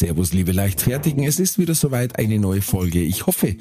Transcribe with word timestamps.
Servus, 0.00 0.32
liebe 0.32 0.52
Leichtfertigen. 0.52 1.24
Es 1.24 1.38
ist 1.38 1.58
wieder 1.58 1.74
soweit 1.74 2.18
eine 2.18 2.38
neue 2.38 2.62
Folge. 2.62 3.02
Ich 3.02 3.26
hoffe, 3.26 3.56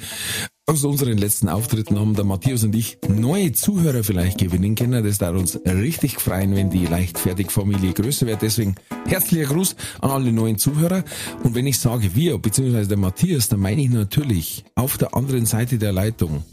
aus 0.68 0.86
unseren 0.86 1.18
letzten 1.18 1.50
Auftritten 1.50 2.00
haben 2.00 2.16
der 2.16 2.24
Matthias 2.24 2.64
und 2.64 2.74
ich 2.78 2.98
neue 3.10 3.52
Zuhörer 3.52 4.06
vielleicht 4.06 4.38
gewinnen 4.38 4.76
können. 4.76 5.04
Das 5.04 5.18
darf 5.18 5.36
uns 5.36 5.60
richtig 5.66 6.22
freuen, 6.22 6.56
wenn 6.56 6.70
die 6.70 6.86
Leichtfertig-Familie 6.86 7.92
größer 7.92 8.26
wird. 8.26 8.42
Deswegen 8.42 8.76
herzlicher 9.06 9.54
Gruß 9.54 9.76
an 10.00 10.12
alle 10.12 10.32
neuen 10.32 10.58
Zuhörer. 10.58 11.04
Und 11.44 11.56
wenn 11.56 11.68
ich 11.68 11.78
sage 11.78 12.16
wir, 12.16 12.38
beziehungsweise 12.38 12.88
der 12.88 12.98
Matthias, 12.98 13.50
dann 13.50 13.60
meine 13.60 13.82
ich 13.82 13.90
natürlich 13.90 14.64
auf 14.76 14.98
der 14.98 15.16
anderen 15.16 15.46
Seite 15.46 15.78
der 15.78 15.92
Leitung 15.92 16.46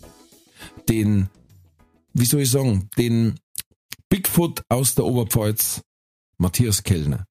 den, 0.89 1.29
wie 2.13 2.25
soll 2.25 2.41
ich 2.41 2.51
sagen, 2.51 2.91
den 2.99 3.39
Bigfoot 4.09 4.63
aus 4.69 4.97
der 4.97 5.05
Oberpfalz, 5.05 5.83
Matthias 6.39 6.83
Kellner. 6.83 7.25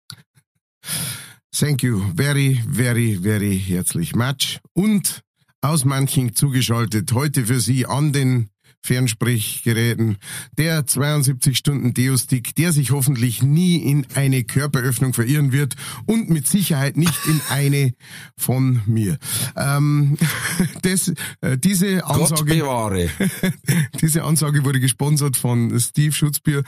Thank 1.57 1.83
you 1.83 2.01
very, 2.13 2.59
very, 2.67 3.15
very 3.15 3.57
herzlich 3.57 4.13
much. 4.13 4.59
Und 4.73 5.21
aus 5.61 5.85
manchen 5.85 6.35
zugeschaltet 6.35 7.13
heute 7.13 7.45
für 7.45 7.61
Sie 7.61 7.85
an 7.85 8.11
den 8.11 8.49
Fernsprechgeräten 8.85 10.17
der 10.57 10.85
72 10.85 11.57
Stunden 11.57 11.93
Deostick, 11.93 12.55
der 12.55 12.71
sich 12.71 12.91
hoffentlich 12.91 13.41
nie 13.41 13.77
in 13.77 14.05
eine 14.13 14.43
Körperöffnung 14.43 15.13
verirren 15.13 15.51
wird 15.51 15.75
und 16.05 16.29
mit 16.29 16.47
Sicherheit 16.47 16.95
nicht 16.95 17.25
in 17.25 17.41
eine 17.49 17.93
von 18.37 18.81
mir. 18.85 19.17
Ähm, 19.55 20.17
das, 20.83 21.11
äh, 21.41 21.57
diese 21.57 22.05
Ansage, 22.05 23.09
diese 24.01 24.23
Ansage 24.23 24.63
wurde 24.63 24.79
gesponsert 24.79 25.35
von 25.35 25.77
Steve 25.79 26.13
Schutzbier 26.13 26.63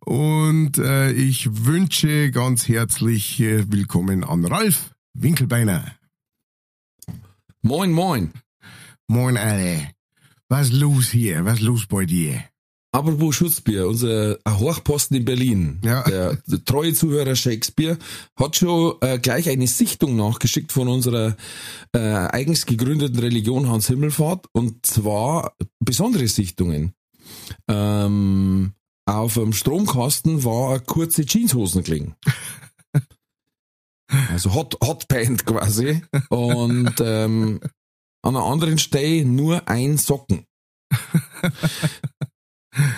und 0.00 0.78
äh, 0.78 1.12
ich 1.12 1.48
wünsche 1.64 2.30
ganz 2.30 2.68
herzlich 2.68 3.40
äh, 3.40 3.70
willkommen 3.70 4.24
an 4.24 4.44
Ralf 4.44 4.90
Winkelbeiner. 5.14 5.92
Moin, 7.62 7.92
moin. 7.92 8.32
Moin 9.08 9.36
alle. 9.36 9.92
Was 10.52 10.70
los 10.70 11.08
hier? 11.12 11.46
Was 11.46 11.60
los 11.60 11.86
bei 11.86 12.04
dir? 12.04 12.44
Apropos 12.94 13.34
Schutzbier, 13.36 13.88
unser 13.88 14.36
Hochposten 14.46 15.16
in 15.16 15.24
Berlin, 15.24 15.80
Ja. 15.82 16.02
der, 16.02 16.36
der 16.46 16.62
treue 16.62 16.92
Zuhörer 16.92 17.34
Shakespeare, 17.36 17.96
hat 18.38 18.56
schon 18.56 18.96
äh, 19.00 19.18
gleich 19.18 19.48
eine 19.48 19.66
Sichtung 19.66 20.14
nachgeschickt 20.14 20.70
von 20.70 20.88
unserer 20.88 21.38
äh, 21.94 21.98
eigens 21.98 22.66
gegründeten 22.66 23.18
Religion 23.18 23.66
Hans 23.70 23.86
Himmelfahrt 23.86 24.44
und 24.52 24.84
zwar 24.84 25.54
besondere 25.80 26.28
Sichtungen. 26.28 26.92
Ähm, 27.66 28.74
auf 29.06 29.32
dem 29.34 29.54
Stromkasten 29.54 30.44
war 30.44 30.72
eine 30.72 30.80
kurze 30.80 31.22
Jeanshosen 31.24 31.82
gelegen. 31.82 32.14
Also 34.30 34.52
Hot, 34.52 34.76
Hotband 34.84 35.46
quasi. 35.46 36.02
Und 36.28 36.92
ähm, 37.00 37.60
an 38.22 38.36
einer 38.36 38.44
anderen 38.44 38.78
Stelle 38.78 39.24
nur 39.24 39.68
ein 39.68 39.98
Socken. 39.98 40.44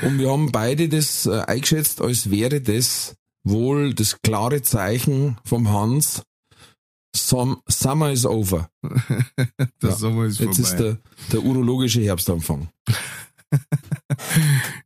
Und 0.03 0.19
wir 0.19 0.31
haben 0.31 0.53
beide 0.53 0.89
das 0.89 1.27
äh, 1.27 1.41
eingeschätzt, 1.41 2.01
als 2.01 2.31
wäre 2.31 2.61
das 2.61 3.17
wohl 3.43 3.93
das 3.95 4.21
klare 4.23 4.63
Zeichen 4.63 5.37
vom 5.45 5.69
Hans. 5.71 6.23
Some, 7.17 7.59
summer 7.69 8.11
is 8.11 8.27
over. 8.27 8.69
Der 9.83 9.91
Ja, 9.91 9.97
Sommer 9.97 10.25
ist 10.25 10.41
Jetzt 10.41 10.57
vorbei. 10.57 10.69
ist 10.71 10.77
der, 10.79 10.99
der 11.33 11.43
urologische 11.45 12.01
Herbstanfang. 12.03 12.69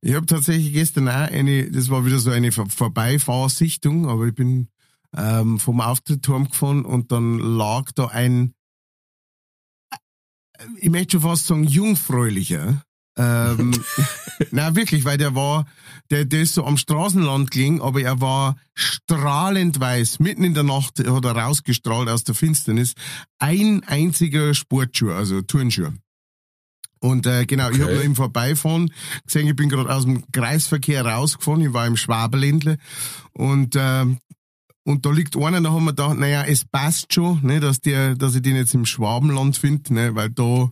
ich 0.02 0.14
habe 0.14 0.26
tatsächlich 0.26 0.72
gestern 0.74 1.08
auch 1.08 1.12
eine, 1.30 1.70
das 1.70 1.88
war 1.88 2.04
wieder 2.04 2.18
so 2.18 2.30
eine 2.30 2.52
Vorbeifahrsichtung, 2.52 4.08
aber 4.08 4.26
ich 4.26 4.34
bin 4.34 4.68
ähm, 5.16 5.58
vom 5.58 5.80
Auftritt 5.80 6.28
heimgefahren 6.28 6.84
und 6.84 7.12
dann 7.12 7.38
lag 7.38 7.92
da 7.92 8.08
ein, 8.08 8.52
ich 10.76 10.90
möchte 10.90 11.12
schon 11.12 11.22
fast 11.22 11.46
sagen, 11.46 11.64
jungfräulicher. 11.64 12.82
Ähm, 13.16 13.72
na 14.52 14.76
wirklich, 14.76 15.04
weil 15.04 15.18
der 15.18 15.34
war, 15.34 15.66
der, 16.10 16.24
der 16.24 16.42
ist 16.42 16.54
so 16.54 16.64
am 16.64 16.76
Straßenland 16.76 17.50
gelegen, 17.50 17.80
aber 17.82 18.00
er 18.00 18.20
war 18.20 18.56
strahlend 18.74 19.80
weiß. 19.80 20.20
Mitten 20.20 20.44
in 20.44 20.54
der 20.54 20.62
Nacht 20.62 21.00
hat 21.00 21.24
er 21.24 21.36
rausgestrahlt 21.36 22.08
aus 22.08 22.24
der 22.24 22.34
Finsternis. 22.36 22.94
Ein 23.38 23.82
einziger 23.84 24.54
Sportschuh, 24.54 25.10
also 25.10 25.42
Turnschuh. 25.42 25.90
Und 27.00 27.26
äh, 27.26 27.46
genau, 27.46 27.70
ich 27.70 27.80
habe 27.80 27.96
Okay. 27.96 28.06
im 28.06 28.16
Vorbeifahren 28.16 28.92
gesehen, 29.24 29.46
ich 29.48 29.56
bin 29.56 29.68
gerade 29.68 29.92
aus 29.92 30.04
dem 30.04 30.24
Kreisverkehr 30.32 31.04
rausgefahren, 31.06 31.60
ich 31.60 31.72
war 31.72 31.86
im 31.86 31.96
Schwaberländle 31.96 32.76
und 33.32 33.76
ähm, 33.78 34.18
und 34.88 35.04
da 35.04 35.10
liegt 35.10 35.36
einer, 35.36 35.60
da 35.60 35.70
haben 35.70 35.84
wir 35.84 35.92
gedacht, 35.92 36.18
naja, 36.18 36.44
es 36.44 36.64
passt 36.64 37.12
schon, 37.12 37.40
ne, 37.42 37.60
dass 37.60 37.80
der, 37.80 38.14
dass 38.14 38.34
ich 38.34 38.40
den 38.40 38.56
jetzt 38.56 38.72
im 38.72 38.86
Schwabenland 38.86 39.58
finde, 39.58 39.92
ne, 39.92 40.14
weil 40.14 40.30
da 40.30 40.70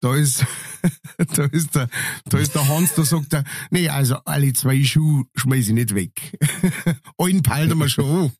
da 0.00 0.14
ist, 0.14 0.46
da 1.34 1.44
ist 1.44 1.74
der, 1.74 1.90
da 2.24 2.38
ist 2.38 2.54
der 2.54 2.66
Hans, 2.66 2.94
da 2.94 3.04
sagt 3.04 3.34
er, 3.34 3.44
nee, 3.70 3.90
also 3.90 4.16
alle 4.24 4.54
zwei 4.54 4.82
Schuhe 4.82 5.24
schmeiß 5.36 5.68
ich 5.68 5.74
nicht 5.74 5.94
weg. 5.94 6.38
Einen 7.18 7.42
peilten 7.42 7.76
wir 7.76 7.90
schon 7.90 8.30
an. 8.30 8.32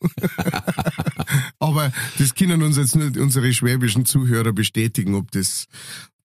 Aber 1.58 1.92
das 2.16 2.34
können 2.34 2.62
uns 2.62 2.78
jetzt 2.78 2.96
nur 2.96 3.14
unsere 3.20 3.52
schwäbischen 3.52 4.06
Zuhörer 4.06 4.54
bestätigen, 4.54 5.14
ob 5.14 5.30
das, 5.32 5.66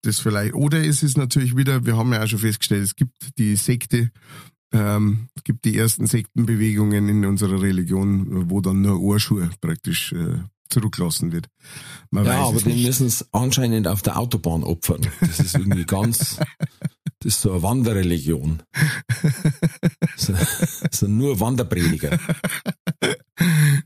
das 0.04 0.22
vielleicht, 0.22 0.54
oder 0.54 0.82
es 0.86 1.04
ist 1.04 1.18
natürlich 1.18 1.58
wieder, 1.58 1.86
wir 1.86 1.98
haben 1.98 2.14
ja 2.14 2.24
auch 2.24 2.28
schon 2.28 2.40
festgestellt, 2.40 2.86
es 2.86 2.96
gibt 2.96 3.38
die 3.38 3.58
Sekte, 3.58 4.10
ähm, 4.76 5.30
es 5.36 5.44
gibt 5.44 5.66
die 5.66 5.78
ersten 5.78 6.06
Sektenbewegungen 6.06 7.08
in 7.10 7.26
unserer 7.26 7.62
Religion, 7.62 8.50
wo 8.50 8.62
dann 8.62 8.82
nur 8.82 9.00
Ohrschuhe 9.00 9.50
praktisch 9.62 10.12
äh, 10.14 10.40
zurücklassen 10.70 11.32
wird. 11.32 11.48
Man 12.12 12.26
Ja, 12.26 12.46
aber 12.48 12.62
nicht. 12.62 12.86
müssen 12.86 13.08
es 13.08 13.28
anscheinend 13.34 13.88
auf 13.88 14.02
der 14.02 14.20
Autobahn 14.20 14.64
opfern. 14.64 15.02
Das 15.22 15.40
ist 15.40 15.56
irgendwie 15.56 15.86
ganz, 15.86 16.38
das 17.20 17.36
ist 17.36 17.42
so 17.42 17.52
eine 17.54 17.62
Wanderreligion. 17.64 18.64
So, 20.18 20.34
so 20.92 21.08
nur 21.08 21.40
Wanderprediger. 21.40 22.20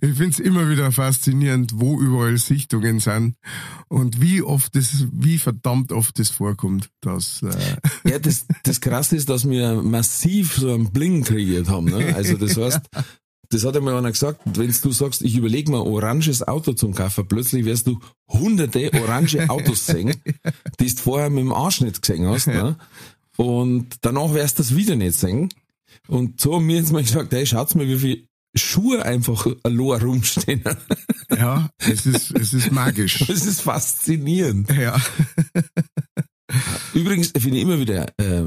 Ich 0.02 0.16
find's 0.16 0.40
immer 0.40 0.70
wieder 0.70 0.92
faszinierend, 0.92 1.74
wo 1.76 2.00
überall 2.00 2.38
Sichtungen 2.38 3.00
sind 3.00 3.36
und 3.88 4.22
wie 4.22 4.42
oft 4.42 4.76
das, 4.76 5.08
wie 5.12 5.38
verdammt 5.38 5.92
oft 5.92 6.20
das 6.20 6.30
vorkommt, 6.30 6.90
dass 7.02 7.42
äh, 7.44 8.10
Ja, 8.10 8.20
das, 8.20 8.46
das 8.64 8.80
Krasse 8.82 9.18
ist, 9.18 9.30
dass 9.30 9.50
wir 9.50 9.82
massiv 9.82 10.56
so 10.56 10.74
einen 10.74 10.92
Bling 10.92 11.24
kreiert 11.24 11.70
haben. 11.70 11.86
Ne? 11.86 12.16
Also 12.16 12.38
das 12.38 12.56
heißt, 12.58 12.82
das 13.50 13.66
hat 13.66 13.76
einmal 13.76 13.98
einer 13.98 14.12
gesagt, 14.12 14.42
wenn 14.46 14.74
du 14.82 14.92
sagst, 14.92 15.22
ich 15.24 15.36
überlege 15.36 15.72
mir 15.72 15.78
ein 15.78 15.88
oranges 15.88 16.48
Auto 16.48 16.74
zum 16.74 16.94
kaufen, 16.94 17.28
plötzlich 17.28 17.66
wirst 17.66 17.88
du 17.88 18.00
hunderte 18.30 18.94
orange 18.94 19.38
Autos 19.50 19.88
sehen, 19.88 20.16
die 20.80 20.88
du 20.88 21.02
vorher 21.02 21.30
mit 21.30 21.40
dem 21.40 21.52
Arsch 21.52 21.82
nicht 21.82 22.02
gesehen 22.02 22.28
hast. 22.28 22.48
Ne? 22.48 22.78
Und 23.38 23.88
danach 24.02 24.34
wirst 24.34 24.60
du 24.60 24.64
das 24.64 24.76
wieder 24.76 24.96
nicht 24.96 25.16
sehen. 25.16 25.50
Und 26.08 26.40
so 26.40 26.56
haben 26.56 26.68
wir 26.68 26.76
jetzt 26.76 26.92
mal 26.92 27.02
gesagt, 27.02 27.34
hey, 27.34 27.46
schaut's 27.46 27.74
mal, 27.74 27.88
wie 27.88 27.98
viele 27.98 28.28
Schuhe 28.56 29.04
einfach 29.06 29.46
allein 29.64 30.02
rumstehen. 30.02 30.64
ja, 31.36 31.70
es 31.78 32.06
ist 32.06 32.32
es 32.32 32.54
ist 32.54 32.72
magisch. 32.72 33.20
Das 33.28 33.46
ist 33.46 33.62
faszinierend. 33.62 34.70
Ja. 34.72 35.00
Übrigens 36.94 37.32
finde 37.38 37.58
ich 37.58 37.64
immer 37.64 37.80
wieder 37.80 38.08
äh, 38.18 38.44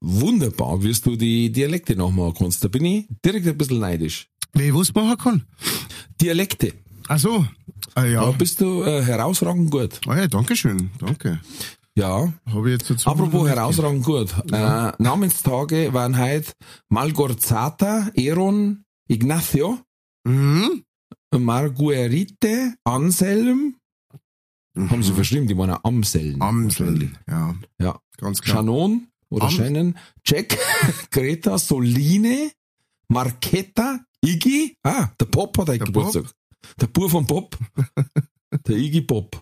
wunderbar, 0.00 0.82
wie 0.82 0.92
du 0.92 1.16
die 1.16 1.50
Dialekte 1.50 1.96
nachmachen 1.96 2.34
kannst. 2.38 2.62
Da 2.62 2.68
bin 2.68 2.84
ich 2.84 3.08
direkt 3.24 3.46
ein 3.48 3.58
bisschen 3.58 3.80
neidisch. 3.80 4.28
Wer 4.52 4.74
was 4.74 4.94
machen 4.94 5.18
kann? 5.18 5.42
Dialekte. 6.20 6.74
Ach 7.08 7.18
so. 7.18 7.44
Ah, 7.94 8.02
Da 8.02 8.06
ja. 8.06 8.30
bist 8.32 8.60
du 8.60 8.82
äh, 8.84 9.02
herausragend 9.02 9.70
gut. 9.70 10.00
Ah, 10.06 10.16
ja, 10.16 10.26
danke 10.28 10.54
schön. 10.56 10.90
Danke. 11.00 11.40
Ja. 11.96 12.32
Habe 12.46 12.68
ich 12.70 12.78
jetzt 12.78 12.90
dazu 12.90 13.10
Apropos 13.10 13.48
herausragend 13.48 14.04
gut. 14.04 14.32
Äh, 14.52 14.92
Namenstage 15.02 15.92
waren 15.92 16.16
heute 16.16 16.52
Malgorzata, 16.90 18.10
Eron, 18.14 18.84
Ignacio, 19.08 19.78
Mhm. 20.24 20.84
Marguerite, 21.36 22.74
Anselm. 22.84 23.76
Haben 24.76 25.02
sie 25.02 25.12
verschrieben, 25.12 25.46
die 25.48 25.56
waren 25.56 25.70
ja 25.70 25.80
Amseln. 25.82 26.40
Amsel. 26.40 27.10
Ja, 27.28 27.54
Ja. 27.80 28.00
ganz 28.16 28.40
klar. 28.40 28.56
Shannon 28.58 29.08
oder 29.28 29.46
Am- 29.46 29.50
Shannon, 29.50 29.98
Jack, 30.24 30.56
Greta, 31.10 31.58
Soline, 31.58 32.52
Marketa, 33.08 34.00
Iggy, 34.24 34.76
ah, 34.84 35.08
der 35.20 35.26
Pop 35.26 35.56
hat 35.58 35.68
heute 35.68 35.78
Der 35.78 35.86
Geburtstag. 35.86 36.32
Der 36.80 36.86
Bur 36.88 37.08
vom 37.10 37.26
Pop. 37.26 37.56
der 38.66 38.76
Iggy 38.76 39.00
Pop. 39.02 39.40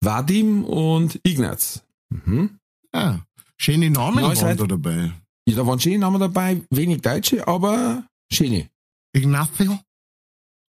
Vadim 0.00 0.64
und 0.64 1.18
Ignaz. 1.24 1.82
Mhm. 2.10 2.58
Ah, 2.92 3.18
schöne 3.56 3.90
Namen 3.90 4.22
Neue 4.22 4.40
waren 4.40 4.56
da 4.56 4.66
dabei. 4.66 5.12
Ja, 5.48 5.56
da 5.56 5.66
waren 5.66 5.80
schöne 5.80 5.98
Namen 5.98 6.20
dabei, 6.20 6.62
wenig 6.70 7.02
Deutsche, 7.02 7.46
aber 7.48 8.06
schöne. 8.32 8.68
Ignacio? 9.14 9.78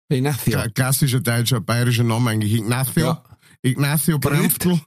Ignacio. 0.10 0.60
Klassischer 0.74 1.22
deutscher, 1.22 1.62
bayerischer 1.62 2.04
Name 2.04 2.32
eigentlich. 2.32 2.54
Ignacio. 2.54 3.04
Ja. 3.04 3.24
Ignacio 3.62 4.20
Bremftl. 4.20 4.80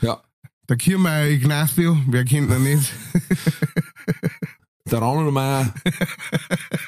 Ja. 0.00 0.22
Der 0.68 0.76
Kirmeier 0.76 1.28
Ignacio, 1.28 1.96
wer 2.08 2.24
kennt 2.24 2.50
ihn 2.50 2.62
nicht? 2.64 2.92
Der 4.90 5.00
Rammelmeier, 5.00 5.72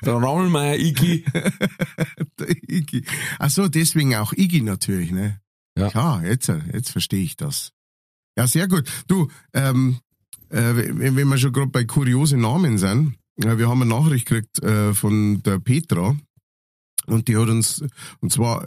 der 0.05 0.15
Rammelmeier 0.15 0.79
Iggy. 0.79 1.25
Der 2.39 2.51
Iggy. 2.69 3.05
Ach 3.39 3.49
so, 3.49 3.69
deswegen 3.69 4.15
auch 4.17 4.35
Iggy 4.35 4.61
natürlich, 4.61 5.11
ne? 5.13 5.41
Ja. 5.79 5.89
Klar, 5.89 6.23
jetzt, 6.23 6.53
jetzt 6.73 6.91
verstehe 6.91 7.23
ich 7.23 7.37
das. 7.37 7.73
Ja, 8.37 8.47
sehr 8.47 8.69
gut. 8.69 8.87
Du, 9.07 9.31
ähm, 9.55 10.01
äh, 10.51 10.75
wenn 10.75 11.29
wir 11.29 11.39
schon 11.39 11.55
gerade 11.55 11.71
bei 11.71 11.85
kuriose 11.85 12.37
Namen 12.37 12.77
sind, 12.77 13.17
wir 13.37 13.69
haben 13.69 13.83
eine 13.83 13.91
Nachricht 13.91 14.27
gekriegt 14.27 14.63
äh, 14.63 14.95
von 14.95 15.43
der 15.43 15.59
Petra 15.59 16.17
und 17.07 17.29
die 17.29 17.37
hat 17.37 17.49
uns, 17.49 17.85
und 18.21 18.33
zwar, 18.33 18.67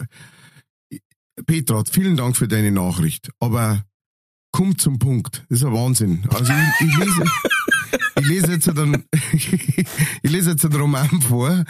Petra, 1.45 1.83
vielen 1.89 2.17
Dank 2.17 2.37
für 2.37 2.47
deine 2.47 2.71
Nachricht, 2.71 3.29
aber 3.39 3.83
komm 4.51 4.77
zum 4.77 4.99
Punkt. 4.99 5.45
Das 5.49 5.59
ist 5.59 5.65
ein 5.65 5.73
Wahnsinn. 5.73 6.25
Also 6.29 6.53
ich, 6.53 6.87
ich 6.87 6.97
lese, 6.97 7.23
ich 8.19 8.27
lese 8.27 8.51
jetzt 8.53 8.67
dann, 8.67 9.03
ich 9.31 10.31
lese 10.31 10.51
jetzt 10.51 10.65
einen 10.65 10.75
Roman 10.75 11.21
vor. 11.21 11.63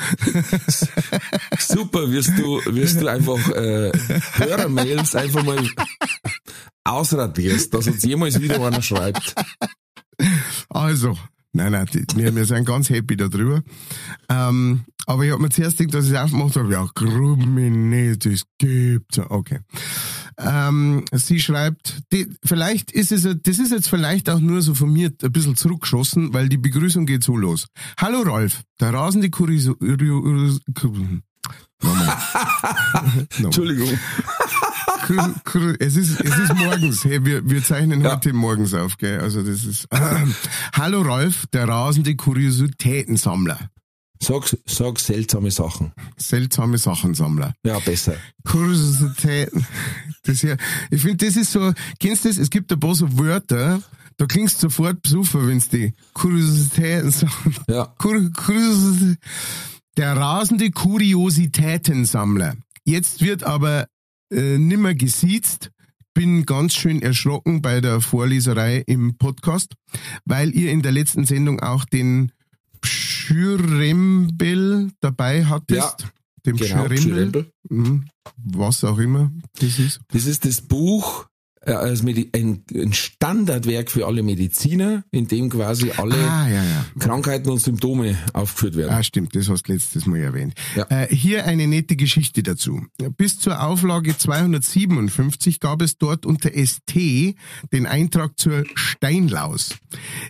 Super, 1.59 2.11
wirst 2.11 2.37
du, 2.37 2.61
wirst 2.65 3.01
du 3.01 3.07
einfach 3.07 3.49
äh, 3.49 3.91
Hörermails 4.33 5.15
einfach 5.15 5.43
mal 5.43 5.69
ausradierst, 6.83 7.73
dass 7.73 7.87
uns 7.87 8.03
jemals 8.03 8.39
wieder 8.41 8.65
einer 8.65 8.81
schreibt. 8.81 9.35
Also, 10.69 11.17
nein, 11.53 11.71
nein, 11.71 11.85
die, 11.93 12.05
wir, 12.15 12.35
wir 12.35 12.45
sind 12.45 12.65
ganz 12.65 12.89
happy 12.89 13.17
darüber. 13.17 13.61
Ähm, 14.29 14.85
aber 15.05 15.23
ich 15.23 15.31
habe 15.31 15.41
mir 15.41 15.49
zuerst 15.49 15.77
gedacht, 15.77 15.95
dass 15.95 16.05
ich 16.05 16.11
es 16.11 16.17
aufgemacht 16.17 16.55
habe, 16.55 16.71
ja, 16.71 16.87
Grummi 16.93 17.69
nicht, 17.69 18.25
das 18.25 18.43
gibt's. 18.57 19.17
Okay. 19.17 19.59
Ähm, 20.37 21.03
sie 21.11 21.39
schreibt, 21.39 21.99
die, 22.11 22.27
vielleicht 22.43 22.91
ist 22.91 23.11
es, 23.11 23.23
das 23.23 23.59
ist 23.59 23.71
jetzt 23.71 23.89
vielleicht 23.89 24.29
auch 24.29 24.39
nur 24.39 24.61
so 24.61 24.73
von 24.75 24.91
mir 24.91 25.11
ein 25.21 25.31
bisschen 25.31 25.55
zurückgeschossen, 25.55 26.33
weil 26.33 26.47
die 26.47 26.57
Begrüßung 26.57 27.05
geht 27.05 27.23
so 27.23 27.35
los. 27.35 27.67
Hallo 27.99 28.21
Rolf, 28.21 28.61
der 28.79 28.93
rasende 28.93 29.29
Kuriso... 29.29 29.75
Entschuldigung. 33.39 33.97
Es 35.79 35.95
ist, 35.95 36.19
es 36.21 36.37
ist 36.37 36.55
morgens. 36.55 37.03
Hey, 37.03 37.23
wir, 37.25 37.47
wir 37.49 37.63
zeichnen 37.63 38.01
Ja. 38.01 38.11
heute 38.15 38.31
morgens 38.33 38.73
auf, 38.73 38.97
gell? 38.97 39.19
Also 39.19 39.41
das 39.41 39.65
ist. 39.65 39.87
Hallo 40.73 41.01
Rolf, 41.01 41.45
der 41.51 41.67
rasende 41.67 42.15
Kuriositätensammler. 42.15 43.57
Sag, 44.21 44.43
sag 44.65 44.99
seltsame 44.99 45.49
Sachen. 45.49 45.93
Seltsame 46.17 46.77
Sachensammler. 46.77 47.53
Ja, 47.63 47.79
besser. 47.79 48.15
Kuriositäten. 48.45 49.65
Das 50.23 50.41
hier, 50.41 50.57
ich 50.91 51.01
finde, 51.01 51.25
das 51.25 51.37
ist 51.37 51.53
so, 51.53 51.71
kennst 51.99 52.25
du 52.25 52.29
das? 52.29 52.37
Es 52.37 52.49
gibt 52.49 52.71
ein 52.71 52.79
paar 52.79 52.93
so 52.95 53.17
Wörter, 53.17 53.81
da 54.17 54.25
klingst 54.25 54.57
du 54.61 54.67
sofort 54.67 55.01
besoffen, 55.01 55.47
wenn's 55.47 55.69
die 55.69 55.93
Kuriositäten 56.13 57.11
sagen. 57.11 57.55
Ja. 57.69 57.85
Kur 57.97 58.29
der 59.97 60.15
rasende 60.17 60.69
Kuriositätensammler. 60.71 62.55
Jetzt 62.83 63.21
wird 63.21 63.43
aber 63.43 63.87
äh, 64.31 64.57
nimmer 64.57 64.93
gesiezt. 64.93 65.71
Bin 66.13 66.45
ganz 66.45 66.73
schön 66.73 67.01
erschrocken 67.01 67.61
bei 67.61 67.81
der 67.81 68.01
Vorleserei 68.01 68.83
im 68.87 69.17
Podcast, 69.17 69.73
weil 70.25 70.53
ihr 70.55 70.71
in 70.71 70.81
der 70.81 70.91
letzten 70.91 71.25
Sendung 71.25 71.59
auch 71.61 71.85
den 71.85 72.31
Schürembel 72.83 74.91
dabei 75.01 75.45
hattest. 75.45 76.01
Ja, 76.01 76.09
Dem 76.45 76.57
Genau, 76.57 76.87
Schürembel. 76.89 77.51
Mhm. 77.69 78.05
Was 78.37 78.83
auch 78.83 78.97
immer 78.97 79.31
das 79.59 79.79
ist. 79.79 79.99
Das 80.09 80.25
ist 80.25 80.45
das 80.45 80.61
Buch, 80.61 81.27
als 81.77 82.03
Medi 82.03 82.29
ein, 82.33 82.63
ein 82.73 82.93
Standardwerk 82.93 83.91
für 83.91 84.07
alle 84.07 84.23
Mediziner, 84.23 85.03
in 85.11 85.27
dem 85.27 85.49
quasi 85.49 85.91
alle 85.97 86.15
Ah, 86.15 86.47
ja, 86.47 86.63
ja. 86.63 86.85
Krankheiten 86.99 87.49
und 87.49 87.59
Symptome 87.59 88.17
aufgeführt 88.33 88.75
werden. 88.77 88.91
Ah, 88.91 89.03
stimmt, 89.03 89.35
das 89.35 89.49
hast 89.49 89.63
du 89.67 89.73
letztes 89.73 90.05
Mal 90.05 90.19
erwähnt. 90.19 90.53
Ja. 90.75 90.85
Äh, 90.89 91.07
hier 91.13 91.45
eine 91.45 91.67
nette 91.67 91.95
Geschichte 91.95 92.43
dazu. 92.43 92.81
Bis 93.17 93.39
zur 93.39 93.61
Auflage 93.61 94.17
257 94.17 95.59
gab 95.59 95.81
es 95.81 95.97
dort 95.97 96.25
unter 96.25 96.51
ST 96.53 97.35
den 97.71 97.85
Eintrag 97.85 98.37
zur 98.39 98.63
Steinlaus. 98.75 99.75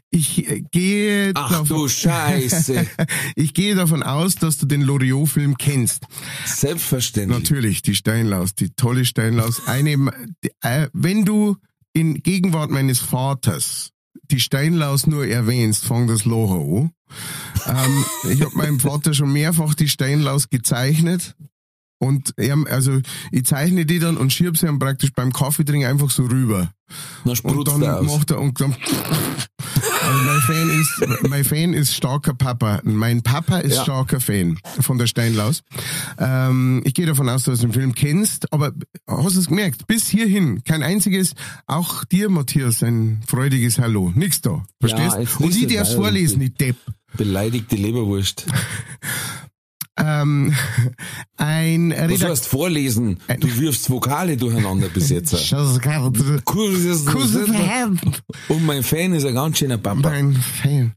Ich 0.09 0.49
äh, 0.49 0.61
gehe 0.71 1.31
Ach 1.35 1.49
davon, 1.49 1.67
du 1.67 1.87
Scheiße. 1.87 2.85
ich 3.35 3.53
gehe 3.53 3.75
davon 3.75 4.03
aus, 4.03 4.35
dass 4.35 4.57
du 4.57 4.65
den 4.65 4.81
Loriot-Film 4.81 5.57
kennst. 5.57 6.05
Selbstverständlich. 6.45 7.39
Natürlich, 7.39 7.81
die 7.81 7.95
Steinlaus, 7.95 8.55
die 8.55 8.69
tolle 8.71 9.05
Steinlaus. 9.05 9.67
Eine, 9.67 9.97
die, 10.43 10.51
äh, 10.61 10.87
wenn 10.93 11.25
du 11.29 11.57
in 11.93 12.21
Gegenwart 12.23 12.71
meines 12.71 12.99
Vaters 12.99 13.91
die 14.31 14.39
Steinlaus 14.39 15.07
nur 15.07 15.25
erwähnst, 15.25 15.85
fang 15.85 16.07
das 16.07 16.25
Loch 16.25 16.51
an. 16.51 16.91
Ähm, 17.67 18.05
ich 18.31 18.41
habe 18.41 18.55
meinem 18.57 18.79
Vater 18.79 19.13
schon 19.13 19.31
mehrfach 19.31 19.73
die 19.73 19.87
Steinlaus 19.87 20.49
gezeichnet. 20.49 21.35
Und 21.99 22.33
er, 22.37 22.57
also 22.69 22.99
ich 23.31 23.45
zeichne 23.45 23.85
die 23.85 23.99
dann 23.99 24.15
und 24.17 24.31
schieb 24.33 24.57
sie 24.57 24.65
dann 24.65 24.79
praktisch 24.79 25.11
beim 25.13 25.33
Kaffeetrinken 25.33 25.89
einfach 25.89 26.09
so 26.09 26.23
rüber. 26.25 26.71
Dann 27.25 27.37
Und 27.43 27.67
dann 27.67 27.81
er 27.83 28.01
macht 28.01 28.31
er 28.31 28.39
und 28.39 28.59
dann. 28.59 28.75
Also 30.01 30.23
mein 30.23 30.39
Fan 30.41 30.69
ist, 30.79 31.29
mein 31.29 31.43
Fan 31.43 31.73
ist 31.73 31.93
starker 31.93 32.33
Papa. 32.33 32.79
Mein 32.83 33.21
Papa 33.21 33.59
ist 33.59 33.75
Ja. 33.75 33.83
starker 33.83 34.19
Fan 34.19 34.57
von 34.79 34.97
der 34.97 35.05
Steinlaus. 35.07 35.61
Ähm, 36.17 36.81
ich 36.85 36.93
gehe 36.95 37.05
davon 37.05 37.29
aus, 37.29 37.43
dass 37.43 37.59
du 37.59 37.67
den 37.67 37.73
Film 37.73 37.93
kennst, 37.93 38.51
aber 38.51 38.71
hast 39.07 39.35
du 39.35 39.39
es 39.41 39.47
gemerkt? 39.47 39.85
Bis 39.85 40.07
hierhin 40.07 40.63
kein 40.63 40.81
einziges, 40.81 41.33
auch 41.67 42.05
dir, 42.05 42.29
Matthias, 42.29 42.81
ein 42.81 43.21
freudiges 43.27 43.77
Hallo. 43.77 44.11
Nix 44.15 44.41
da. 44.41 44.63
Verstehst? 44.79 45.17
jetzt 45.19 45.39
und 45.39 45.55
ich 45.55 45.63
es 45.63 45.73
darf's 45.75 45.89
weiter. 45.91 46.01
vorlesen, 46.01 46.41
ich 46.41 46.53
Depp. 46.55 46.77
Beleidigte 47.17 47.75
Leberwurst. 47.75 48.45
Ähm, 50.01 50.53
ein 51.37 51.91
Was 51.91 51.97
Redakteur. 51.99 52.29
heißt 52.29 52.47
vorlesen? 52.47 53.19
Du 53.39 53.57
wirfst 53.57 53.89
Vokale 53.89 54.37
durcheinander 54.37 54.87
bis 54.89 55.09
jetzt. 55.09 55.33
Mein 55.33 55.41
Kurses- 57.05 57.49
Und 58.47 58.65
mein 58.65 58.83
Fan 58.83 59.13
ist 59.13 59.25
ein 59.25 59.33
ganz 59.35 59.57
schöner 59.57 59.77
Papa. 59.77 60.09
Fan. 60.61 60.93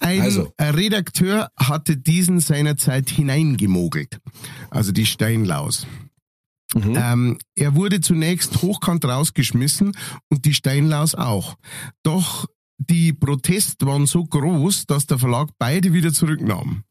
Ein 0.00 0.20
Also. 0.22 0.52
Redakteur 0.60 1.48
hatte 1.56 1.96
diesen 1.96 2.40
seinerzeit 2.40 3.08
hineingemogelt. 3.10 4.18
Also 4.70 4.92
die 4.92 5.06
Steinlaus. 5.06 5.86
Mhm. 6.74 6.94
Ähm, 6.96 7.38
er 7.56 7.74
wurde 7.74 8.00
zunächst 8.00 8.62
hochkant 8.62 9.04
rausgeschmissen 9.04 9.92
und 10.28 10.44
die 10.44 10.54
Steinlaus 10.54 11.14
auch. 11.16 11.56
Doch 12.04 12.46
die 12.78 13.12
Proteste 13.12 13.86
waren 13.86 14.06
so 14.06 14.24
groß, 14.24 14.86
dass 14.86 15.06
der 15.06 15.18
Verlag 15.18 15.48
beide 15.58 15.92
wieder 15.92 16.12
zurücknahm. 16.12 16.84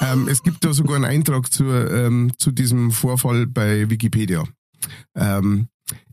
Ähm, 0.00 0.28
es 0.28 0.42
gibt 0.42 0.64
da 0.64 0.72
sogar 0.72 0.96
einen 0.96 1.04
Eintrag 1.04 1.52
zur, 1.52 1.90
ähm, 1.92 2.32
zu 2.38 2.50
diesem 2.52 2.90
Vorfall 2.90 3.46
bei 3.46 3.88
Wikipedia. 3.90 4.44
Ähm, 5.14 5.68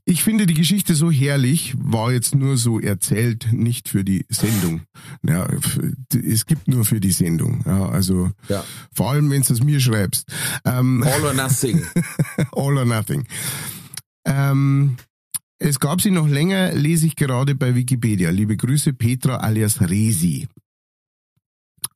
ich 0.06 0.22
finde 0.24 0.46
die 0.46 0.53
Geschichte 0.53 0.96
so 0.96 1.10
herrlich, 1.12 1.75
war 1.77 2.12
jetzt 2.12 2.36
nur 2.36 2.58
so 2.58 2.77
erzählt, 2.80 3.53
nicht 3.53 3.88
für 3.88 4.03
die 4.03 4.25
Sendung. 4.27 4.82
Ja, 5.25 5.48
es 6.13 6.46
gibt 6.46 6.68
nur 6.68 6.84
für 6.84 7.00
die 7.00 7.12
Sendung. 7.12 7.63
Ja, 7.65 7.88
also 7.88 8.30
Ja. 8.50 8.65
vor 8.94 9.12
allem, 9.12 9.32
wenn 9.32 9.44
du 9.44 9.53
es 9.53 9.63
mir 9.63 9.80
schreibst. 9.80 10.27
Ähm, 10.65 11.03
All 11.03 11.24
or 11.24 11.34
nothing. 11.34 11.82
All 12.51 12.77
or 12.77 12.84
nothing. 12.86 13.25
Ähm, 14.25 14.98
es 15.60 15.80
gab 15.80 16.01
sie 16.01 16.12
noch 16.12 16.27
länger, 16.27 16.74
lese 16.74 17.06
ich 17.08 17.15
gerade 17.15 17.56
bei 17.56 17.74
Wikipedia. 17.75 18.30
Liebe 18.32 18.58
Grüße, 18.58 18.92
Petra 18.94 19.38
alias 19.38 19.80
Resi. 19.80 20.48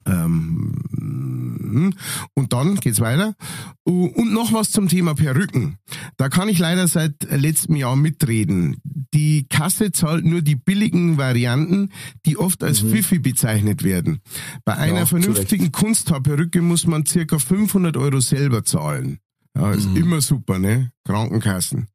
Ähm, 0.05 1.93
und 2.33 2.53
dann 2.53 2.75
geht's 2.75 2.99
weiter. 2.99 3.35
Und 3.83 4.33
noch 4.33 4.53
was 4.53 4.71
zum 4.71 4.87
Thema 4.87 5.15
Perücken. 5.15 5.77
Da 6.17 6.29
kann 6.29 6.49
ich 6.49 6.59
leider 6.59 6.87
seit 6.87 7.15
letztem 7.29 7.75
Jahr 7.75 7.95
mitreden. 7.95 8.77
Die 9.13 9.47
Kasse 9.49 9.91
zahlt 9.91 10.25
nur 10.25 10.41
die 10.41 10.55
billigen 10.55 11.17
Varianten, 11.17 11.91
die 12.25 12.37
oft 12.37 12.63
als 12.63 12.79
Fifi 12.79 13.19
bezeichnet 13.19 13.83
werden. 13.83 14.19
Bei 14.65 14.75
einer 14.75 14.99
Ja, 14.99 15.05
vernünftigen 15.05 15.71
Kunsthaarperücke 15.71 16.61
muss 16.61 16.87
man 16.87 17.05
circa 17.05 17.39
500 17.39 17.97
Euro 17.97 18.19
selber 18.19 18.63
zahlen. 18.63 19.19
Ja, 19.55 19.71
ist 19.71 19.89
immer 19.95 20.21
super, 20.21 20.59
ne? 20.59 20.91
Krankenkassen. 21.03 21.87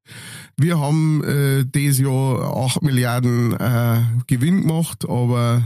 Wir 0.57 0.81
haben 0.81 1.23
äh, 1.23 1.65
dieses 1.65 2.01
Jahr 2.01 2.57
8 2.57 2.83
Milliarden 2.83 3.53
äh, 3.53 4.01
Gewinn 4.27 4.63
gemacht, 4.63 5.05
aber 5.09 5.63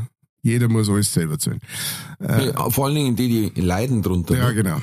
jeder 0.47 0.69
muss 0.69 0.88
alles 0.88 1.12
selber 1.12 1.38
zahlen. 1.38 1.61
Ja, 2.21 2.71
Vor 2.71 2.87
allen 2.87 2.95
Dingen 2.95 3.17
die, 3.17 3.50
die 3.50 3.61
leiden 3.61 4.03
drunter. 4.03 4.37
Ja, 4.37 4.49
ne? 4.49 4.55
genau. 4.55 4.81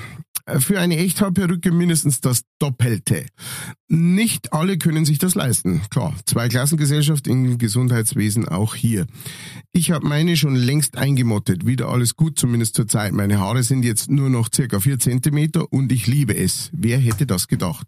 für 0.59 0.79
eine 0.79 0.97
Echthaarperücke 0.97 1.71
mindestens 1.71 2.19
das 2.19 2.43
Doppelte. 2.59 3.25
Nicht 3.87 4.51
alle 4.51 4.77
können 4.77 5.05
sich 5.05 5.19
das 5.19 5.35
leisten. 5.35 5.81
Klar, 5.89 6.13
Zweiklassengesellschaft 6.25 7.27
im 7.27 7.57
Gesundheitswesen 7.57 8.47
auch 8.47 8.75
hier. 8.75 9.05
Ich 9.71 9.91
habe 9.91 10.05
meine 10.05 10.35
schon 10.35 10.55
längst 10.55 10.97
eingemottet. 10.97 11.65
Wieder 11.65 11.87
alles 11.87 12.15
gut, 12.15 12.37
zumindest 12.37 12.75
zur 12.75 12.87
Zeit. 12.87 13.13
Meine 13.13 13.39
Haare 13.39 13.63
sind 13.63 13.85
jetzt 13.85 14.11
nur 14.11 14.29
noch 14.29 14.49
circa 14.53 14.81
vier 14.81 14.99
Zentimeter 14.99 15.71
und 15.71 15.91
ich 15.91 16.07
liebe 16.07 16.35
es. 16.35 16.69
Wer 16.73 16.97
hätte 16.97 17.25
das 17.25 17.47
gedacht? 17.47 17.87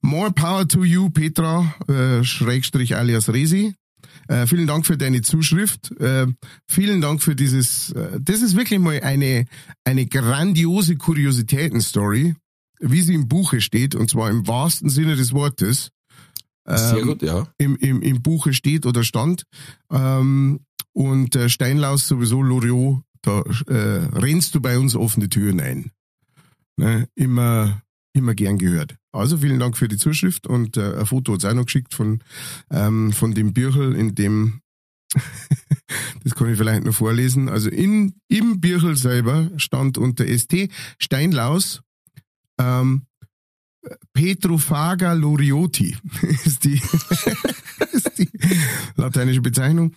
More 0.00 0.30
power 0.30 0.68
to 0.68 0.84
you, 0.84 1.10
Petra, 1.10 1.74
äh, 1.88 2.22
Schrägstrich 2.22 2.94
alias 2.94 3.30
Resi. 3.30 3.74
Äh, 4.28 4.46
vielen 4.46 4.66
Dank 4.66 4.86
für 4.86 4.96
deine 4.96 5.22
Zuschrift. 5.22 5.90
Äh, 6.00 6.26
vielen 6.68 7.00
Dank 7.00 7.22
für 7.22 7.34
dieses. 7.34 7.92
Äh, 7.92 8.20
das 8.20 8.42
ist 8.42 8.56
wirklich 8.56 8.80
mal 8.80 9.00
eine 9.00 9.46
eine 9.84 10.06
grandiose 10.06 10.96
Kuriositäten-Story, 10.96 12.34
wie 12.80 13.00
sie 13.02 13.14
im 13.14 13.28
Buche 13.28 13.60
steht, 13.60 13.94
und 13.94 14.10
zwar 14.10 14.30
im 14.30 14.46
wahrsten 14.46 14.88
Sinne 14.88 15.16
des 15.16 15.32
Wortes. 15.32 15.90
Sehr 16.66 16.98
ähm, 16.98 17.06
gut, 17.06 17.22
ja. 17.22 17.46
Im, 17.58 17.76
im, 17.76 18.00
Im 18.00 18.22
Buche 18.22 18.54
steht 18.54 18.86
oder 18.86 19.04
stand. 19.04 19.44
Ähm, 19.90 20.60
und 20.92 21.36
äh, 21.36 21.50
Steinlaus 21.50 22.08
sowieso, 22.08 22.40
Loriot, 22.40 23.02
da 23.20 23.40
äh, 23.66 24.06
rennst 24.14 24.54
du 24.54 24.60
bei 24.60 24.78
uns 24.78 24.96
offene 24.96 25.28
Türen 25.28 25.60
ein. 25.60 25.90
Ne? 26.76 27.06
Immer 27.14 27.82
immer 28.14 28.34
gern 28.34 28.58
gehört. 28.58 28.96
Also 29.14 29.38
vielen 29.38 29.58
Dank 29.58 29.76
für 29.76 29.88
die 29.88 29.96
Zuschrift 29.96 30.46
und 30.46 30.76
äh, 30.76 30.98
ein 30.98 31.06
Foto 31.06 31.32
hat 31.32 31.44
es 31.44 31.44
auch 31.44 31.54
noch 31.54 31.66
geschickt 31.66 31.94
von, 31.94 32.20
ähm, 32.70 33.12
von 33.12 33.34
dem 33.34 33.52
Birchel, 33.52 33.94
in 33.94 34.14
dem, 34.14 34.60
das 36.24 36.34
kann 36.34 36.50
ich 36.50 36.58
vielleicht 36.58 36.84
noch 36.84 36.94
vorlesen, 36.94 37.48
also 37.48 37.70
in, 37.70 38.14
im 38.28 38.60
Birchel 38.60 38.96
selber 38.96 39.50
stand 39.56 39.98
unter 39.98 40.26
ST 40.26 40.68
Steinlaus 40.98 41.82
ähm, 42.58 43.06
Petrophaga 44.12 45.12
lorioti 45.12 45.96
ist 46.44 46.64
die, 46.64 46.74
ist 47.92 48.18
die 48.18 48.30
lateinische 48.96 49.42
Bezeichnung. 49.42 49.94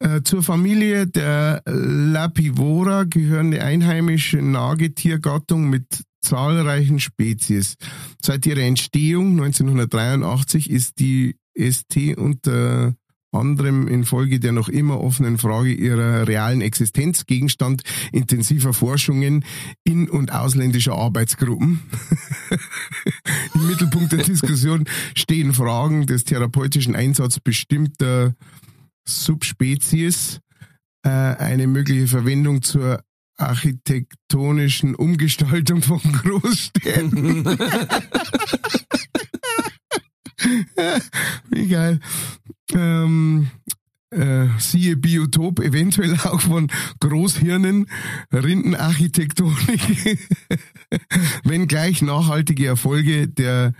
Äh, 0.00 0.22
zur 0.22 0.42
Familie 0.42 1.06
der 1.06 1.62
Lapivora 1.66 3.04
gehören 3.04 3.50
die 3.50 3.60
einheimische 3.60 4.38
Nagetiergattung 4.38 5.68
mit 5.68 6.04
zahlreichen 6.20 7.00
Spezies. 7.00 7.76
Seit 8.22 8.46
ihrer 8.46 8.62
Entstehung 8.62 9.32
1983 9.32 10.70
ist 10.70 10.98
die 10.98 11.36
ST 11.56 12.16
unter 12.16 12.94
anderem 13.32 13.86
infolge 13.88 14.40
der 14.40 14.52
noch 14.52 14.68
immer 14.68 15.00
offenen 15.00 15.38
Frage 15.38 15.72
ihrer 15.72 16.26
realen 16.26 16.60
Existenz 16.60 17.26
Gegenstand 17.26 17.82
intensiver 18.12 18.72
Forschungen 18.72 19.44
in- 19.84 20.08
und 20.08 20.32
ausländischer 20.32 20.94
Arbeitsgruppen. 20.94 21.80
Im 23.54 23.66
Mittelpunkt 23.66 24.12
der 24.12 24.24
Diskussion 24.24 24.84
stehen 25.14 25.52
Fragen 25.52 26.06
des 26.06 26.24
therapeutischen 26.24 26.96
Einsatzes 26.96 27.40
bestimmter 27.40 28.34
Subspezies, 29.06 30.40
äh, 31.02 31.10
eine 31.10 31.66
mögliche 31.66 32.06
Verwendung 32.06 32.62
zur 32.62 33.02
architektonischen 33.38 34.94
Umgestaltung 34.94 35.80
von 35.82 36.00
Großstädten. 36.00 37.44
Wie 41.50 41.68
geil. 41.68 42.00
Ähm, 42.74 43.50
äh, 44.10 44.46
siehe 44.58 44.96
Biotop, 44.96 45.60
eventuell 45.60 46.14
auch 46.24 46.40
von 46.40 46.68
Großhirnen, 47.00 47.86
Rindenarchitektonik, 48.32 50.18
wenn 51.44 51.68
gleich 51.68 52.02
nachhaltige 52.02 52.66
Erfolge 52.66 53.28
der 53.28 53.74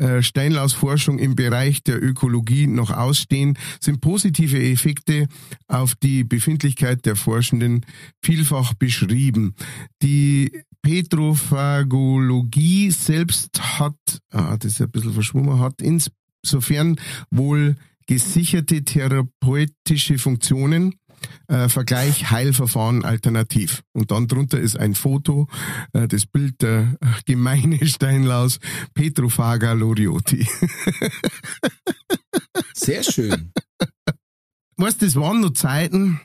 äh, 0.00 0.22
Steinlausforschung 0.22 1.18
im 1.18 1.36
Bereich 1.36 1.82
der 1.82 2.02
Ökologie 2.02 2.66
noch 2.66 2.90
ausstehen, 2.90 3.58
sind 3.80 4.00
positive 4.00 4.58
Effekte 4.58 5.28
auf 5.68 5.94
die 5.94 6.24
Befindlichkeit 6.24 7.04
der 7.04 7.16
Forschenden 7.16 7.84
vielfach 8.22 8.72
beschrieben. 8.72 9.54
Die 10.02 10.62
Petrophagologie 10.80 12.90
selbst 12.90 13.78
hat, 13.78 13.98
ah, 14.30 14.56
das 14.56 14.72
ist 14.72 14.80
ein 14.80 14.90
bisschen 14.90 15.12
verschwommen, 15.12 15.60
hat 15.60 15.82
insofern 15.82 16.96
wohl 17.30 17.76
gesicherte 18.06 18.82
therapeutische 18.82 20.16
Funktionen, 20.16 20.94
äh, 21.48 21.68
Vergleich 21.68 22.30
Heilverfahren 22.30 23.04
alternativ. 23.04 23.82
Und 23.92 24.10
dann 24.10 24.28
drunter 24.28 24.58
ist 24.58 24.76
ein 24.76 24.94
Foto, 24.94 25.48
äh, 25.92 26.08
das 26.08 26.26
Bild 26.26 26.62
der 26.62 26.96
gemeine 27.26 27.86
Steinlaus 27.86 28.58
Petrophaga 28.94 29.72
Lorioti. 29.72 30.48
Sehr 32.74 33.02
schön. 33.02 33.52
Weißt, 34.76 35.02
das 35.02 35.16
waren 35.16 35.40
nur 35.40 35.54
Zeiten, 35.54 36.20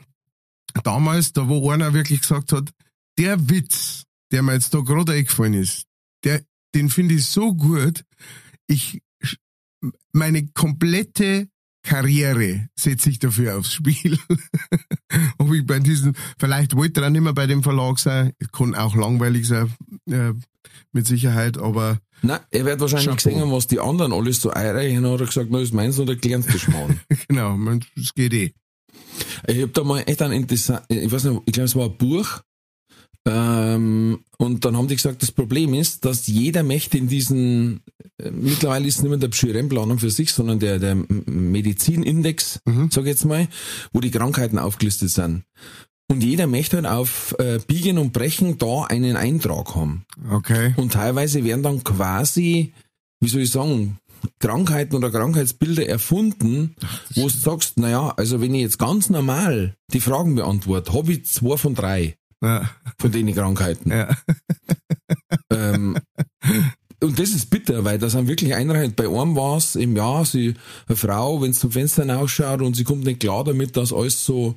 damals, 0.82 1.32
da 1.32 1.48
wo 1.48 1.70
einer 1.70 1.92
wirklich 1.92 2.20
gesagt 2.20 2.52
hat, 2.52 2.70
der 3.18 3.50
Witz, 3.50 4.04
der 4.32 4.42
mir 4.42 4.54
jetzt 4.54 4.72
da 4.72 4.80
gerade 4.80 5.12
eingefallen 5.12 5.54
ist, 5.54 5.84
der, 6.24 6.42
den 6.74 6.88
finde 6.88 7.14
ich 7.14 7.26
so 7.26 7.54
gut, 7.54 8.04
ich, 8.66 9.02
meine 10.12 10.48
komplette 10.48 11.48
Karriere 11.86 12.68
setze 12.74 13.10
ich 13.10 13.20
dafür 13.20 13.58
aufs 13.58 13.72
Spiel. 13.72 14.18
Ob 15.38 15.52
ich 15.52 15.64
bei 15.64 15.78
diesen, 15.78 16.16
vielleicht 16.38 16.76
wollte 16.76 17.00
er 17.00 17.06
auch 17.06 17.10
nicht 17.10 17.22
mehr 17.22 17.32
bei 17.32 17.46
dem 17.46 17.62
Verlag 17.62 17.98
sein, 17.98 18.32
kann 18.52 18.74
auch 18.74 18.96
langweilig 18.96 19.46
sein, 19.46 19.72
äh, 20.10 20.32
mit 20.92 21.06
Sicherheit, 21.06 21.58
aber. 21.58 21.98
Nein, 22.22 22.40
er 22.50 22.64
wird 22.64 22.80
wahrscheinlich 22.80 23.06
Chapeau. 23.06 23.16
gesehen 23.16 23.40
haben, 23.40 23.52
was 23.52 23.68
die 23.68 23.78
anderen 23.78 24.12
alles 24.12 24.40
so 24.40 24.50
einreichen, 24.50 25.06
hat 25.06 25.20
er 25.20 25.26
gesagt, 25.26 25.48
na, 25.50 25.60
ist 25.60 25.74
meins 25.74 25.98
oder 25.98 26.16
du 26.16 26.58
Schmarrn. 26.58 27.00
genau, 27.28 27.56
das 27.96 28.14
geht 28.14 28.32
eh. 28.34 28.52
Ich 29.46 29.62
habe 29.62 29.68
da 29.68 29.84
mal 29.84 30.02
echt 30.06 30.22
ein 30.22 30.32
interessant, 30.32 30.82
ich 30.88 31.10
weiß 31.10 31.24
nicht, 31.24 31.42
ich 31.46 31.52
glaube, 31.52 31.66
es 31.66 31.76
war 31.76 31.86
ein 31.86 31.96
Buch, 31.96 32.42
ähm, 33.26 34.20
und 34.38 34.64
dann 34.64 34.76
haben 34.76 34.86
die 34.86 34.94
gesagt, 34.94 35.20
das 35.20 35.32
Problem 35.32 35.74
ist, 35.74 36.04
dass 36.04 36.28
jeder 36.28 36.62
möchte 36.62 36.96
in 36.96 37.08
diesen, 37.08 37.80
äh, 38.18 38.30
mittlerweile 38.30 38.86
ist 38.86 38.96
es 38.96 39.02
nicht 39.02 39.10
mehr 39.10 39.18
der 39.18 39.28
Psyrenplanung 39.28 39.98
für 39.98 40.10
sich, 40.10 40.32
sondern 40.32 40.60
der, 40.60 40.78
der 40.78 40.94
Medizinindex, 40.94 42.60
mhm. 42.64 42.88
sag 42.92 43.02
ich 43.02 43.08
jetzt 43.08 43.24
mal, 43.24 43.48
wo 43.92 44.00
die 44.00 44.12
Krankheiten 44.12 44.60
aufgelistet 44.60 45.10
sind. 45.10 45.42
Und 46.08 46.22
jeder 46.22 46.46
möchte 46.46 46.76
halt 46.76 46.86
auf 46.86 47.34
äh, 47.40 47.58
Biegen 47.66 47.98
und 47.98 48.12
Brechen 48.12 48.58
da 48.58 48.84
einen 48.84 49.16
Eintrag 49.16 49.74
haben. 49.74 50.06
Okay. 50.30 50.72
Und 50.76 50.92
teilweise 50.92 51.42
werden 51.42 51.64
dann 51.64 51.82
quasi, 51.82 52.72
wie 53.18 53.28
soll 53.28 53.42
ich 53.42 53.50
sagen, 53.50 53.98
Krankheiten 54.38 54.94
oder 54.94 55.10
Krankheitsbilder 55.10 55.88
erfunden, 55.88 56.76
wo 57.16 57.22
du 57.22 57.28
sagst, 57.28 57.78
naja, 57.78 58.14
also 58.16 58.40
wenn 58.40 58.54
ich 58.54 58.62
jetzt 58.62 58.78
ganz 58.78 59.10
normal 59.10 59.76
die 59.92 60.00
Fragen 60.00 60.36
beantworte, 60.36 60.92
habe 60.92 61.12
ich 61.12 61.26
zwei 61.26 61.56
von 61.56 61.74
drei 61.74 62.16
ja. 62.42 62.70
von 62.98 63.12
den 63.12 63.34
Krankheiten. 63.34 63.90
Ja. 63.90 64.16
Ähm, 65.50 65.96
und 67.02 67.18
das 67.18 67.30
ist 67.30 67.50
bitter, 67.50 67.84
weil 67.84 67.98
da 67.98 68.08
sind 68.08 68.28
wirklich 68.28 68.54
Einreihen. 68.54 68.94
Bei 68.94 69.06
einem 69.06 69.36
war 69.36 69.56
es 69.58 69.76
im 69.76 69.96
Jahr, 69.96 70.24
sie, 70.24 70.54
eine 70.88 70.96
Frau, 70.96 71.40
wenn 71.42 71.52
sie 71.52 71.60
zum 71.60 71.72
Fenster 71.72 72.02
hinausschaut 72.02 72.62
und 72.62 72.74
sie 72.74 72.84
kommt 72.84 73.04
nicht 73.04 73.20
klar 73.20 73.44
damit, 73.44 73.76
dass 73.76 73.92
alles 73.92 74.24
so, 74.24 74.54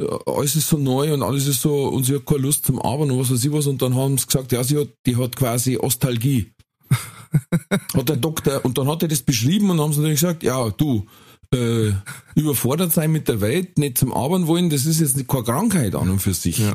äh, 0.00 0.06
alles 0.26 0.56
ist 0.56 0.68
so 0.68 0.78
neu 0.78 1.12
und 1.12 1.22
alles 1.22 1.46
ist 1.46 1.60
so, 1.60 1.88
und 1.88 2.04
sie 2.04 2.14
hat 2.14 2.26
keine 2.26 2.42
Lust 2.42 2.66
zum 2.66 2.80
Arbeiten 2.80 3.10
und 3.10 3.18
was 3.18 3.32
weiß 3.32 3.44
ich 3.44 3.52
was, 3.52 3.66
und 3.66 3.82
dann 3.82 3.96
haben 3.96 4.16
sie 4.16 4.26
gesagt, 4.26 4.52
ja, 4.52 4.62
sie 4.62 4.78
hat, 4.78 4.88
die 5.06 5.16
hat 5.16 5.36
quasi 5.36 5.76
Ostalgie. 5.76 6.52
hat 7.94 8.08
der 8.08 8.16
Doktor, 8.16 8.64
und 8.64 8.78
dann 8.78 8.88
hat 8.88 9.02
er 9.02 9.08
das 9.08 9.22
beschrieben 9.22 9.70
und 9.70 9.80
haben 9.80 9.92
sie 9.92 10.00
natürlich 10.00 10.20
gesagt, 10.20 10.42
ja, 10.42 10.70
du, 10.70 11.06
äh, 11.52 11.92
überfordert 12.34 12.92
sein 12.92 13.12
mit 13.12 13.28
der 13.28 13.40
Welt, 13.40 13.76
nicht 13.76 13.98
zum 13.98 14.12
Arbeiten 14.12 14.46
wollen, 14.46 14.70
das 14.70 14.86
ist 14.86 15.00
jetzt 15.00 15.28
keine 15.28 15.44
Krankheit 15.44 15.94
an 15.94 16.10
und 16.10 16.20
für 16.20 16.34
sich. 16.34 16.58
Ja. 16.58 16.74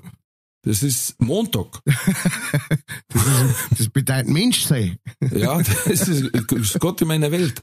Das 0.64 0.84
ist 0.84 1.20
Montag. 1.22 1.82
das, 1.86 3.26
ist, 3.26 3.80
das 3.80 3.90
bedeutet 3.90 4.28
Menschsein. 4.28 4.98
ja, 5.32 5.58
das 5.58 5.88
ist, 5.88 6.08
ist 6.08 6.80
Gott 6.80 7.02
in 7.02 7.08
meiner 7.08 7.32
Welt. 7.32 7.62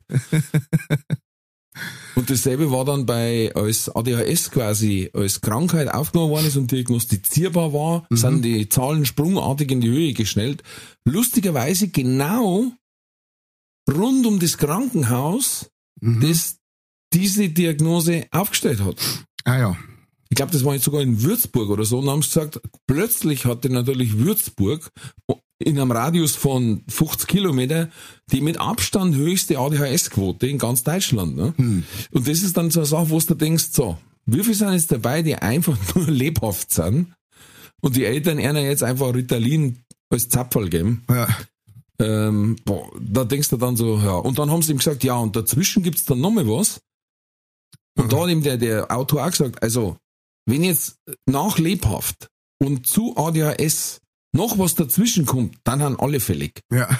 Und 2.15 2.31
dasselbe 2.31 2.71
war 2.71 2.85
dann 2.85 3.05
bei, 3.05 3.53
als 3.55 3.89
ADHS 3.89 4.51
quasi 4.51 5.11
als 5.13 5.41
Krankheit 5.41 5.89
aufgenommen 5.89 6.31
worden 6.31 6.47
ist 6.47 6.57
und 6.57 6.71
diagnostizierbar 6.71 7.73
war, 7.73 8.07
mhm. 8.09 8.17
sind 8.17 8.43
die 8.43 8.69
Zahlen 8.69 9.05
sprungartig 9.05 9.71
in 9.73 9.81
die 9.81 9.91
Höhe 9.91 10.13
geschnellt. 10.13 10.63
Lustigerweise 11.05 11.89
genau 11.89 12.73
rund 13.93 14.25
um 14.27 14.39
das 14.39 14.57
Krankenhaus, 14.57 15.71
mhm. 16.01 16.21
das 16.21 16.59
diese 17.13 17.49
Diagnose 17.49 18.27
aufgestellt 18.31 18.81
hat. 18.81 18.97
Ah 19.45 19.59
ja 19.59 19.77
ich 20.35 20.37
glaube, 20.37 20.51
das 20.51 20.65
war 20.65 20.75
jetzt 20.75 20.83
sogar 20.83 21.01
in 21.01 21.23
Würzburg 21.23 21.71
oder 21.71 21.85
so, 21.85 22.01
und 22.01 22.11
haben 22.11 22.23
sie 22.23 22.29
gesagt, 22.29 22.61
plötzlich 22.89 23.45
hatte 23.45 23.71
natürlich 23.71 24.19
Würzburg 24.19 24.91
in 25.61 25.79
einem 25.79 25.93
Radius 25.93 26.35
von 26.35 26.83
50 26.89 27.29
Kilometer 27.29 27.89
die 28.33 28.41
mit 28.41 28.59
Abstand 28.59 29.15
höchste 29.15 29.61
ADHS-Quote 29.61 30.49
in 30.49 30.59
ganz 30.59 30.83
Deutschland. 30.83 31.37
Ne? 31.37 31.55
Hm. 31.57 31.85
Und 32.11 32.27
das 32.27 32.43
ist 32.43 32.57
dann 32.57 32.73
so 32.73 32.81
eine 32.81 32.87
Sache, 32.87 33.11
wo 33.11 33.21
du 33.21 33.35
denkst, 33.35 33.67
so, 33.71 33.97
wie 34.27 34.43
viele 34.43 34.57
sind 34.57 34.73
jetzt 34.73 34.91
dabei, 34.91 35.23
die 35.23 35.37
einfach 35.37 35.79
nur 35.95 36.09
lebhaft 36.09 36.73
sind 36.73 37.15
und 37.81 37.95
die 37.95 38.05
Eltern 38.05 38.41
einer 38.41 38.61
jetzt 38.61 38.83
einfach 38.83 39.15
Ritalin 39.15 39.85
als 40.11 40.29
Zapferl 40.29 40.69
geben. 40.69 41.05
Ja. 41.09 41.29
Ähm, 42.01 42.57
boah, 42.65 42.91
da 42.99 43.23
denkst 43.23 43.51
du 43.51 43.57
dann 43.57 43.77
so, 43.77 43.99
ja. 43.99 44.17
Und 44.17 44.37
dann 44.41 44.51
haben 44.51 44.63
sie 44.63 44.73
ihm 44.73 44.79
gesagt, 44.79 45.05
ja, 45.05 45.15
und 45.15 45.37
dazwischen 45.37 45.85
gibt's 45.85 46.05
dann 46.05 46.21
nochmal 46.21 46.49
was. 46.49 46.81
Und 47.97 48.13
da 48.13 48.23
hat 48.23 48.31
ihm 48.31 48.43
der, 48.43 48.57
der 48.57 48.91
Autor 48.91 49.25
auch 49.25 49.31
gesagt, 49.31 49.63
also, 49.63 49.97
wenn 50.47 50.63
jetzt 50.63 50.97
nach 51.27 51.59
lebhaft 51.59 52.29
und 52.59 52.87
zu 52.87 53.17
ADHS 53.17 54.01
noch 54.33 54.59
was 54.59 54.75
dazwischen 54.75 55.27
kommt, 55.27 55.57
dann 55.65 55.83
haben 55.83 55.99
alle 55.99 56.21
fällig. 56.21 56.61
Ja. 56.73 56.89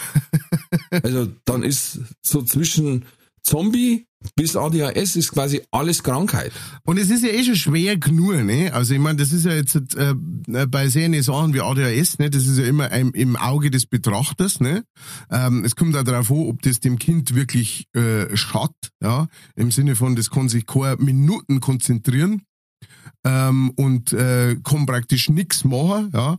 Also 1.03 1.29
dann 1.45 1.63
ist 1.65 2.01
so 2.23 2.43
zwischen 2.43 3.05
Zombie 3.43 4.07
bis 4.37 4.57
ADHS 4.57 5.17
ist 5.17 5.33
quasi 5.33 5.63
alles 5.71 6.03
Krankheit. 6.03 6.53
Und 6.85 6.99
es 6.99 7.11
ist 7.11 7.25
ja 7.25 7.31
eh 7.31 7.45
schon 7.45 7.57
schwer 7.57 7.97
genug, 7.97 8.43
ne? 8.43 8.73
Also 8.73 8.95
ich 8.95 9.01
meine, 9.01 9.19
das 9.19 9.33
ist 9.33 9.45
ja 9.45 9.53
jetzt 9.53 9.77
äh, 9.97 10.15
bei 10.67 10.89
sehr 10.89 11.23
Sachen 11.23 11.53
wie 11.53 11.61
ADHS, 11.61 12.19
ne? 12.19 12.31
Das 12.31 12.47
ist 12.47 12.59
ja 12.59 12.65
immer 12.65 12.91
ein, 12.91 13.11
im 13.11 13.37
Auge 13.37 13.71
des 13.71 13.87
Betrachters, 13.87 14.61
ne? 14.61 14.85
Ähm, 15.31 15.65
es 15.65 15.77
kommt 15.77 15.97
auch 15.97 16.05
darauf 16.05 16.31
an, 16.31 16.49
ob 16.49 16.63
das 16.63 16.81
dem 16.81 16.99
Kind 16.99 17.35
wirklich 17.35 17.87
äh, 17.95 18.35
schadet, 18.37 18.91
ja? 19.03 19.27
Im 19.57 19.71
Sinne 19.71 19.97
von, 19.97 20.17
das 20.17 20.31
kann 20.31 20.49
sich 20.49 20.67
keine 20.67 20.97
Minuten 20.97 21.61
konzentrieren 21.61 22.43
ähm, 23.25 23.71
und 23.77 24.13
äh, 24.13 24.57
kann 24.63 24.87
praktisch 24.87 25.29
nichts 25.29 25.65
machen, 25.65 26.11
ja? 26.13 26.39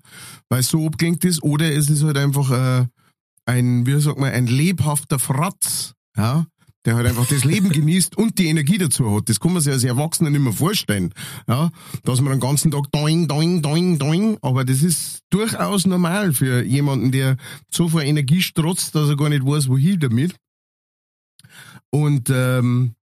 Weil 0.49 0.63
so 0.63 0.85
abgelenkt 0.85 1.25
ist. 1.25 1.43
Oder 1.43 1.71
es 1.73 1.89
ist 1.89 2.03
halt 2.03 2.17
einfach 2.17 2.51
äh, 2.51 2.85
ein, 3.45 3.85
wie 3.85 3.99
sagt 3.99 4.19
man, 4.19 4.31
ein 4.31 4.47
lebhafter 4.47 5.19
Fratz, 5.19 5.93
ja? 6.17 6.45
der 6.85 6.95
halt 6.95 7.07
einfach 7.07 7.27
das 7.27 7.43
Leben 7.43 7.69
genießt 7.71 8.17
und 8.17 8.37
die 8.37 8.47
Energie 8.47 8.77
dazu 8.77 9.15
hat. 9.15 9.29
Das 9.29 9.39
kann 9.39 9.53
man 9.53 9.61
sich 9.61 9.73
als 9.73 9.83
Erwachsener 9.83 10.29
nicht 10.29 10.41
mehr 10.41 10.53
vorstellen. 10.53 11.13
Ja, 11.47 11.71
dass 12.03 12.21
man 12.21 12.31
den 12.33 12.39
ganzen 12.39 12.71
Tag 12.71 12.91
doing, 12.91 13.27
doing, 13.27 13.61
doing, 13.61 13.97
doing, 13.97 14.37
aber 14.41 14.63
das 14.63 14.81
ist 14.83 15.21
durchaus 15.29 15.85
normal 15.85 16.33
für 16.33 16.63
jemanden, 16.63 17.11
der 17.11 17.37
so 17.69 17.89
viel 17.89 18.01
Energie 18.01 18.41
strotzt, 18.41 18.95
dass 18.95 19.09
er 19.09 19.17
gar 19.17 19.29
nicht 19.29 19.45
weiß, 19.45 19.67
wohin 19.67 19.99
damit. 19.99 20.35
Und 21.89 22.29
ähm, 22.29 22.94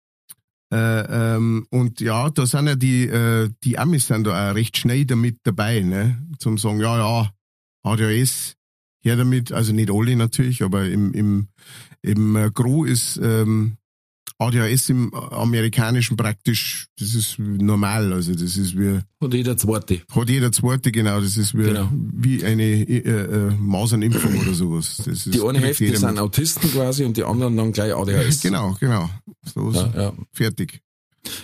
äh, 0.74 1.36
ähm, 1.36 1.68
und 1.70 2.02
ja, 2.02 2.32
da 2.32 2.48
sind 2.48 2.66
ja 2.66 2.76
die, 2.76 3.06
äh, 3.06 3.50
die 3.64 3.78
Amis 3.78 4.08
sind 4.08 4.26
da 4.26 4.50
auch 4.50 4.56
recht 4.56 4.76
schnell 4.76 5.06
damit 5.06 5.38
dabei, 5.44 5.82
ne? 5.82 6.18
Zum 6.40 6.58
sagen, 6.58 6.80
ja, 6.80 6.98
ja, 6.98 7.30
ADHS, 7.84 8.56
her 9.04 9.16
damit, 9.16 9.52
also 9.52 9.72
nicht 9.72 9.92
alle 9.92 10.16
natürlich, 10.16 10.64
aber 10.64 10.86
im, 10.86 11.14
im, 11.14 11.50
im 12.02 12.52
Gro 12.56 12.86
ist 12.86 13.18
ähm, 13.22 13.78
ADHS 14.44 14.90
im 14.90 15.14
amerikanischen 15.14 16.18
praktisch, 16.18 16.88
das 17.00 17.14
ist 17.16 17.40
normal, 17.40 18.14
also 18.14 18.34
das 18.34 18.58
ist 18.58 18.78
wie... 18.78 19.00
Und 19.20 19.34
jeder 19.34 19.58
zweite. 19.58 20.02
Hat 20.14 20.30
jeder 20.30 20.52
zweite, 20.52 20.92
genau, 20.92 21.20
das 21.22 21.38
ist 21.38 21.58
wie, 21.58 21.64
genau. 21.64 21.90
wie 21.92 22.44
eine 22.44 22.64
äh, 22.64 22.98
äh, 22.98 23.52
Masernimpfung 23.58 24.40
oder 24.40 24.54
sowas. 24.54 25.02
Die 25.26 25.42
eine 25.42 25.60
Hälfte 25.60 25.96
sind 25.96 26.20
Autisten 26.20 26.72
quasi 26.72 27.06
und 27.06 27.18
die 27.18 27.24
anderen 27.24 27.58
dann 27.58 27.72
gleich 27.72 27.94
ADHS. 27.94 28.42
Genau, 28.42 28.76
genau. 28.80 29.10
So, 29.54 29.72
ja, 29.72 29.94
ja. 29.96 30.14
Fertig. 30.32 30.82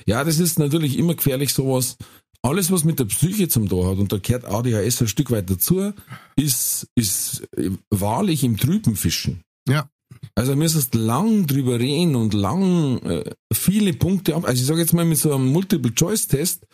Ja, 0.06 0.24
das 0.24 0.40
ist 0.40 0.60
natürlich 0.60 0.98
immer 0.98 1.16
gefährlich, 1.16 1.54
sowas. 1.54 1.98
Alles, 2.42 2.72
was 2.72 2.86
mit 2.86 3.00
der 3.00 3.06
Psyche 3.06 3.50
zum 3.50 3.68
Tor 3.68 3.92
hat, 3.92 3.98
und 3.98 4.12
da 4.14 4.18
gehört 4.18 4.46
ADHS 4.46 5.02
ein 5.02 5.08
Stück 5.08 5.30
weit 5.32 5.50
dazu, 5.50 5.94
ist, 6.36 6.88
ist 6.96 7.44
wahrlich 7.90 8.44
im 8.44 8.58
Trüben 8.58 8.96
fischen. 8.96 9.42
Ja. 9.68 9.90
Also 10.36 10.56
müsstest 10.56 10.96
lang 10.96 11.48
drüber 11.48 11.80
reden 11.80 12.16
und 12.16 12.34
lang 12.34 13.00
äh, 13.00 13.24
viele 13.52 13.94
Punkte 13.94 14.36
ab. 14.36 14.46
Also 14.46 14.62
ich 14.62 14.68
sage 14.68 14.82
jetzt 14.82 14.94
mal 14.94 15.06
mit 15.06 15.18
so 15.18 15.34
einem 15.34 15.48
Multiple-Choice-Test 15.48 16.66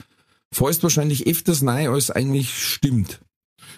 fällst 0.52 0.84
wahrscheinlich 0.84 1.28
öfters 1.28 1.62
nein, 1.62 1.88
als 1.88 2.12
eigentlich 2.12 2.54
stimmt. 2.54 3.20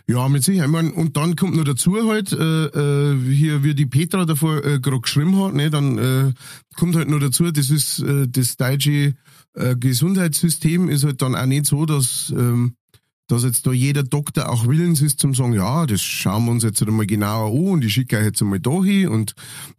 Ja, 0.08 0.30
mit 0.30 0.44
Sicherheit. 0.44 0.68
Ich 0.68 0.72
mein, 0.72 0.92
und 0.92 1.18
dann 1.18 1.36
kommt 1.36 1.56
noch 1.56 1.64
dazu 1.64 2.08
halt, 2.08 2.32
äh, 2.32 2.66
äh, 2.66 3.34
hier, 3.34 3.64
wie 3.64 3.76
die 3.76 3.86
Petra 3.86 4.26
davor 4.26 4.64
äh, 4.64 4.80
gerade 4.80 5.02
geschrieben 5.02 5.38
hat, 5.44 5.54
ne, 5.54 5.70
dann 5.70 5.98
äh, 5.98 6.34
kommt 6.76 6.96
halt 6.96 7.10
noch 7.10 7.20
dazu, 7.20 7.52
das 7.52 7.70
ist 7.70 8.00
äh, 8.00 8.28
das 8.28 8.56
deutsche 8.56 9.16
äh, 9.54 9.76
Gesundheitssystem 9.76 10.90
ist 10.90 11.04
halt 11.04 11.22
dann 11.22 11.36
auch 11.36 11.46
nicht 11.46 11.66
so, 11.66 11.86
dass 11.86 12.34
ähm, 12.36 12.76
dass 13.28 13.44
jetzt 13.44 13.68
da 13.68 13.72
jeder 13.72 14.04
Doktor 14.04 14.50
auch 14.50 14.68
willens 14.68 15.02
ist 15.02 15.20
zum 15.20 15.36
sagen, 15.36 15.54
ja, 15.54 15.86
das 15.86 16.02
schauen 16.02 16.46
wir 16.46 16.52
uns 16.52 16.64
jetzt 16.64 16.82
einmal 16.82 17.06
genauer 17.06 17.52
an 17.52 17.74
und 17.74 17.86
ich 17.86 17.94
schicke 17.94 18.18
euch 18.18 18.26
jetzt 18.26 18.42
einmal 18.42 18.60
da 18.60 18.84
hin 18.84 19.10
und 19.10 19.36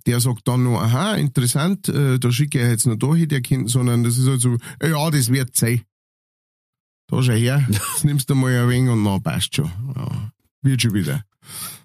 der 0.07 0.21
sagt 0.21 0.47
dann 0.47 0.65
noch, 0.65 0.81
aha, 0.81 1.15
interessant, 1.15 1.89
äh, 1.89 2.19
da 2.19 2.31
schicke 2.31 2.59
ich 2.59 2.65
euch 2.65 2.71
jetzt 2.71 2.87
noch 2.87 2.97
da 2.97 3.15
hin, 3.15 3.29
der 3.29 3.41
Kind, 3.41 3.71
sondern 3.71 4.05
das 4.05 4.19
ist 4.19 4.29
halt 4.29 4.41
so, 4.41 4.57
ja, 4.83 5.11
das 5.11 5.33
wird 5.33 5.57
sein. 5.57 5.83
Da 7.11 7.23
schau 7.23 7.33
her, 7.33 7.67
jetzt 7.71 8.05
nimmst 8.05 8.29
du 8.29 8.35
mal 8.35 8.53
ein 8.53 8.69
wenig 8.69 8.91
und 8.91 9.03
dann 9.05 9.23
passt 9.23 9.57
schon. 9.57 9.71
Ja, 9.97 10.31
wird 10.63 10.83
schon 10.83 10.93
wieder. 10.93 11.25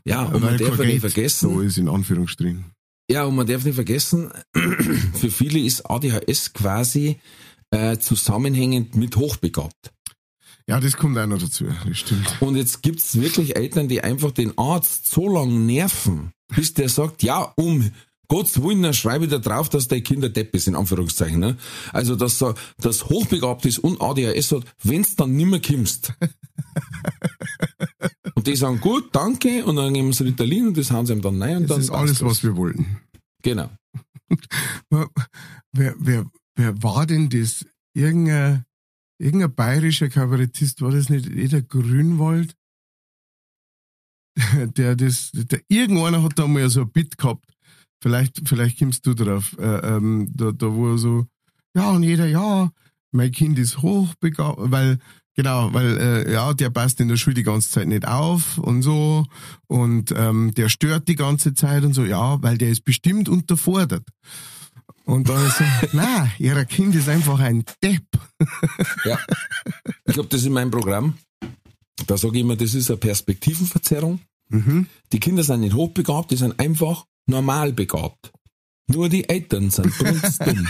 Ja, 0.06 0.24
und 0.24 0.42
man 0.42 0.58
darf 0.58 0.78
nicht 0.80 1.00
vergessen. 1.00 1.50
So 1.50 1.62
ist 1.62 1.78
in 1.78 1.88
Anführungsstrichen. 1.88 2.66
Ja, 3.10 3.24
und 3.24 3.36
man 3.36 3.48
darf 3.48 3.64
nicht 3.64 3.76
vergessen, 3.76 4.32
für 5.14 5.30
viele 5.30 5.60
ist 5.60 5.90
ADHS 5.90 6.52
quasi 6.54 7.20
äh, 7.72 7.98
zusammenhängend 7.98 8.96
mit 8.96 9.16
hochbegabt. 9.16 9.94
Ja, 10.68 10.80
das 10.80 10.96
kommt 10.96 11.18
auch 11.18 11.28
noch 11.28 11.40
dazu, 11.40 11.66
das 11.86 11.98
stimmt. 11.98 12.42
Und 12.42 12.56
jetzt 12.56 12.82
gibt's 12.82 13.20
wirklich 13.20 13.56
Eltern, 13.56 13.90
die 13.90 14.02
einfach 14.02 14.32
den 14.32 14.58
Arzt 14.58 15.08
so 15.08 15.28
lange 15.28 15.54
nerven, 15.54 16.32
bis 16.56 16.74
der 16.74 16.88
sagt, 16.88 17.22
ja, 17.22 17.52
um 17.58 17.92
Gottes 18.30 18.64
Willen, 18.64 18.82
dann 18.82 18.94
schreibe 18.94 19.26
ich 19.26 19.32
da 19.32 19.38
drauf, 19.38 19.70
dass 19.70 19.90
der 19.90 20.02
Kinder 20.02 20.30
Depp 20.30 20.56
ist, 20.56 20.68
in 20.68 20.76
Anführungszeichen. 20.76 21.40
Ne? 21.40 21.58
Also, 21.92 22.16
dass 22.16 22.42
er 22.42 22.56
das 22.78 23.06
hochbegabt 23.06 23.66
ist 23.66 23.80
und 23.80 24.02
ADHS 24.02 24.54
hat, 24.54 24.64
wenn's 24.82 25.16
dann 25.16 25.36
nimmer 25.36 25.60
kimmst. 25.60 26.14
und 28.36 28.48
die 28.48 28.56
sagen, 28.56 28.80
gut, 28.80 29.14
danke, 29.14 29.66
und 29.66 29.76
dann 29.76 29.94
geben 29.94 30.14
sie 30.14 30.24
Ritalin 30.24 30.70
und 30.70 30.78
das 30.78 30.92
haben 30.92 31.06
sie 31.06 31.14
ihm 31.14 31.22
dann 31.22 31.38
nein. 31.38 31.58
Und 31.58 31.64
das 31.64 31.76
dann 31.76 31.82
ist 31.82 31.90
alles, 31.92 32.20
das. 32.20 32.24
was 32.24 32.44
wir 32.44 32.56
wollten. 32.56 33.02
Genau. 33.44 33.70
wer, 34.90 35.96
wer, 36.00 36.26
wer 36.56 36.84
war 36.84 37.06
denn 37.06 37.30
das? 37.30 37.66
Irgendein 37.94 38.66
irgendein 39.18 39.54
bayerischer 39.54 40.10
Kabarettist, 40.10 40.82
war 40.82 40.92
das 40.92 41.10
nicht 41.10 41.30
eh 41.30 41.48
der 41.48 41.62
Grünwald? 41.62 42.56
Der 44.78 44.96
das, 44.96 45.32
der, 45.34 45.62
irgendeiner 45.68 46.24
hat 46.24 46.40
da 46.40 46.48
mal 46.48 46.68
so 46.70 46.82
ein 46.82 46.92
Bit 46.92 47.18
gehabt. 47.18 47.46
Vielleicht, 48.02 48.42
vielleicht 48.50 48.80
kommst 48.80 49.06
du 49.06 49.14
drauf, 49.14 49.56
äh, 49.60 49.96
ähm, 49.96 50.28
da, 50.34 50.52
da 50.52 50.74
wo 50.74 50.92
er 50.92 50.98
so, 50.98 51.28
ja, 51.76 51.92
und 51.92 52.04
jeder, 52.04 52.28
ja, 52.28 52.72
mein 53.12 53.32
Kind 53.32 53.58
ist 53.60 53.82
hochbegabt, 53.82 54.58
weil, 54.60 54.98
genau, 55.36 55.74
weil, 55.74 55.98
äh, 55.98 56.34
ja, 56.34 56.54
der 56.54 56.70
passt 56.70 57.00
in 57.00 57.08
der 57.08 57.16
Schule 57.16 57.36
die 57.36 57.44
ganze 57.44 57.70
Zeit 57.70 57.88
nicht 57.88 58.08
auf 58.08 58.58
und 58.58 58.82
so, 58.82 59.26
und 59.68 60.12
ähm, 60.18 60.54
der 60.56 60.68
stört 60.68 61.08
die 61.08 61.16
ganze 61.16 61.54
Zeit 61.54 61.84
und 61.86 61.94
so, 61.94 62.04
ja, 62.04 62.42
weil 62.42 62.58
der 62.58 62.72
ist 62.72 62.84
bestimmt 62.84 63.30
unterfordert. 63.30 64.06
Und 65.06 65.28
dann 65.30 65.46
ist 65.46 65.58
so, 65.58 65.64
na, 65.92 66.32
ihre 66.40 66.66
Kind 66.66 66.96
ist 66.96 67.10
einfach 67.10 67.40
ein 67.40 67.64
Depp. 67.84 68.06
Ja. 69.06 69.18
Ich 70.06 70.14
glaube, 70.14 70.30
das 70.30 70.42
ist 70.42 70.50
mein 70.50 70.70
Programm. 70.70 71.18
Da 72.08 72.18
sage 72.18 72.36
ich 72.38 72.42
immer, 72.42 72.56
das 72.56 72.74
ist 72.74 72.90
eine 72.90 72.98
Perspektivenverzerrung. 72.98 74.20
Mhm. 74.50 74.88
Die 75.12 75.20
Kinder 75.20 75.44
sind 75.44 75.62
nicht 75.62 75.76
hochbegabt, 75.76 76.32
die 76.32 76.36
sind 76.36 76.60
einfach 76.60 77.06
normal 77.26 77.72
begabt. 77.74 78.32
Nur 78.88 79.10
die 79.10 79.28
Eltern 79.30 79.72
sind 79.72 79.94
dumm. 80.00 80.22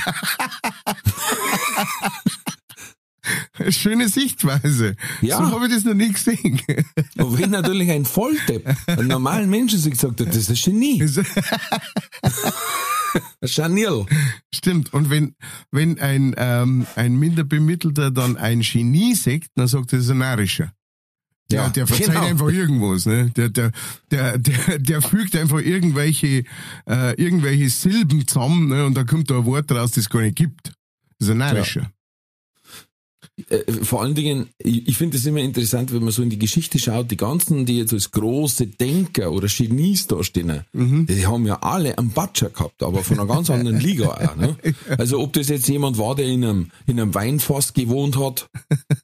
Schöne 3.70 4.10
Sichtweise. 4.10 4.96
Ja. 5.22 5.38
So 5.38 5.52
habe 5.52 5.68
ich 5.68 5.74
das 5.74 5.84
noch 5.84 5.94
nie 5.94 6.12
gesehen. 6.12 6.62
Und 7.18 7.40
wenn 7.40 7.52
natürlich 7.52 7.90
ein 7.90 8.06
Volldepp, 8.06 8.76
ein 8.88 9.08
normaler 9.08 9.48
Mensch 9.48 9.74
sich 9.74 9.92
gesagt 9.92 10.20
hat, 10.20 10.28
das 10.28 10.50
ist 10.50 10.50
ein 10.50 10.56
Genie. 10.74 11.04
Chanel. 13.46 14.06
Stimmt. 14.54 14.94
Und 14.94 15.10
wenn, 15.10 15.36
wenn 15.72 16.00
ein, 16.00 16.34
ähm, 16.38 16.86
ein 16.96 17.16
Minderbemittelter 17.16 18.12
dann 18.12 18.38
ein 18.38 18.62
Genie 18.62 19.16
sagt, 19.16 19.48
dann 19.56 19.68
sagt 19.68 19.94
er, 19.94 19.98
das 19.98 20.06
ist 20.06 20.12
ein 20.12 20.20
Narischer. 20.20 20.74
Ja, 21.52 21.70
der 21.70 21.86
verzeiht 21.86 22.08
genau. 22.08 22.26
einfach 22.26 22.50
irgendwas, 22.50 23.06
ne? 23.06 23.30
Der, 23.36 23.50
der, 23.50 23.72
der, 24.10 24.38
der, 24.38 24.80
der 24.80 25.02
fügt 25.02 25.36
einfach 25.36 25.60
irgendwelche, 25.60 26.46
äh, 26.88 27.22
irgendwelche 27.22 27.70
Silben 27.70 28.26
zusammen, 28.28 28.70
ne? 28.70 28.86
Und 28.86 28.96
da 28.96 29.04
kommt 29.04 29.30
da 29.30 29.38
ein 29.38 29.46
Wort 29.46 29.72
raus, 29.72 29.92
das 29.92 30.06
es 30.06 30.10
gar 30.10 30.22
nicht 30.22 30.36
gibt. 30.36 30.68
Das 31.20 31.28
ist 31.28 31.30
ein 31.30 31.38
Narischer. 31.38 31.92
Äh, 33.50 33.72
vor 33.84 34.04
allen 34.04 34.14
Dingen, 34.14 34.50
ich 34.60 34.96
finde 34.96 35.18
es 35.18 35.26
immer 35.26 35.40
interessant, 35.40 35.92
wenn 35.92 36.04
man 36.04 36.12
so 36.12 36.22
in 36.22 36.30
die 36.30 36.38
Geschichte 36.38 36.78
schaut, 36.78 37.10
die 37.10 37.18
ganzen, 37.18 37.66
die 37.66 37.80
jetzt 37.80 37.92
als 37.92 38.12
große 38.12 38.68
Denker 38.68 39.32
oder 39.32 39.48
Genies 39.48 40.06
da 40.06 40.24
stehen, 40.24 40.64
mhm. 40.72 41.08
die 41.08 41.26
haben 41.26 41.46
ja 41.48 41.56
alle 41.62 41.98
einen 41.98 42.12
Batscher 42.12 42.52
gehabt, 42.52 42.84
aber 42.84 43.04
von 43.04 43.20
einer 43.20 43.28
ganz 43.28 43.50
anderen 43.50 43.80
Liga 43.80 44.10
auch. 44.10 44.36
Ne? 44.36 44.56
Also 44.98 45.20
ob 45.20 45.34
das 45.34 45.50
jetzt 45.50 45.68
jemand 45.68 45.98
war, 45.98 46.16
der 46.16 46.26
in 46.26 46.44
einem, 46.44 46.72
in 46.86 47.00
einem 47.00 47.16
Weinfass 47.16 47.74
gewohnt 47.74 48.18
hat, 48.18 48.50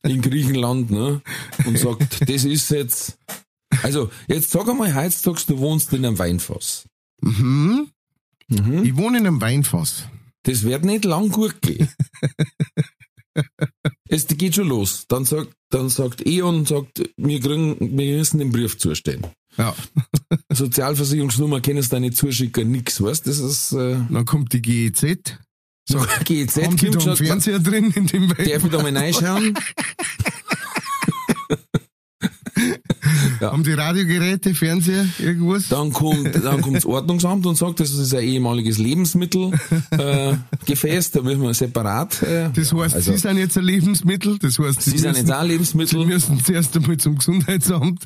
in 0.03 0.21
Griechenland, 0.21 0.91
ne? 0.91 1.21
und 1.65 1.77
sagt, 1.79 2.21
das 2.29 2.43
ist 2.45 2.69
jetzt, 2.69 3.17
also 3.81 4.09
jetzt 4.27 4.51
sag 4.51 4.69
einmal, 4.69 4.93
heutzutage, 4.93 5.41
du 5.47 5.57
wohnst 5.59 5.91
in 5.93 6.05
einem 6.05 6.19
Weinfass. 6.19 6.85
Mhm. 7.21 7.87
Mhm. 8.47 8.83
Ich 8.83 8.95
wohne 8.95 9.17
in 9.17 9.27
einem 9.27 9.41
Weinfass. 9.41 10.03
Das 10.43 10.63
wird 10.63 10.85
nicht 10.85 11.05
lang 11.05 11.29
gut 11.29 11.61
gehen. 11.61 11.89
es 14.09 14.27
geht 14.27 14.55
schon 14.55 14.67
los. 14.67 15.05
Dann 15.07 15.23
sagt, 15.23 15.51
dann 15.69 15.89
sagt 15.89 16.25
Eon, 16.25 16.65
sagt, 16.65 17.01
wir 17.15 17.39
kriegen, 17.39 17.77
wir 17.79 18.17
müssen 18.17 18.39
den 18.39 18.51
Brief 18.51 18.77
zustellen. 18.77 19.25
Ja. 19.57 19.75
Sozialversicherungsnummer 20.51 21.61
sie 21.83 21.89
da 21.89 21.99
nicht 21.99 22.17
zuschicken, 22.17 22.71
nix, 22.71 23.01
weißt 23.01 23.27
Das 23.27 23.39
ist, 23.39 23.71
äh, 23.73 23.97
Dann 24.09 24.25
kommt 24.25 24.51
die 24.53 24.61
GEZ. 24.61 25.37
so, 25.87 25.99
GEZ 26.25 26.57
Haben 26.57 26.75
die 26.75 26.85
da 26.87 26.91
kommt 26.91 27.07
einen 27.07 27.17
schon, 27.17 27.25
Fernseher 27.25 27.59
drin 27.59 27.91
in 27.91 28.07
dem 28.07 28.29
darf 28.29 28.63
ich 28.63 28.71
da 28.71 28.81
mal 28.81 28.97
reinschauen? 28.97 29.57
Haben 33.41 33.63
die 33.63 33.73
Radiogeräte, 33.73 34.53
Fernseher, 34.53 35.05
irgendwas? 35.19 35.67
Dann 35.69 35.91
kommt, 35.93 36.35
dann 36.43 36.61
kommt 36.61 36.75
das 36.77 36.85
Ordnungsamt 36.85 37.45
und 37.45 37.55
sagt, 37.55 37.79
das 37.79 37.91
ist 37.91 38.13
ein 38.13 38.23
ehemaliges 38.23 38.77
Lebensmittelgefäß, 38.77 41.07
äh, 41.07 41.11
da 41.13 41.21
müssen 41.21 41.41
wir 41.41 41.53
separat. 41.53 42.21
Äh, 42.23 42.49
Das 42.53 42.73
heißt, 42.73 42.95
also, 42.95 43.11
Sie 43.13 43.17
sind 43.17 43.37
jetzt 43.37 43.57
ein 43.57 43.63
Lebensmittel, 43.63 44.37
das 44.39 44.59
heißt, 44.59 44.81
Sie 44.81 44.97
sind 44.97 45.15
jetzt 45.17 45.31
auch 45.31 45.41
Sie 45.41 45.47
Lebensmittel. 45.47 46.05
müssen 46.05 46.43
zuerst 46.43 46.75
einmal 46.75 46.97
zum 46.97 47.17
Gesundheitsamt 47.17 48.05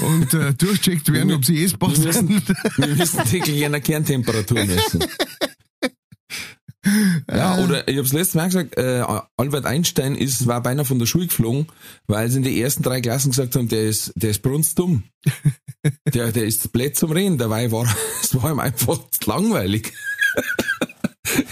und 0.00 0.34
äh, 0.34 0.52
durchcheckt 0.54 1.10
werden, 1.12 1.32
ob 1.32 1.44
sie 1.44 1.64
essbar 1.64 1.94
sind. 1.94 2.42
wir 2.76 2.86
müssen 2.88 3.24
täglich 3.24 3.64
eine 3.64 3.80
Kerntemperatur 3.80 4.64
messen. 4.64 5.04
Ja, 7.30 7.58
oder 7.58 7.88
ich 7.88 7.96
habe 7.96 8.08
letztes 8.08 8.34
Mal 8.34 8.46
gesagt, 8.46 8.76
äh, 8.76 9.04
Albert 9.36 9.66
Einstein 9.66 10.14
ist, 10.14 10.46
war 10.46 10.62
beinahe 10.62 10.84
von 10.84 10.98
der 10.98 11.06
Schule 11.06 11.26
geflogen, 11.26 11.66
weil 12.06 12.30
sie 12.30 12.38
in 12.38 12.42
den 12.44 12.56
ersten 12.56 12.82
drei 12.82 13.00
Klassen 13.00 13.30
gesagt 13.30 13.56
haben, 13.56 13.68
der 13.68 13.82
ist, 13.84 14.12
der 14.16 14.30
ist 14.30 14.42
brunstdumm. 14.42 15.04
Der, 16.12 16.32
der 16.32 16.44
ist 16.46 16.72
blöd 16.72 16.96
zum 16.96 17.12
Reden, 17.12 17.38
dabei 17.38 17.70
war, 17.70 17.86
es 18.22 18.34
war 18.34 18.50
ihm 18.50 18.58
einfach 18.58 18.98
langweilig. 19.24 19.92
Das 21.24 21.42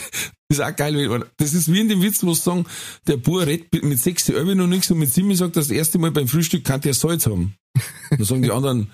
ist 0.58 0.60
auch 0.60 0.74
geil. 0.74 0.96
wenn- 1.08 1.24
Das 1.36 1.52
ist 1.54 1.72
wie 1.72 1.80
in 1.80 1.88
dem 1.88 2.02
Witz, 2.02 2.22
wo 2.24 2.34
sie 2.34 2.40
sagen, 2.42 2.66
der 3.06 3.16
Bub 3.16 3.46
redet 3.46 3.84
mit 3.84 4.00
sechs 4.00 4.26
Jahren 4.26 4.58
noch 4.58 4.66
nichts 4.66 4.90
und 4.90 4.98
mit 4.98 5.12
sieben 5.14 5.34
sagt, 5.36 5.54
das 5.56 5.70
erste 5.70 5.98
Mal 5.98 6.10
beim 6.10 6.26
Frühstück 6.26 6.64
kann 6.64 6.80
der 6.80 6.94
Salz 6.94 7.26
haben. 7.26 7.54
Dann 8.10 8.24
sagen 8.24 8.42
die 8.42 8.50
anderen, 8.50 8.90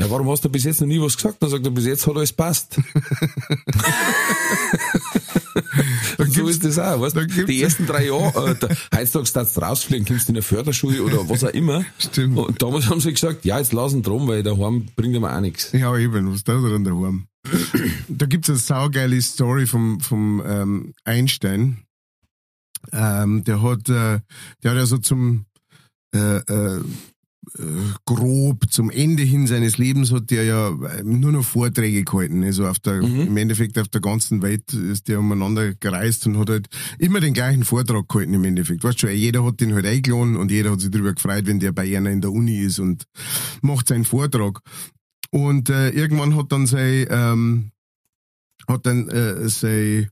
ja, 0.00 0.08
warum 0.10 0.30
hast 0.30 0.44
du 0.44 0.48
bis 0.48 0.64
jetzt 0.64 0.80
noch 0.80 0.86
nie 0.88 1.00
was 1.00 1.16
gesagt? 1.16 1.42
Dann 1.42 1.50
sagt 1.50 1.66
er, 1.66 1.70
bis 1.70 1.84
jetzt 1.86 2.06
hat 2.06 2.16
alles 2.16 2.32
passt. 2.32 2.78
So 6.28 6.48
ist 6.48 6.64
das 6.64 6.78
auch, 6.78 7.00
weißt 7.00 7.16
du? 7.16 7.26
Die 7.26 7.62
ersten 7.62 7.86
drei 7.86 8.06
Jahre, 8.06 8.56
äh, 8.60 8.74
heutzutage 8.94 9.30
darfst 9.32 9.56
du 9.56 9.60
rausfliegen, 9.60 10.06
kommst 10.06 10.28
in 10.28 10.34
eine 10.34 10.42
Förderschule 10.42 11.02
oder 11.02 11.28
was 11.28 11.44
auch 11.44 11.50
immer. 11.50 11.84
Stimmt. 11.98 12.36
Und 12.38 12.60
damals 12.62 12.88
haben 12.88 13.00
sie 13.00 13.12
gesagt, 13.12 13.44
ja, 13.44 13.58
jetzt 13.58 13.72
lassen 13.72 14.02
drum, 14.02 14.28
weil 14.28 14.42
daheim 14.42 14.86
bringt 14.96 15.14
er 15.14 15.20
mir 15.20 15.34
auch 15.34 15.40
nichts. 15.40 15.72
Ja, 15.72 15.96
eben, 15.96 16.32
was 16.32 16.44
da 16.44 16.54
dran 16.54 16.84
daheim? 16.84 17.26
da 18.08 18.26
gibt's 18.26 18.50
eine 18.50 18.58
saugeile 18.58 19.20
Story 19.22 19.66
vom, 19.66 20.00
vom 20.00 20.42
ähm, 20.44 20.92
Einstein. 21.04 21.84
Ähm, 22.92 23.44
der 23.44 23.62
hat, 23.62 23.88
äh, 23.88 24.20
der 24.62 24.70
hat 24.70 24.78
ja 24.78 24.86
so 24.86 24.98
zum 24.98 25.46
äh, 26.14 26.38
äh, 26.38 26.80
grob 28.04 28.70
zum 28.70 28.90
Ende 28.90 29.22
hin 29.22 29.46
seines 29.46 29.78
Lebens 29.78 30.12
hat 30.12 30.30
der 30.30 30.44
ja 30.44 30.68
äh, 30.68 31.02
nur 31.02 31.32
noch 31.32 31.44
Vorträge 31.44 32.04
gehalten. 32.04 32.42
Also 32.44 32.66
auf 32.66 32.78
der, 32.78 33.00
im 33.00 33.36
Endeffekt 33.36 33.78
auf 33.78 33.88
der 33.88 34.00
ganzen 34.00 34.42
Welt 34.42 34.72
ist 34.72 35.08
der 35.08 35.18
umeinander 35.18 35.74
gereist 35.74 36.26
und 36.26 36.38
hat 36.38 36.50
halt 36.50 36.68
immer 36.98 37.20
den 37.20 37.34
gleichen 37.34 37.64
Vortrag 37.64 38.08
gehalten 38.08 38.34
im 38.34 38.44
Endeffekt. 38.44 38.84
Weißt 38.84 39.00
schon, 39.00 39.10
jeder 39.10 39.44
hat 39.44 39.60
den 39.60 39.74
halt 39.74 39.86
eingeladen 39.86 40.36
und 40.36 40.50
jeder 40.50 40.72
hat 40.72 40.80
sich 40.80 40.90
darüber 40.90 41.14
gefreut, 41.14 41.46
wenn 41.46 41.60
der 41.60 41.72
bei 41.72 41.96
einer 41.96 42.10
in 42.10 42.20
der 42.20 42.32
Uni 42.32 42.58
ist 42.60 42.78
und 42.78 43.04
macht 43.62 43.88
seinen 43.88 44.04
Vortrag. 44.04 44.60
Und 45.30 45.68
äh, 45.70 45.90
irgendwann 45.90 46.36
hat 46.36 46.52
dann 46.52 46.66
sein, 46.66 47.06
ähm, 47.10 47.70
hat 48.66 48.86
dann 48.86 49.08
äh, 49.08 49.48
sein 49.48 50.08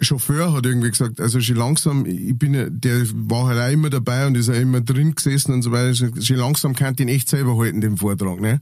Chauffeur 0.00 0.52
hat 0.52 0.64
irgendwie 0.64 0.90
gesagt, 0.90 1.20
also 1.20 1.40
schon 1.40 1.56
langsam, 1.56 2.06
ich 2.06 2.38
bin 2.38 2.54
ja, 2.54 2.68
der 2.70 3.02
war 3.12 3.46
halt 3.46 3.60
auch 3.60 3.72
immer 3.72 3.90
dabei 3.90 4.26
und 4.26 4.36
ist 4.36 4.48
auch 4.48 4.54
immer 4.54 4.80
drin 4.80 5.14
gesessen 5.14 5.52
und 5.52 5.62
so 5.62 5.72
weiter. 5.72 5.94
Schon 5.94 6.20
schon 6.22 6.36
langsam 6.36 6.74
kann 6.74 6.94
ich 6.94 7.00
ihn 7.00 7.08
echt 7.08 7.28
selber 7.28 7.56
halten, 7.58 7.80
den 7.80 7.98
Vortrag, 7.98 8.40
ne? 8.40 8.60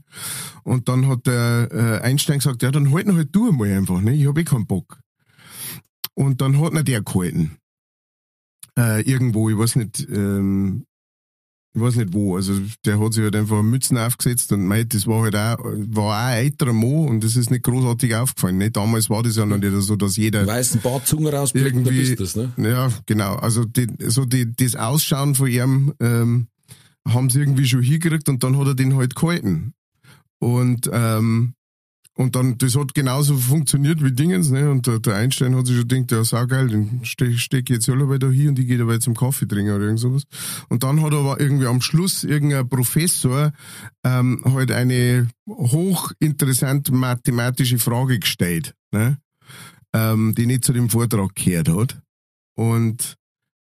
Und 0.63 0.89
dann 0.89 1.07
hat 1.07 1.27
der 1.27 1.69
äh, 1.71 2.05
Einstein 2.05 2.39
gesagt, 2.39 2.61
ja, 2.61 2.71
dann 2.71 2.91
halten 2.91 3.15
halt 3.15 3.29
du 3.31 3.49
einmal 3.49 3.71
einfach, 3.71 4.01
ne? 4.01 4.13
Ich 4.13 4.27
hab 4.27 4.37
eh 4.37 4.43
keinen 4.43 4.67
Bock. 4.67 4.99
Und 6.13 6.41
dann 6.41 6.59
hat 6.59 6.73
er 6.73 6.83
der 6.83 7.01
gehalten. 7.01 7.57
Äh, 8.77 9.01
irgendwo, 9.01 9.49
ich 9.49 9.57
weiß 9.57 9.77
nicht, 9.77 10.07
ähm, 10.09 10.85
ich 11.73 11.81
weiß 11.81 11.95
nicht 11.97 12.13
wo, 12.13 12.35
also 12.35 12.53
der 12.83 12.99
hat 12.99 13.13
sich 13.13 13.23
halt 13.23 13.35
einfach 13.35 13.61
Mützen 13.61 13.97
aufgesetzt 13.97 14.51
und 14.51 14.65
meint, 14.65 14.93
das 14.93 15.05
war 15.05 15.21
halt 15.21 15.35
auch, 15.35 15.63
war 15.63 16.03
auch 16.05 16.27
ein 16.27 16.37
älterer 16.45 16.73
Mo 16.73 17.05
und 17.05 17.23
das 17.23 17.35
ist 17.35 17.51
nicht 17.51 17.63
großartig 17.63 18.15
aufgefallen. 18.15 18.57
Ne? 18.57 18.71
Damals 18.71 19.09
war 19.09 19.21
das 19.21 19.35
ja 19.35 19.45
noch 19.45 19.57
nicht 19.57 19.71
so, 19.81 19.95
dass 19.95 20.17
jeder 20.17 20.47
Weißen 20.47 20.81
Bart, 20.81 21.05
Zunge 21.05 21.31
rausblicken, 21.31 21.83
da 21.83 21.91
bist 21.91 22.19
du's, 22.19 22.35
ne? 22.35 22.51
ja, 22.57 22.89
genau. 23.05 23.35
Also 23.35 23.65
die, 23.65 23.87
so 24.07 24.25
die, 24.25 24.51
das 24.51 24.75
Ausschauen 24.75 25.35
von 25.35 25.47
ihm 25.47 25.93
ähm, 25.99 26.47
haben 27.07 27.29
sie 27.29 27.39
irgendwie 27.39 27.67
schon 27.67 27.83
hingekriegt 27.83 28.29
und 28.29 28.43
dann 28.43 28.57
hat 28.57 28.67
er 28.67 28.75
den 28.75 28.95
halt 28.95 29.15
gehalten. 29.15 29.73
Und 30.39 30.89
ähm, 30.91 31.53
und 32.19 32.35
dann, 32.35 32.57
das 32.57 32.75
hat 32.75 32.93
genauso 32.93 33.37
funktioniert 33.37 34.03
wie 34.03 34.11
Dingens, 34.11 34.49
ne? 34.49 34.69
Und 34.69 34.85
der, 34.87 34.99
der 34.99 35.15
Einstein 35.15 35.55
hat 35.55 35.67
sich 35.67 35.77
schon 35.77 35.87
gedacht, 35.87 36.11
ja, 36.11 36.23
saugeil, 36.25 36.67
den 36.67 36.99
steck, 37.05 37.39
steck 37.39 37.69
ich 37.69 37.75
jetzt 37.75 37.85
selber 37.85 38.19
da 38.19 38.27
hier 38.27 38.49
und 38.49 38.59
ich 38.59 38.67
gehe 38.67 38.77
dabei 38.77 38.97
zum 38.97 39.15
Kaffee 39.15 39.47
trinken 39.47 39.71
oder 39.71 39.85
irgend 39.85 40.01
sowas. 40.01 40.23
Und 40.67 40.83
dann 40.83 41.01
hat 41.01 41.13
aber 41.13 41.39
irgendwie 41.39 41.67
am 41.67 41.79
Schluss 41.79 42.25
irgendein 42.25 42.67
Professor 42.67 43.53
ähm, 44.03 44.41
halt 44.43 44.73
eine 44.73 45.29
hochinteressant 45.47 46.91
mathematische 46.91 47.79
Frage 47.79 48.19
gestellt, 48.19 48.75
ne? 48.91 49.17
Ähm, 49.95 50.35
die 50.35 50.45
nicht 50.45 50.65
zu 50.65 50.73
dem 50.73 50.89
Vortrag 50.89 51.33
gehört 51.35 51.69
hat. 51.69 52.01
Und 52.57 53.15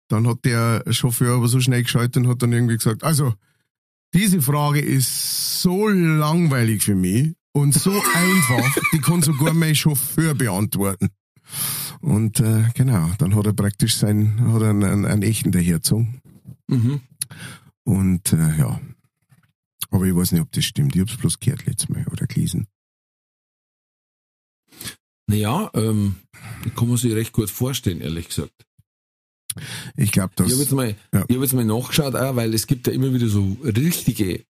dann 0.09 0.27
hat 0.27 0.45
der 0.45 0.83
Chauffeur 0.91 1.37
aber 1.37 1.47
so 1.47 1.61
schnell 1.61 1.85
geschaltet 1.85 2.17
und 2.17 2.27
hat 2.27 2.43
dann 2.43 2.53
irgendwie 2.53 2.79
gesagt, 2.79 3.05
also, 3.05 3.33
diese 4.13 4.43
Frage 4.43 4.81
ist 4.81 5.63
so 5.63 5.87
langweilig 5.87 6.83
für 6.83 6.97
mich 6.97 7.37
und 7.53 7.75
so 7.75 7.91
einfach, 7.91 8.83
die 8.93 9.01
kann 9.01 9.23
sogar 9.23 9.53
mein 9.53 9.75
Chauffeur 9.75 10.35
beantworten. 10.35 11.09
Und 12.01 12.41
äh, 12.41 12.69
genau, 12.75 13.11
dann 13.19 13.35
hat 13.35 13.47
er 13.47 13.53
praktisch 13.53 13.97
seinen, 13.97 14.53
hat 14.53 14.63
er 14.63 14.71
einen, 14.71 14.85
einen, 14.85 15.05
einen 15.07 15.23
echten 15.23 15.53
dahergezogen. 15.53 16.21
Mhm. 16.69 17.01
Und 17.85 18.33
äh, 18.33 18.59
ja. 18.59 18.81
Aber 19.91 20.05
ich 20.05 20.15
weiß 20.15 20.33
nicht, 20.33 20.43
ob 20.43 20.53
das 20.53 20.65
stimmt. 20.65 20.95
Ich 20.95 21.01
hab's 21.01 21.17
bloß 21.17 21.41
gehört 21.41 21.67
letztes 21.67 21.89
Mal 21.89 22.07
oder 22.07 22.27
gelesen. 22.27 22.69
Naja, 25.27 25.71
ähm, 25.75 26.17
kann 26.77 26.89
man 26.89 26.97
sich 26.97 27.13
recht 27.13 27.33
gut 27.33 27.51
vorstellen, 27.51 28.01
ehrlich 28.01 28.29
gesagt. 28.29 28.67
Ich 29.97 30.13
glaube, 30.13 30.33
das. 30.37 30.47
Ich 30.47 30.53
habe 30.53 30.63
jetzt, 30.63 30.73
mal, 30.73 30.97
ja. 31.13 31.25
ich 31.29 31.37
hab 31.37 31.43
jetzt 31.43 31.53
mal 31.53 31.65
nachgeschaut, 31.65 32.15
auch, 32.15 32.37
weil 32.37 32.55
es 32.55 32.67
gibt 32.67 32.87
ja 32.87 32.93
immer 32.93 33.13
wieder 33.13 33.29
so 33.29 33.57
richtige, 33.63 34.45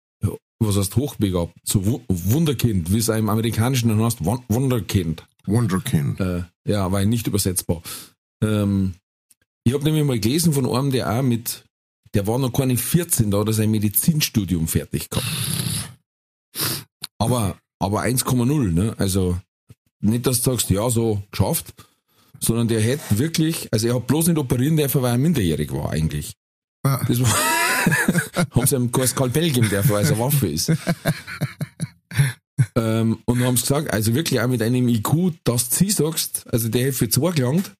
was 0.59 0.77
heißt 0.77 0.97
hochbegabt, 0.97 1.55
so 1.65 1.85
Wu- 1.87 2.01
Wunderkind, 2.09 2.93
wie 2.93 2.99
es 2.99 3.09
im 3.09 3.29
Amerikanischen 3.29 3.89
dann 3.91 4.03
heißt, 4.03 4.25
Won- 4.25 4.43
Wunderkind. 4.49 5.27
Wonderkind. 5.47 6.19
Äh, 6.21 6.43
ja, 6.67 6.91
war 6.91 7.05
nicht 7.05 7.27
übersetzbar. 7.27 7.83
Ähm, 8.43 8.95
ich 9.65 9.73
habe 9.75 9.85
nämlich 9.85 10.05
mal 10.05 10.19
gelesen 10.19 10.53
von 10.53 10.69
einem, 10.69 10.91
der 10.93 11.11
auch 11.11 11.23
mit, 11.23 11.65
der 12.15 12.27
war 12.27 12.39
noch 12.39 12.53
keine 12.53 12.77
14, 12.77 13.31
da 13.31 13.41
hat 13.41 13.49
er 13.49 13.53
sein 13.53 13.71
Medizinstudium 13.71 14.67
fertig 14.69 15.11
gehabt. 15.11 15.27
Aber, 17.19 17.57
aber 17.79 18.03
1,0, 18.03 18.73
ne? 18.73 18.95
Also 18.99 19.39
nicht, 20.01 20.27
dass 20.27 20.43
du 20.43 20.51
sagst, 20.53 20.71
ja, 20.71 20.89
so 20.91 21.23
geschafft, 21.31 21.75
sondern 22.41 22.69
der 22.69 22.81
hätte 22.81 23.19
wirklich, 23.19 23.69
also 23.73 23.89
er 23.89 23.95
hat 23.97 24.07
bloß 24.07 24.29
nicht 24.29 24.39
operieren 24.39 24.77
dürfen, 24.77 25.03
weil 25.03 25.13
er 25.15 25.19
minderjährig 25.19 25.73
war 25.73 25.91
eigentlich. 25.91 26.35
Ah. 26.83 27.03
Das 27.09 27.21
war, 27.21 27.35
haben 28.51 28.67
sie 28.67 28.77
ihm 28.77 28.93
kein 28.93 29.07
Skalpell 29.07 29.51
gegeben 29.51 29.89
weil 29.89 30.05
es 30.05 30.11
eine 30.11 30.19
Waffe 30.21 30.49
ist. 30.49 30.73
ähm, 32.77 33.19
und 33.25 33.45
haben 33.45 33.57
gesagt, 33.57 33.93
also 33.93 34.15
wirklich 34.15 34.41
auch 34.41 34.49
mit 34.49 34.63
einem 34.63 34.89
IQ, 34.89 35.33
dass 35.45 35.69
du 35.69 35.77
sie 35.77 35.91
sagst, 35.91 36.45
also 36.51 36.69
der 36.69 36.83
hätte 36.83 36.93
für 36.93 37.09
zwei 37.09 37.33
gelangt. 37.33 37.73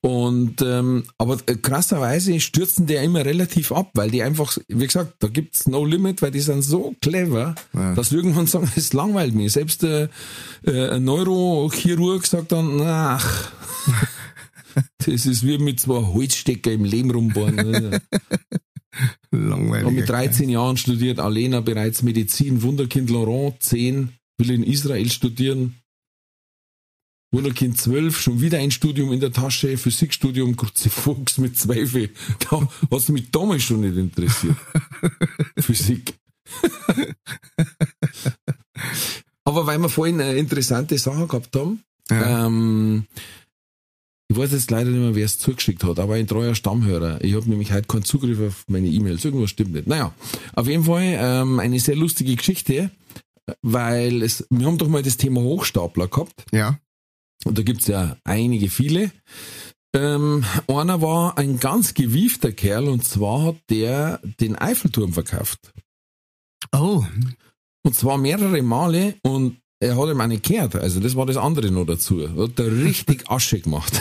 Und 0.00 0.60
ähm, 0.60 1.04
aber 1.16 1.38
äh, 1.46 1.54
krasserweise 1.54 2.38
stürzen 2.38 2.86
der 2.86 3.02
immer 3.02 3.24
relativ 3.24 3.72
ab, 3.72 3.90
weil 3.94 4.10
die 4.10 4.22
einfach, 4.22 4.58
wie 4.68 4.86
gesagt, 4.86 5.14
da 5.20 5.28
gibt's 5.28 5.66
no 5.66 5.82
limit, 5.86 6.20
weil 6.20 6.30
die 6.30 6.40
sind 6.40 6.60
so 6.60 6.94
clever, 7.00 7.54
Ja. 7.72 7.94
dass 7.94 8.10
sie 8.10 8.16
irgendwann 8.16 8.46
sagen, 8.46 8.70
es 8.76 8.92
langweilt 8.92 9.34
mich. 9.34 9.52
Selbst 9.52 9.82
äh, 9.82 10.08
äh, 10.66 10.90
ein 10.90 11.04
Neurochirurg 11.04 12.26
sagt 12.26 12.52
dann, 12.52 12.82
ach, 12.82 13.50
das 14.98 15.24
ist 15.24 15.46
wie 15.46 15.56
mit 15.56 15.80
zwei 15.80 16.04
Holzstecker 16.04 16.72
im 16.72 16.84
Lehm 16.84 17.10
rumbohren. 17.10 17.98
Langweilig. 19.34 19.86
Und 19.86 19.94
mit 19.94 20.08
13 20.08 20.48
Jahren 20.48 20.76
studiert 20.76 21.18
Alena 21.20 21.60
bereits 21.60 22.02
Medizin, 22.02 22.62
Wunderkind 22.62 23.10
Laurent 23.10 23.62
10, 23.62 24.10
will 24.38 24.50
in 24.50 24.62
Israel 24.64 25.10
studieren. 25.10 25.76
Wunderkind 27.32 27.76
12, 27.80 28.20
schon 28.20 28.40
wieder 28.40 28.58
ein 28.58 28.70
Studium 28.70 29.12
in 29.12 29.18
der 29.18 29.32
Tasche, 29.32 29.76
Physikstudium, 29.76 30.56
Kruzifix 30.56 31.38
mit 31.38 31.58
12. 31.58 32.10
Da 32.48 32.68
hast 32.92 33.08
du 33.08 33.12
mich 33.12 33.30
damals 33.32 33.64
schon 33.64 33.80
nicht 33.80 33.96
interessiert. 33.96 34.56
Physik. 35.58 36.14
Aber 39.44 39.66
weil 39.66 39.78
wir 39.78 39.88
vorhin 39.88 40.20
eine 40.20 40.36
interessante 40.38 40.96
Sache 40.98 41.26
gehabt 41.26 41.54
haben, 41.56 41.82
Ja. 42.10 42.46
ähm, 42.46 43.06
ich 44.34 44.40
weiß 44.40 44.52
jetzt 44.52 44.70
leider 44.70 44.90
nicht 44.90 45.00
mehr, 45.00 45.14
wer 45.14 45.24
es 45.24 45.38
zugeschickt 45.38 45.84
hat, 45.84 45.98
aber 45.98 46.14
ein 46.14 46.26
treuer 46.26 46.54
Stammhörer. 46.54 47.22
Ich 47.22 47.34
habe 47.34 47.48
nämlich 47.48 47.72
heute 47.72 47.86
keinen 47.86 48.04
Zugriff 48.04 48.40
auf 48.40 48.64
meine 48.68 48.88
E-Mails. 48.88 49.24
Irgendwas 49.24 49.50
stimmt 49.50 49.72
nicht. 49.72 49.86
Naja, 49.86 50.12
auf 50.54 50.66
jeden 50.66 50.84
Fall 50.84 51.16
ähm, 51.18 51.60
eine 51.60 51.80
sehr 51.80 51.96
lustige 51.96 52.34
Geschichte. 52.34 52.90
weil 53.62 54.22
es, 54.22 54.46
wir 54.50 54.66
haben 54.66 54.78
doch 54.78 54.88
mal 54.88 55.02
das 55.02 55.16
Thema 55.16 55.40
Hochstapler 55.40 56.08
gehabt. 56.08 56.44
Ja. 56.52 56.78
Und 57.44 57.58
da 57.58 57.62
gibt's 57.62 57.86
ja 57.86 58.16
einige, 58.24 58.68
viele. 58.68 59.10
Ähm, 59.94 60.44
einer 60.66 61.02
war 61.02 61.38
ein 61.38 61.60
ganz 61.60 61.94
gewiefter 61.94 62.52
Kerl 62.52 62.88
und 62.88 63.04
zwar 63.04 63.44
hat 63.44 63.56
der 63.70 64.20
den 64.40 64.56
Eiffelturm 64.56 65.12
verkauft. 65.12 65.72
Oh. 66.72 67.04
Und 67.82 67.94
zwar 67.94 68.18
mehrere 68.18 68.62
Male 68.62 69.14
und 69.22 69.58
er 69.84 69.96
hat 69.98 70.08
ihm 70.08 70.20
eine 70.20 70.36
gekehrt. 70.36 70.76
Also 70.76 71.00
das 71.00 71.14
war 71.14 71.26
das 71.26 71.36
andere 71.36 71.70
noch 71.70 71.84
dazu. 71.84 72.20
Er 72.20 72.34
hat 72.34 72.58
da 72.58 72.64
richtig 72.64 73.24
Asche 73.30 73.60
gemacht. 73.60 74.00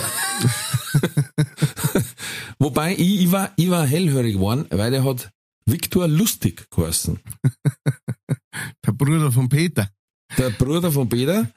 Wobei 2.59 2.93
ich, 2.93 3.21
ich, 3.21 3.31
war, 3.31 3.51
ich 3.57 3.69
war 3.69 3.85
hellhörig 3.85 4.35
geworden, 4.35 4.65
weil 4.69 4.93
er 4.93 5.03
hat 5.03 5.29
Viktor 5.65 6.07
Lustig 6.07 6.69
geheißen. 6.71 7.19
Der 8.85 8.91
Bruder 8.91 9.31
von 9.31 9.49
Peter. 9.49 9.89
Der 10.37 10.51
Bruder 10.51 10.91
von 10.91 11.09
Peter. 11.09 11.51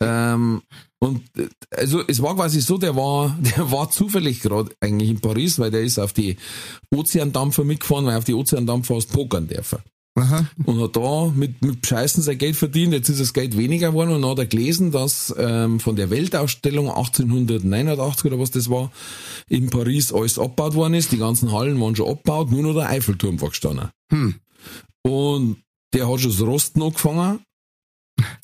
ähm, 0.00 0.62
und 0.98 1.22
also 1.70 2.02
es 2.06 2.20
war 2.22 2.34
quasi 2.34 2.60
so, 2.60 2.76
der 2.78 2.96
war, 2.96 3.36
der 3.40 3.70
war 3.70 3.90
zufällig 3.90 4.40
gerade 4.40 4.74
eigentlich 4.80 5.10
in 5.10 5.20
Paris, 5.20 5.58
weil 5.58 5.70
der 5.70 5.82
ist 5.82 5.98
auf 5.98 6.12
die 6.12 6.36
Ozeandampfer 6.94 7.64
mitgefahren, 7.64 8.06
weil 8.06 8.16
auf 8.16 8.24
die 8.24 8.34
Ozeandampfer 8.34 8.96
hast 8.96 9.12
pokern 9.12 9.46
dürfen. 9.46 9.78
Aha. 10.16 10.46
Und 10.64 10.80
hat 10.80 10.94
da 10.94 11.32
mit, 11.34 11.60
mit 11.62 11.84
Scheißen 11.84 12.22
sein 12.22 12.38
Geld 12.38 12.54
verdient. 12.54 12.92
Jetzt 12.92 13.08
ist 13.08 13.20
das 13.20 13.32
Geld 13.32 13.56
weniger 13.56 13.88
geworden 13.88 14.10
und 14.10 14.22
dann 14.22 14.30
hat 14.30 14.38
er 14.38 14.46
gelesen, 14.46 14.92
dass 14.92 15.34
ähm, 15.36 15.80
von 15.80 15.96
der 15.96 16.08
Weltausstellung 16.10 16.88
1889 16.88 18.24
oder 18.26 18.38
was 18.38 18.52
das 18.52 18.70
war, 18.70 18.92
in 19.48 19.70
Paris 19.70 20.12
alles 20.12 20.38
abgebaut 20.38 20.74
worden 20.74 20.94
ist. 20.94 21.10
Die 21.10 21.18
ganzen 21.18 21.50
Hallen 21.50 21.80
waren 21.80 21.96
schon 21.96 22.08
abgebaut, 22.08 22.52
nur 22.52 22.62
noch 22.62 22.74
der 22.74 22.88
Eiffelturm 22.90 23.40
war 23.40 23.48
gestanden. 23.48 23.88
Hm. 24.12 24.36
Und 25.02 25.56
der 25.92 26.08
hat 26.08 26.20
schon 26.20 26.30
das 26.30 26.40
Rosten 26.40 26.82
angefangen. 26.82 27.40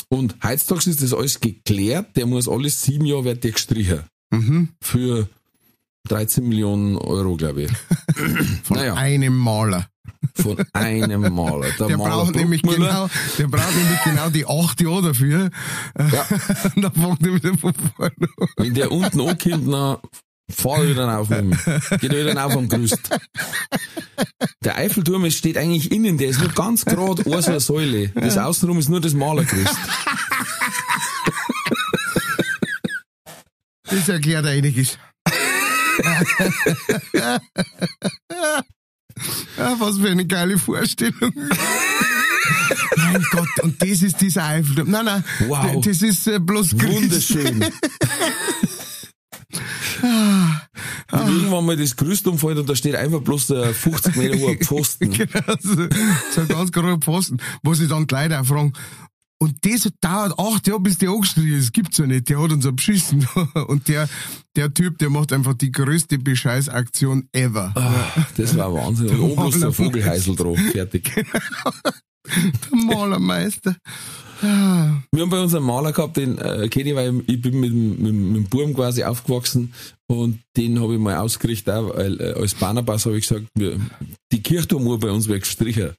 Und 0.09 0.35
heutzutage 0.43 0.91
ist 0.91 1.03
das 1.03 1.15
alles 1.15 1.39
geklärt. 1.39 2.17
Der 2.17 2.27
muss 2.27 2.49
alles 2.49 2.83
sieben 2.83 3.05
Jahre 3.07 3.25
wird 3.25 3.45
der 3.45 3.53
gestrichen. 3.53 4.01
Mhm. 4.33 4.71
Für 4.81 5.29
13 6.09 6.49
Millionen 6.49 6.97
Euro, 6.97 7.37
glaube 7.37 7.63
ich. 7.63 7.71
Von 8.65 8.77
Naja. 8.77 8.95
einem 8.95 9.37
Maler. 9.37 9.89
Von 10.35 10.57
einem 10.73 11.35
Maler. 11.35 11.71
Der 11.79 11.97
Maler 11.97 12.11
braucht, 12.11 12.35
nämlich 12.35 12.63
genau, 12.63 13.09
der 13.39 13.49
braucht 13.49 13.77
nämlich 13.77 14.03
genau 14.05 14.31
die 14.31 14.47
acht 14.47 14.81
Jahre 14.81 15.03
dafür. 15.03 15.51
Ja. 15.99 16.27
Und 16.75 16.83
dann 16.83 16.93
fängt 16.93 17.27
er 17.27 17.35
wieder 17.35 17.59
von 17.59 17.75
vorne 17.75 18.15
an. 18.21 18.49
Wenn 18.57 18.75
der 18.75 18.93
unten 18.93 19.21
ankommt, 19.21 19.73
dann 19.73 19.97
fahr 20.51 20.85
ich 20.85 20.91
wieder 20.91 21.19
auf 21.19 21.29
mit 21.29 21.41
ihm. 21.41 21.51
Geht 22.01 22.13
er 22.13 22.27
wieder 22.27 22.47
auf 22.47 22.57
am 22.57 22.69
Gerüst. 22.69 22.99
Der 24.65 24.77
Eiffelturm 24.77 25.31
steht 25.31 25.57
eigentlich 25.57 25.93
innen, 25.93 26.19
der 26.19 26.29
ist 26.29 26.41
nur 26.41 26.51
ganz 26.51 26.85
gerade 26.85 27.25
eine 27.25 27.43
so 27.43 27.51
eine 27.51 27.61
Säule. 27.61 28.09
Das 28.09 28.39
Außenrum 28.39 28.79
ist 28.79 28.89
nur 28.89 29.01
das 29.01 29.15
Malergerüst. 29.15 29.77
Das 33.85 34.09
erklärt 34.09 34.47
einiges. 34.47 34.99
ja, 39.59 39.77
was 39.79 39.99
für 39.99 40.09
eine 40.11 40.27
geile 40.27 40.59
Vorstellung. 40.59 41.33
mein 42.97 43.23
Gott, 43.31 43.49
und 43.63 43.81
das 43.83 44.03
ist 44.03 44.21
dieser 44.21 44.45
Eiffelturm. 44.45 44.91
Nein, 44.91 45.05
nein, 45.05 45.25
Wow. 45.49 45.85
das 45.85 46.03
ist 46.03 46.27
äh, 46.27 46.39
bloß 46.39 46.71
Gerüst. 46.77 46.95
Wunderschön. 47.03 47.65
Wenn 50.03 51.29
irgendwann 51.29 51.67
mal 51.67 51.77
das 51.77 51.97
Gerüst 51.97 52.27
umfällt 52.27 52.59
und 52.59 52.69
da 52.69 52.75
steht 52.77 52.95
einfach 52.95 53.21
bloß 53.21 53.51
ein 53.53 53.75
50 53.75 54.17
Meter 54.17 54.39
hoher 54.39 54.55
Pfosten. 54.57 55.11
Genau, 55.21 55.55
so, 55.61 55.75
so 56.35 56.41
ein 56.41 56.49
ganz 56.49 56.73
großer 56.73 56.99
Posten, 56.99 57.39
wo 57.63 57.75
sie 57.75 57.89
dann 57.89 58.07
die 58.07 58.15
Leute 58.15 58.41
auch 58.41 58.47
fragen, 58.47 58.73
und 59.43 59.57
das 59.63 59.89
dauert 60.03 60.39
acht 60.39 60.67
Jahre, 60.67 60.81
bis 60.81 60.99
der 60.99 61.09
angestrichen 61.09 61.55
ist. 61.55 61.73
Gibt's 61.73 61.97
ja 61.97 62.07
nicht. 62.07 62.29
Der 62.29 62.43
hat 62.43 62.53
uns 62.53 62.67
beschissen. 62.71 63.27
Und 63.69 63.89
der, 63.89 64.07
der 64.55 64.73
Typ, 64.75 64.99
der 64.99 65.09
macht 65.09 65.33
einfach 65.33 65.55
die 65.55 65.73
größte 65.73 66.19
Bescheißaktion 66.19 67.27
ever. 67.33 67.73
Ah, 67.75 68.27
das 68.37 68.55
war 68.59 68.73
Wahnsinn. 68.75 69.09
Und 69.09 69.21
oben 69.21 69.37
bloß 69.37 69.61
der 69.61 69.73
Vogelheisel 69.73 70.37
drauf. 70.37 70.59
Fertig. 70.73 71.11
Der 72.23 72.77
Malermeister. 72.77 73.77
Wir 74.43 75.23
haben 75.23 75.31
bei 75.31 75.41
uns 75.41 75.55
einen 75.55 75.65
Maler 75.65 75.93
gehabt, 75.93 76.17
den 76.17 76.39
äh, 76.39 76.69
kenne 76.69 76.91
ich, 76.91 76.95
weil 76.95 77.23
ich 77.27 77.41
bin 77.41 77.59
mit, 77.59 77.73
mit, 77.73 77.99
mit 77.99 78.37
dem 78.37 78.45
Burm 78.45 78.75
quasi 78.75 79.03
aufgewachsen 79.03 79.73
und 80.11 80.41
den 80.57 80.81
habe 80.81 80.95
ich 80.95 80.99
mal 80.99 81.19
ausgerichtet, 81.19 81.73
auch, 81.73 81.97
weil 81.97 82.21
äh, 82.21 82.33
als 82.33 82.55
Barnabas 82.55 83.07
habe 83.07 83.17
ich 83.17 83.29
gesagt, 83.29 83.47
wir, 83.55 83.79
die 84.33 84.43
Kirchturmuhr 84.43 84.99
bei 84.99 85.09
uns 85.09 85.29
wird 85.29 85.43
gestrichen. 85.43 85.93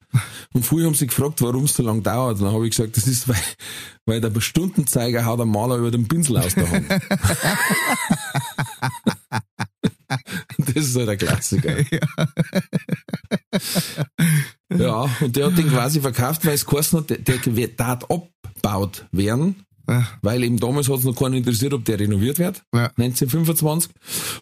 Und 0.52 0.66
früher 0.66 0.88
haben 0.88 0.96
sie 0.96 1.08
gefragt, 1.08 1.42
warum 1.42 1.64
es 1.64 1.76
so 1.76 1.82
lange 1.82 2.02
dauert. 2.02 2.40
Und 2.40 2.44
dann 2.44 2.54
habe 2.54 2.68
ich 2.68 2.76
gesagt, 2.76 2.98
das 2.98 3.08
ist, 3.08 3.30
weil, 3.30 3.38
weil 4.06 4.20
der 4.20 4.42
Stundenzeiger 4.42 5.24
haut 5.24 5.40
der 5.40 5.46
Maler 5.46 5.78
über 5.78 5.92
den 5.92 6.10
Pinsel 6.10 6.40
aus 6.40 6.54
der 6.56 6.70
Hand. 6.70 6.90
das 10.58 10.76
ist 10.76 10.98
halt 10.98 11.08
der 11.08 11.16
Klassiker. 11.16 11.78
Ja, 14.76 15.10
und 15.22 15.38
der 15.38 15.46
hat 15.46 15.58
den 15.58 15.70
quasi 15.70 16.02
verkauft, 16.02 16.46
weil 16.46 16.56
es 16.56 16.66
geheißen 16.66 17.00
hat, 17.00 17.10
der, 17.12 17.38
der 17.38 17.68
darf 17.70 18.04
abgebaut 18.04 19.06
werden, 19.14 19.66
ah, 19.88 20.04
weil 20.22 20.44
eben 20.44 20.58
damals 20.60 20.90
hat 20.90 21.00
es 21.00 21.04
noch 21.06 21.16
keinen 21.16 21.36
interessiert, 21.36 21.74
ob 21.74 21.86
der 21.86 22.00
renoviert 22.00 22.40
wird, 22.40 22.64
Ja. 22.74 22.92
1925. 22.98 23.92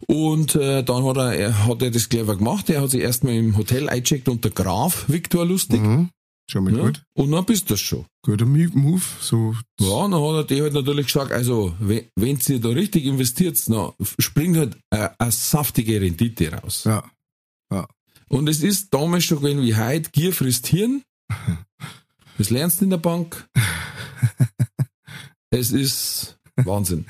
Und 0.07 0.55
äh, 0.55 0.83
dann 0.83 1.03
hat 1.05 1.17
er, 1.17 1.33
er, 1.33 1.65
hat 1.67 1.81
er 1.81 1.91
das 1.91 2.09
clever 2.09 2.35
gemacht, 2.37 2.69
er 2.69 2.81
hat 2.81 2.91
sich 2.91 3.01
erstmal 3.01 3.33
im 3.35 3.57
Hotel 3.57 3.89
eingecheckt 3.89 4.29
unter 4.29 4.49
Graf 4.49 5.05
Viktor 5.07 5.45
Lustig. 5.45 5.81
mhm. 5.81 6.09
Schon 6.51 6.63
mal 6.63 6.75
Ja, 6.75 6.81
gut. 6.85 7.03
und 7.13 7.31
dann 7.31 7.45
bist 7.45 7.69
du 7.69 7.73
das 7.75 7.79
schon. 7.79 8.05
Guter 8.23 8.47
Mo- 8.47 8.71
Move. 8.73 9.03
So. 9.21 9.53
Ja, 9.79 10.07
dann 10.07 10.15
hat 10.15 10.33
er 10.35 10.43
die 10.45 10.61
halt 10.63 10.73
natürlich 10.73 11.05
gesagt, 11.05 11.31
also 11.31 11.75
wenn, 11.79 12.05
wenn 12.15 12.39
ihr 12.47 12.59
da 12.59 12.69
richtig 12.69 13.05
investiert, 13.05 13.59
dann 13.69 13.91
springt 14.17 14.57
halt 14.57 14.75
äh, 14.89 15.09
eine 15.19 15.31
saftige 15.31 16.01
Rendite 16.01 16.51
raus. 16.51 16.85
Ja. 16.85 17.03
Und 18.29 18.47
es 18.49 18.61
ist 18.63 18.91
damals 18.93 19.25
schon 19.25 19.41
gewesen 19.41 19.61
wie 19.63 19.75
heute, 19.75 20.09
Gier 20.11 20.33
frisst 20.33 20.65
Hirn. 20.67 21.03
Das 22.39 22.49
lernst 22.51 22.79
du 22.79 22.85
in 22.85 22.89
der 22.91 22.97
Bank. 22.97 23.47
Es 25.51 25.71
ist 25.71 26.39
Wahnsinn. 26.55 27.05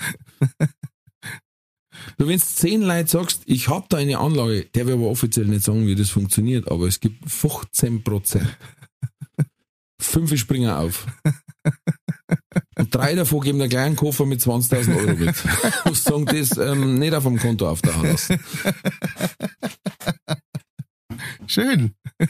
Du, 2.17 2.27
wenn 2.27 2.39
du 2.39 2.45
zehn 2.45 2.81
Leute 2.81 3.09
sagst, 3.09 3.43
ich 3.45 3.67
habe 3.67 3.85
da 3.89 3.97
eine 3.97 4.19
Anlage, 4.19 4.65
der 4.73 4.87
will 4.87 4.93
aber 4.95 5.07
offiziell 5.09 5.45
nicht 5.45 5.63
sagen, 5.63 5.85
wie 5.85 5.95
das 5.95 6.09
funktioniert, 6.09 6.69
aber 6.71 6.87
es 6.87 6.99
gibt 6.99 7.29
15 7.29 8.03
Prozent. 8.03 8.57
Fünf 10.01 10.35
springen 10.37 10.69
auf. 10.69 11.07
Und 12.77 12.95
drei 12.95 13.15
davon 13.15 13.41
geben 13.41 13.59
einen 13.61 13.69
kleinen 13.69 13.95
Koffer 13.97 14.25
mit 14.25 14.39
20.000 14.39 14.95
Euro 14.95 15.15
mit. 15.17 15.35
Muss 15.85 16.03
sagen, 16.03 16.25
das 16.25 16.57
ähm, 16.57 16.97
nicht 16.97 17.13
auf 17.13 17.23
dem 17.23 17.37
Konto 17.37 17.69
auftauchen 17.69 18.03
lassen. 18.03 18.39
Schön. 21.49 21.93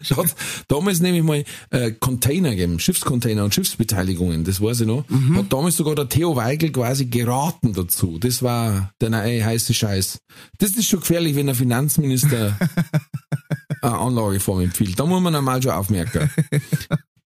Es 0.00 0.10
hat 0.16 0.34
damals 0.68 1.00
nämlich 1.00 1.22
mal 1.22 1.44
äh, 1.70 1.92
Container 1.92 2.50
gegeben, 2.50 2.78
Schiffscontainer 2.78 3.44
und 3.44 3.54
Schiffsbeteiligungen, 3.54 4.44
das 4.44 4.60
weiß 4.60 4.80
ich 4.82 4.86
noch. 4.86 5.04
Hat 5.34 5.52
damals 5.52 5.76
sogar 5.76 5.94
der 5.94 6.08
Theo 6.08 6.36
Weigel 6.36 6.70
quasi 6.72 7.06
geraten 7.06 7.72
dazu. 7.72 8.18
Das 8.18 8.42
war 8.42 8.92
der 9.00 9.10
neue 9.10 9.44
heiße 9.44 9.72
Scheiß. 9.72 10.18
Das 10.58 10.70
ist 10.72 10.86
schon 10.88 11.00
gefährlich, 11.00 11.36
wenn 11.36 11.46
der 11.46 11.54
Finanzminister 11.54 12.58
eine 13.82 13.98
Anlageform 13.98 14.60
empfiehlt. 14.60 14.98
Da 14.98 15.06
muss 15.06 15.22
man 15.22 15.34
einmal 15.34 15.62
schon 15.62 15.72
aufmerken. 15.72 16.28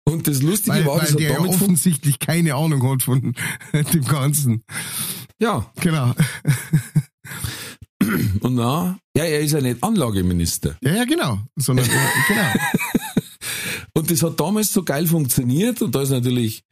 Und 0.04 0.26
das 0.26 0.42
Lustige 0.42 0.76
Weil, 0.76 0.86
war, 0.86 1.00
das 1.00 1.08
weil 1.08 1.12
hat 1.14 1.20
der 1.20 1.28
ja 1.30 1.36
damit 1.36 1.52
fun- 1.54 1.62
offensichtlich 1.62 2.18
keine 2.18 2.54
Ahnung 2.54 2.82
hat 2.92 3.02
von 3.02 3.34
dem 3.72 4.04
Ganzen. 4.04 4.62
Ja, 5.40 5.70
Genau. 5.80 6.14
Und 8.40 8.54
na, 8.54 8.98
ja, 9.16 9.24
er 9.24 9.40
ist 9.40 9.52
ja 9.52 9.60
nicht 9.60 9.82
Anlageminister. 9.82 10.76
Ja, 10.82 10.94
ja, 10.94 11.04
genau. 11.04 11.38
Sondern, 11.56 11.86
genau. 12.28 12.52
Und 13.94 14.10
das 14.10 14.22
hat 14.22 14.38
damals 14.40 14.72
so 14.72 14.82
geil 14.82 15.06
funktioniert 15.06 15.80
und 15.82 15.94
da 15.94 16.02
ist 16.02 16.10
natürlich, 16.10 16.62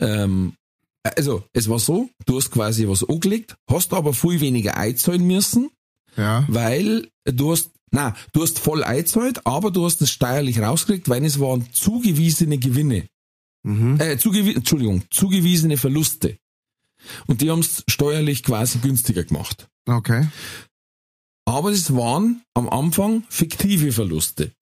ähm, 0.00 0.54
also 1.02 1.44
es 1.52 1.68
war 1.68 1.78
so, 1.78 2.10
du 2.26 2.36
hast 2.36 2.50
quasi 2.50 2.86
was 2.86 3.08
angelegt, 3.08 3.56
hast 3.70 3.92
aber 3.92 4.12
viel 4.12 4.40
weniger 4.40 4.76
einzahlen 4.76 5.26
müssen, 5.26 5.70
Ja. 6.16 6.44
weil 6.48 7.08
du 7.24 7.52
hast, 7.52 7.70
na, 7.90 8.14
du 8.32 8.42
hast 8.42 8.58
voll 8.58 8.84
eingezahlt, 8.84 9.46
aber 9.46 9.70
du 9.70 9.84
hast 9.84 10.02
es 10.02 10.10
steuerlich 10.10 10.60
rausgekriegt, 10.60 11.08
weil 11.08 11.24
es 11.24 11.40
waren 11.40 11.66
zugewiesene 11.72 12.58
Gewinne, 12.58 13.06
Mhm. 13.64 14.00
äh, 14.00 14.18
zugewi 14.18 14.54
Entschuldigung, 14.54 15.02
zugewiesene 15.10 15.76
Verluste. 15.76 16.36
Und 17.26 17.40
die 17.40 17.50
haben 17.50 17.60
es 17.60 17.84
steuerlich 17.88 18.42
quasi 18.42 18.78
günstiger 18.78 19.24
gemacht. 19.24 19.68
Okay. 19.86 20.28
Aber 21.44 21.70
es 21.70 21.94
waren 21.94 22.42
am 22.54 22.68
Anfang 22.68 23.24
fiktive 23.28 23.92
Verluste. 23.92 24.52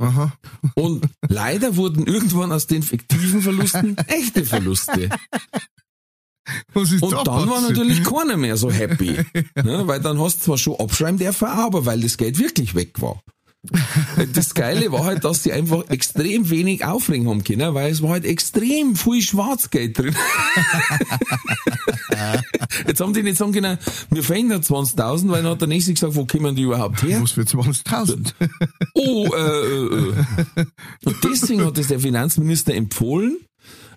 Aha. 0.00 0.32
Und 0.74 1.06
leider 1.28 1.76
wurden 1.76 2.06
irgendwann 2.06 2.52
aus 2.52 2.66
den 2.66 2.82
fiktiven 2.82 3.42
Verlusten 3.42 3.96
echte 4.08 4.44
Verluste. 4.44 5.10
Und 6.74 7.12
da 7.12 7.22
dann 7.22 7.48
war 7.48 7.60
natürlich 7.60 8.02
keiner 8.02 8.36
mehr 8.36 8.56
so 8.56 8.70
happy. 8.70 9.12
ne? 9.54 9.86
Weil 9.86 10.00
dann 10.00 10.18
hast 10.18 10.38
du 10.38 10.44
zwar 10.44 10.58
schon 10.58 10.80
abschreiben 10.80 11.18
dürfen, 11.18 11.48
aber 11.48 11.84
weil 11.84 12.00
das 12.00 12.16
Geld 12.16 12.38
wirklich 12.38 12.74
weg 12.74 13.00
war. 13.00 13.22
Das 14.32 14.54
Geile 14.54 14.90
war 14.90 15.04
halt, 15.04 15.24
dass 15.24 15.42
die 15.42 15.52
einfach 15.52 15.86
extrem 15.90 16.48
wenig 16.48 16.82
aufregen 16.84 17.28
haben 17.28 17.44
können, 17.44 17.74
weil 17.74 17.92
es 17.92 18.00
war 18.00 18.10
halt 18.10 18.24
extrem 18.24 18.96
viel 18.96 19.20
Schwarzgeld 19.20 19.98
drin. 19.98 20.16
Jetzt 22.86 23.00
haben 23.00 23.12
die 23.12 23.22
nicht 23.22 23.36
sagen 23.36 23.52
können, 23.52 23.78
wir 24.10 24.22
verhindern 24.22 24.62
20.000, 24.62 25.28
weil 25.28 25.42
dann 25.42 25.52
hat 25.52 25.60
der 25.60 25.68
Nächste 25.68 25.92
gesagt, 25.92 26.14
wo 26.14 26.24
kommen 26.24 26.56
die 26.56 26.62
überhaupt 26.62 27.02
her? 27.02 27.20
Was 27.22 27.32
für 27.32 27.42
20.000? 27.42 28.32
Oh, 28.94 29.26
äh, 29.26 29.38
äh, 29.38 30.14
äh. 30.56 30.64
Und 31.04 31.16
deswegen 31.22 31.64
hat 31.64 31.76
es 31.76 31.88
der 31.88 32.00
Finanzminister 32.00 32.72
empfohlen, 32.74 33.40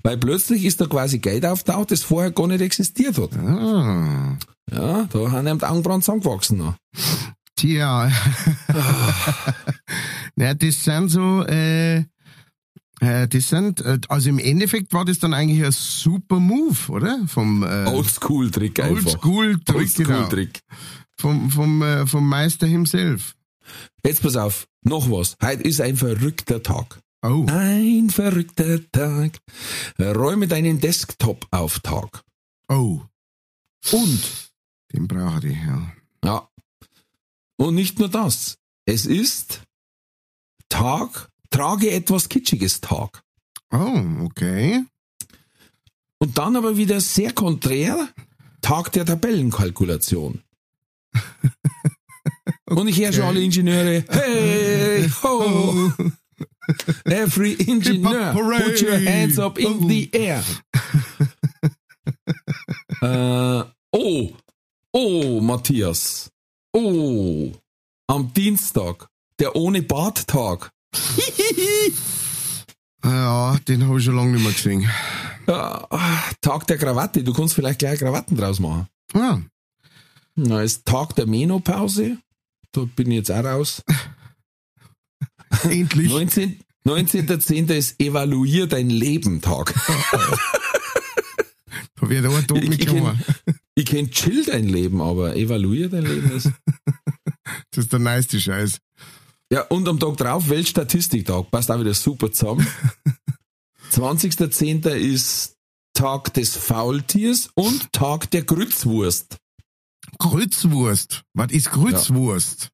weil 0.04 0.18
plötzlich 0.18 0.66
ist 0.66 0.82
da 0.82 0.88
quasi 0.88 1.20
Geld 1.20 1.46
auftaucht, 1.46 1.92
das 1.92 2.02
vorher 2.02 2.32
gar 2.32 2.48
nicht 2.48 2.62
existiert 2.62 3.18
hat. 3.18 3.32
ah. 3.38 4.38
Ja, 4.72 5.08
da 5.12 5.32
haben 5.32 5.48
ihm 5.48 5.60
die 5.60 5.66
Augenbrauen 5.66 6.02
zusammengewachsen. 6.02 6.58
Noch. 6.58 6.76
Tja. 7.56 8.12
Na, 10.36 10.54
das 10.54 10.84
sind 10.84 11.10
so, 11.10 11.44
äh, 11.46 12.06
äh, 13.04 13.28
das 13.28 13.50
sind, 13.50 13.82
äh, 13.82 14.00
also 14.08 14.30
im 14.30 14.40
Endeffekt 14.40 14.94
war 14.94 15.06
das 15.06 15.20
dann 15.20 15.34
eigentlich 15.34 15.64
ein 15.64 15.72
super 15.72 16.40
Move, 16.40 16.90
oder? 16.90 17.20
Vom 17.28 17.64
äh, 17.64 17.86
Oldschool-Trick 17.86 18.80
einfach. 18.80 19.06
Oldschool-Trick, 19.06 19.96
genau. 19.96 20.10
Oldschool-Trick. 20.20 20.62
Vom, 21.18 21.52
vom, 21.52 21.82
äh, 21.82 22.08
vom 22.08 22.28
Meister 22.28 22.66
himself. 22.66 23.36
Jetzt 24.04 24.22
pass 24.22 24.36
auf, 24.36 24.68
noch 24.84 25.10
was. 25.10 25.36
Heute 25.42 25.64
ist 25.64 25.82
ein 25.82 25.96
verrückter 25.96 26.62
Tag. 26.64 27.00
Oh. 27.22 27.46
Ein 27.48 28.10
verrückter 28.10 28.80
Tag. 28.92 29.40
Räume 30.00 30.48
deinen 30.48 30.80
Desktop 30.80 31.48
auf 31.52 31.80
Tag. 31.80 32.24
Oh. 32.68 33.02
Und, 33.92 34.52
Den 34.94 35.08
brauche 35.08 35.48
ich, 35.48 35.58
ja. 35.58 35.94
ja. 36.24 36.50
Und 37.58 37.76
nicht 37.76 38.00
nur 38.00 38.10
das. 38.10 38.58
Es 38.86 39.06
ist 39.06 39.62
Tag, 40.70 41.30
trage 41.50 41.92
etwas 41.92 42.28
Kitschiges 42.28 42.82
Tag. 42.82 43.24
Oh, 43.72 44.02
okay. 44.26 44.84
Und 46.20 46.38
dann 46.38 46.56
aber 46.56 46.76
wieder 46.78 47.00
sehr 47.00 47.32
konträr, 47.32 48.10
Tag 48.62 48.92
der 48.92 49.06
Tabellenkalkulation. 49.06 50.42
Und 52.66 52.88
ich 52.88 53.00
höre 53.00 53.14
schon 53.14 53.24
alle 53.24 53.42
Ingenieure, 53.42 54.04
hey, 54.10 55.10
ho, 55.22 55.92
every 57.06 57.56
engineer, 57.68 58.34
put 58.34 58.82
your 58.82 58.98
hands 58.98 59.38
up 59.38 59.60
in 59.60 59.88
the 59.88 60.10
air. 60.14 60.44
äh, 63.02 63.64
oh, 63.92 64.34
oh, 64.92 65.40
Matthias, 65.42 66.32
oh, 66.74 67.52
am 68.14 68.34
Dienstag, 68.34 69.08
der 69.40 69.56
ohne 69.56 69.82
Barttag. 69.82 70.70
Ja, 73.06 73.58
den 73.68 73.86
habe 73.86 74.00
ich 74.00 74.06
schon 74.06 74.16
lange 74.16 74.32
nicht 74.32 74.44
mehr 74.44 74.54
gesehen. 74.54 74.90
Ja, 75.46 75.86
Tag 76.40 76.68
der 76.68 76.78
Krawatte, 76.78 77.22
du 77.22 77.34
kannst 77.34 77.54
vielleicht 77.54 77.80
gleich 77.80 78.00
Krawatten 78.00 78.38
draus 78.38 78.62
machen. 78.62 78.88
Ah, 79.14 79.40
Na, 80.36 80.62
ist 80.62 80.86
Tag 80.86 81.14
der 81.16 81.26
Menopause. 81.26 82.18
Da 82.72 82.86
bin 82.96 83.12
ich 83.12 83.18
jetzt 83.18 83.32
auch 83.32 83.44
raus. 83.44 83.84
endlich. 85.64 86.10
19. 86.10 86.62
19.10. 86.88 87.74
ist 87.74 88.00
Evaluier 88.00 88.68
dein 88.68 88.90
Leben 88.90 89.42
Tag. 89.42 89.74
Da 92.00 92.10
wird 92.10 92.26
ein 92.26 92.48
Tag 92.48 92.58
Ich, 92.64 92.70
nicht 92.70 92.82
ich 92.82 92.88
kenn, 92.88 92.96
gekommen. 93.04 93.24
ich 93.76 93.86
kenn 93.86 94.12
Chill 94.12 94.46
dein 94.46 94.70
Leben, 94.70 95.02
aber 95.02 95.36
Evaluier 95.36 95.90
dein 95.90 96.06
Leben 96.06 96.32
ist. 96.32 96.50
Das 97.74 97.86
ist 97.86 97.92
der 97.92 98.00
neueste 98.00 98.40
Scheiß. 98.40 98.78
Ja, 99.52 99.62
und 99.64 99.88
am 99.88 100.00
Tag 100.00 100.18
drauf 100.18 100.50
Weltstatistiktag. 100.50 101.50
Passt 101.50 101.72
auch 101.72 101.80
wieder 101.80 101.94
super 101.94 102.32
zusammen. 102.32 102.68
20.10. 103.92 104.88
ist 104.90 105.56
Tag 105.94 106.34
des 106.34 106.56
Faultiers 106.56 107.50
und 107.56 107.92
Tag 107.92 108.30
der 108.32 108.44
Grützwurst. 108.44 109.38
Grützwurst. 110.18 111.24
Was 111.34 111.52
ist 111.52 111.72
Grützwurst? 111.72 112.70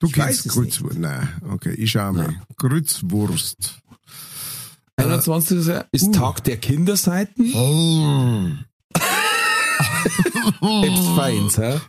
Du 0.00 0.06
Ich 0.08 0.12
kennst 0.12 0.48
Grützwurst? 0.48 0.98
Nein, 0.98 1.28
okay, 1.48 1.74
ich 1.74 1.92
schau 1.92 2.12
mal. 2.12 2.42
Grützwurst. 2.56 3.78
21. 4.96 5.68
ist 5.92 6.14
Tag 6.14 6.44
der 6.44 6.56
Kinderseiten. 6.58 7.52
Oh. 7.54 8.50
Ebst 10.84 11.08
feins, 11.16 11.58
hä? 11.58 11.80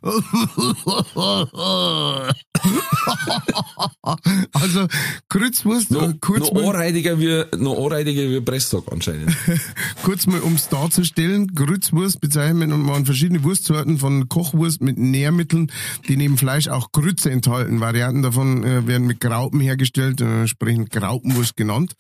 Also, 4.54 4.88
Grützwurst, 5.30 5.92
No, 5.92 6.10
äh, 6.10 6.14
kurz, 6.20 6.40
noch 6.40 6.54
mal, 6.54 6.62
noch 6.62 7.86
anreidiger 7.86 8.30
wie 8.30 8.42
Presssack 8.42 8.84
anscheinend. 8.92 9.36
kurz 10.04 10.28
mal, 10.28 10.40
um 10.42 10.56
es 10.56 10.70
darzustellen, 10.70 11.48
Grützwurst 11.48 12.22
bezeichnet 12.22 12.70
man 12.70 13.06
verschiedene 13.06 13.44
Wurstsorten 13.44 13.98
von 13.98 14.30
Kochwurst 14.30 14.82
mit 14.82 14.98
Nährmitteln, 14.98 15.72
die 16.08 16.18
neben 16.18 16.38
Fleisch 16.38 16.68
auch 16.68 16.92
Grütze 16.92 17.32
enthalten. 17.32 17.80
Varianten 17.80 18.22
davon 18.22 18.64
äh, 18.64 18.88
werden 18.88 19.08
mit 19.08 19.20
Graupen 19.20 19.60
hergestellt, 19.60 20.22
äh, 20.22 20.42
entsprechend 20.42 20.92
Graupenwurst 20.92 21.56
genannt. 21.56 21.94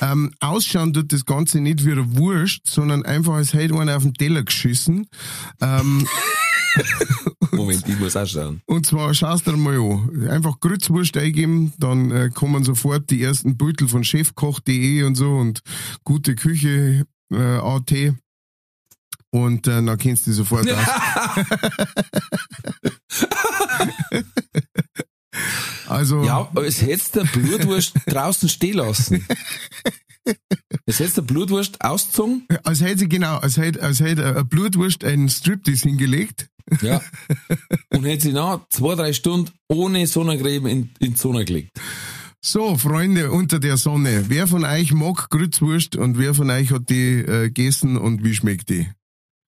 Ähm, 0.00 0.32
ausschauen 0.40 0.92
tut 0.92 1.12
das 1.12 1.24
Ganze 1.24 1.60
nicht 1.60 1.84
wie 1.84 1.92
eine 1.92 2.16
Wurst, 2.16 2.66
sondern 2.66 3.04
einfach 3.04 3.34
als 3.34 3.52
hätte 3.54 3.78
einer 3.78 3.96
auf 3.96 4.02
den 4.02 4.14
Teller 4.14 4.42
geschissen. 4.42 5.06
Ähm, 5.60 6.01
Moment, 7.52 7.86
ich 7.86 7.98
muss 7.98 8.16
auch 8.16 8.26
schauen. 8.26 8.62
Und 8.66 8.86
zwar 8.86 9.12
schaust 9.14 9.46
du 9.46 9.56
mal 9.56 9.76
an. 9.76 10.28
Einfach 10.28 10.60
Grützwurst 10.60 11.16
eingeben, 11.16 11.72
dann 11.78 12.10
äh, 12.10 12.30
kommen 12.32 12.64
sofort 12.64 13.10
die 13.10 13.22
ersten 13.22 13.56
Beutel 13.56 13.88
von 13.88 14.04
chefkoch.de 14.04 15.02
und 15.02 15.16
so 15.16 15.30
und 15.30 15.60
gute 16.04 16.34
Küche 16.34 17.06
äh, 17.30 17.36
AT. 17.36 17.92
Und 19.30 19.66
äh, 19.66 19.82
dann 19.82 19.98
kennst 19.98 20.26
du 20.26 20.30
die 20.30 20.36
sofort 20.36 20.70
aus. 20.70 20.78
also, 25.88 26.24
Ja, 26.24 26.50
es 26.64 26.82
hättest 26.82 27.16
der 27.16 27.24
Blutwurst 27.24 27.94
draußen 28.06 28.48
stehen 28.48 28.76
lassen. 28.76 29.26
Es 30.86 31.00
hättest 31.00 31.16
der 31.16 31.22
Blutwurst 31.22 31.82
ausgezogen. 31.84 32.46
als 32.64 32.80
hätte 32.80 33.00
sie 33.00 33.08
genau, 33.08 33.36
als 33.38 33.56
hätte, 33.56 33.82
als 33.82 34.00
hätte 34.00 34.24
eine 34.26 34.44
Blutwurst 34.44 35.04
einen 35.04 35.28
Striptease 35.28 35.88
hingelegt. 35.88 36.48
Ja. 36.80 37.00
Und 37.90 38.04
hätte 38.04 38.22
sie 38.22 38.32
nach 38.32 38.60
zwei, 38.70 38.94
drei 38.94 39.12
Stunden 39.12 39.50
ohne 39.68 40.06
Sonnencreme 40.06 40.66
in, 40.66 40.90
in 41.00 41.14
die 41.14 41.18
Sonne 41.18 41.44
gelegt. 41.44 41.70
So, 42.44 42.76
Freunde 42.76 43.30
unter 43.30 43.60
der 43.60 43.76
Sonne, 43.76 44.24
wer 44.28 44.48
von 44.48 44.64
euch 44.64 44.92
mag 44.92 45.30
Grützwurst 45.30 45.94
und 45.96 46.18
wer 46.18 46.34
von 46.34 46.50
euch 46.50 46.72
hat 46.72 46.88
die 46.90 47.18
äh, 47.20 47.44
gegessen 47.48 47.96
und 47.96 48.24
wie 48.24 48.34
schmeckt 48.34 48.68
die? 48.68 48.88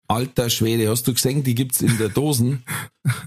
Alter 0.08 0.50
Schwede, 0.50 0.90
hast 0.90 1.08
du 1.08 1.14
gesehen, 1.14 1.44
die 1.44 1.56
gibt's 1.56 1.82
in 1.82 1.98
der 1.98 2.10
Dosen. 2.10 2.64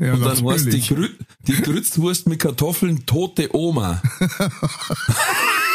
Ja, 0.01 0.15
Und 0.15 0.23
dann 0.23 0.43
heißt 0.49 0.73
die. 0.73 0.81
Grü 0.81 1.11
die 1.47 1.61
Grützwurst 1.61 2.29
mit 2.29 2.39
Kartoffeln 2.39 3.05
tote 3.05 3.55
Oma. 3.55 4.01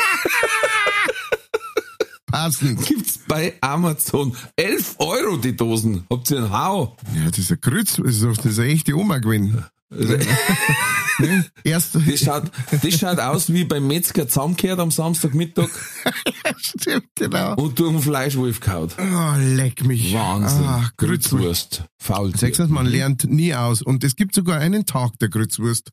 Passend. 2.43 2.85
Gibt's 2.87 3.19
bei 3.27 3.53
Amazon. 3.61 4.35
11 4.55 4.95
Euro 4.99 5.37
die 5.37 5.55
Dosen. 5.55 6.05
Habt 6.09 6.31
ihr 6.31 6.37
einen 6.37 6.51
Hau? 6.51 6.97
Ja, 7.15 7.29
das 7.29 7.37
ist 7.39 7.51
ein 7.51 7.59
Grütz, 7.61 7.97
das 7.97 8.15
ist, 8.15 8.23
doch- 8.23 8.35
das 8.37 8.45
ist 8.53 8.59
eine 8.59 8.69
echte 8.69 8.95
Oma 8.97 9.19
gewesen. 9.19 9.63
Ne? 11.19 11.45
Erst, 11.63 11.93
Das 11.95 12.19
schaut, 12.19 12.49
das 12.71 12.93
schaut 12.97 13.19
aus 13.19 13.51
wie 13.53 13.63
beim 13.65 13.85
Metzger 13.85 14.27
zusammengehört 14.27 14.79
am 14.79 14.89
Samstagmittag 14.89 15.69
stimmt, 16.57 17.09
genau. 17.13 17.53
und 17.55 17.77
durch 17.77 17.91
den 17.91 18.01
Fleischwolf 18.01 18.59
kaut. 18.59 18.95
Oh, 18.97 19.33
leck 19.37 19.85
mich. 19.85 20.13
Wahnsinn. 20.15 20.63
Ah, 20.63 20.89
Grützwurst. 20.97 21.83
Faul. 21.99 22.31
Man 22.69 22.87
lernt 22.87 23.25
nie 23.25 23.53
aus. 23.53 23.83
Und 23.83 24.03
es 24.03 24.15
gibt 24.15 24.33
sogar 24.33 24.59
einen 24.59 24.85
Tag 24.87 25.19
der 25.19 25.29
Grützwurst. 25.29 25.91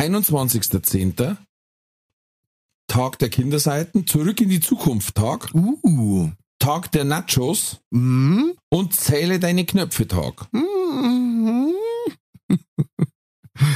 21.10. 0.00 1.36
Tag 2.90 3.20
der 3.20 3.28
Kinderseiten, 3.30 4.04
zurück 4.06 4.40
in 4.40 4.48
die 4.48 4.58
Zukunft 4.60 5.14
Tag, 5.14 5.54
Uh. 5.54 6.30
Tag 6.58 6.90
der 6.90 7.04
Nachos 7.04 7.80
Mm. 7.90 8.50
und 8.68 8.94
zähle 8.94 9.38
deine 9.38 9.64
Knöpfe 9.64 10.08
Tag. 10.08 10.52
Mm. 10.52 11.70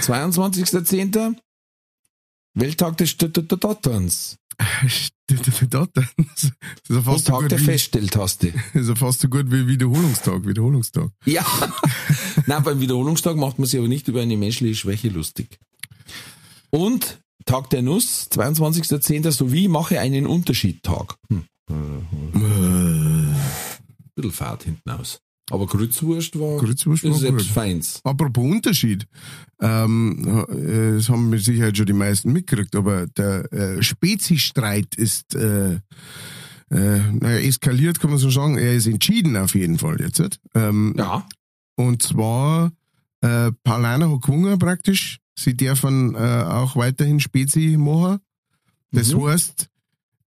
22.10. 0.02 1.36
Welttag 2.54 2.96
des 2.96 3.10
Stotterns 3.10 4.36
Dort. 5.70 5.96
Das 5.96 6.06
ist 6.44 6.52
ja 6.88 6.98
und 7.12 7.24
Tag 7.24 7.48
der 7.48 7.58
Feststelltaste. 7.58 8.52
das 8.72 8.82
ist 8.82 8.88
ja 8.88 8.94
fast 8.96 9.20
so 9.20 9.28
gut 9.28 9.50
wie 9.50 9.66
Wiederholungstag. 9.66 10.46
Wiederholungstag. 10.46 11.10
Ja. 11.24 11.44
Nein, 12.46 12.62
beim 12.62 12.80
Wiederholungstag 12.80 13.36
macht 13.36 13.58
man 13.58 13.66
sich 13.66 13.78
aber 13.78 13.88
nicht 13.88 14.06
über 14.08 14.20
eine 14.22 14.36
menschliche 14.36 14.74
Schwäche 14.74 15.08
lustig. 15.08 15.58
Und 16.70 17.20
Tag 17.44 17.70
der 17.70 17.82
Nuss, 17.82 18.28
22.10. 18.30 19.30
sowie 19.30 19.68
mache 19.68 20.00
einen 20.00 20.26
Unterschied 20.26 20.82
Tag. 20.82 21.16
Hm. 21.28 21.44
Bisschen 24.14 24.32
Fahrt 24.32 24.64
hinten 24.64 24.90
aus. 24.90 25.20
Aber 25.50 25.66
Grützwurst 25.66 26.38
war, 26.38 26.58
Grützwurst 26.58 27.04
war 27.04 27.30
gut. 27.32 27.42
Feins. 27.42 28.00
Apropos 28.02 28.44
Unterschied, 28.44 29.06
ähm, 29.60 30.44
äh, 30.48 30.96
das 30.96 31.08
haben 31.10 31.28
mit 31.28 31.44
Sicherheit 31.44 31.76
schon 31.76 31.84
die 31.86 31.92
meisten 31.92 32.32
mitgekriegt, 32.32 32.74
aber 32.74 33.06
der 33.08 33.52
äh, 33.52 33.82
Spezistreit 33.82 34.94
ist 34.94 35.34
äh, 35.34 35.74
äh, 35.74 35.80
naja, 36.70 37.38
eskaliert, 37.38 38.00
kann 38.00 38.10
man 38.10 38.18
so 38.18 38.30
sagen. 38.30 38.56
Er 38.56 38.74
ist 38.74 38.86
entschieden 38.86 39.36
auf 39.36 39.54
jeden 39.54 39.78
Fall 39.78 40.00
jetzt. 40.00 40.40
Ähm, 40.54 40.94
Ja. 40.96 41.26
Und 41.76 42.02
zwar, 42.02 42.72
äh, 43.20 43.52
Paulaner 43.64 44.10
hat 44.10 44.22
gewonnen 44.22 44.58
praktisch. 44.58 45.18
Sie 45.36 45.56
dürfen 45.56 46.14
äh, 46.14 46.18
auch 46.18 46.76
weiterhin 46.76 47.20
Spezi 47.20 47.76
machen. 47.78 48.18
Das 48.92 49.12
Mhm. 49.14 49.26
heißt, 49.26 49.68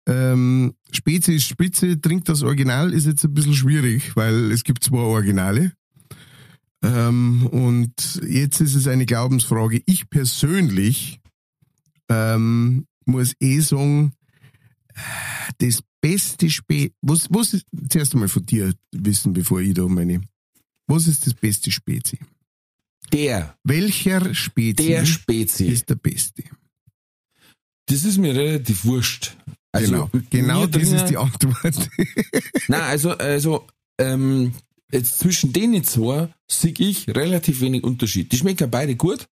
ähm, 0.07 0.73
Spezi 0.91 1.35
ist 1.35 1.45
Spitze, 1.47 1.99
trinkt 1.99 2.27
das 2.29 2.43
Original, 2.43 2.93
ist 2.93 3.05
jetzt 3.05 3.23
ein 3.23 3.33
bisschen 3.33 3.53
schwierig, 3.53 4.15
weil 4.15 4.51
es 4.51 4.63
gibt 4.63 4.83
zwei 4.83 4.99
Originale. 4.99 5.73
Ähm, 6.83 7.47
und 7.47 8.21
jetzt 8.27 8.61
ist 8.61 8.75
es 8.75 8.87
eine 8.87 9.05
Glaubensfrage. 9.05 9.81
Ich 9.85 10.09
persönlich 10.09 11.19
ähm, 12.09 12.85
muss 13.05 13.33
eh 13.39 13.59
sagen, 13.61 14.13
das 15.59 15.81
beste 16.01 16.49
Spezi, 16.49 16.93
was, 17.01 17.27
was 17.29 17.53
ist, 17.53 17.65
zuerst 17.89 18.13
einmal 18.13 18.29
von 18.29 18.45
dir 18.45 18.73
wissen, 18.91 19.33
bevor 19.33 19.59
ich 19.61 19.73
da 19.73 19.87
meine, 19.87 20.21
was 20.87 21.07
ist 21.07 21.25
das 21.25 21.33
beste 21.33 21.71
Spezi? 21.71 22.19
Der, 23.13 23.55
Welcher 23.63 24.33
Spezi 24.35 24.73
der 24.75 25.05
Spezi. 25.05 25.65
ist 25.67 25.89
der 25.89 25.95
beste? 25.95 26.43
Das 27.87 28.03
ist 28.03 28.17
mir 28.17 28.35
relativ 28.35 28.83
wurscht. 28.85 29.35
Also, 29.71 29.91
genau, 29.91 30.09
genau 30.29 30.65
das 30.67 30.81
drinnen- 30.81 30.95
ist 30.95 31.09
die 31.09 31.17
Antwort. 31.17 31.89
Nein, 32.67 32.81
also, 32.81 33.11
also, 33.11 33.65
ähm, 33.99 34.53
jetzt 34.91 35.19
zwischen 35.19 35.53
denen 35.53 35.83
zwei 35.83 36.29
sehe 36.49 36.73
ich 36.77 37.07
relativ 37.09 37.61
wenig 37.61 37.83
Unterschied. 37.83 38.31
Die 38.31 38.37
schmecken 38.37 38.69
beide 38.69 38.95
gut. 38.95 39.27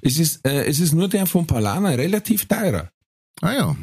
Es 0.00 0.18
ist, 0.18 0.44
äh, 0.46 0.64
es 0.64 0.80
ist 0.80 0.92
nur 0.92 1.08
der 1.08 1.26
von 1.26 1.46
Palana 1.46 1.90
relativ 1.90 2.46
teurer. 2.46 2.90
ah 3.40 3.52
ja, 3.52 3.76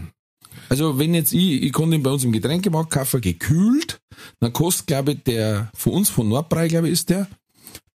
Also, 0.67 0.97
wenn 0.99 1.13
jetzt 1.13 1.31
ich, 1.33 1.63
ich 1.63 1.71
konnte 1.71 1.95
ihn 1.95 2.03
bei 2.03 2.11
uns 2.11 2.23
im 2.25 2.31
Getränkemarkt 2.33 2.91
kaufen, 2.91 3.21
gekühlt, 3.21 4.01
dann 4.41 4.51
kostet, 4.51 4.87
glaube 4.87 5.13
ich, 5.13 5.23
der 5.23 5.69
von 5.73 5.93
uns, 5.93 6.09
von 6.09 6.27
Nordbrei, 6.27 6.67
glaube 6.67 6.87
ich, 6.87 6.93
ist 6.93 7.09
der, 7.09 7.27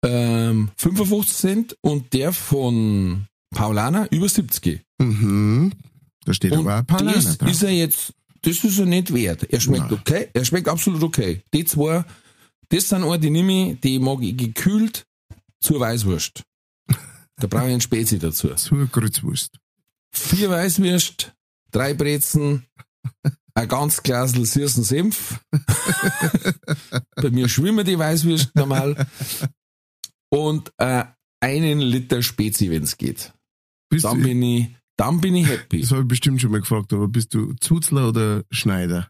ähm, 0.04 0.72
55 0.78 1.38
Cent 1.38 1.78
und 1.82 2.14
der 2.14 2.34
von 2.34 3.28
Paulana 3.54 4.08
über 4.08 4.28
70. 4.30 4.82
mhm. 5.00 5.74
da 6.26 6.34
steht 6.34 6.54
Und 6.54 6.60
aber 6.60 6.78
ein 6.78 6.86
Paulaner 6.86 7.14
das 7.14 7.38
drauf. 7.38 7.50
ist 7.50 7.64
er 7.64 7.72
jetzt, 7.72 8.14
das 8.42 8.64
ist 8.64 8.80
er 8.80 8.86
nicht 8.86 9.14
wert. 9.14 9.44
Er 9.44 9.60
schmeckt 9.60 9.92
Nein. 9.92 10.00
okay, 10.00 10.30
er 10.34 10.46
schmeckt 10.46 10.68
absolut 10.68 11.04
okay. 11.04 11.42
Die 11.54 11.66
zwei, 11.66 12.04
das 12.70 12.90
sind 12.90 13.04
auch 13.04 13.18
die 13.18 13.30
nehme 13.30 13.72
ich, 13.72 13.80
die 13.82 14.00
mag 14.00 14.22
ich 14.22 14.36
gekühlt 14.38 15.06
zur 15.60 15.80
Weißwurst. 15.80 16.44
Da 17.38 17.48
brauche 17.48 17.66
ich 17.66 17.72
einen 17.72 17.82
Spezi 17.82 18.20
dazu. 18.20 18.54
Zur 18.54 18.86
Grützwurst. 18.88 19.58
Vier 20.14 20.50
Weißwürst, 20.50 21.34
drei 21.72 21.94
Brezen, 21.94 22.66
ein 23.56 23.68
ganz 23.68 24.04
Glasl 24.04 24.46
süßen 24.46 24.84
Senf. 24.84 25.40
Bei 27.16 27.30
mir 27.32 27.50
schwimmen 27.50 27.86
die 27.86 27.98
Weißwürste 27.98 28.52
normal. 28.56 29.08
Und 30.34 30.72
äh, 30.78 31.04
einen 31.42 31.80
Liter 31.80 32.24
Spezi, 32.24 32.70
wenn's 32.72 32.98
geht. 32.98 33.34
Bist 33.90 34.06
Dann 34.06 34.18
du, 34.18 34.24
bin 34.24 34.42
ich, 34.42 34.68
dann 34.98 35.20
bin 35.20 35.36
ich 35.36 35.48
happy. 35.48 35.82
das 35.82 35.92
habe 35.92 36.02
ich 36.02 36.08
bestimmt 36.08 36.40
schon 36.42 36.52
mal 36.52 36.62
gefragt, 36.62 36.94
aber 36.94 37.08
bist 37.08 37.34
du 37.34 37.54
Zuzler 37.60 38.10
oder 38.10 38.44
Schneider? 38.52 39.10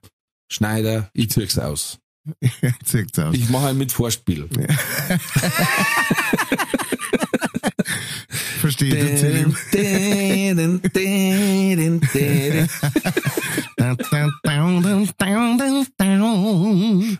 Schneider, 0.51 1.09
ich 1.13 1.29
zieh's 1.29 1.59
aus. 1.59 1.99
Zeigt's 2.85 3.19
aus. 3.19 3.35
Ich 3.35 3.49
mache 3.49 3.73
mit 3.73 3.91
Vorspiel. 3.91 4.47
Verstehe, 8.59 8.95
dun, 8.95 9.55
dun. 9.57 9.57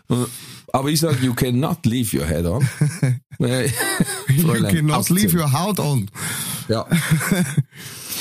Aber 0.72 0.88
ich 0.88 1.00
sage, 1.00 1.18
you 1.24 1.34
cannot 1.34 1.84
leave 1.84 2.16
your 2.16 2.26
head 2.26 2.46
on. 2.46 2.66
You 4.28 4.52
cannot 4.70 5.10
leave 5.10 5.34
your 5.34 5.50
haut 5.52 5.78
on. 5.78 6.10
Ja. 6.68 6.86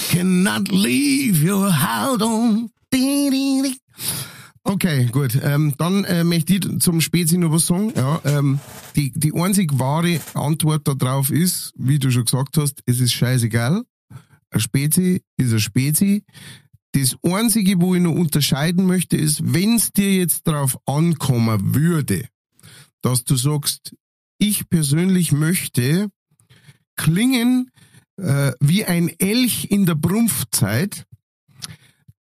Cannot 0.10 0.72
leave 0.72 1.42
your 1.42 1.72
haut 1.72 2.22
on. 2.22 2.70
Okay, 4.64 5.06
gut. 5.12 5.40
Ähm, 5.42 5.74
dann 5.78 6.04
äh, 6.04 6.24
möchte 6.24 6.54
ich 6.54 6.80
zum 6.80 7.02
Spezi 7.02 7.38
noch 7.38 7.52
was 7.52 7.68
sagen. 7.68 7.94
Ja, 7.96 8.22
ähm, 8.26 8.60
die, 8.96 9.12
die 9.12 9.34
einzig 9.34 9.80
wahre 9.80 10.20
Antwort 10.34 10.88
darauf 11.02 11.32
ist, 11.32 11.74
wie 11.78 11.98
du 11.98 12.12
schon 12.12 12.26
gesagt 12.26 12.58
hast, 12.58 12.82
es 12.86 13.00
ist 13.00 13.14
scheißegal. 13.14 13.84
Ein 14.52 14.60
Spezi 14.60 15.24
ist 15.38 15.54
ein 15.54 15.60
Spezi. 15.60 16.24
Das 16.92 17.16
Einzige, 17.24 17.80
wo 17.80 17.96
ich 17.96 18.02
noch 18.02 18.14
unterscheiden 18.14 18.86
möchte, 18.86 19.16
ist, 19.16 19.42
wenn 19.54 19.76
es 19.76 19.92
dir 19.94 20.14
jetzt 20.14 20.46
darauf 20.46 20.78
ankommen 20.86 21.74
würde, 21.74 22.28
dass 23.02 23.24
du 23.24 23.36
sagst, 23.38 23.96
ich 24.42 24.70
persönlich 24.70 25.32
möchte 25.32 26.10
klingen 26.96 27.70
äh, 28.18 28.52
wie 28.60 28.86
ein 28.86 29.10
Elch 29.20 29.68
in 29.70 29.86
der 29.86 29.96
Brumpfzeit, 29.96 31.06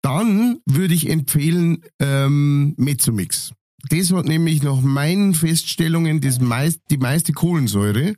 dann 0.01 0.59
würde 0.65 0.93
ich 0.93 1.09
empfehlen 1.09 1.81
ähm, 1.99 2.75
Mezzomix. 2.77 3.53
Das 3.89 4.11
hat 4.11 4.25
nämlich 4.25 4.61
nach 4.61 4.81
meinen 4.81 5.33
Feststellungen 5.33 6.19
das 6.19 6.39
meist, 6.41 6.81
die 6.91 6.97
meiste 6.97 7.31
Kohlensäure. 7.31 8.15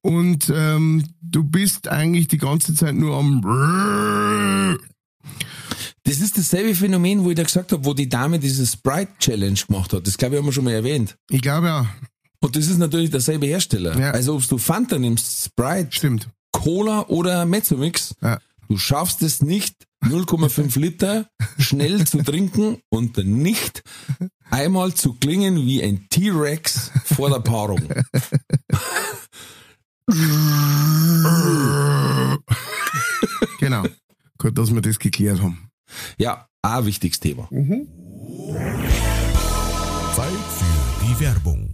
Und 0.00 0.50
ähm, 0.54 1.04
du 1.20 1.44
bist 1.44 1.88
eigentlich 1.88 2.28
die 2.28 2.38
ganze 2.38 2.74
Zeit 2.74 2.94
nur 2.94 3.16
am 3.16 3.42
Das 6.04 6.20
ist 6.20 6.38
dasselbe 6.38 6.74
Phänomen, 6.74 7.22
wo 7.24 7.30
ich 7.30 7.36
da 7.36 7.42
gesagt 7.42 7.72
habe, 7.72 7.84
wo 7.84 7.92
die 7.92 8.08
Dame 8.08 8.38
diese 8.38 8.66
Sprite 8.66 9.12
Challenge 9.18 9.58
gemacht 9.66 9.92
hat. 9.92 10.06
Das 10.06 10.16
glaube 10.16 10.34
ich, 10.34 10.38
haben 10.38 10.46
wir 10.46 10.52
schon 10.52 10.64
mal 10.64 10.72
erwähnt. 10.72 11.16
Ich 11.30 11.42
glaube 11.42 11.66
ja, 11.66 11.86
Und 12.44 12.56
das 12.56 12.66
ist 12.66 12.76
natürlich 12.76 13.10
derselbe 13.10 13.46
Hersteller. 13.46 13.98
Ja. 13.98 14.10
Also 14.10 14.34
ob 14.36 14.46
du 14.46 14.58
Fanta 14.58 14.98
nimmst, 14.98 15.46
Sprite, 15.46 15.88
stimmt. 15.90 16.28
Cola 16.52 17.06
oder 17.08 17.46
Mezzomix, 17.46 18.14
Ja. 18.20 18.38
du 18.68 18.76
schaffst 18.76 19.22
es 19.22 19.40
nicht, 19.40 19.74
0,5 20.04 20.78
Liter 20.78 21.26
schnell 21.58 22.06
zu 22.06 22.22
trinken 22.22 22.76
und 22.90 23.16
nicht 23.16 23.82
einmal 24.50 24.92
zu 24.92 25.14
klingen 25.14 25.56
wie 25.56 25.82
ein 25.82 26.06
T-Rex 26.10 26.90
vor 27.06 27.30
der 27.30 27.40
Paarung. 27.40 27.80
Genau. 33.60 33.84
Gut, 34.38 34.58
dass 34.58 34.72
wir 34.74 34.80
das 34.82 34.98
geklärt 34.98 35.40
haben. 35.40 35.70
Ja, 36.18 36.46
auch 36.62 36.70
ein 36.78 36.86
wichtiges 36.86 37.20
Thema. 37.20 37.48
Zeit 40.14 40.26
für 40.58 41.06
die 41.06 41.20
Werbung. 41.20 41.73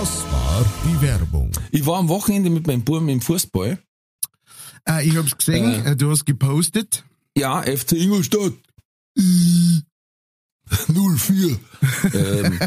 Das 0.00 0.24
war 0.32 0.64
die 0.84 1.00
Werbung. 1.02 1.52
Ich 1.70 1.86
war 1.86 1.98
am 1.98 2.08
Wochenende 2.08 2.50
mit 2.50 2.66
meinem 2.66 2.82
Buben 2.82 3.08
im 3.08 3.20
Fußball. 3.20 3.78
Äh, 4.88 5.06
ich 5.06 5.16
hab's 5.16 5.38
gesehen, 5.38 5.86
äh, 5.86 5.94
du 5.94 6.10
hast 6.10 6.24
gepostet. 6.24 7.04
Ja, 7.38 7.62
FC 7.62 7.92
Ingolstadt. 7.92 8.54
04. 9.16 9.84
ähm, 12.12 12.58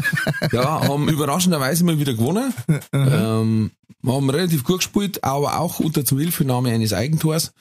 ja, 0.52 0.88
haben 0.88 1.10
überraschenderweise 1.10 1.84
mal 1.84 1.98
wieder 1.98 2.14
gewonnen. 2.14 2.54
ähm, 2.94 3.72
haben 4.06 4.30
relativ 4.30 4.64
gut 4.64 4.78
gespielt, 4.78 5.22
aber 5.22 5.60
auch 5.60 5.80
unter 5.80 6.06
Zuhilfenahme 6.06 6.70
eines 6.70 6.94
Eigentors. 6.94 7.52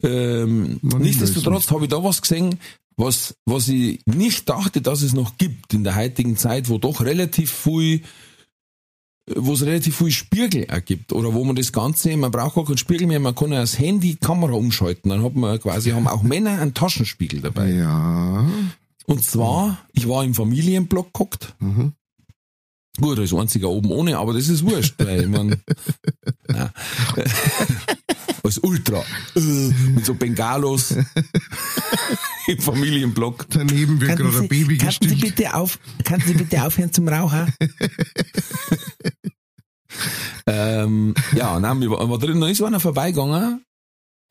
Ähm, 0.00 0.78
nichtsdestotrotz 0.80 1.72
habe 1.72 1.86
ich 1.86 1.90
da 1.90 2.04
was 2.04 2.22
gesehen, 2.22 2.60
was, 2.96 3.34
was 3.46 3.66
ich 3.66 3.98
nicht 4.06 4.48
dachte, 4.48 4.80
dass 4.80 5.02
es 5.02 5.12
noch 5.12 5.38
gibt 5.38 5.74
in 5.74 5.82
der 5.82 5.96
heutigen 5.96 6.36
Zeit, 6.36 6.68
wo 6.68 6.78
doch 6.78 7.00
relativ 7.00 7.50
viel 7.50 8.04
wo 9.36 9.52
es 9.52 9.64
relativ 9.64 9.96
viel 9.96 10.10
Spiegel 10.10 10.66
auch 10.70 10.84
gibt 10.84 11.12
oder 11.12 11.34
wo 11.34 11.44
man 11.44 11.56
das 11.56 11.72
Ganze, 11.72 12.16
man 12.16 12.30
braucht 12.30 12.54
gar 12.54 12.64
keinen 12.64 12.78
Spiegel 12.78 13.06
mehr, 13.06 13.20
man 13.20 13.34
kann 13.34 13.52
ja 13.52 13.60
das 13.60 13.78
Handy 13.78 14.16
Kamera 14.16 14.52
umschalten, 14.52 15.10
dann 15.10 15.22
hat 15.22 15.34
man 15.34 15.60
quasi, 15.60 15.90
haben 15.90 16.08
auch 16.08 16.22
Männer 16.22 16.60
einen 16.60 16.74
Taschenspiegel 16.74 17.40
dabei. 17.40 17.70
Ja. 17.72 18.46
Und 19.06 19.24
zwar, 19.24 19.78
ich 19.92 20.08
war 20.08 20.24
im 20.24 20.34
Familienblock 20.34 21.12
geguckt 21.12 21.54
Mhm. 21.60 21.92
Gut, 23.00 23.18
als 23.20 23.32
einziger 23.32 23.68
oben 23.68 23.92
ohne, 23.92 24.18
aber 24.18 24.32
das 24.32 24.48
ist 24.48 24.64
wurscht, 24.64 24.94
weil 24.98 25.28
mein, 25.28 25.62
nein. 26.48 26.70
Als 28.44 28.58
Ultra. 28.58 29.02
Äh, 29.34 29.40
Mit 29.40 30.04
so 30.04 30.14
Bengalos 30.14 30.92
im 32.46 32.58
Familienblock. 32.58 33.46
Daneben 33.50 34.00
wird 34.00 34.18
gerade 34.18 34.38
ein 34.38 34.48
Baby 34.48 34.78
kannst 34.78 35.02
Sie 35.02 35.08
gestillt. 35.08 35.36
bitte 35.36 35.54
auf, 35.54 35.78
kannst 36.04 36.26
Sie 36.26 36.34
bitte 36.34 36.64
aufhören 36.64 36.92
zum 36.92 37.08
Rauchen? 37.08 37.52
ähm, 40.46 41.14
ja, 41.34 41.58
nein, 41.60 41.80
wir 41.80 41.90
waren 41.90 42.10
war 42.10 42.18
drin, 42.18 42.40
dann 42.40 42.50
ist 42.50 42.62
einer 42.62 42.80
vorbeigegangen. 42.80 43.62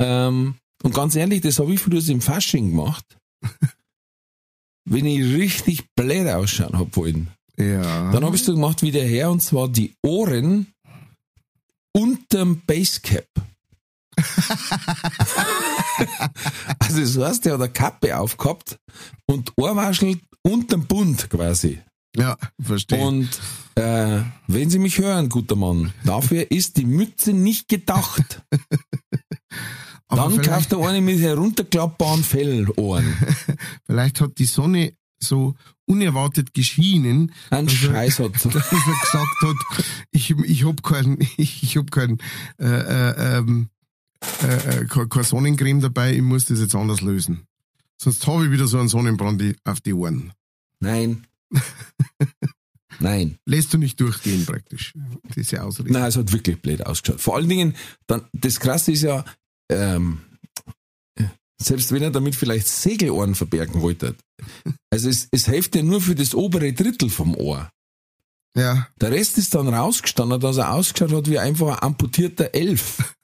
Ähm, 0.01 0.55
und 0.83 0.93
ganz 0.93 1.15
ehrlich, 1.15 1.41
das 1.41 1.59
habe 1.59 1.73
ich 1.73 1.79
früher 1.79 2.07
im 2.07 2.21
Fasching 2.21 2.69
gemacht. 2.69 3.05
Wenn 4.85 5.05
ich 5.05 5.35
richtig 5.35 5.85
blöd 5.95 6.27
ausschauen 6.27 6.77
hab 6.77 6.95
wollen. 6.95 7.29
Ja. 7.57 8.11
Dann 8.11 8.23
habe 8.23 8.35
ich 8.35 8.43
so 8.43 8.53
gemacht 8.53 8.83
wie 8.83 8.91
der 8.91 9.07
Herr, 9.07 9.31
und 9.31 9.41
zwar 9.41 9.67
die 9.67 9.95
Ohren 10.05 10.67
unterm 11.93 12.61
Basecap. 12.65 13.25
also 16.79 16.99
das 16.99 17.17
heißt, 17.17 17.45
der 17.45 17.53
hat 17.53 17.61
eine 17.61 17.69
Kappe 17.71 18.17
aufgehabt 18.17 18.79
und 19.25 19.53
Ohrwaschel 19.57 20.19
unterm 20.41 20.85
Bund 20.85 21.29
quasi. 21.29 21.79
ja, 22.15 22.37
verstehe. 22.61 22.99
Und 22.99 23.29
äh, 23.75 24.21
wenn 24.47 24.69
Sie 24.69 24.79
mich 24.79 24.97
hören, 24.97 25.29
guter 25.29 25.55
Mann, 25.55 25.93
dafür 26.03 26.49
ist 26.51 26.77
die 26.77 26.85
Mütze 26.85 27.33
nicht 27.33 27.67
gedacht. 27.67 28.43
Dann 30.09 30.41
kauft 30.41 30.71
er 30.71 30.87
eine 30.87 31.01
mit 31.01 31.19
herunterklappbaren 31.19 32.23
Fellohren. 32.23 33.13
vielleicht 33.85 34.21
hat 34.21 34.37
die 34.37 34.45
Sonne 34.45 34.93
so 35.19 35.55
unerwartet 35.85 36.53
geschienen, 36.53 37.33
Ein 37.49 37.65
dass 37.65 37.83
er- 37.83 38.29
dass 38.29 38.45
er 38.45 38.51
gesagt 38.51 39.41
hat, 39.41 39.55
ich, 40.11 40.29
ich 40.31 40.63
hab 40.65 40.81
keinen, 40.83 41.19
ich, 41.37 41.61
ich 41.63 41.75
hab 41.75 41.91
keinen, 41.91 42.19
äh, 42.57 42.65
äh, 42.67 43.37
ähm, 43.39 43.67
äh, 44.43 44.81
äh, 44.81 44.85
keine 44.85 45.23
Sonnencreme 45.23 45.81
dabei, 45.81 46.13
ich 46.13 46.21
muss 46.21 46.45
das 46.45 46.59
jetzt 46.59 46.75
anders 46.75 47.01
lösen. 47.01 47.47
Sonst 48.01 48.25
habe 48.27 48.45
ich 48.45 48.51
wieder 48.51 48.67
so 48.67 48.79
einen 48.79 48.89
Sonnenbrand 48.89 49.41
auf 49.63 49.81
die 49.81 49.93
Ohren. 49.93 50.33
Nein. 50.79 51.25
Nein. 52.99 53.37
Lässt 53.45 53.73
du 53.73 53.77
nicht 53.77 53.99
durchgehen 53.99 54.45
praktisch, 54.45 54.93
diese 55.35 55.63
Ausrede. 55.63 55.91
Nein, 55.91 56.05
es 56.05 56.17
hat 56.17 56.31
wirklich 56.31 56.61
blöd 56.61 56.85
ausgeschaut. 56.85 57.21
Vor 57.21 57.35
allen 57.35 57.49
Dingen, 57.49 57.75
dann, 58.07 58.23
das 58.33 58.59
Krasse 58.59 58.91
ist 58.91 59.03
ja, 59.03 59.23
ähm, 59.71 60.21
selbst 61.59 61.91
wenn 61.91 62.03
er 62.03 62.11
damit 62.11 62.35
vielleicht 62.35 62.67
Segelohren 62.67 63.35
verbergen 63.35 63.81
wollte. 63.81 64.15
Also 64.89 65.09
es, 65.09 65.27
es 65.31 65.45
hilft 65.45 65.75
ja 65.75 65.83
nur 65.83 66.01
für 66.01 66.15
das 66.15 66.35
obere 66.35 66.73
Drittel 66.73 67.09
vom 67.09 67.35
Ohr. 67.35 67.69
Ja, 68.55 68.87
Der 68.99 69.11
Rest 69.11 69.37
ist 69.37 69.53
dann 69.53 69.67
rausgestanden, 69.67 70.39
dass 70.39 70.57
er 70.57 70.73
ausgeschaut 70.73 71.11
hat 71.11 71.29
wie 71.29 71.37
einfach 71.37 71.77
ein 71.77 71.83
amputierter 71.83 72.53
Elf. 72.55 73.15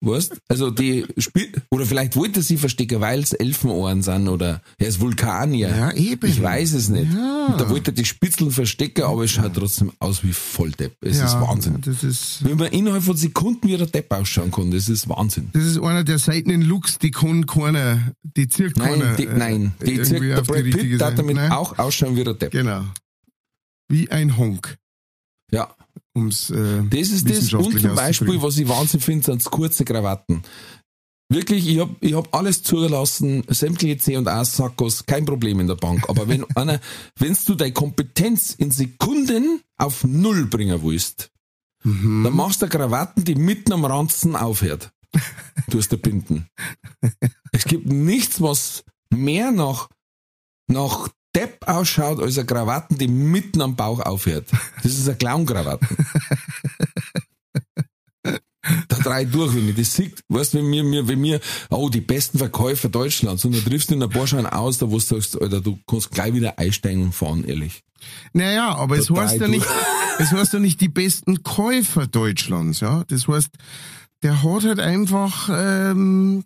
Weißt? 0.00 0.36
Also 0.48 0.70
die 0.70 1.06
Spiel 1.18 1.50
oder 1.70 1.84
vielleicht 1.86 2.16
wollte 2.16 2.40
er 2.40 2.42
sie 2.42 2.56
verstecken, 2.56 3.00
weil 3.00 3.20
es 3.20 3.32
Elfenohren 3.32 4.02
sind 4.02 4.28
oder 4.28 4.60
er 4.78 4.88
ist 4.88 5.00
Vulkanier. 5.00 5.68
ja 5.68 5.92
eben. 5.92 6.28
Ich 6.30 6.42
weiß 6.42 6.72
es 6.74 6.88
nicht. 6.88 7.12
Ja. 7.12 7.54
Da 7.58 7.68
wollte 7.70 7.90
er 7.90 7.94
die 7.94 8.04
Spitzeln 8.04 8.50
verstecken, 8.50 9.02
aber 9.04 9.24
es 9.24 9.30
schaut 9.32 9.54
trotzdem 9.54 9.92
aus 9.98 10.22
wie 10.24 10.32
Volldepp. 10.32 10.96
Es 11.00 11.18
ja, 11.18 11.26
ist 11.26 11.34
Wahnsinn. 11.34 11.80
Das 11.80 12.02
ist, 12.04 12.44
Wenn 12.44 12.56
man 12.58 12.68
innerhalb 12.72 13.02
von 13.02 13.16
Sekunden 13.16 13.66
wie 13.68 13.76
der 13.76 13.86
Depp 13.86 14.12
ausschauen 14.12 14.50
kann, 14.50 14.70
das 14.70 14.88
ist 14.88 15.08
Wahnsinn. 15.08 15.50
das 15.52 15.64
ist 15.64 15.78
einer 15.80 16.04
der 16.04 16.18
seltenen 16.18 16.62
Looks, 16.62 16.98
die 16.98 17.10
kann 17.10 17.46
keiner, 17.46 18.12
die 18.22 18.48
zirkt 18.48 18.76
Nein, 18.78 19.00
keiner. 19.00 19.14
die, 19.16 19.24
äh, 19.26 19.34
nein, 19.36 19.72
die 19.84 20.02
zirkt, 20.02 20.22
der 20.24 20.42
Brad 20.42 20.64
Pitt 20.64 21.00
darf 21.00 21.10
Seite. 21.10 21.16
damit 21.16 21.36
Nein, 21.36 21.52
auch 21.52 21.78
ausschauen 21.78 22.16
wie 22.16 22.24
der 22.24 22.34
Depp. 22.34 22.52
Genau. 22.52 22.82
Wie 23.88 24.10
ein 24.10 24.36
Honk, 24.36 24.76
Ja, 25.50 25.74
ums 26.16 26.50
äh, 26.50 26.82
das 26.88 27.10
ist 27.10 27.28
das. 27.28 27.52
Und 27.52 27.80
zum 27.80 27.94
Beispiel, 27.94 28.40
was 28.42 28.56
ich 28.58 28.68
Wahnsinn 28.68 29.00
finde, 29.00 29.26
sind 29.26 29.44
kurze 29.44 29.84
Krawatten. 29.84 30.42
Wirklich, 31.30 31.68
ich 31.68 31.78
hab, 31.78 31.90
ich 32.00 32.14
hab 32.14 32.34
alles 32.34 32.62
zugelassen, 32.62 33.44
sämtliche 33.48 33.98
C 33.98 34.16
und 34.16 34.28
A 34.28 34.44
Sackos, 34.44 35.04
kein 35.04 35.26
Problem 35.26 35.60
in 35.60 35.66
der 35.66 35.74
Bank. 35.74 36.08
Aber 36.08 36.26
wenn 36.26 36.44
einer, 36.56 36.80
wenn's 37.18 37.44
du 37.44 37.54
deine 37.54 37.72
Kompetenz 37.72 38.54
in 38.54 38.70
Sekunden 38.70 39.60
auf 39.76 40.04
Null 40.04 40.46
bringen 40.46 40.82
willst, 40.82 41.30
Mhm. 41.84 42.24
dann 42.24 42.34
machst 42.34 42.60
du 42.60 42.68
Krawatten, 42.68 43.24
die 43.24 43.36
mitten 43.36 43.72
am 43.72 43.84
Ranzen 43.84 44.34
aufhört. 44.34 44.90
Du 45.68 45.78
hast 45.78 45.90
der 45.90 45.96
Binden. 45.98 46.48
Es 47.52 47.64
gibt 47.64 47.86
nichts, 47.86 48.42
was 48.42 48.84
mehr 49.10 49.52
nach, 49.52 49.88
nach 50.68 51.08
Depp 51.34 51.66
ausschaut, 51.68 52.20
als 52.20 52.38
eine 52.38 52.46
Krawatten, 52.46 52.98
die 52.98 53.08
mitten 53.08 53.60
am 53.60 53.76
Bauch 53.76 54.00
aufhört. 54.00 54.46
Das 54.82 54.92
ist 54.92 55.08
eine 55.08 55.16
Clown-Krawatten. 55.16 55.88
Da 58.88 58.96
drei 58.96 59.24
durch, 59.24 59.54
wenn 59.54 59.68
ich 59.68 59.76
das 59.76 59.94
sehe. 59.94 60.12
Weißt 60.28 60.54
du, 60.54 60.58
wenn 60.58 60.66
mir, 60.66 60.84
mir, 60.84 61.08
wenn 61.08 61.20
mir, 61.20 61.40
oh, 61.70 61.88
die 61.88 62.00
besten 62.00 62.38
Verkäufer 62.38 62.88
Deutschlands, 62.88 63.44
und 63.44 63.54
dann 63.54 63.64
triffst 63.64 63.90
du 63.90 63.94
in 63.94 64.02
ein 64.02 64.10
paar 64.10 64.26
Schein 64.26 64.46
aus, 64.46 64.78
da 64.78 64.90
wo 64.90 64.94
du 64.94 65.00
sagst, 65.00 65.40
Alter, 65.40 65.60
du 65.60 65.78
kannst 65.86 66.10
gleich 66.10 66.34
wieder 66.34 66.58
einsteigen 66.58 67.04
und 67.04 67.14
fahren, 67.14 67.44
ehrlich. 67.44 67.82
Naja, 68.32 68.74
aber 68.74 68.98
es 68.98 69.06
Total 69.06 69.24
heißt 69.24 69.40
ja 69.40 69.46
durch. 69.46 69.58
nicht, 69.58 69.66
es 70.18 70.32
heißt 70.32 70.52
ja 70.52 70.58
nicht 70.58 70.80
die 70.80 70.88
besten 70.88 71.42
Käufer 71.42 72.06
Deutschlands, 72.06 72.80
ja. 72.80 73.04
Das 73.08 73.26
heißt, 73.26 73.50
der 74.22 74.42
hat 74.42 74.64
halt 74.64 74.80
einfach, 74.80 75.48
ähm, 75.52 76.44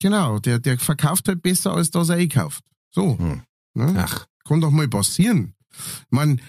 genau, 0.00 0.38
der, 0.38 0.58
der 0.58 0.78
verkauft 0.78 1.28
halt 1.28 1.42
besser, 1.42 1.72
als 1.72 1.90
dass 1.90 2.08
er 2.08 2.16
einkauft. 2.16 2.62
So. 2.90 3.18
Hm. 3.18 3.42
Ne? 3.74 3.94
Ach, 3.96 4.26
Kann 4.46 4.60
doch 4.60 4.70
mal 4.70 4.88
passieren. 4.88 5.54
Ich 5.70 6.06
mein, 6.10 6.40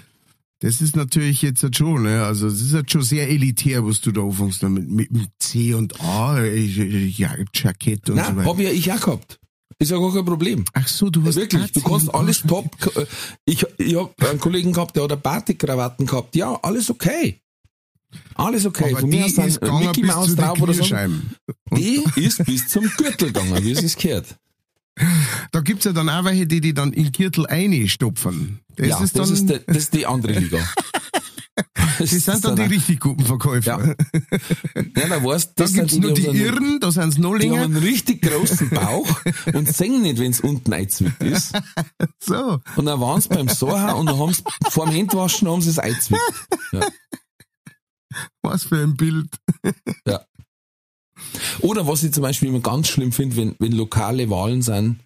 das 0.59 0.82
ist 0.82 0.95
natürlich 0.95 1.41
jetzt 1.41 1.63
halt 1.63 1.76
schon, 1.76 2.03
ne? 2.03 2.23
Also 2.23 2.47
es 2.47 2.61
ist 2.61 2.73
halt 2.73 2.89
schon 2.91 3.01
sehr 3.01 3.30
elitär, 3.30 3.86
was 3.86 4.01
du 4.01 4.11
da 4.11 4.21
anfängst 4.21 4.63
mit, 4.63 4.89
mit 4.89 5.09
dem 5.09 5.28
C 5.39 5.73
und 5.73 5.99
A, 6.01 6.39
äh, 6.39 6.59
ja, 6.59 7.36
Jackett 7.53 8.09
und 8.09 8.17
so 8.17 8.21
nein, 8.21 8.38
weiter. 8.38 8.49
hab 8.49 8.59
ja 8.59 8.69
ich 8.69 8.91
auch 8.91 8.99
gehabt. 8.99 9.39
Ist 9.78 9.91
ja 9.91 9.97
gar 9.97 10.13
kein 10.13 10.26
Problem. 10.26 10.63
Ach 10.73 10.88
so, 10.88 11.09
du 11.09 11.23
hast 11.26 11.36
Wirklich, 11.36 11.71
du 11.73 11.82
kannst 11.82 12.13
alles 12.13 12.43
top. 12.43 12.69
Ich, 13.45 13.65
ich 13.78 13.95
hab 13.95 14.23
einen 14.23 14.39
Kollegen 14.39 14.71
gehabt, 14.71 14.95
der 14.95 15.03
hat 15.03 15.11
eine 15.11 15.19
Batikkrawatten 15.19 16.05
gehabt. 16.05 16.36
Ja, 16.36 16.57
alles 16.61 16.89
okay. 16.89 17.41
Alles 18.36 18.65
okay. 18.65 18.91
Aber 18.91 19.01
Von 19.01 19.09
mir 19.09 19.26
aus 19.26 19.36
gegangen 19.36 19.86
Mickey 19.86 20.03
Mouse 20.03 20.36
drauf 20.36 20.61
oder 20.61 20.73
so. 20.73 20.86
Die 21.76 22.03
ist 22.15 22.45
bis 22.45 22.67
zum 22.69 22.89
Gürtel 22.97 23.34
gegangen, 23.34 23.63
wie 23.63 23.71
es 23.71 23.80
sich 23.80 23.97
gehört. 23.97 24.38
Da 25.51 25.59
gibt's 25.61 25.85
ja 25.85 25.91
dann 25.91 26.09
auch 26.09 26.23
welche, 26.23 26.47
die 26.47 26.61
die 26.61 26.73
dann 26.73 26.93
in 26.93 27.11
Gürtel 27.11 27.45
einstopfen. 27.47 28.61
Das 28.75 28.87
ja, 28.87 29.03
ist 29.03 29.15
dann, 29.15 29.23
das, 29.23 29.31
ist 29.31 29.49
der, 29.49 29.59
das 29.59 29.77
ist 29.77 29.93
die 29.93 30.05
andere 30.05 30.33
Liga. 30.33 30.59
Das 31.97 32.09
die 32.09 32.17
sind 32.17 32.43
dann 32.43 32.57
die 32.57 32.63
richtig 32.63 32.99
guten 32.99 33.23
Verkäufer. 33.23 33.95
Ja. 33.95 33.95
Ja, 34.97 35.07
da 35.07 35.23
weißt 35.23 35.51
Da 35.55 35.63
das 35.63 35.71
gibt's 35.73 35.93
sind 35.93 36.01
nur 36.01 36.13
die 36.13 36.25
Irren, 36.25 36.81
da 36.81 36.91
sind's 36.91 37.17
noch 37.17 37.37
Die 37.37 37.49
haben 37.49 37.51
länger. 37.51 37.63
einen 37.63 37.77
richtig 37.77 38.21
großen 38.21 38.69
Bauch 38.71 39.07
und 39.53 39.73
singen 39.73 40.01
nicht, 40.01 40.19
wenn's 40.19 40.41
unten 40.41 40.73
eingezwickt 40.73 41.23
ist. 41.23 41.53
So. 42.19 42.59
Und 42.75 42.85
dann 42.85 42.99
waren 42.99 43.21
sie 43.21 43.29
beim 43.29 43.47
Soha 43.47 43.93
und 43.93 44.07
dann 44.07 44.19
haben 44.19 44.33
sie 44.33 44.43
vor 44.69 44.87
dem 44.87 44.93
Händwaschen 44.95 45.47
haben 45.47 45.61
sie 45.61 45.69
es 45.69 45.79
eingezwickt. 45.79 46.21
Ja. 46.73 46.81
Was 48.41 48.65
für 48.65 48.83
ein 48.83 48.97
Bild. 48.97 49.29
Ja. 50.05 50.25
Oder 51.61 51.88
was 51.88 52.03
ich 52.03 52.13
zum 52.13 52.23
Beispiel 52.23 52.49
immer 52.49 52.59
ganz 52.59 52.88
schlimm 52.88 53.11
finde, 53.11 53.36
wenn, 53.36 53.55
wenn 53.59 53.71
lokale 53.71 54.29
Wahlen 54.29 54.61
sind, 54.61 54.99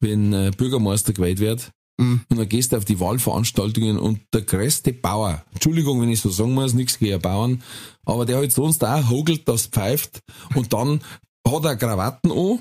wenn 0.00 0.32
äh, 0.32 0.50
Bürgermeister 0.56 1.12
gewählt 1.12 1.38
wird, 1.38 1.70
Mhm. 1.98 2.22
und 2.30 2.38
dann 2.38 2.48
gehst 2.48 2.72
du 2.72 2.78
auf 2.78 2.86
die 2.86 3.00
Wahlveranstaltungen 3.00 3.98
und 3.98 4.20
der 4.32 4.40
größte 4.42 4.94
Bauer, 4.94 5.44
Entschuldigung, 5.52 6.00
wenn 6.00 6.08
ich 6.08 6.20
so 6.20 6.30
sagen 6.30 6.54
muss, 6.54 6.72
nichts 6.72 6.98
gegen 6.98 7.20
Bauern, 7.20 7.62
aber 8.06 8.24
der 8.24 8.38
halt 8.38 8.50
sonst 8.50 8.82
auch 8.82 9.10
hogelt, 9.10 9.46
das 9.46 9.66
pfeift 9.66 10.20
und 10.54 10.72
dann 10.72 11.02
hat 11.46 11.64
er 11.64 11.76
Krawatten 11.76 12.32
an, 12.32 12.60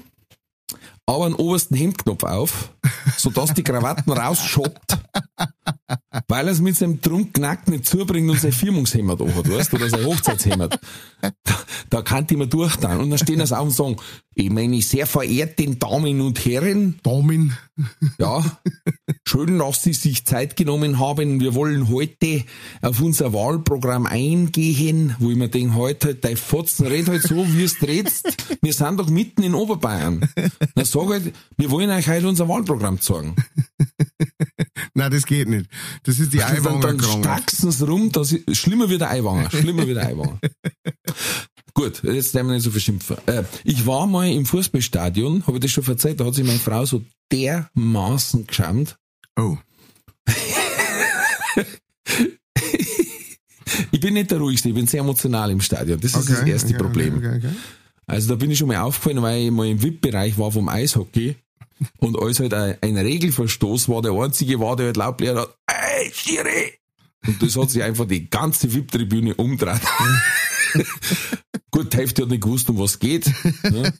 aber 1.05 1.25
einen 1.25 1.35
obersten 1.35 1.75
Hemdknopf 1.75 2.23
auf, 2.23 2.73
sodass 3.17 3.53
die 3.53 3.63
Krawatten 3.63 4.13
rausschoppt, 4.13 4.97
weil 6.27 6.47
er 6.47 6.53
es 6.53 6.61
mit 6.61 6.75
seinem 6.75 7.01
Trunkknack 7.01 7.67
nicht 7.67 7.85
zubringt 7.85 8.29
und 8.29 8.39
sein 8.39 8.51
Firmungshemd 8.51 9.21
anhat, 9.21 9.49
weißt 9.49 9.73
du, 9.73 9.77
oder 9.77 9.89
sein 9.89 10.05
Hochzeitshemd. 10.05 10.79
Da, 11.21 11.31
da 11.89 12.01
kann 12.01 12.25
ich 12.29 12.37
mir 12.37 12.47
durchtan. 12.47 12.99
Und 12.99 13.09
dann 13.09 13.19
stehen 13.19 13.45
sie 13.45 13.57
auf 13.57 13.65
und 13.65 13.71
sagen, 13.71 13.97
ich 14.33 14.49
meine, 14.49 14.81
sehr 14.81 15.05
verehrten 15.05 15.77
Damen 15.77 16.21
und 16.21 16.43
Herren, 16.45 16.99
Daumen. 17.03 17.57
ja, 18.17 18.43
schön, 19.27 19.59
dass 19.59 19.83
Sie 19.83 19.93
sich 19.93 20.25
Zeit 20.25 20.55
genommen 20.55 20.99
haben. 20.99 21.41
Wir 21.41 21.53
wollen 21.53 21.89
heute 21.89 22.43
auf 22.81 23.01
unser 23.01 23.33
Wahlprogramm 23.33 24.05
eingehen, 24.05 25.15
wo 25.19 25.31
ich 25.31 25.35
mir 25.35 25.49
denke, 25.49 25.75
heute, 25.75 26.07
halt, 26.07 26.23
dein 26.23 26.37
Fotzen, 26.37 26.87
red 26.87 27.09
halt 27.09 27.23
so, 27.23 27.45
wie 27.53 27.63
es 27.63 27.81
redst. 27.81 28.57
Wir 28.61 28.73
sind 28.73 28.99
doch 28.99 29.09
mitten 29.09 29.43
in 29.43 29.53
Oberbayern. 29.53 30.29
Dann 30.75 30.85
sag 30.91 31.07
halt, 31.09 31.33
wir 31.57 31.71
wollen 31.71 31.89
euch 31.89 32.07
heute 32.07 32.27
unser 32.27 32.47
Wahlprogramm 32.47 32.99
zeigen. 32.99 33.35
Nein, 34.93 35.11
das 35.11 35.25
geht 35.25 35.47
nicht. 35.47 35.69
Das 36.03 36.19
ist 36.19 36.33
die 36.33 36.37
Dann, 36.37 36.57
Eiwanger 36.57 36.87
dann 36.87 36.97
Krankheit. 36.97 37.23
stacksen 37.23 37.71
sie 37.71 37.85
rum, 37.85 38.11
dass 38.11 38.31
ich, 38.31 38.43
schlimmer 38.59 38.89
wie 38.89 38.97
der 38.97 39.09
Eiwanger, 39.09 39.49
schlimmer 39.49 39.87
wie 39.87 39.93
der 39.93 40.07
Eiwanger. 40.07 40.39
Gut, 41.73 42.03
jetzt 42.03 42.33
werden 42.33 42.47
wir 42.47 42.55
nicht 42.55 42.63
so 42.63 42.71
verschimpfen. 42.71 43.17
Äh, 43.25 43.43
ich 43.63 43.85
war 43.85 44.05
mal 44.05 44.29
im 44.29 44.45
Fußballstadion, 44.45 45.47
habe 45.47 45.57
ich 45.57 45.61
das 45.61 45.71
schon 45.71 45.85
erzählt, 45.85 46.19
da 46.19 46.25
hat 46.25 46.35
sich 46.35 46.45
meine 46.45 46.59
Frau 46.59 46.85
so 46.85 47.03
dermaßen 47.31 48.45
geschämt. 48.45 48.97
Oh. 49.37 49.57
ich 53.91 53.99
bin 54.01 54.13
nicht 54.15 54.31
der 54.31 54.39
ruhigste, 54.39 54.69
ich 54.69 54.75
bin 54.75 54.87
sehr 54.87 54.99
emotional 54.99 55.49
im 55.51 55.61
Stadion. 55.61 55.99
Das 56.01 56.15
ist 56.15 56.29
das 56.29 56.41
erste 56.41 56.73
okay, 56.73 56.77
Problem. 56.77 57.17
Okay, 57.17 57.37
okay. 57.37 57.55
Also 58.11 58.27
da 58.27 58.35
bin 58.35 58.51
ich 58.51 58.59
schon 58.59 58.67
mal 58.67 58.81
aufgefallen, 58.81 59.21
weil 59.21 59.45
ich 59.45 59.51
mal 59.51 59.67
im 59.67 59.81
VIP-Bereich 59.81 60.37
war 60.37 60.51
vom 60.51 60.67
Eishockey 60.67 61.37
und 61.99 62.19
als 62.19 62.41
halt 62.41 62.53
ein, 62.53 62.77
ein 62.81 62.97
Regelverstoß 62.97 63.87
war, 63.87 64.01
der 64.01 64.11
einzige 64.11 64.59
war, 64.59 64.75
der 64.75 64.87
halt 64.87 64.97
laut 64.97 65.15
blärt 65.15 65.37
hat, 65.37 65.57
ey, 65.67 66.11
Schiri! 66.13 66.73
Und 67.25 67.41
das 67.41 67.55
hat 67.55 67.69
sich 67.69 67.81
einfach 67.81 68.05
die 68.05 68.29
ganze 68.29 68.73
VIP-Tribüne 68.73 69.35
umgedreht. 69.35 69.81
Gut, 71.71 71.93
die 71.93 71.97
Hälfte 71.97 72.23
hat 72.23 72.29
nicht 72.29 72.43
gewusst, 72.43 72.69
um 72.69 72.79
was 72.79 72.99
geht. 72.99 73.31
Ne? 73.63 73.93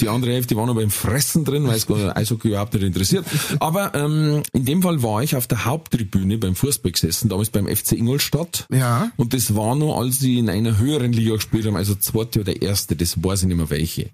Die 0.00 0.08
andere 0.08 0.32
Hälfte 0.32 0.56
war 0.56 0.66
noch 0.66 0.74
beim 0.74 0.90
Fressen 0.90 1.44
drin, 1.44 1.66
weil 1.66 1.76
es 1.76 1.88
Eishockey 1.88 2.48
überhaupt 2.48 2.74
nicht 2.74 2.82
interessiert. 2.82 3.24
Aber 3.60 3.94
ähm, 3.94 4.42
in 4.52 4.66
dem 4.66 4.82
Fall 4.82 5.02
war 5.02 5.22
ich 5.22 5.36
auf 5.36 5.46
der 5.46 5.64
Haupttribüne 5.64 6.36
beim 6.36 6.54
Fußball 6.54 6.92
gesessen, 6.92 7.30
damals 7.30 7.48
beim 7.48 7.66
FC 7.66 7.92
Ingolstadt. 7.92 8.66
Ja. 8.70 9.10
Und 9.16 9.32
das 9.32 9.54
war 9.54 9.74
noch, 9.74 9.98
als 9.98 10.18
sie 10.18 10.38
in 10.38 10.50
einer 10.50 10.76
höheren 10.76 11.12
Liga 11.12 11.36
gespielt 11.36 11.66
haben, 11.66 11.76
also 11.76 11.94
zweite 11.94 12.40
oder 12.40 12.60
erste, 12.60 12.94
das 12.94 13.22
weiß 13.22 13.42
ich 13.42 13.48
nicht 13.48 13.56
mehr 13.56 13.70
welche. 13.70 14.10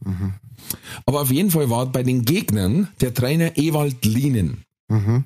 Aber 1.05 1.23
auf 1.23 1.33
jeden 1.33 1.51
Fall 1.51 1.69
war 1.69 1.87
bei 1.87 2.05
den 2.05 2.25
Gegnern 2.25 2.87
der 3.01 3.13
Trainer 3.13 3.57
Ewald 3.57 4.05
Lienen. 4.05 4.65
Mhm. 4.89 5.25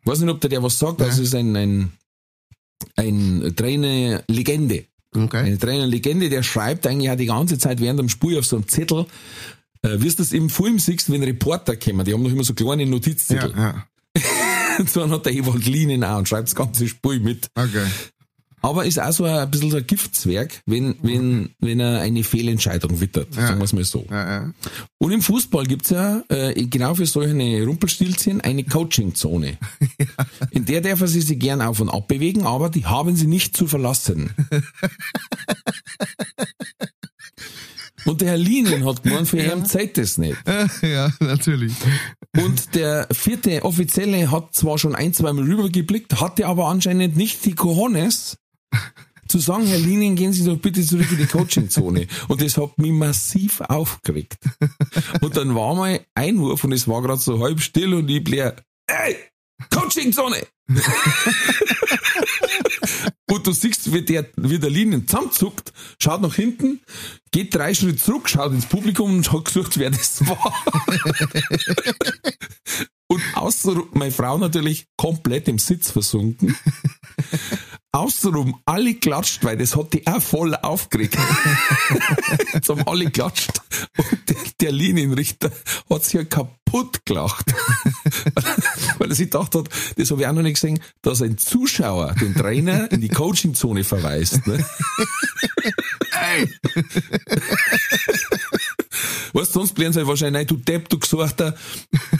Ich 0.00 0.06
weiß 0.06 0.20
nicht, 0.20 0.30
ob 0.30 0.40
der 0.40 0.50
der 0.50 0.62
was 0.62 0.78
sagt, 0.78 1.00
das 1.00 1.18
ist 1.18 1.34
ein, 1.34 1.56
ein, 1.56 1.92
ein 2.94 3.54
Trainer-Legende. 3.56 4.84
Okay. 5.14 5.38
Eine 5.38 5.58
Trainerlegende, 5.58 6.28
der 6.28 6.42
schreibt 6.42 6.86
eigentlich 6.86 7.10
auch 7.10 7.16
die 7.16 7.26
ganze 7.26 7.58
Zeit 7.58 7.80
während 7.80 7.98
dem 7.98 8.08
Spiel 8.08 8.38
auf 8.38 8.46
so 8.46 8.56
einem 8.56 8.68
Zettel, 8.68 9.06
äh, 9.82 10.00
wie 10.00 10.08
du 10.08 10.14
das 10.16 10.32
im 10.32 10.48
Film 10.50 10.78
siehst, 10.78 11.10
wenn 11.10 11.22
Reporter 11.22 11.76
kommen, 11.76 12.04
die 12.04 12.12
haben 12.12 12.22
noch 12.22 12.30
immer 12.30 12.44
so 12.44 12.54
kleine 12.54 12.84
Ja, 12.84 12.88
Notizzettel. 12.88 13.52
ja. 13.56 13.86
so 14.86 15.02
einen 15.02 15.12
hat 15.12 15.26
der 15.26 15.32
Ewald 15.34 15.66
Linien 15.66 16.04
auch 16.04 16.18
und 16.18 16.28
schreibt 16.28 16.48
das 16.48 16.54
ganze 16.54 16.86
Spiel 16.88 17.20
mit. 17.20 17.48
Okay. 17.54 17.86
Aber 18.62 18.84
ist 18.84 18.98
auch 18.98 19.12
so 19.12 19.24
ein, 19.24 19.30
ein 19.36 19.50
bisschen 19.50 19.70
so 19.70 19.76
ein 19.76 19.86
Giftzwerg, 19.86 20.60
wenn, 20.66 20.96
wenn, 21.02 21.50
wenn 21.60 21.78
er 21.78 22.00
eine 22.00 22.24
Fehlentscheidung 22.24 23.00
wittert, 23.00 23.28
Ja. 23.36 23.46
sagen 23.48 23.60
wir 23.60 23.64
es 23.64 23.72
mal 23.74 23.84
so. 23.84 24.04
Ja, 24.10 24.26
ja. 24.42 24.52
Und 24.98 25.12
im 25.12 25.22
Fußball 25.22 25.66
gibt's 25.66 25.90
ja 25.90 26.22
äh, 26.30 26.52
genau 26.66 26.94
für 26.96 27.06
solche 27.06 27.64
Rumpelstilzchen 27.64 28.40
eine 28.40 28.64
Coachingzone. 28.64 29.58
In 30.50 30.64
der 30.64 30.80
dürfen 30.80 31.06
sie 31.06 31.20
sich 31.20 31.38
gern 31.38 31.60
auf 31.62 31.78
und 31.78 31.90
ab 31.90 32.08
bewegen, 32.08 32.44
aber 32.44 32.68
die 32.70 32.86
haben 32.86 33.14
sie 33.14 33.26
nicht 33.28 33.56
zu 33.56 33.68
verlassen. 33.68 34.30
Und 38.06 38.20
der 38.20 38.30
Herr 38.30 38.36
Linien 38.38 38.84
hat 38.84 39.02
gemeint, 39.02 39.28
für 39.28 39.38
ihn 39.38 39.66
zeigt 39.66 39.98
das 39.98 40.16
nicht. 40.16 40.36
ja, 40.82 41.12
natürlich. 41.20 41.72
Und 42.36 42.74
der 42.74 43.08
vierte 43.10 43.64
Offizielle 43.64 44.30
hat 44.30 44.54
zwar 44.54 44.78
schon 44.78 44.94
ein, 44.94 45.12
zwei 45.12 45.32
Mal 45.32 45.44
rübergeblickt, 45.44 46.20
hatte 46.20 46.46
aber 46.46 46.68
anscheinend 46.68 47.16
nicht 47.16 47.44
die 47.44 47.54
Cojones, 47.54 48.38
zu 49.28 49.38
sagen, 49.38 49.66
Herr 49.66 49.78
Linien, 49.78 50.14
gehen 50.14 50.32
Sie 50.32 50.44
doch 50.44 50.56
bitte 50.56 50.84
zurück 50.84 51.10
in 51.10 51.18
die 51.18 51.26
Coachingzone. 51.26 52.06
Und 52.28 52.42
das 52.42 52.56
hat 52.56 52.78
mich 52.78 52.92
massiv 52.92 53.60
aufgeregt. 53.62 54.38
Und 55.20 55.36
dann 55.36 55.54
war 55.54 55.74
mal 55.74 56.00
Einwurf 56.14 56.64
und 56.64 56.72
es 56.72 56.86
war 56.86 57.02
gerade 57.02 57.20
so 57.20 57.40
halb 57.40 57.60
still 57.60 57.94
und 57.94 58.08
ich 58.08 58.22
blär, 58.22 58.56
ey, 58.86 59.16
Coachingzone! 59.70 60.46
und 63.46 63.54
du 63.54 63.60
siehst, 63.60 63.92
wie 63.92 64.02
der, 64.02 64.26
wie 64.36 64.58
der 64.58 64.70
Linien 64.70 65.06
zusammenzuckt, 65.06 65.72
schaut 66.00 66.20
nach 66.20 66.34
hinten, 66.34 66.80
geht 67.30 67.54
drei 67.54 67.74
Schritte 67.74 67.96
zurück, 67.96 68.28
schaut 68.28 68.52
ins 68.52 68.66
Publikum 68.66 69.16
und 69.16 69.32
hat 69.32 69.44
gesucht, 69.44 69.78
wer 69.78 69.90
das 69.90 70.26
war. 70.26 70.36
und 73.06 73.22
außer 73.34 73.82
meine 73.92 74.10
Frau 74.10 74.38
natürlich 74.38 74.88
komplett 74.96 75.48
im 75.48 75.58
Sitz 75.58 75.90
versunken. 75.90 76.56
Außenrum 77.96 78.60
alle 78.66 78.94
klatscht, 78.94 79.42
weil 79.42 79.56
das 79.56 79.74
hat 79.74 79.94
die 79.94 80.06
auch 80.06 80.20
voll 80.20 80.54
aufgeregt. 80.54 81.16
Jetzt 82.52 82.68
haben 82.68 82.86
alle 82.86 83.10
klatscht. 83.10 83.62
Und 83.96 84.28
der, 84.28 84.36
der 84.60 84.72
Linienrichter 84.72 85.50
hat 85.88 86.04
sich 86.04 86.12
ja 86.12 86.24
kaputt 86.24 87.06
gelacht. 87.06 87.54
weil 88.98 89.08
er 89.08 89.14
sich 89.14 89.30
gedacht 89.30 89.54
hat, 89.54 89.70
das 89.96 90.10
habe 90.10 90.20
ich 90.20 90.26
auch 90.26 90.34
noch 90.34 90.42
nicht 90.42 90.60
gesehen, 90.60 90.78
dass 91.00 91.22
ein 91.22 91.38
Zuschauer 91.38 92.14
den 92.20 92.34
Trainer 92.34 92.92
in 92.92 93.00
die 93.00 93.08
Coachingzone 93.08 93.82
verweist. 93.82 94.46
Ne? 94.46 94.62
Weißt 99.32 99.54
du, 99.54 99.60
sonst 99.60 99.74
blären 99.74 99.94
sie 99.94 100.06
wahrscheinlich, 100.06 100.40
nein, 100.40 100.46
du 100.46 100.56
Depp, 100.56 100.90
du 100.90 100.98
Gesuchter. 100.98 101.54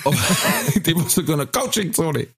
Aber 0.06 0.80
dem 0.80 0.98
war 0.98 1.08
sogar 1.08 1.34
eine 1.36 1.46
Coachingzone. 1.46 2.28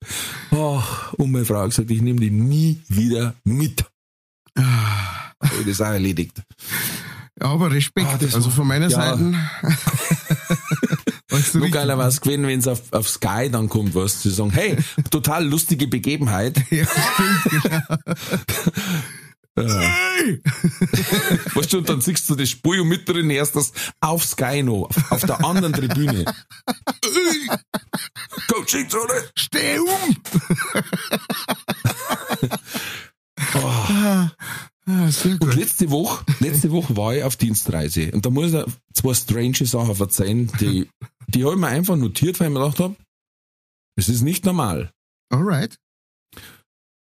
Oh, 0.50 0.82
und 1.16 1.30
meine 1.30 1.44
Frau 1.44 1.60
hat 1.60 1.70
gesagt, 1.70 1.90
ich 1.90 2.00
nehme 2.00 2.20
die 2.20 2.30
nie 2.30 2.80
wieder 2.88 3.34
mit. 3.44 3.84
Hab 4.56 5.60
ich 5.60 5.66
das 5.66 5.80
auch 5.80 5.86
erledigt. 5.92 6.42
Ja, 7.40 7.46
aber 7.48 7.70
Respekt. 7.70 8.06
Ah, 8.08 8.18
also 8.34 8.50
von 8.50 8.66
meiner 8.66 8.88
ja. 8.88 9.16
Seite. 9.16 9.34
Weißt 11.30 11.54
du, 11.54 11.58
richtig- 11.58 11.74
geiler 11.74 11.98
war 11.98 12.08
es 12.08 12.20
gewesen, 12.20 12.46
wenn 12.46 12.58
es 12.58 12.66
auf, 12.66 12.92
auf 12.92 13.08
Sky 13.08 13.50
dann 13.50 13.68
kommt, 13.68 13.94
was 13.94 14.22
zu 14.22 14.30
sagen, 14.30 14.50
hey, 14.50 14.76
total 15.10 15.46
lustige 15.46 15.86
Begebenheit. 15.86 16.56
Ja, 16.70 16.84
stimmt, 16.86 17.62
genau. 17.62 17.80
Weißt 21.54 21.72
du, 21.72 21.78
und 21.78 21.88
dann 21.88 22.00
siehst 22.00 22.28
du 22.30 22.34
das 22.34 22.50
Spiel 22.50 22.80
und 22.80 22.88
mit 22.88 23.08
drin 23.08 23.30
erst 23.30 23.56
das 23.56 23.72
auf 24.00 24.24
Sky 24.24 24.62
noch, 24.62 24.90
auf, 25.10 25.22
der 25.22 25.44
anderen 25.44 25.72
Tribüne. 25.72 26.24
Coaching-Zone. 28.48 29.30
Steh 29.36 29.78
um! 29.78 30.16
Ah, 34.90 35.10
sehr 35.10 35.40
Und 35.40 35.54
letzte 35.54 35.90
Woche, 35.90 36.24
letzte 36.40 36.70
Woche 36.70 36.96
war 36.96 37.14
ich 37.14 37.22
auf 37.22 37.36
Dienstreise 37.36 38.10
und 38.12 38.24
da 38.24 38.30
muss 38.30 38.54
ich 38.54 38.64
zwei 38.94 39.12
strange 39.12 39.66
Sachen 39.66 39.94
verzeihen, 39.94 40.50
die, 40.60 40.88
die 41.26 41.44
habe 41.44 41.54
ich 41.54 41.60
mir 41.60 41.66
einfach 41.66 41.96
notiert, 41.96 42.40
weil 42.40 42.48
ich 42.48 42.54
mir 42.54 42.60
gedacht 42.60 42.80
habe, 42.80 42.96
es 43.96 44.08
ist 44.08 44.22
nicht 44.22 44.46
normal. 44.46 44.90
Alright. 45.30 45.76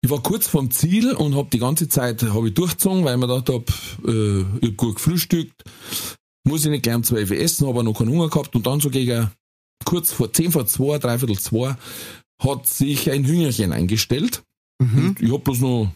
Ich 0.04 0.10
war 0.10 0.24
kurz 0.24 0.48
vom 0.48 0.72
Ziel 0.72 1.14
und 1.14 1.36
habe 1.36 1.50
die 1.52 1.60
ganze 1.60 1.88
Zeit 1.88 2.24
hab 2.24 2.44
ich 2.44 2.54
durchgezogen, 2.56 3.06
weil 3.06 3.14
ich 3.14 3.20
mir 3.20 3.28
gedacht 3.28 3.50
habe, 3.50 3.66
äh, 4.12 4.42
ich 4.62 4.72
hab 4.72 4.78
gut 4.78 4.96
gefrühstückt, 4.96 5.64
muss 6.44 6.66
ich 6.66 6.72
nicht 6.72 6.84
gleich 6.84 6.96
um 6.96 7.04
12 7.04 7.30
Uhr 7.30 7.38
essen, 7.38 7.68
habe 7.68 7.84
noch 7.84 7.98
keinen 7.98 8.10
Hunger 8.10 8.30
gehabt 8.30 8.56
und 8.56 8.66
dann 8.66 8.80
so 8.80 8.90
gegen 8.90 9.30
kurz 9.86 10.12
vor 10.12 10.34
10 10.34 10.52
vor 10.52 10.66
2, 10.66 10.98
dreiviertel 10.98 11.38
2 11.38 11.76
hat 12.42 12.68
sich 12.68 13.12
ein 13.12 13.26
Hüngerchen 13.26 13.72
eingestellt. 13.72 14.44
Mhm. 14.82 15.10
Und 15.10 15.22
ich 15.22 15.32
hab 15.32 15.44
bloß 15.44 15.60
noch 15.60 15.92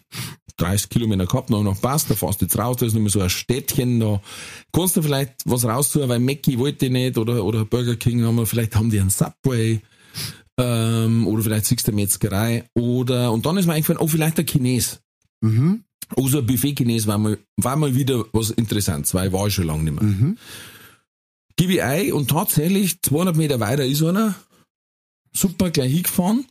30 0.57 0.89
Kilometer 0.89 1.25
gehabt, 1.25 1.49
noch 1.49 1.63
noch 1.63 1.81
passt, 1.81 2.09
da 2.09 2.15
fährst 2.15 2.41
du 2.41 2.45
jetzt 2.45 2.57
raus, 2.57 2.77
da 2.77 2.85
ist 2.85 2.93
noch 2.93 3.01
mal 3.01 3.09
so 3.09 3.19
ein 3.19 3.29
Städtchen, 3.29 3.99
da 3.99 4.21
kannst 4.71 4.95
du 4.95 5.01
vielleicht 5.01 5.33
was 5.45 5.65
raustun, 5.65 6.07
weil 6.07 6.19
Mackie 6.19 6.59
wollte 6.59 6.85
ich 6.85 6.91
nicht 6.91 7.17
oder, 7.17 7.43
oder 7.43 7.65
Burger 7.65 7.95
King 7.95 8.23
haben 8.23 8.37
wir, 8.37 8.45
vielleicht 8.45 8.75
haben 8.75 8.89
die 8.89 8.99
einen 8.99 9.09
Subway, 9.09 9.81
ähm, 10.57 11.27
oder 11.27 11.43
vielleicht 11.43 11.65
siehst 11.65 11.87
du 11.87 11.91
eine 11.91 12.01
Metzgerei, 12.01 12.69
oder, 12.73 13.31
und 13.31 13.45
dann 13.45 13.57
ist 13.57 13.65
mir 13.65 13.73
eingefallen, 13.73 14.01
oh, 14.01 14.07
vielleicht 14.07 14.37
der 14.37 14.45
Chines. 14.45 15.01
Mhm. 15.41 15.83
So 16.17 16.39
ein 16.39 16.45
Buffet-Chines 16.45 17.07
war 17.07 17.17
mal, 17.17 17.37
war 17.57 17.75
mal 17.75 17.95
wieder 17.95 18.25
was 18.31 18.51
Interessantes, 18.51 19.13
weil 19.13 19.27
ich 19.27 19.33
war 19.33 19.49
schon 19.49 19.65
lange 19.65 19.83
nicht 19.83 19.99
mehr. 19.99 20.03
Mhm. 20.03 20.37
Gib 21.55 21.69
ich 21.69 21.81
ein 21.81 22.13
und 22.13 22.29
tatsächlich 22.29 23.01
200 23.01 23.35
Meter 23.35 23.59
weiter 23.59 23.85
ist 23.85 24.03
einer, 24.03 24.35
super, 25.33 25.71
gleich 25.71 25.91
hingefahren, 25.91 26.45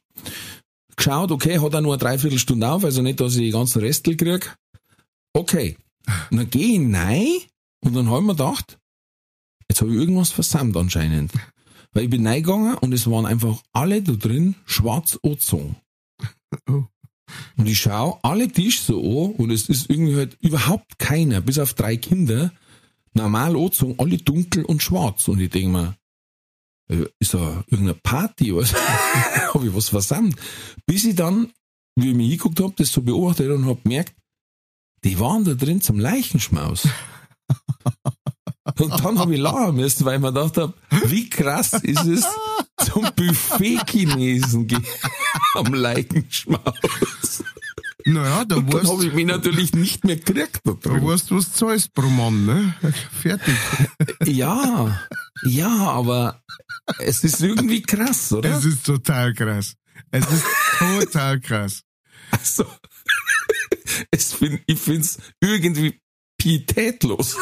geschaut, 0.96 1.30
okay, 1.30 1.59
hat 1.59 1.74
er 1.74 1.80
nur 1.80 1.94
eine 1.94 2.00
Dreiviertelstunde 2.00 2.68
auf, 2.68 2.84
also 2.84 3.02
nicht, 3.02 3.20
dass 3.20 3.34
ich 3.34 3.42
die 3.42 3.50
ganzen 3.50 3.80
Restel 3.80 4.16
krieg. 4.16 4.57
Okay. 5.32 5.76
Und 6.30 6.38
dann 6.38 6.50
gehe 6.50 6.80
ich 6.80 6.94
rein 6.94 7.28
und 7.80 7.94
dann 7.94 8.09
habe 8.09 8.20
ich 8.20 8.26
mir 8.26 8.32
gedacht, 8.32 8.78
jetzt 9.68 9.80
habe 9.80 9.92
ich 9.92 9.98
irgendwas 9.98 10.30
versammelt 10.30 10.76
anscheinend. 10.76 11.32
Weil 11.95 12.05
ich 12.05 12.11
bin 12.11 12.26
reingegangen 12.26 12.74
und 12.78 12.92
es 12.92 13.09
waren 13.09 13.24
einfach 13.24 13.62
alle 13.72 14.03
da 14.03 14.12
drin 14.12 14.57
schwarz 14.66 15.18
angezogen. 15.22 15.76
Oh. 16.68 16.84
Und 17.57 17.66
ich 17.66 17.80
schaue 17.80 18.18
alle 18.22 18.47
Tisch 18.49 18.82
so 18.82 19.01
an 19.01 19.32
und 19.32 19.51
es 19.51 19.68
ist 19.68 19.90
irgendwie 19.90 20.14
halt 20.14 20.36
überhaupt 20.40 21.01
keiner, 21.01 21.40
bis 21.40 21.59
auf 21.59 21.74
drei 21.74 21.97
Kinder, 21.97 22.53
normal 23.12 23.57
angezogen, 23.57 23.97
alle 23.99 24.18
dunkel 24.18 24.64
und 24.64 24.82
schwarz. 24.82 25.26
Und 25.26 25.40
ich 25.40 25.51
denke 25.51 25.68
mir, 25.68 25.97
äh, 26.88 27.07
ist 27.18 27.34
da 27.34 27.64
irgendeine 27.66 27.95
Party 27.95 28.53
oder 28.53 28.66
so? 28.66 28.76
habe 29.55 29.66
ich 29.66 29.74
was 29.74 29.88
versammelt? 29.88 30.36
Bis 30.86 31.05
ich 31.05 31.16
dann, 31.16 31.51
wie 31.97 32.11
ich 32.11 32.14
mich 32.14 32.28
hingeguckt 32.28 32.61
habe, 32.61 32.74
das 32.76 32.92
so 32.92 33.03
beobachtet 33.03 33.51
und 33.51 33.66
habe 33.66 33.80
gemerkt, 33.82 34.14
die 35.03 35.18
waren 35.18 35.45
da 35.45 35.55
drin 35.55 35.80
zum 35.80 35.99
Leichenschmaus. 35.99 36.88
Und 38.79 39.05
dann 39.05 39.18
habe 39.18 39.35
ich 39.35 39.41
lachen 39.41 39.77
müssen, 39.77 40.05
weil 40.05 40.16
ich 40.16 40.20
mir 40.20 40.33
gedacht 40.33 40.57
habe, 40.57 40.75
wie 41.07 41.29
krass 41.29 41.75
ist 41.75 42.05
es, 42.05 42.25
zum 42.85 43.07
Buffet-Chinesen 43.14 44.66
am 45.55 45.75
Leichenschmaus. 45.75 47.45
Naja, 48.07 48.45
da 48.45 48.57
weißt, 48.57 48.87
habe 48.87 49.07
ich 49.07 49.12
mich 49.14 49.27
natürlich 49.27 49.72
nicht 49.72 50.05
mehr 50.05 50.16
gekriegt 50.16 50.61
da 50.64 50.72
da 50.72 50.91
drin. 50.91 51.07
weißt 51.07 51.31
du, 51.31 51.37
was 51.37 51.53
zahlst 51.53 51.95
pro 51.95 52.09
Mann, 52.09 52.45
ne? 52.45 52.75
Fertig. 53.22 53.55
Ja, 54.27 55.01
ja, 55.45 55.68
aber 55.68 56.43
es 56.99 57.25
ist 57.25 57.41
irgendwie 57.41 57.81
krass, 57.81 58.33
oder? 58.33 58.59
Es 58.59 58.64
ist 58.66 58.85
total 58.85 59.33
krass. 59.33 59.75
Es 60.11 60.31
ist 60.31 60.45
total 60.79 61.41
krass. 61.41 61.83
Also, 62.31 62.66
es 64.11 64.35
find, 64.35 64.61
ich 64.66 64.79
find's 64.79 65.18
irgendwie 65.41 66.01
pietätlos. 66.37 67.37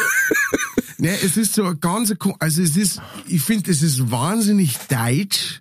Ja, 1.02 1.10
es 1.14 1.36
ist 1.36 1.54
so 1.54 1.64
ein 1.64 1.80
ganz, 1.80 2.14
also 2.38 2.62
es 2.62 2.76
ist, 2.76 3.02
ich 3.26 3.42
finde, 3.42 3.72
es 3.72 3.82
ist 3.82 4.12
wahnsinnig 4.12 4.78
deutsch. 4.88 5.60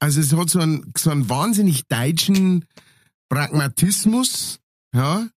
Also 0.00 0.20
es 0.20 0.32
hat 0.32 0.50
so 0.50 0.58
einen, 0.58 0.92
so 0.98 1.10
einen 1.10 1.28
wahnsinnig 1.28 1.86
deutschen 1.86 2.64
Pragmatismus, 3.28 4.58
ja. 4.92 5.28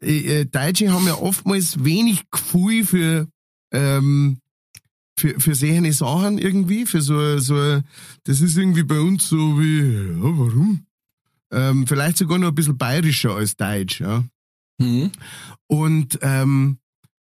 Äh, 0.00 0.44
Deutsche 0.44 0.92
haben 0.92 1.08
ja 1.08 1.14
oftmals 1.14 1.82
wenig 1.84 2.30
Gefühl 2.30 2.84
für, 2.84 3.28
ähm, 3.72 4.38
für, 5.18 5.40
für 5.40 5.56
solche 5.56 5.92
Sachen 5.92 6.38
irgendwie, 6.38 6.86
für 6.86 7.02
so, 7.02 7.38
so, 7.38 7.82
das 8.22 8.40
ist 8.40 8.56
irgendwie 8.56 8.84
bei 8.84 9.00
uns 9.00 9.28
so 9.28 9.58
wie, 9.58 9.80
ja, 9.80 10.22
warum? 10.22 10.86
Ähm, 11.50 11.84
vielleicht 11.88 12.18
sogar 12.18 12.38
noch 12.38 12.48
ein 12.48 12.54
bisschen 12.54 12.78
bayerischer 12.78 13.34
als 13.34 13.56
Deutsch, 13.56 14.00
ja. 14.00 14.24
Mhm. 14.78 15.10
Und, 15.66 16.20
ähm, 16.22 16.78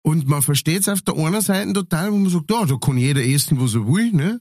und 0.03 0.27
man 0.27 0.41
versteht 0.41 0.81
es 0.81 0.89
auf 0.89 1.01
der 1.01 1.15
einen 1.17 1.41
Seite 1.41 1.73
total, 1.73 2.11
wo 2.11 2.17
man 2.17 2.29
sagt, 2.31 2.49
ja, 2.51 2.65
da 2.65 2.75
kann 2.77 2.97
jeder 2.97 3.23
essen, 3.25 3.59
was 3.59 3.75
er 3.75 3.87
will, 3.87 4.11
ne? 4.11 4.39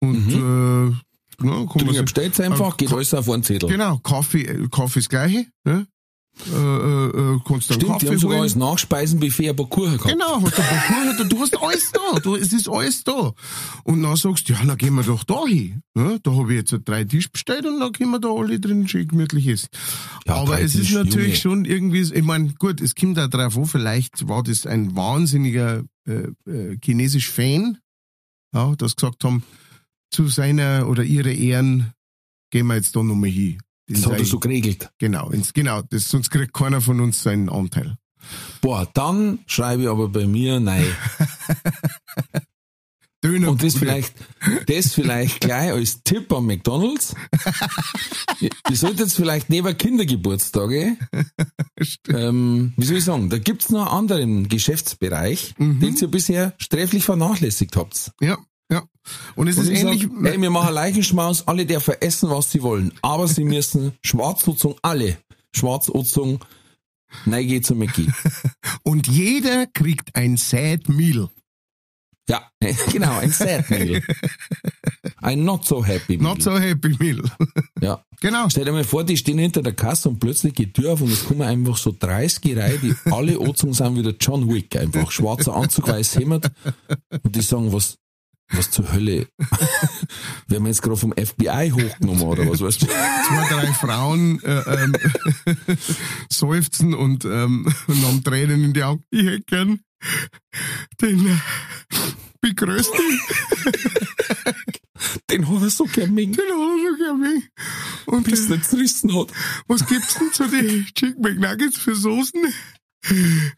Und, 0.00 0.28
äh, 0.30 0.86
ja, 0.86 0.92
kann 1.38 1.48
man 1.48 1.68
Trinken 1.68 1.92
sich- 1.94 2.02
bestellt 2.02 2.40
einfach, 2.40 2.76
geht 2.76 2.92
alles 2.92 3.12
auf 3.14 3.28
einen 3.30 3.42
Zettel. 3.42 3.68
Genau, 3.68 3.98
Kaffee, 3.98 4.42
äh, 4.42 4.68
Kaffee 4.70 5.00
ist 5.00 5.08
gleiche, 5.08 5.46
ne? 5.64 5.86
Äh, 6.52 6.56
äh, 6.56 7.34
äh, 7.36 7.40
kannst 7.46 7.70
dann 7.70 7.76
Stimmt, 7.76 7.92
Kaffee 7.92 8.06
die 8.06 8.10
haben 8.10 8.18
sogar 8.18 8.42
als 8.42 8.56
Nachspeisenbuffet 8.56 9.50
ein 9.50 9.56
paar 9.56 9.68
Kuchen 9.68 9.92
gehabt. 9.96 10.10
Genau, 10.10 10.42
hast 10.42 10.58
du, 10.58 10.62
ein 10.62 11.16
paar- 11.16 11.24
du 11.26 11.40
hast 11.40 11.62
alles 11.62 11.92
da, 11.92 12.18
du, 12.18 12.34
es 12.34 12.52
ist 12.52 12.68
alles 12.68 13.04
da. 13.04 13.32
Und 13.84 14.02
dann 14.02 14.16
sagst 14.16 14.48
du, 14.48 14.52
ja, 14.52 14.64
dann 14.64 14.76
gehen 14.76 14.94
wir 14.94 15.04
doch 15.04 15.22
da 15.24 15.46
hin. 15.46 15.82
Ja, 15.96 16.18
da 16.22 16.32
habe 16.32 16.52
ich 16.52 16.58
jetzt 16.58 16.74
drei 16.84 17.04
Tisch 17.04 17.30
bestellt 17.30 17.64
und 17.66 17.78
dann 17.78 17.92
können 17.92 18.10
wir 18.10 18.18
da 18.18 18.28
alle 18.30 18.58
drin 18.58 18.88
schön 18.88 19.06
gemütlich 19.06 19.46
essen. 19.46 19.68
Ja, 20.26 20.34
Aber 20.34 20.60
es 20.60 20.74
ist 20.74 20.90
natürlich 20.92 21.42
Junge. 21.44 21.62
schon 21.62 21.64
irgendwie, 21.66 22.00
ich 22.00 22.24
meine, 22.24 22.52
gut, 22.54 22.80
es 22.80 22.96
kommt 22.96 23.16
da 23.16 23.28
drauf 23.28 23.56
an, 23.56 23.66
vielleicht 23.66 24.26
war 24.28 24.42
das 24.42 24.66
ein 24.66 24.96
wahnsinniger 24.96 25.84
äh, 26.08 26.28
äh, 26.50 26.76
chinesisch 26.84 27.30
Fan, 27.30 27.78
ja, 28.52 28.74
das 28.76 28.96
gesagt 28.96 29.22
haben, 29.24 29.44
zu 30.10 30.26
seiner 30.28 30.88
oder 30.88 31.04
ihre 31.04 31.32
Ehren 31.32 31.92
gehen 32.50 32.66
wir 32.66 32.74
jetzt 32.74 32.94
da 32.96 33.02
nochmal 33.04 33.30
hin. 33.30 33.58
Das 33.86 34.06
hat 34.06 34.18
er 34.18 34.24
so 34.24 34.38
geregelt. 34.40 34.90
Genau, 34.98 35.30
ins, 35.30 35.52
genau, 35.52 35.82
das, 35.82 36.08
sonst 36.08 36.30
kriegt 36.30 36.54
keiner 36.54 36.80
von 36.80 37.00
uns 37.00 37.22
seinen 37.22 37.48
Anteil. 37.48 37.96
Boah, 38.62 38.88
dann 38.94 39.40
schreibe 39.46 39.82
ich 39.82 39.88
aber 39.88 40.08
bei 40.08 40.26
mir 40.26 40.58
nein. 40.60 40.86
Döner 43.22 43.48
Und 43.50 43.62
das 43.62 43.76
vielleicht, 43.76 44.14
das 44.66 44.92
vielleicht 44.92 45.40
gleich 45.40 45.70
als 45.72 46.02
Tipp 46.02 46.30
an 46.30 46.44
McDonalds. 46.44 47.14
Ihr 48.40 48.76
solltet 48.76 49.12
vielleicht 49.12 49.48
neben 49.48 49.76
Kindergeburtstage, 49.78 50.98
ähm, 52.08 52.74
wie 52.76 52.84
soll 52.84 52.98
ich 52.98 53.04
sagen, 53.04 53.30
da 53.30 53.38
gibt's 53.38 53.70
noch 53.70 53.86
einen 53.86 53.96
anderen 54.10 54.48
Geschäftsbereich, 54.48 55.54
Mhm. 55.56 55.80
den 55.80 55.96
ihr 55.96 56.08
bisher 56.08 56.52
sträflich 56.58 57.04
vernachlässigt 57.04 57.76
habt. 57.76 58.12
Ja. 58.20 58.36
Und 59.36 59.48
es 59.48 59.58
Und 59.58 59.64
ist 59.64 59.70
ich 59.70 59.80
ähnlich. 59.80 60.02
sag, 60.02 60.32
ey, 60.32 60.40
wir 60.40 60.50
machen 60.50 60.74
Leichenschmaus, 60.74 61.46
alle 61.46 61.66
dürfen 61.66 61.94
essen, 62.00 62.30
was 62.30 62.50
sie 62.50 62.62
wollen, 62.62 62.92
aber 63.02 63.28
sie 63.28 63.44
müssen 63.54 63.92
Schwarzutzung, 64.02 64.76
alle 64.82 65.18
Schwarzutzung, 65.54 66.44
nein, 67.26 67.46
geht 67.46 67.66
zu 67.66 67.74
Mickey. 67.74 68.06
und 68.82 69.06
jeder 69.06 69.66
kriegt 69.66 70.14
ein 70.16 70.36
Sad 70.36 70.88
Meal. 70.88 71.28
Ja, 72.28 72.50
genau, 72.90 73.18
ein 73.18 73.30
Sad 73.30 73.68
Meal. 73.68 74.02
Ein 75.20 75.44
Not 75.44 75.66
so 75.66 75.84
happy 75.84 76.16
Meal. 76.16 76.22
Not 76.32 76.42
so 76.42 76.58
happy 76.58 76.96
Meal. 76.98 77.22
Ja. 77.82 78.02
genau. 78.20 78.48
Stell 78.48 78.64
dir 78.64 78.72
mal 78.72 78.84
vor, 78.84 79.04
die 79.04 79.16
stehen 79.18 79.38
hinter 79.38 79.62
der 79.62 79.74
Kasse 79.74 80.08
und 80.08 80.20
plötzlich 80.20 80.54
geht 80.54 80.76
die 80.76 80.82
Tür 80.82 80.94
auf 80.94 81.02
und 81.02 81.12
es 81.12 81.26
kommen 81.26 81.42
einfach 81.42 81.76
so 81.76 81.94
30 81.98 82.56
Reihe, 82.56 82.78
die 82.78 82.94
alle 83.10 83.38
angezogen 83.38 83.74
sind 83.74 83.96
wie 83.96 84.02
der 84.02 84.16
John 84.18 84.48
Wick, 84.52 84.74
einfach 84.76 85.10
schwarzer 85.10 85.54
Anzug, 85.54 85.88
weiß 85.88 86.16
Hemd 86.16 86.50
und 87.22 87.36
die 87.36 87.42
sagen, 87.42 87.70
was, 87.72 87.98
was 88.56 88.70
zur 88.70 88.92
Hölle? 88.92 89.28
Werden 90.48 90.64
wir 90.64 90.68
jetzt 90.68 90.82
gerade 90.82 90.96
vom 90.96 91.12
FBI 91.12 91.72
hochgenommen 91.72 92.22
oder 92.22 92.48
was 92.48 92.60
weißt 92.60 92.82
du? 92.82 92.86
Zwei, 92.86 93.48
drei 93.48 93.72
Frauen 93.72 94.42
äh, 94.42 94.84
ähm, 94.84 94.96
seufzen 96.30 96.94
und, 96.94 97.24
ähm, 97.24 97.72
und 97.86 98.02
haben 98.06 98.24
Tränen 98.24 98.64
in 98.64 98.72
die 98.72 98.82
Augen. 98.82 99.04
Ich 99.10 99.24
hätte 99.24 99.44
gern 99.44 99.80
den 101.00 101.26
äh, 101.26 101.36
begrößten, 102.40 103.00
Den 105.30 105.48
hat 105.48 105.62
er 105.62 105.70
so 105.70 105.84
gern 105.84 106.12
mengen, 106.14 106.34
den 106.34 106.44
hat 106.44 106.52
er 106.52 106.90
so 106.90 107.18
gern. 107.18 107.42
Und 108.06 108.24
bis 108.24 108.50
äh, 108.50 108.54
er 108.54 108.62
zerrissen 108.62 109.14
hat. 109.18 109.28
was 109.66 109.86
gibt's 109.86 110.14
denn 110.14 110.32
zu 110.32 110.46
den 110.46 110.86
Chicken 110.94 111.22
McNuggets 111.22 111.78
für 111.78 111.94
Soßen? 111.94 112.40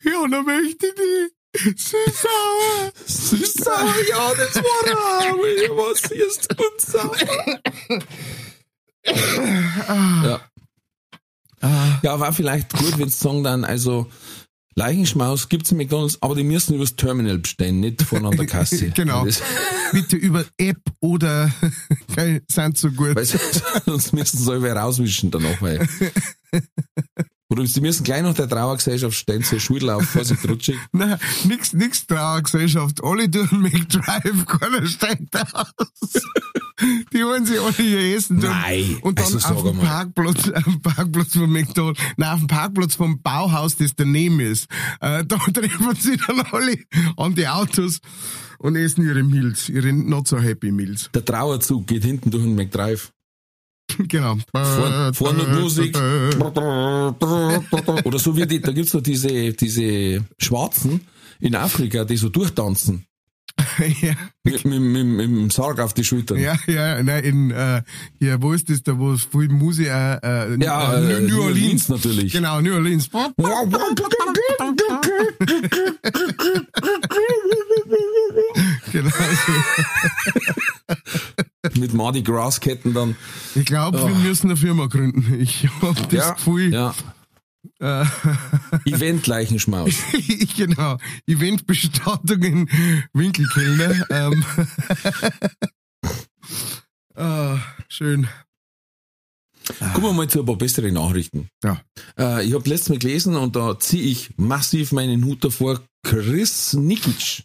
Ja, 0.02 0.26
dann 0.28 0.44
möchte 0.44 0.86
ich 0.86 0.94
die 0.94 1.35
süß-sauer. 1.56 2.92
Süß-sauer, 3.06 3.94
ja, 4.08 4.34
das 4.34 4.56
war 4.56 4.86
er, 4.86 5.30
aber 5.30 5.76
was 5.76 6.10
ist 6.10 6.48
unsauer? 6.58 7.16
Ja. 10.24 10.40
Ja, 12.02 12.20
war 12.20 12.32
vielleicht 12.32 12.72
gut, 12.72 12.98
wenn 12.98 13.08
sagen 13.08 13.42
dann, 13.42 13.64
also, 13.64 14.10
Leichenschmaus 14.78 15.48
gibt's 15.48 15.70
in 15.70 15.78
McDonalds, 15.78 16.18
aber 16.20 16.34
die 16.34 16.44
müssen 16.44 16.74
übers 16.74 16.96
Terminal 16.96 17.38
bestellen, 17.38 17.80
nicht 17.80 18.02
von 18.02 18.26
an 18.26 18.36
der 18.36 18.46
Kasse. 18.46 18.90
Genau. 18.94 19.26
Bitte 19.92 20.16
über 20.16 20.44
App 20.58 20.80
oder 21.00 21.50
sind 22.48 22.76
so 22.76 22.90
gut. 22.90 23.16
weil 23.16 23.24
sonst 23.24 24.12
müssen 24.12 24.38
sie 24.38 24.52
alle 24.52 24.72
rauswischen 24.72 25.30
danach, 25.30 25.62
weil. 25.62 25.86
Oder 27.48 27.64
sie 27.66 27.80
müssen 27.80 28.02
gleich 28.02 28.22
nach 28.22 28.34
der 28.34 28.48
Trauergesellschaft 28.48 29.16
stellen, 29.16 29.42
so 29.42 29.58
Schulter 29.58 29.96
auf, 29.96 30.04
Vorsicht, 30.04 30.44
rutschig. 30.48 30.76
Nein, 30.92 31.16
nix, 31.44 31.72
nix 31.72 32.06
Trauergesellschaft. 32.06 33.04
Alle 33.04 33.30
tun 33.30 33.48
McDrive, 33.52 34.46
keiner 34.46 34.86
steigt 34.86 35.34
aus. 35.54 36.22
Die 37.12 37.24
wollen 37.24 37.46
sich 37.46 37.60
alle 37.60 37.88
ihr 37.88 38.16
Essen 38.16 38.40
tun. 38.40 38.50
Nein, 38.50 38.98
Und 39.00 39.18
dann 39.18 39.32
also 39.32 39.48
auf 39.48 39.62
dem. 39.62 39.78
Parkplatz, 39.78 40.48
auf 40.54 40.64
dem 40.64 40.82
Parkplatz 40.82 41.32
von 41.32 41.50
McDonald's, 41.50 42.00
nein, 42.16 42.30
auf 42.30 42.38
dem 42.40 42.48
Parkplatz 42.48 42.96
vom 42.96 43.22
Bauhaus, 43.22 43.76
das 43.76 43.92
daneben 43.94 44.40
ist, 44.40 44.66
äh, 45.00 45.24
da 45.24 45.36
treffen 45.36 45.94
sie 45.98 46.16
dann 46.16 46.40
alle 46.40 46.78
an 47.16 47.34
die 47.34 47.46
Autos 47.46 48.00
und 48.58 48.76
essen 48.76 49.06
ihre 49.06 49.22
Meals, 49.22 49.68
ihre 49.68 49.92
not 49.92 50.26
so 50.28 50.38
happy 50.38 50.72
Meals. 50.72 51.10
Der 51.14 51.24
Trauerzug 51.24 51.86
geht 51.86 52.04
hinten 52.04 52.30
durch 52.30 52.42
den 52.42 52.56
McDrive. 52.56 53.12
genau. 54.08 54.36
Vorn, 54.52 55.14
vorn 55.14 55.40
und 55.40 55.60
Musik. 55.60 55.96
Oder 58.04 58.18
so 58.18 58.36
wie 58.36 58.46
die, 58.46 58.60
da 58.60 58.72
gibt's 58.72 58.92
doch 58.92 59.02
diese, 59.02 59.52
diese 59.52 60.24
Schwarzen 60.38 61.00
in 61.40 61.54
Afrika, 61.54 62.04
die 62.04 62.16
so 62.16 62.28
durchtanzen. 62.28 63.06
ja, 64.02 64.12
Mit, 64.44 64.64
mit, 64.66 64.80
mit, 64.80 65.06
mit 65.06 65.26
dem 65.26 65.50
Sarg 65.50 65.80
auf 65.80 65.94
die 65.94 66.04
Schultern. 66.04 66.38
ja, 66.38 66.56
ja, 66.66 67.02
nein, 67.02 67.24
in, 67.24 67.50
äh, 67.50 67.82
hier, 68.18 68.42
wo 68.42 68.52
ist 68.52 68.68
das 68.68 68.82
da, 68.82 68.98
wo 68.98 69.12
es 69.12 69.24
viel 69.24 69.48
Musik, 69.48 69.86
äh, 69.86 70.16
äh, 70.16 70.62
Ja, 70.62 70.94
äh, 70.98 71.16
äh, 71.16 71.20
New 71.20 71.40
Orleans. 71.42 71.88
natürlich. 71.88 72.32
Genau, 72.32 72.60
New 72.60 72.74
Orleans. 72.74 73.08
Genau. 78.92 79.10
Mit 81.76 81.94
Mardi 81.94 82.22
Gras 82.22 82.60
Ketten 82.60 82.94
dann. 82.94 83.16
Ich 83.54 83.64
glaube, 83.64 83.98
wir 83.98 84.14
müssen 84.14 84.48
eine 84.48 84.56
Firma 84.56 84.86
gründen. 84.86 85.40
Ich 85.40 85.68
habe 85.80 86.00
das 86.02 86.12
ja, 86.12 86.32
Gefühl, 86.32 86.72
ja. 86.72 86.94
äh, 87.80 88.04
Event-Leichenschmaus. 88.84 89.94
genau, 90.56 90.98
Eventbestattungen 91.26 92.68
Winkelkellner. 93.12 94.06
Ähm, 94.10 94.44
ah, 97.14 97.58
schön. 97.88 98.28
Kommen 99.94 100.06
wir 100.06 100.12
mal 100.12 100.28
zu 100.28 100.40
ein 100.40 100.46
paar 100.46 100.56
besseren 100.56 100.94
Nachrichten. 100.94 101.48
Ja. 101.64 101.80
Äh, 102.18 102.46
ich 102.46 102.54
habe 102.54 102.68
letztes 102.68 102.88
Mal 102.90 102.98
gelesen 102.98 103.34
und 103.34 103.56
da 103.56 103.78
ziehe 103.78 104.04
ich 104.04 104.30
massiv 104.36 104.92
meinen 104.92 105.24
Hut 105.24 105.42
davor. 105.44 105.80
Chris 106.04 106.74
Nikic 106.74 107.44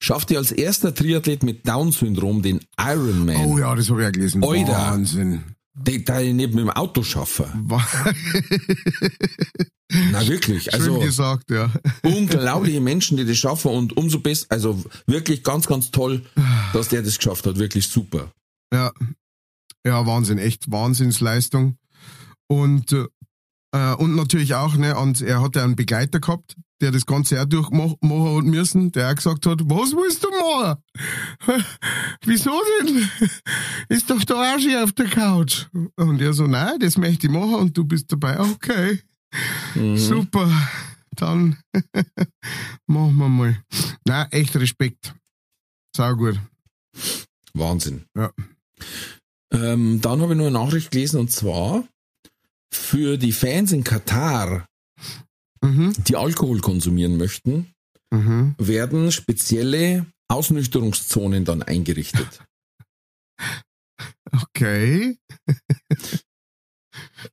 schaffte 0.00 0.36
als 0.36 0.52
erster 0.52 0.94
Triathlet 0.94 1.42
mit 1.42 1.66
Down-Syndrom 1.66 2.42
den 2.42 2.60
Ironman. 2.78 3.46
Oh 3.46 3.58
ja, 3.58 3.74
das 3.74 3.90
habe 3.90 4.00
ich 4.00 4.04
ja 4.04 4.10
gelesen. 4.10 4.44
Alter. 4.44 4.72
Wahnsinn. 4.72 5.42
Den 5.74 6.04
da 6.04 6.20
ich 6.20 6.34
nicht 6.34 6.54
mit 6.54 6.64
dem 6.64 6.70
Auto 6.70 7.02
schaffen. 7.04 7.46
Na 10.10 10.26
wirklich, 10.26 10.64
Schön 10.64 10.74
also 10.74 10.98
gesagt, 10.98 11.50
ja. 11.50 11.72
unglaubliche 12.02 12.80
Menschen, 12.80 13.16
die 13.16 13.24
das 13.24 13.38
schaffen 13.38 13.70
und 13.70 13.96
umso 13.96 14.18
besser, 14.20 14.46
also 14.50 14.84
wirklich 15.06 15.44
ganz, 15.44 15.66
ganz 15.66 15.90
toll, 15.90 16.26
dass 16.72 16.88
der 16.88 17.02
das 17.02 17.16
geschafft 17.16 17.46
hat, 17.46 17.58
wirklich 17.58 17.88
super. 17.88 18.32
Ja, 18.72 18.92
ja, 19.86 20.04
Wahnsinn, 20.04 20.38
echt 20.38 20.70
Wahnsinnsleistung. 20.70 21.78
Und, 22.48 22.92
äh, 22.92 23.94
und 23.94 24.14
natürlich 24.16 24.54
auch, 24.54 24.76
ne, 24.76 24.96
und 24.96 25.20
er 25.22 25.40
hatte 25.40 25.62
einen 25.62 25.76
Begleiter 25.76 26.20
gehabt, 26.20 26.56
der 26.80 26.92
das 26.92 27.06
Ganze 27.06 27.40
auch 27.40 27.46
durchmachen 27.46 28.36
hat 28.36 28.44
müssen, 28.44 28.92
der 28.92 29.10
auch 29.10 29.14
gesagt 29.14 29.46
hat, 29.46 29.60
was 29.64 29.92
willst 29.92 30.24
du 30.24 30.30
machen? 30.30 30.82
Wieso 32.24 32.52
denn? 32.80 33.08
Ist 33.88 34.10
doch 34.10 34.24
der 34.24 34.36
Arsch 34.36 34.62
hier 34.62 34.84
auf 34.84 34.92
der 34.92 35.06
Couch. 35.06 35.66
Und 35.96 36.20
er 36.20 36.32
so, 36.32 36.46
nein, 36.46 36.78
das 36.80 36.96
möchte 36.96 37.26
ich 37.26 37.32
machen 37.32 37.54
und 37.54 37.76
du 37.76 37.84
bist 37.84 38.10
dabei. 38.12 38.38
Okay, 38.40 39.00
super. 39.96 40.50
Dann 41.18 41.58
machen 42.86 43.16
wir 43.16 43.28
mal. 43.28 43.62
Na, 44.06 44.28
echt 44.30 44.54
Respekt. 44.56 45.14
Sau 45.94 46.14
gut. 46.14 46.40
Wahnsinn. 47.54 48.04
Ja. 48.16 48.30
Ähm, 49.52 50.00
dann 50.00 50.20
habe 50.20 50.34
ich 50.34 50.38
noch 50.38 50.46
eine 50.46 50.58
Nachricht 50.58 50.92
gelesen 50.92 51.20
und 51.20 51.32
zwar 51.32 51.84
für 52.70 53.16
die 53.16 53.32
Fans 53.32 53.72
in 53.72 53.82
Katar, 53.82 54.67
Mhm. 55.62 55.92
die 56.06 56.16
Alkohol 56.16 56.60
konsumieren 56.60 57.16
möchten, 57.16 57.72
Mhm. 58.10 58.54
werden 58.58 59.12
spezielle 59.12 60.06
Ausnüchterungszonen 60.28 61.44
dann 61.44 61.62
eingerichtet. 61.62 62.40
Okay. 64.42 65.16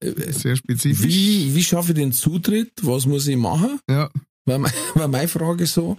Sehr 0.01 0.55
spezifisch. 0.55 1.05
Wie, 1.05 1.55
wie 1.55 1.63
schaffe 1.63 1.91
ich 1.91 1.95
den 1.97 2.11
Zutritt? 2.13 2.71
Was 2.81 3.05
muss 3.05 3.27
ich 3.27 3.35
machen? 3.37 3.79
Ja. 3.89 4.09
War, 4.45 4.59
mein, 4.59 4.71
war 4.93 5.07
meine 5.07 5.27
Frage 5.27 5.65
so. 5.65 5.97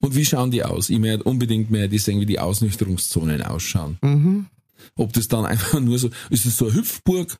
Und 0.00 0.14
wie 0.14 0.24
schauen 0.24 0.50
die 0.50 0.64
aus? 0.64 0.90
Ich 0.90 0.98
möchte 0.98 1.22
unbedingt 1.24 1.70
mehr 1.70 1.88
die 1.88 1.98
sehen, 1.98 2.20
wie 2.20 2.26
die 2.26 2.40
Ausnüchterungszonen 2.40 3.42
ausschauen. 3.42 3.98
Mhm. 4.02 4.46
Ob 4.96 5.12
das 5.12 5.28
dann 5.28 5.46
einfach 5.46 5.80
nur 5.80 5.98
so, 5.98 6.10
ist 6.30 6.44
es 6.44 6.56
so 6.56 6.66
eine 6.66 6.74
Hüpfburg? 6.74 7.36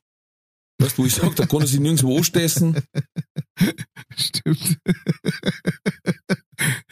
Weißt 0.77 0.97
du, 0.97 1.03
wo 1.03 1.05
ich 1.05 1.13
sage, 1.15 1.33
da 1.35 1.45
kann 1.45 1.61
er 1.61 1.67
sich 1.67 1.79
nirgendwo 1.79 2.17
anstessen. 2.17 2.75
Stimmt. 4.17 4.77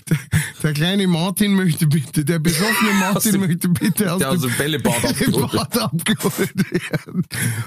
Der, 0.10 0.18
der 0.62 0.74
kleine 0.74 1.08
Martin 1.08 1.54
möchte 1.54 1.88
bitte, 1.88 2.24
der 2.24 2.40
besoffene 2.40 2.94
Martin 3.00 3.40
möchte 3.42 3.70
bitte 3.70 4.12
aus 4.14 4.20
Der 4.20 4.30
aus 4.32 4.42
dem 4.42 4.52
Bällebad 4.58 5.04
abgeholt. 5.04 5.78
Abgeholt 5.78 6.72
werden. 6.72 7.26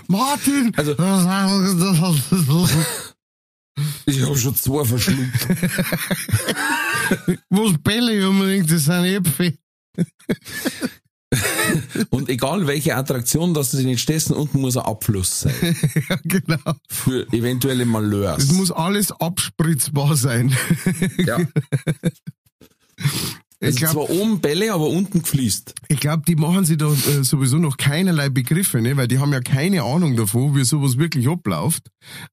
Martin! 0.08 0.72
Also- 0.76 0.92
Ich 4.06 4.22
habe 4.22 4.38
schon 4.38 4.54
zwei 4.56 4.84
verschluckt. 4.84 5.48
Was 7.50 7.78
Bälle 7.82 8.28
unbedingt, 8.28 8.70
das 8.70 8.84
sind 8.84 9.04
Äpfel. 9.04 9.58
Und 12.10 12.28
egal 12.28 12.66
welche 12.66 12.96
Attraktion, 12.96 13.54
dass 13.54 13.72
sie 13.72 13.84
nicht 13.84 14.00
stessen, 14.00 14.34
unten 14.34 14.60
muss 14.60 14.76
ein 14.76 14.84
Abfluss 14.84 15.40
sein. 15.40 15.54
Ja, 16.08 16.18
genau. 16.24 16.74
Für 16.88 17.26
eventuelle 17.32 17.84
Malheurs. 17.84 18.44
Es 18.44 18.52
muss 18.52 18.70
alles 18.70 19.12
abspritzbar 19.12 20.16
sein. 20.16 20.56
ja. 21.18 21.38
Ich 23.58 23.68
Also 23.68 23.78
glaube, 23.78 24.06
zwar 24.06 24.10
oben 24.10 24.40
Bälle, 24.40 24.72
aber 24.74 24.86
unten 24.88 25.22
gefließt. 25.22 25.74
ich 25.88 25.98
glaub, 26.00 26.26
die 26.26 26.36
machen 26.36 26.66
sich 26.66 26.76
da 26.76 26.86
äh, 26.92 27.24
sowieso 27.24 27.56
noch 27.56 27.78
keinerlei 27.78 28.28
Begriffe, 28.28 28.82
ne? 28.82 28.96
weil 28.98 29.08
die 29.08 29.18
haben 29.18 29.32
ja 29.32 29.40
keine 29.40 29.82
Ahnung 29.82 30.14
davon, 30.14 30.54
wie 30.54 30.64
sowas 30.64 30.98
wirklich 30.98 31.26
abläuft. 31.26 31.88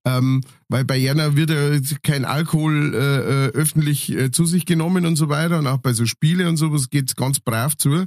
Ähm, 0.05 0.41
weil 0.67 0.83
bei 0.83 0.97
Jana 0.97 1.35
wird 1.37 1.49
ja 1.49 1.79
kein 2.03 2.25
Alkohol 2.25 2.93
äh, 2.93 2.97
äh, 2.97 3.47
öffentlich 3.53 4.11
äh, 4.11 4.31
zu 4.31 4.45
sich 4.45 4.65
genommen 4.65 5.05
und 5.05 5.15
so 5.15 5.29
weiter. 5.29 5.59
Und 5.59 5.67
auch 5.67 5.77
bei 5.77 5.93
so 5.93 6.05
Spiele 6.05 6.49
und 6.49 6.57
sowas 6.57 6.89
geht's 6.89 7.15
ganz 7.15 7.39
brav 7.39 7.77
zu 7.77 8.05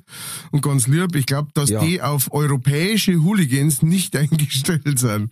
und 0.51 0.63
ganz 0.63 0.87
lieb. 0.87 1.17
Ich 1.17 1.25
glaube, 1.27 1.49
dass 1.55 1.71
Ja. 1.71 1.81
die 1.83 2.03
auf 2.03 2.33
europäische 2.35 3.23
Hooligans 3.23 3.81
nicht 3.83 4.15
eingestellt 4.17 4.99
sind. 4.99 5.31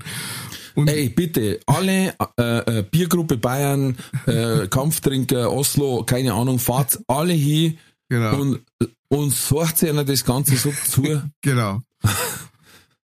Und 0.75 0.89
Ey, 0.89 1.09
bitte, 1.09 1.61
alle 1.67 2.15
äh, 2.39 2.79
äh, 2.79 2.83
Biergruppe 2.83 3.37
Bayern, 3.37 3.97
äh, 4.27 4.67
Kampftrinker, 4.71 5.53
Oslo, 5.53 6.05
keine 6.05 6.35
Ahnung, 6.35 6.59
fahrt 6.59 7.01
alle 7.07 7.33
hin 7.33 7.79
genau. 8.09 8.41
und, 8.41 8.61
und 9.09 9.33
sorgt 9.33 9.85
einer 9.85 10.05
das 10.05 10.25
Ganze 10.25 10.57
so 10.57 10.73
zu. 10.73 11.03
Genau. 11.43 11.83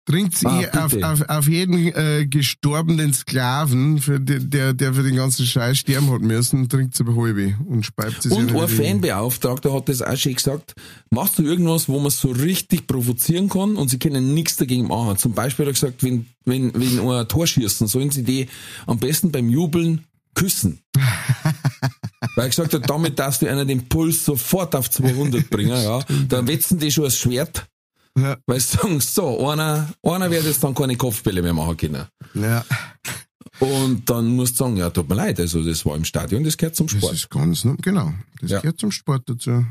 Trinkt 0.05 0.37
sie 0.37 0.45
Ah, 0.45 0.61
eh 0.61 0.77
auf, 0.77 0.93
auf, 1.01 1.29
auf 1.29 1.47
jeden 1.47 1.73
äh, 1.87 2.27
gestorbenen 2.27 3.11
Sklaven, 3.11 3.99
für 3.99 4.19
den, 4.19 4.51
der, 4.51 4.73
der 4.73 4.93
für 4.93 5.01
den 5.01 5.15
ganzen 5.15 5.47
Scheiß 5.47 5.79
sterben 5.79 6.11
hat 6.11 6.21
müssen, 6.21 6.69
trinkt 6.69 6.95
sie 6.95 7.03
bei 7.03 7.15
halbe 7.15 7.55
und 7.67 7.83
speibt 7.83 8.21
sie 8.21 8.29
sich 8.29 8.37
Und 8.37 8.55
ein. 8.55 8.67
Fanbeauftragter 8.67 9.73
hat 9.73 9.89
das 9.89 10.03
auch 10.03 10.15
schon 10.15 10.35
gesagt, 10.35 10.75
machst 11.09 11.39
du 11.39 11.43
irgendwas, 11.43 11.89
wo 11.89 11.99
man 11.99 12.11
so 12.11 12.29
richtig 12.29 12.85
provozieren 12.85 13.49
kann 13.49 13.77
und 13.77 13.89
sie 13.89 13.97
können 13.97 14.35
nichts 14.35 14.57
dagegen 14.57 14.87
machen. 14.87 15.17
Zum 15.17 15.33
Beispiel 15.33 15.65
hat 15.65 15.71
er 15.71 15.73
gesagt, 15.73 16.03
wenn, 16.03 16.27
wenn, 16.45 16.71
wenn 16.75 16.99
ein 16.99 17.27
Tor 17.27 17.47
schießen, 17.47 17.87
sollen 17.87 18.11
sie 18.11 18.23
die 18.23 18.47
am 18.85 18.99
besten 18.99 19.31
beim 19.31 19.49
Jubeln 19.49 20.05
küssen. 20.35 20.81
Weil 22.35 22.45
er 22.45 22.49
gesagt 22.49 22.73
hat, 22.73 22.89
damit 22.89 23.17
darfst 23.17 23.41
du 23.41 23.49
einer 23.49 23.65
den 23.65 23.87
Puls 23.87 24.23
sofort 24.25 24.75
auf 24.75 24.89
200 24.89 25.49
bringen, 25.49 25.81
ja. 25.81 26.01
Dann 26.29 26.47
wetzen 26.47 26.77
die 26.77 26.91
schon 26.91 27.05
das 27.05 27.17
Schwert, 27.17 27.65
Ja. 28.17 28.37
weil 28.45 28.59
sie 28.59 28.77
sagen, 28.77 28.99
so, 29.01 29.49
einer, 29.49 29.89
einer 30.03 30.31
wird 30.31 30.45
jetzt 30.45 30.63
dann 30.63 30.73
keine 30.73 30.95
Kopfbälle 30.95 31.41
mehr 31.41 31.53
machen 31.53 31.75
können. 31.75 32.05
Ja, 32.33 32.63
Und 33.59 34.09
dann 34.09 34.27
musst 34.35 34.53
du 34.59 34.63
sagen, 34.63 34.77
ja, 34.77 34.89
tut 34.89 35.07
mir 35.09 35.15
leid, 35.15 35.39
also 35.39 35.63
das 35.63 35.85
war 35.85 35.95
im 35.95 36.05
Stadion, 36.05 36.43
das 36.43 36.57
gehört 36.57 36.75
zum 36.75 36.87
das 36.87 36.97
Sport. 36.97 37.13
ist 37.13 37.29
ganz, 37.29 37.67
genau. 37.81 38.13
Das 38.41 38.51
Ja. 38.51 38.59
gehört 38.61 38.79
zum 38.79 38.91
Sport 38.91 39.23
dazu. 39.27 39.65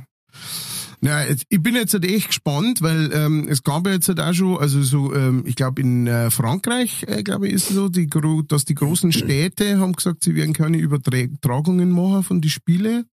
Ja, 1.00 1.22
ich 1.26 1.62
bin 1.62 1.74
jetzt 1.74 1.92
halt 1.92 2.06
echt 2.06 2.28
gespannt, 2.28 2.80
weil 2.80 3.10
ähm, 3.12 3.46
es 3.48 3.62
gab 3.62 3.86
ja 3.86 3.92
jetzt 3.92 4.08
halt 4.08 4.20
auch 4.20 4.32
schon, 4.32 4.56
also 4.56 4.82
so, 4.82 5.14
ähm, 5.14 5.42
ich 5.46 5.54
glaube 5.54 5.82
in 5.82 6.06
äh, 6.06 6.30
Frankreich, 6.30 7.04
äh, 7.06 7.22
glaube 7.22 7.48
ich, 7.48 7.54
ist 7.54 7.68
es 7.70 7.76
so, 7.76 7.90
die, 7.90 8.08
dass 8.48 8.64
die 8.64 8.74
großen 8.74 9.12
Städte 9.12 9.78
haben 9.80 9.92
gesagt, 9.92 10.24
sie 10.24 10.34
werden 10.34 10.54
keine 10.54 10.78
Übertragungen 10.78 11.90
machen 11.90 12.22
von 12.22 12.40
die 12.40 12.48
Spiele. 12.48 13.04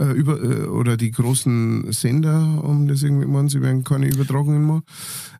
Äh, 0.00 0.12
über, 0.12 0.42
äh, 0.42 0.66
oder 0.66 0.96
die 0.96 1.10
großen 1.10 1.92
Sender 1.92 2.32
haben 2.32 2.88
das 2.88 3.02
irgendwie 3.02 3.26
gemeint, 3.26 3.50
sie 3.50 3.60
werden 3.60 3.84
keine 3.84 4.08
Übertragungen 4.08 4.64
machen. 4.64 4.82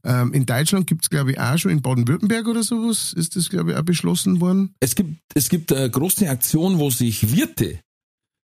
Ähm, 0.04 0.32
in 0.32 0.46
Deutschland 0.46 0.86
gibt's 0.86 1.10
glaube 1.10 1.32
ich, 1.32 1.40
auch 1.40 1.58
schon, 1.58 1.72
in 1.72 1.82
Baden-Württemberg 1.82 2.46
oder 2.46 2.62
sowas, 2.62 3.12
ist 3.12 3.36
das, 3.36 3.48
glaube 3.50 3.72
ich, 3.72 3.76
auch 3.76 3.82
beschlossen 3.82 4.40
worden. 4.40 4.74
Es 4.80 4.94
gibt, 4.94 5.20
es 5.34 5.48
gibt 5.48 5.72
eine 5.72 5.90
große 5.90 6.28
Aktion, 6.28 6.78
wo 6.78 6.90
sich 6.90 7.34
Wirte 7.34 7.80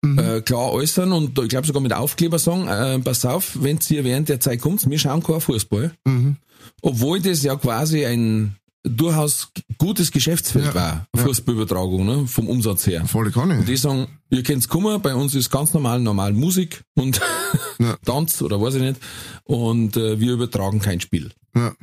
Mhm. 0.05 0.19
äh, 0.19 0.41
klar 0.41 0.71
äußern 0.71 1.11
und 1.11 1.37
ich 1.39 1.49
glaube 1.49 1.65
sogar 1.65 1.81
mit 1.81 1.93
Aufkleber 1.93 2.37
sagen, 2.37 2.67
äh, 2.67 2.99
pass 2.99 3.25
auf, 3.25 3.57
wenn 3.61 3.79
ihr 3.89 4.03
während 4.03 4.29
der 4.29 4.39
Zeit 4.39 4.61
kommt, 4.61 4.87
wir 4.87 4.99
schauen 4.99 5.23
kein 5.23 5.41
Fußball. 5.41 5.93
Mhm. 6.05 6.37
Obwohl 6.81 7.19
das 7.21 7.43
ja 7.43 7.55
quasi 7.55 8.05
ein 8.05 8.55
durchaus 8.85 9.51
gutes 9.77 10.11
Geschäftsfeld 10.11 10.65
Ja. 10.67 10.75
war. 10.75 11.07
Fußballübertragung, 11.15 12.05
ne, 12.05 12.27
vom 12.27 12.47
Umsatz 12.47 12.85
her. 12.87 13.05
Volle 13.07 13.31
Kanne. 13.31 13.59
Und 13.59 13.67
die 13.67 13.77
sagen, 13.77 14.07
ihr 14.29 14.43
könnt's 14.43 14.67
kommen, 14.67 15.01
bei 15.01 15.13
uns 15.15 15.33
ist 15.35 15.49
ganz 15.49 15.73
normal, 15.73 15.99
normal 15.99 16.33
Musik 16.33 16.83
und 16.95 17.19
Ja. 17.79 17.97
Tanz 18.05 18.41
oder 18.41 18.61
weiß 18.61 18.75
ich 18.75 18.81
nicht. 18.81 19.01
Und 19.43 19.97
äh, 19.97 20.19
wir 20.19 20.33
übertragen 20.33 20.79
kein 20.79 21.01
Spiel. 21.01 21.31
Ja. 21.55 21.73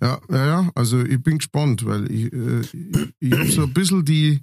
Ja, 0.00 0.20
ja, 0.30 0.46
ja, 0.46 0.70
also 0.76 1.00
ich 1.04 1.20
bin 1.22 1.38
gespannt, 1.38 1.84
weil 1.84 2.08
ich, 2.10 2.32
äh, 2.32 2.60
ich, 2.60 2.74
ich 3.18 3.32
habe 3.32 3.50
so 3.50 3.62
ein 3.64 3.72
bisschen 3.74 4.04
die, 4.04 4.40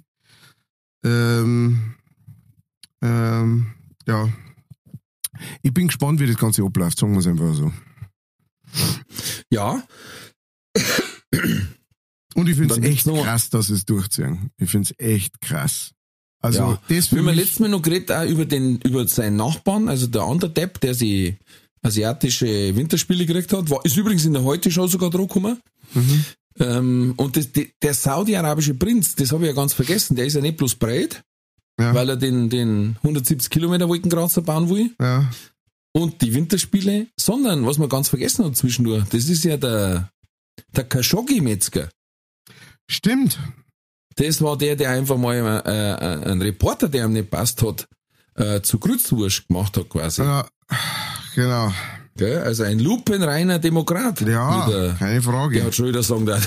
ähm, 1.02 1.94
ähm, 3.02 3.66
ja, 4.06 4.28
ich 5.62 5.72
bin 5.72 5.86
gespannt, 5.86 6.20
wie 6.20 6.26
das 6.26 6.36
Ganze 6.36 6.62
abläuft, 6.62 6.98
sagen 6.98 7.12
wir 7.12 7.20
es 7.20 7.26
einfach 7.26 7.54
so. 7.54 7.72
Ja, 9.50 9.82
Und 12.34 12.48
ich 12.48 12.56
finde 12.56 12.74
es 12.74 12.80
echt 12.82 13.06
noch- 13.06 13.22
krass, 13.24 13.48
dass 13.50 13.68
sie 13.68 13.74
es 13.74 13.84
durchziehen. 13.86 14.50
Ich 14.58 14.70
finde 14.70 14.90
es 14.90 15.04
echt 15.04 15.40
krass. 15.40 15.92
Also 16.42 16.58
Ja. 16.58 16.82
das 16.88 16.88
Wir 16.90 17.02
für 17.02 17.16
haben 17.18 17.26
ja 17.26 17.30
mich, 17.32 17.40
letztes 17.40 17.58
Mal 17.60 17.68
noch 17.68 17.82
geredet 17.82 18.12
auch 18.12 18.24
über 18.26 18.44
den, 18.44 18.78
über 18.82 19.06
seinen 19.08 19.36
Nachbarn, 19.36 19.88
also 19.88 20.06
der 20.06 20.22
andere 20.22 20.50
Depp, 20.50 20.80
der 20.80 20.94
sie 20.94 21.36
asiatische 21.82 22.76
Winterspiele 22.76 23.24
gekriegt 23.26 23.52
hat, 23.52 23.70
war, 23.70 23.84
ist 23.84 23.96
übrigens 23.96 24.24
in 24.24 24.32
der 24.34 24.42
Heute-Show 24.44 24.86
sogar 24.86 25.10
dran 25.10 25.28
gekommen. 25.28 25.60
Mhm. 25.94 26.24
Ähm, 26.58 27.14
und 27.16 27.36
das, 27.36 27.52
die, 27.52 27.72
der 27.82 27.94
saudi-arabische 27.94 28.74
Prinz, 28.74 29.14
das 29.14 29.32
habe 29.32 29.44
ich 29.44 29.48
ja 29.50 29.54
ganz 29.54 29.72
vergessen, 29.72 30.16
der 30.16 30.26
ist 30.26 30.34
ja 30.34 30.40
nicht 30.40 30.56
bloß 30.56 30.74
breit, 30.76 31.22
Ja. 31.80 31.94
weil 31.94 32.08
er 32.10 32.16
den, 32.16 32.48
den 32.50 32.96
170 33.02 33.50
Kilometer 33.50 33.88
Wolkenkratzer 33.88 34.42
bauen 34.42 34.68
will 34.68 34.90
ja, 35.00 35.30
und 35.92 36.20
die 36.22 36.32
Winterspiele, 36.34 37.06
sondern 37.18 37.66
was 37.66 37.78
man 37.78 37.88
ganz 37.88 38.08
vergessen 38.08 38.44
hat 38.44 38.56
zwischendurch, 38.56 39.04
das 39.10 39.28
ist 39.28 39.44
ja 39.44 39.56
der, 39.56 40.10
der 40.74 40.84
Khashoggi-Metzger. 40.84 41.90
stimmt. 42.88 43.38
Das 44.16 44.40
war 44.40 44.56
der, 44.56 44.76
der 44.76 44.90
einfach 44.90 45.18
mal 45.18 45.34
äh, 45.34 45.70
äh, 45.70 46.30
einen 46.30 46.40
Reporter, 46.40 46.88
der 46.88 47.04
ihm 47.04 47.12
nicht 47.12 47.30
passt 47.30 47.62
hat, 47.62 47.86
äh, 48.34 48.62
zu 48.62 48.78
Grützwurst 48.78 49.48
gemacht 49.48 49.76
hat 49.76 49.90
quasi. 49.90 50.22
Ja, 50.22 50.46
genau. 51.34 51.72
Gell? 52.16 52.38
Also 52.38 52.62
ein 52.62 52.78
lupenreiner 52.78 53.58
Demokrat. 53.58 54.22
Ja, 54.22 54.66
der 54.66 54.94
keine 54.94 55.20
Frage. 55.20 55.56
Gerhard 55.56 55.74
Schröder 55.74 56.02
sagen 56.02 56.24
darf. 56.24 56.46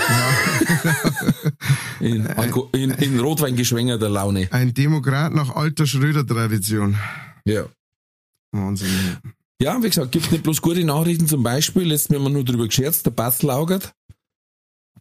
in, 2.00 2.26
in, 2.72 2.90
in 2.90 3.20
Rotwein 3.20 3.54
geschwängerter 3.54 4.08
Laune. 4.08 4.48
Ein 4.50 4.74
Demokrat 4.74 5.32
nach 5.32 5.54
alter 5.54 5.86
Schröder-Tradition. 5.86 6.98
Ja. 7.44 7.66
Wahnsinn. 8.50 8.88
Ja, 9.62 9.82
wie 9.82 9.88
gesagt, 9.88 10.12
gibt 10.12 10.30
nicht 10.32 10.42
bloß 10.42 10.62
gute 10.62 10.84
Nachrichten. 10.84 11.26
Zum 11.26 11.42
Beispiel, 11.42 11.82
letztes 11.84 12.08
Mal 12.10 12.16
haben 12.16 12.24
wir 12.24 12.30
nur 12.30 12.44
drüber 12.44 12.66
gescherzt, 12.66 13.04
der 13.04 13.10
Batz 13.10 13.42
Laugert, 13.42 13.92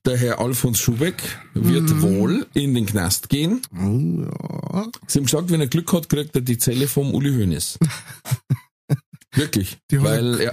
der 0.05 0.17
Herr 0.17 0.39
Alfons 0.39 0.79
Schubeck 0.79 1.21
wird 1.53 1.89
Mhm. 1.89 2.01
wohl 2.01 2.47
in 2.53 2.73
den 2.73 2.85
Knast 2.85 3.29
gehen. 3.29 3.61
Oh, 3.73 4.85
Sie 5.07 5.19
haben 5.19 5.25
gesagt, 5.25 5.49
wenn 5.49 5.61
er 5.61 5.67
Glück 5.67 5.91
hat, 5.93 6.09
kriegt 6.09 6.35
er 6.35 6.41
die 6.41 6.57
Zelle 6.57 6.87
vom 6.87 7.13
Uli 7.13 7.31
Hoeneß. 7.33 7.79
Wirklich. 9.33 9.77
Die 9.91 9.95
er- 9.97 10.03
Weil, 10.03 10.41
ja. 10.41 10.51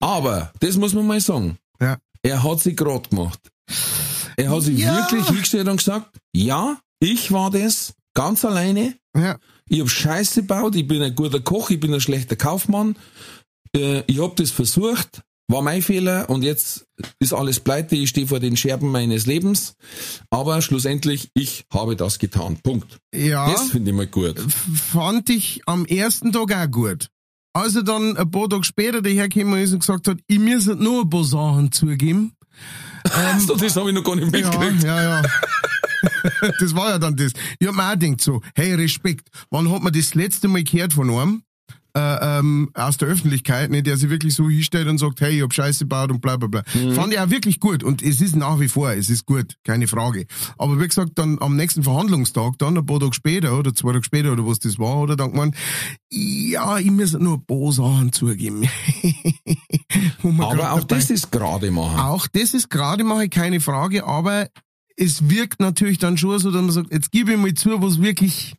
Aber, 0.00 0.52
das 0.60 0.76
muss 0.76 0.94
man 0.94 1.06
mal 1.06 1.20
sagen. 1.20 1.58
Ja. 1.80 1.98
Er 2.22 2.42
hat 2.42 2.60
sie 2.60 2.74
grad 2.74 3.10
gemacht. 3.10 3.38
Er 4.36 4.50
hat 4.50 4.62
sich 4.62 4.78
Ja. 4.78 4.96
wirklich 4.96 5.26
hingestellt 5.26 5.68
und 5.68 5.76
gesagt, 5.76 6.16
ja, 6.34 6.78
ich 7.00 7.30
war 7.32 7.50
das, 7.50 7.94
ganz 8.14 8.44
alleine. 8.44 8.96
Ja. 9.16 9.38
Ich 9.72 9.80
hab 9.80 9.88
Scheiße 9.88 10.42
gebaut, 10.42 10.76
ich 10.76 10.86
bin 10.86 11.00
ein 11.02 11.14
guter 11.14 11.40
Koch, 11.40 11.70
ich 11.70 11.80
bin 11.80 11.94
ein 11.94 12.00
schlechter 12.02 12.36
Kaufmann. 12.36 12.94
Äh, 13.74 14.02
ich 14.06 14.20
hab 14.20 14.36
das 14.36 14.50
versucht, 14.50 15.22
war 15.48 15.62
mein 15.62 15.80
Fehler 15.80 16.28
und 16.28 16.42
jetzt 16.42 16.84
ist 17.20 17.32
alles 17.32 17.58
pleite, 17.58 17.96
ich 17.96 18.10
stehe 18.10 18.26
vor 18.26 18.38
den 18.38 18.54
Scherben 18.54 18.90
meines 18.90 19.24
Lebens. 19.24 19.74
Aber 20.28 20.60
schlussendlich, 20.60 21.30
ich 21.32 21.64
habe 21.72 21.96
das 21.96 22.18
getan. 22.18 22.58
Punkt. 22.62 22.98
Ja. 23.14 23.50
Das 23.50 23.70
finde 23.70 23.92
ich 23.92 23.96
mal 23.96 24.06
gut. 24.06 24.38
fand 24.92 25.30
ich 25.30 25.62
am 25.64 25.86
ersten 25.86 26.32
Tag 26.32 26.54
auch 26.54 26.70
gut. 26.70 27.08
Als 27.54 27.74
er 27.74 27.82
dann 27.82 28.18
ein 28.18 28.30
paar 28.30 28.50
Tage 28.50 28.64
später 28.64 29.00
dahergekommen 29.00 29.58
ist 29.62 29.72
und 29.72 29.78
gesagt 29.78 30.06
hat, 30.06 30.18
ich 30.26 30.38
muss 30.38 30.66
nur 30.66 31.04
ein 31.04 31.08
paar 31.10 31.24
Sachen 31.24 31.72
zugeben. 31.72 32.34
so, 33.46 33.56
das 33.56 33.74
habe 33.76 33.88
ich 33.88 33.94
noch 33.94 34.04
gar 34.04 34.16
nicht 34.16 34.34
Ja, 34.36 34.50
mitgekriegt. 34.50 34.82
ja, 34.84 35.02
ja. 35.02 35.22
das 36.60 36.74
war 36.74 36.90
ja 36.90 36.98
dann 36.98 37.16
das. 37.16 37.32
Ich 37.58 37.66
hab 37.66 37.74
mir 37.74 37.88
auch 37.88 37.98
gedacht 37.98 38.20
so, 38.20 38.40
hey, 38.54 38.74
Respekt. 38.74 39.28
Wann 39.50 39.70
hat 39.70 39.82
man 39.82 39.92
das 39.92 40.14
letzte 40.14 40.48
Mal 40.48 40.64
gehört 40.64 40.92
von 40.92 41.10
einem? 41.10 41.42
Äh, 41.94 42.38
ähm, 42.38 42.70
aus 42.72 42.96
der 42.96 43.08
Öffentlichkeit, 43.08 43.70
ne, 43.70 43.82
der 43.82 43.98
sich 43.98 44.08
wirklich 44.08 44.34
so 44.34 44.48
hinstellt 44.48 44.88
und 44.88 44.96
sagt, 44.96 45.20
hey, 45.20 45.36
ich 45.36 45.42
hab 45.42 45.52
Scheiße 45.52 45.80
gebaut 45.80 46.10
und 46.10 46.22
bla 46.22 46.38
bla 46.38 46.48
bla. 46.48 46.62
Fand 46.94 47.12
ich 47.12 47.18
auch 47.20 47.28
wirklich 47.28 47.60
gut 47.60 47.84
und 47.84 48.00
es 48.00 48.22
ist 48.22 48.34
nach 48.34 48.58
wie 48.60 48.68
vor, 48.68 48.92
es 48.92 49.10
ist 49.10 49.26
gut, 49.26 49.56
keine 49.62 49.86
Frage. 49.86 50.24
Aber 50.56 50.80
wie 50.80 50.88
gesagt, 50.88 51.10
dann 51.16 51.36
am 51.42 51.54
nächsten 51.54 51.82
Verhandlungstag, 51.82 52.54
dann 52.56 52.78
ein 52.78 52.86
paar 52.86 52.98
Tage 52.98 53.12
später 53.12 53.58
oder 53.58 53.74
zwei 53.74 53.92
Tage 53.92 54.04
später 54.04 54.32
oder 54.32 54.46
was 54.46 54.58
das 54.58 54.78
war, 54.78 55.00
oder 55.00 55.16
dann 55.16 55.32
gemeint, 55.32 55.54
ja, 56.10 56.78
ich 56.78 56.90
muss 56.90 57.12
nur 57.12 57.34
ein 57.34 57.44
paar 57.44 57.72
Sachen 57.72 58.10
zugeben. 58.10 58.66
Aber 60.22 60.72
auch 60.72 60.80
dabei- 60.84 60.86
das 60.98 61.10
ist 61.10 61.30
gerade 61.30 61.70
machen. 61.70 61.98
auch 62.00 62.26
das 62.26 62.54
ist 62.54 62.70
gerade 62.70 63.04
mal 63.04 63.28
keine 63.28 63.60
Frage, 63.60 64.06
aber 64.06 64.48
es 64.96 65.28
wirkt 65.28 65.60
natürlich 65.60 65.98
dann 65.98 66.16
schon 66.16 66.38
so, 66.38 66.50
dass 66.50 66.62
man 66.62 66.70
sagt, 66.70 66.92
jetzt 66.92 67.12
gebe 67.12 67.32
ich 67.32 67.38
mal 67.38 67.54
zu, 67.54 67.80
was 67.82 68.00
wirklich, 68.00 68.54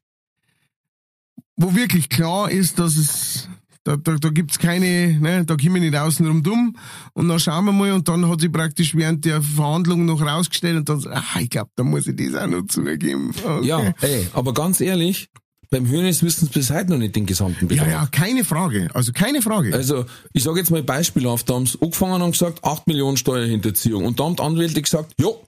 wo 1.56 1.76
wirklich 1.76 2.10
klar 2.10 2.50
ist, 2.50 2.80
dass 2.80 2.98
es, 2.98 3.50
da, 3.84 3.98
da, 3.98 4.16
da 4.16 4.30
gibt's 4.30 4.60
keine, 4.60 5.20
ne, 5.20 5.46
da 5.46 5.56
kommen 5.56 5.76
wir 5.76 5.82
nicht 5.82 5.96
außenrum 5.96 6.42
dumm. 6.42 6.78
Und 7.14 7.28
dann 7.28 7.40
schauen 7.40 7.66
wir 7.66 7.74
mal, 7.74 7.92
und 7.92 8.08
dann 8.08 8.28
hat 8.30 8.42
sie 8.42 8.50
praktisch 8.50 8.96
während 8.96 9.26
der 9.26 9.42
Verhandlung 9.42 10.06
noch 10.06 10.22
rausgestellt 10.22 10.78
und 10.78 10.90
dann 10.90 11.14
ah, 11.14 11.40
ich 11.40 11.50
glaube, 11.50 11.72
da 11.76 11.84
muss 11.84 12.08
ich 12.08 12.16
das 12.16 12.36
auch 12.36 12.48
noch 12.48 12.66
zugeben. 12.68 13.34
Okay. 13.44 13.66
Ja, 13.66 13.94
ey, 14.02 14.28
aber 14.34 14.54
ganz 14.54 14.80
ehrlich, 14.80 15.30
beim 15.74 15.90
Hönes 15.90 16.22
wissen 16.22 16.46
sie 16.46 16.52
bis 16.52 16.70
heute 16.70 16.92
noch 16.92 17.00
nicht 17.00 17.16
den 17.16 17.26
gesamten 17.26 17.68
ja, 17.68 17.84
Betrag. 17.84 17.88
ja, 17.90 18.06
keine 18.12 18.44
Frage. 18.44 18.90
Also 18.94 19.12
keine 19.12 19.42
Frage. 19.42 19.74
Also, 19.74 20.06
ich 20.32 20.44
sage 20.44 20.60
jetzt 20.60 20.70
mal 20.70 20.84
beispielhaft, 20.84 21.50
da 21.50 21.56
haben 21.56 21.66
sie 21.66 21.82
angefangen 21.82 22.22
und 22.22 22.34
gesagt, 22.34 22.64
8 22.64 22.86
Millionen 22.86 23.18
Steuerhinterziehung. 23.18 24.06
Und 24.06 24.20
da 24.20 24.26
haben 24.26 24.36
die 24.36 24.44
Anwälte 24.44 24.82
gesagt, 24.82 25.14
jo, 25.20 25.42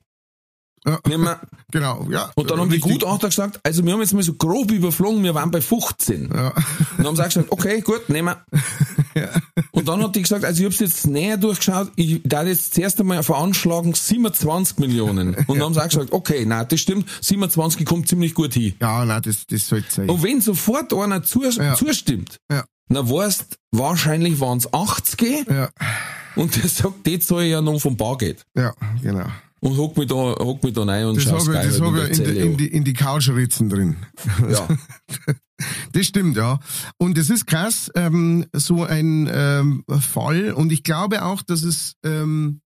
Ja. 0.86 1.00
wir. 1.06 1.40
genau, 1.72 2.08
ja. 2.10 2.32
Und 2.36 2.50
dann 2.52 2.60
haben 2.60 2.70
die 2.70 2.76
Richtig. 2.76 2.94
Gutachter 2.94 3.28
gesagt, 3.30 3.60
also 3.64 3.84
wir 3.86 3.94
haben 3.94 4.02
jetzt 4.02 4.14
mal 4.14 4.24
so 4.24 4.34
grob 4.34 4.72
überflogen, 4.72 5.24
wir 5.24 5.34
waren 5.34 5.52
bei 5.52 5.62
15. 5.62 6.30
Ja. 6.34 6.48
Und 6.50 6.56
dann 6.98 7.08
haben 7.08 7.16
sie 7.16 7.22
auch 7.24 7.28
gesagt, 7.28 7.52
okay, 7.52 7.82
gut, 7.82 8.08
nehmen 8.10 8.36
wir. 9.14 9.30
Und 9.72 9.88
dann 9.88 10.04
hat 10.04 10.16
die 10.16 10.22
gesagt, 10.22 10.46
also 10.46 10.60
ich 10.62 10.66
hab's 10.66 10.80
jetzt 10.80 11.08
näher 11.08 11.38
durchgeschaut, 11.38 11.92
ich 11.96 12.22
darf 12.24 12.46
jetzt 12.48 12.74
zuerst 12.76 13.00
einmal 13.00 13.24
veranschlagen 13.24 13.94
27 13.94 14.78
Millionen. 14.80 15.36
Und 15.48 15.58
dann 15.58 15.62
haben 15.64 15.74
sie 15.74 15.82
auch 15.82 15.88
gesagt, 15.90 16.12
okay, 16.12 16.46
nein, 16.46 16.66
das 16.70 16.80
stimmt, 16.80 17.10
27 17.22 17.86
kommt 17.86 18.08
ziemlich 18.08 18.34
gut 18.34 18.54
hin. 18.54 18.74
Ja, 18.82 19.06
nein, 19.06 19.22
das, 19.24 19.46
das 19.48 19.68
sollte 19.68 19.92
sein. 19.92 20.10
Und 20.10 20.22
wenn 20.24 20.42
sofort 20.42 20.94
einer 20.94 21.24
zu, 21.24 21.44
Ja. 21.44 21.76
zustimmt, 21.76 22.40
Ja. 22.52 22.64
dann 22.90 23.10
weißt, 23.10 23.58
wahrscheinlich 23.72 24.40
waren 24.40 24.58
es 24.60 24.72
80 24.74 25.48
Ja, 25.50 25.70
und 26.36 26.56
der 26.56 26.70
sagt, 26.70 27.06
das 27.08 27.28
soll 27.28 27.44
ja 27.44 27.62
noch 27.62 27.80
vom 27.80 27.96
Bargeld. 27.98 28.46
ja, 28.58 28.74
genau. 29.02 29.26
Und 29.66 29.78
hock 29.78 29.98
mich 29.98 30.06
da, 30.08 30.16
hock 30.16 30.64
mich 30.64 30.74
da 30.74 30.84
rein 30.84 31.08
und 31.08 31.26
habe 31.26 31.40
ich, 31.40 31.46
geil 31.48 31.68
das 31.68 31.82
hab 31.82 31.96
in 31.96 32.12
ich 32.12 32.20
in, 32.20 32.26
die, 32.26 32.40
in, 32.40 32.58
die, 32.58 32.68
in 32.68 32.84
die 32.84 32.94
Couchritzen 32.94 33.68
drin. 33.68 33.98
Ja. 34.50 34.68
Das 35.94 36.06
stimmt, 36.06 36.36
ja. 36.36 36.60
Und 36.98 37.18
es 37.18 37.30
ist 37.30 37.48
krass, 37.48 37.90
ähm, 37.96 38.46
so 38.52 38.84
ein 38.84 39.30
ähm, 39.32 39.86
Fall. 39.88 40.52
Und 40.52 40.74
ich 40.74 40.84
glaube 40.84 41.24
auch, 41.24 41.42
dass 41.42 41.64
es, 41.64 41.96
ähm, 42.04 42.60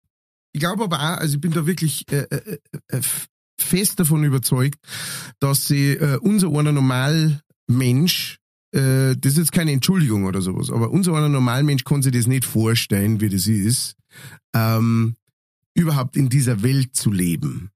ich 0.55 0.61
glaube 0.61 0.85
aber 0.85 0.97
auch, 0.97 1.19
also 1.19 1.35
ich 1.35 1.41
bin 1.43 1.53
da 1.53 1.67
wirklich 1.67 2.11
äh, 2.11 2.27
äh, 2.31 2.59
äh, 2.89 3.01
fest 3.61 4.01
davon 4.01 4.25
überzeugt, 4.25 4.79
dass 5.39 5.69
sie 5.69 5.91
äh, 5.91 6.17
unser 6.23 6.49
einer 6.49 6.73
Normalmensch, 6.73 8.39
äh, 8.73 9.15
das 9.19 9.33
ist 9.33 9.39
jetzt 9.39 9.53
keine 9.53 9.73
Entschuldigung 9.73 10.25
oder 10.25 10.41
sowas, 10.41 10.71
aber 10.71 10.91
unser 10.91 11.13
einer 11.13 11.29
Normalmensch 11.29 11.85
kann 11.85 12.01
sich 12.01 12.13
das 12.13 12.27
nicht 12.27 12.47
vorstellen, 12.47 13.21
wie 13.21 13.29
das 13.29 13.47
ist, 13.47 13.97
ähm, 14.55 15.17
überhaupt 15.79 16.17
in 16.17 16.29
dieser 16.29 16.63
Welt 16.63 16.95
zu 16.95 17.11
leben. 17.11 17.71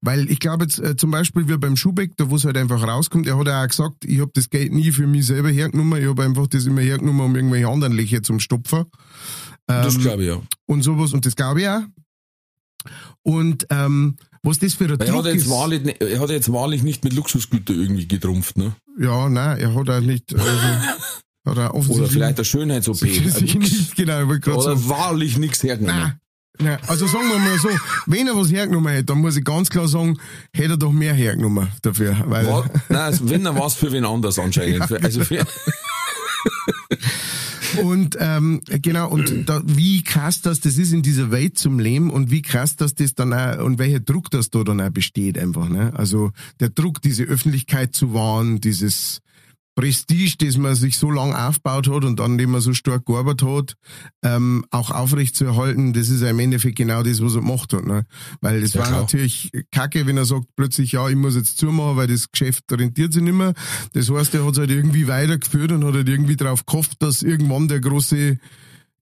Weil 0.00 0.30
ich 0.30 0.38
glaube 0.38 0.64
jetzt 0.64 0.78
äh, 0.78 0.96
zum 0.96 1.10
Beispiel 1.10 1.46
wie 1.48 1.56
beim 1.58 1.76
Schubeck, 1.76 2.16
da 2.16 2.30
wo 2.30 2.36
es 2.36 2.44
halt 2.44 2.56
einfach 2.56 2.82
rauskommt, 2.82 3.26
er 3.26 3.36
hat 3.38 3.46
ja 3.48 3.62
auch 3.62 3.68
gesagt, 3.68 4.04
ich 4.04 4.20
habe 4.20 4.30
das 4.34 4.48
Geld 4.48 4.72
nie 4.72 4.92
für 4.92 5.06
mich 5.06 5.26
selber 5.26 5.50
hergenommen, 5.50 6.00
ich 6.00 6.08
habe 6.08 6.22
einfach 6.24 6.46
das 6.46 6.64
immer 6.66 6.80
hergenommen, 6.80 7.20
um 7.26 7.36
irgendwelche 7.36 7.68
anderen 7.68 7.92
Löcher 7.92 8.22
zum 8.22 8.40
Stopfen. 8.40 8.84
Das 9.66 9.94
Ähm, 9.96 10.00
glaube 10.00 10.22
ich 10.22 10.28
ja. 10.28 10.40
und 10.66 10.82
sowas, 10.82 11.12
und 11.12 11.26
das 11.26 11.36
glaube 11.36 11.60
ich 11.62 11.68
auch. 11.68 11.82
Und 13.22 13.66
ähm, 13.70 14.16
was 14.42 14.58
das 14.58 14.74
für 14.74 14.84
ein 14.84 14.90
Weil 14.98 15.06
Er 15.06 15.12
Druck 15.12 15.24
hat, 15.24 15.32
jetzt 15.32 15.44
ist. 15.44 15.50
wahrlich, 15.50 15.82
nicht- 15.84 16.00
er 16.02 16.20
hat 16.20 16.30
jetzt 16.30 16.52
wahrlich 16.52 16.82
nicht 16.82 17.02
mit 17.04 17.14
Luxusgüter 17.14 17.72
irgendwie 17.72 18.06
getrumpft, 18.06 18.56
ne? 18.58 18.76
Ja, 18.98 19.28
nein, 19.28 19.58
er 19.58 19.74
hat 19.74 19.88
auch 19.90 20.00
nicht. 20.00 20.34
Also, 20.34 20.46
hat 21.46 21.56
er 21.58 21.74
Oder 21.74 22.06
vielleicht 22.06 22.38
eine 22.38 22.44
Schönheits-OP. 22.44 23.02
nicht, 23.58 23.96
genau, 23.96 24.22
Oder 24.24 24.88
wahrlich 24.88 25.38
nichts 25.38 25.62
hergenommen. 25.62 26.20
Nein. 26.60 26.78
Also 26.86 27.06
sagen 27.06 27.28
wir 27.28 27.38
mal 27.38 27.58
so, 27.58 27.68
wenn 28.06 28.28
er 28.28 28.36
was 28.36 28.50
hergenommen 28.52 28.92
hätte, 28.92 29.04
dann 29.06 29.18
muss 29.18 29.36
ich 29.36 29.44
ganz 29.44 29.70
klar 29.70 29.88
sagen, 29.88 30.18
hätte 30.52 30.74
er 30.74 30.76
doch 30.76 30.92
mehr 30.92 31.12
hergenommen 31.14 31.68
dafür. 31.82 32.16
Weil, 32.26 32.44
nein, 32.88 33.00
also 33.00 33.28
wenn, 33.28 33.44
war 33.44 33.66
es 33.66 33.74
für 33.74 33.90
wen 33.90 34.04
anders 34.04 34.38
anscheinend. 34.38 34.84
Für- 34.86 35.02
also 35.02 35.24
für, 35.24 35.44
Und 37.82 38.16
ähm, 38.20 38.60
genau, 38.82 39.08
und 39.10 39.48
da, 39.48 39.60
wie 39.64 40.04
krass 40.04 40.42
das 40.42 40.60
das 40.60 40.78
ist 40.78 40.92
in 40.92 41.02
dieser 41.02 41.32
Welt 41.32 41.58
zum 41.58 41.80
Leben 41.80 42.10
und 42.10 42.30
wie 42.30 42.42
krass 42.42 42.76
dass 42.76 42.94
das 42.94 43.14
dann 43.16 43.32
auch, 43.32 43.58
und 43.64 43.78
welcher 43.80 43.98
Druck 43.98 44.30
das 44.30 44.50
da 44.50 44.62
dann 44.62 44.80
auch 44.80 44.90
besteht 44.90 45.36
einfach. 45.36 45.68
Ne? 45.68 45.92
Also 45.96 46.30
der 46.60 46.68
Druck, 46.68 47.02
diese 47.02 47.24
Öffentlichkeit 47.24 47.94
zu 47.94 48.14
wahren, 48.14 48.60
dieses 48.60 49.22
Prestige, 49.74 50.36
das 50.38 50.56
man 50.56 50.74
sich 50.74 50.96
so 50.98 51.10
lang 51.10 51.32
aufgebaut 51.34 51.88
hat 51.88 52.04
und 52.04 52.20
an 52.20 52.38
dem 52.38 52.50
man 52.52 52.60
so 52.60 52.72
stark 52.74 53.06
gearbeitet 53.06 53.48
hat, 53.48 53.76
ähm, 54.22 54.64
auch 54.70 54.90
aufrecht 54.90 55.34
zu 55.34 55.44
erhalten, 55.44 55.92
das 55.92 56.08
ist 56.08 56.20
ja 56.22 56.30
im 56.30 56.38
Endeffekt 56.38 56.76
genau 56.76 57.02
das, 57.02 57.20
was 57.22 57.34
er 57.34 57.40
gemacht 57.40 57.72
hat. 57.72 57.84
Ne? 57.84 58.06
Weil 58.40 58.62
es 58.62 58.74
Ja, 58.74 58.80
war 58.82 58.88
klar. 58.88 59.00
natürlich 59.00 59.50
kacke, 59.72 60.06
wenn 60.06 60.16
er 60.16 60.24
sagt 60.26 60.46
plötzlich, 60.56 60.92
ja, 60.92 61.08
ich 61.08 61.16
muss 61.16 61.34
jetzt 61.34 61.58
zumachen, 61.58 61.96
weil 61.96 62.06
das 62.06 62.30
Geschäft 62.30 62.64
rentiert 62.70 63.12
sich 63.12 63.22
nicht 63.22 63.34
mehr. 63.34 63.54
Das 63.94 64.10
heißt, 64.10 64.34
er 64.34 64.44
hat 64.46 64.52
es 64.52 64.58
halt 64.58 64.70
irgendwie 64.70 65.08
weitergeführt 65.08 65.72
und 65.72 65.84
hat 65.84 65.94
halt 65.94 66.08
irgendwie 66.08 66.36
drauf 66.36 66.64
gehofft, 66.66 67.02
dass 67.02 67.22
irgendwann 67.22 67.66
der 67.68 67.80
große 67.80 68.38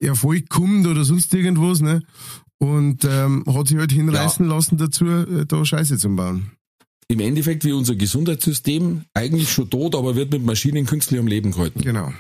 Erfolg 0.01 0.49
kommt 0.49 0.87
oder 0.87 1.05
sonst 1.05 1.33
irgendwas. 1.35 1.81
Ne? 1.81 2.03
Und 2.59 3.05
ähm, 3.05 3.45
hat 3.47 3.69
sich 3.69 3.77
halt 3.77 3.93
hinreißen 3.93 4.47
lassen 4.47 4.79
dazu, 4.79 5.05
äh, 5.07 5.45
da 5.47 5.65
Scheiße 5.65 5.99
zu 5.99 6.09
bauen. 6.15 6.53
Im 7.13 7.21
Endeffekt 7.21 7.65
wie 7.67 7.73
unser 7.73 7.95
Gesundheitssystem, 7.95 9.03
eigentlich 9.13 9.53
schon 9.53 9.69
tot, 9.69 9.95
aber 9.95 10.17
wird 10.17 10.33
mit 10.33 10.47
Maschinen 10.47 10.87
künstlich 10.87 11.21
am 11.21 11.27
Leben 11.27 11.53
gehalten. 11.53 11.83
Genau. 11.83 12.11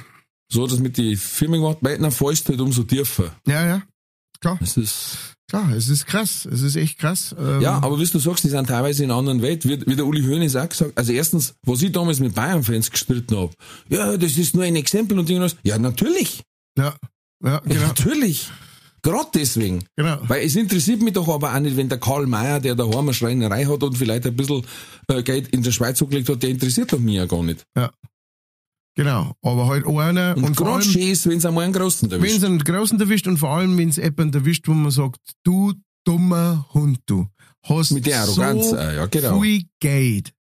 So 0.53 0.65
hat 0.65 0.71
das 0.71 0.81
mit 0.81 0.99
den 0.99 1.17
Firmen 1.17 1.63
gemacht, 1.63 1.79
fällst 2.15 2.47
du 2.47 2.51
halt 2.51 2.61
umso 2.61 2.83
tiefer. 2.83 3.35
Ja, 3.47 3.65
ja. 3.65 3.83
Klar, 4.41 4.59
Das 4.61 4.77
ist, 4.77 5.17
klar, 5.49 5.73
es 5.73 5.89
ist 5.89 6.07
krass. 6.07 6.45
Es 6.45 6.61
ist 6.61 6.77
echt 6.77 6.99
krass. 6.99 7.35
Ähm, 7.39 7.63
ja, 7.63 7.79
aber 7.83 7.99
wie 7.99 8.05
du 8.05 8.19
sagst, 8.19 8.45
die 8.45 8.49
sind 8.49 8.67
teilweise 8.67 9.03
in 9.03 9.11
einer 9.11 9.19
anderen 9.19 9.41
Welt. 9.41 9.67
Wie, 9.67 9.81
wie 9.87 9.97
der 9.97 10.05
Uli 10.05 10.21
Hoeneß 10.21 10.57
auch 10.57 10.69
gesagt 10.69 10.99
Also 10.99 11.13
erstens, 11.13 11.55
was 11.65 11.81
ich 11.81 11.93
damals 11.93 12.21
mit 12.21 12.35
Bayern-Fans 12.35 12.91
gestritten 12.91 13.37
habe, 13.37 13.53
ja, 13.89 14.19
das 14.19 14.37
ist 14.37 14.55
nur 14.55 14.65
ein 14.65 14.77
Exempel 14.77 15.19
und 15.19 15.31
irgendwas. 15.31 15.57
Ja, 15.63 15.79
natürlich. 15.79 16.43
Ja, 16.77 16.97
ja 17.43 17.51
Ja, 17.51 17.59
genau. 17.61 17.81
natürlich. 17.87 18.51
Gerade 19.05 19.29
deswegen. 19.35 19.85
genau. 19.97 20.19
Weil 20.29 20.45
es 20.47 20.55
interessiert 20.55 21.03
mich 21.03 21.13
doch 21.15 21.29
aber 21.29 21.53
auch 21.55 21.59
nicht, 21.61 21.77
wenn 21.77 21.89
der 21.89 21.99
Karl 21.99 22.27
Mayer, 22.27 22.61
der 22.61 22.77
daheim 22.77 22.99
eine 23.01 23.15
Schreinerei 23.15 23.65
hat 23.65 23.83
und 23.83 23.99
vielleicht 23.99 24.27
ein 24.27 24.37
bisschen 24.37 24.65
äh, 25.09 25.23
Geld 25.25 25.49
in 25.49 25.63
der 25.63 25.73
Schweiz 25.73 26.01
angelegt 26.01 26.29
hat, 26.29 26.43
der 26.43 26.51
interessiert 26.51 26.93
doch 26.93 27.01
mich 27.01 27.15
ja 27.17 27.27
gar 27.27 27.43
nicht. 27.43 27.65
Genau. 28.95 29.33
Aber 29.43 29.67
halt 29.69 29.87
einer 29.87 30.37
Und, 30.37 30.45
und, 30.45 30.57
gerade 30.57 30.85
schön 30.85 31.03
ist, 31.09 31.27
wenn 31.29 31.39
es 31.39 31.47
einmal 31.47 31.65
einen 31.65 31.73
Großen 31.73 32.11
wenn 32.11 32.19
erwischt. 32.21 32.37
es 32.39 32.45
einen 32.45 32.59
Großen 32.59 33.01
erwischt 33.01 33.27
und 33.27 33.39
vor 33.39 33.51
allem, 33.51 33.77
wenn 33.79 33.89
es 33.89 33.97
jemanden 33.97 34.35
erwischt, 34.35 34.69
wo 34.69 34.73
man 34.75 34.91
sagt, 34.91 35.19
du 35.45 35.73
dummer 36.05 36.67
Hund, 36.75 36.99
du 37.07 37.27
hast 37.63 37.93
Mit 37.93 38.07
der 38.07 38.21
Arroganz, 38.23 38.71
so 38.71 38.77
äh, 38.77 38.97
ja, 38.97 39.07
genau. 39.07 39.41
viel 39.41 39.65
Geld. 39.81 40.33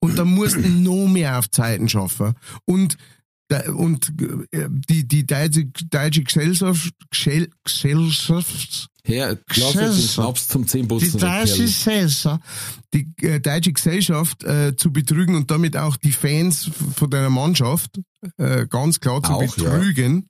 Und 0.00 0.18
dann 0.18 0.28
musst 0.28 0.56
du 0.56 0.68
noch 0.68 1.06
mehr 1.06 1.38
auf 1.38 1.48
Zeiten 1.50 1.88
schaffen. 1.88 2.34
Und 2.66 2.94
Da- 2.94 2.98
Und 3.74 4.12
äh, 4.52 4.68
die, 4.70 5.06
die 5.06 5.26
deutsche, 5.26 5.66
deutsche 5.90 6.24
Gesellschaft, 6.24 6.92
Gesell, 7.10 7.50
Gesellschaft, 7.62 8.88
Herr, 9.06 9.38
lass 9.48 9.74
jetzt 9.74 9.98
den. 9.98 10.08
Schnaps 10.08 10.48
zum 10.48 10.62
die 10.62 10.68
Zehnputzen. 10.68 11.20
deutsche 11.20 11.62
Gesellschaft, 11.62 12.42
die 12.94 13.06
äh, 13.20 13.38
deutsche 13.40 13.72
Gesellschaft 13.72 14.44
äh, 14.44 14.74
zu 14.76 14.92
betrügen 14.92 15.34
und 15.34 15.50
damit 15.50 15.76
auch 15.76 15.96
die 15.98 16.12
Fans 16.12 16.70
von 16.96 17.10
deiner 17.10 17.28
Mannschaft 17.28 18.00
äh, 18.38 18.66
ganz 18.66 19.00
klar 19.00 19.22
zu 19.22 19.32
Auch, 19.32 19.42
ja. 19.58 19.76
betrügen. 19.76 20.28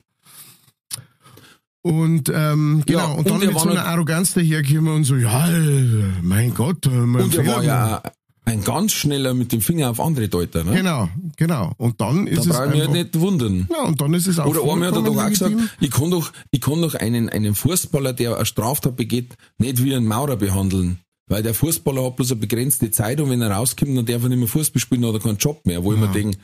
Und 1.82 2.30
ähm, 2.34 2.82
genau, 2.86 2.98
Ja, 2.98 3.04
und 3.12 3.18
und 3.18 3.30
dann 3.30 3.38
mit 3.46 3.60
so 3.60 3.68
einer 3.68 3.84
Arroganz 3.86 4.34
daherkommen 4.34 4.92
und 4.92 5.04
so, 5.04 5.16
ja, 5.16 5.48
äh, 5.48 6.12
mein 6.22 6.52
Gott, 6.54 6.86
äh, 6.86 6.90
mein 6.90 7.24
Und 7.24 7.34
er 7.34 7.44
Fehler 7.44 7.56
war 7.56 7.62
ja 7.64 8.02
ein 8.44 8.62
ganz 8.62 8.92
schneller 8.92 9.34
mit 9.34 9.52
dem 9.52 9.60
Finger 9.60 9.90
auf 9.90 10.00
andere 10.00 10.28
Deuter. 10.28 10.64
Ne? 10.64 10.74
Genau, 10.74 11.08
genau. 11.36 11.72
Und 11.78 12.00
dann 12.00 12.26
Da 12.26 12.32
ist 12.32 12.46
es 12.46 12.48
brauche 12.48 12.66
ich 12.66 12.72
mich 12.72 12.80
halt 12.82 12.92
nicht 12.92 13.20
wundern. 13.20 13.68
ja, 13.70 13.84
und 13.84 14.00
dann 14.00 14.14
ist 14.14 14.26
es 14.26 14.38
auch 14.38 14.46
Oder 14.46 14.62
einmal 14.62 14.88
hat 14.88 14.96
er 14.96 15.02
doch 15.02 15.16
auch 15.16 15.28
gesagt, 15.28 15.56
ich 15.80 15.90
kann 15.90 16.10
doch, 16.10 16.32
ich 16.50 16.60
kann 16.60 16.82
doch 16.82 16.94
einen, 16.94 17.28
einen 17.28 17.54
Fußballer, 17.54 18.12
der 18.12 18.36
eine 18.36 18.46
Straftat 18.46 18.96
begeht, 18.96 19.36
nicht 19.58 19.82
wie 19.82 19.94
einen 19.94 20.06
Maurer 20.06 20.36
behandeln. 20.36 20.98
Weil 21.26 21.42
der 21.42 21.54
Fußballer 21.54 22.04
hat 22.04 22.16
bloß 22.16 22.32
eine 22.32 22.40
begrenzte 22.40 22.90
Zeit 22.90 23.18
und 23.20 23.30
wenn 23.30 23.40
er 23.40 23.50
rauskommt, 23.50 23.96
dann 23.96 24.04
darf 24.04 24.22
er 24.22 24.28
nicht 24.28 24.38
mehr 24.38 24.48
Fußball 24.48 24.80
spielen, 24.80 25.02
dann 25.02 25.14
hat 25.14 25.20
er 25.20 25.24
keinen 25.24 25.38
Job 25.38 25.64
mehr. 25.64 25.82
Wo 25.82 25.94
ich 25.94 25.98
mir 25.98 26.08
denke, 26.08 26.36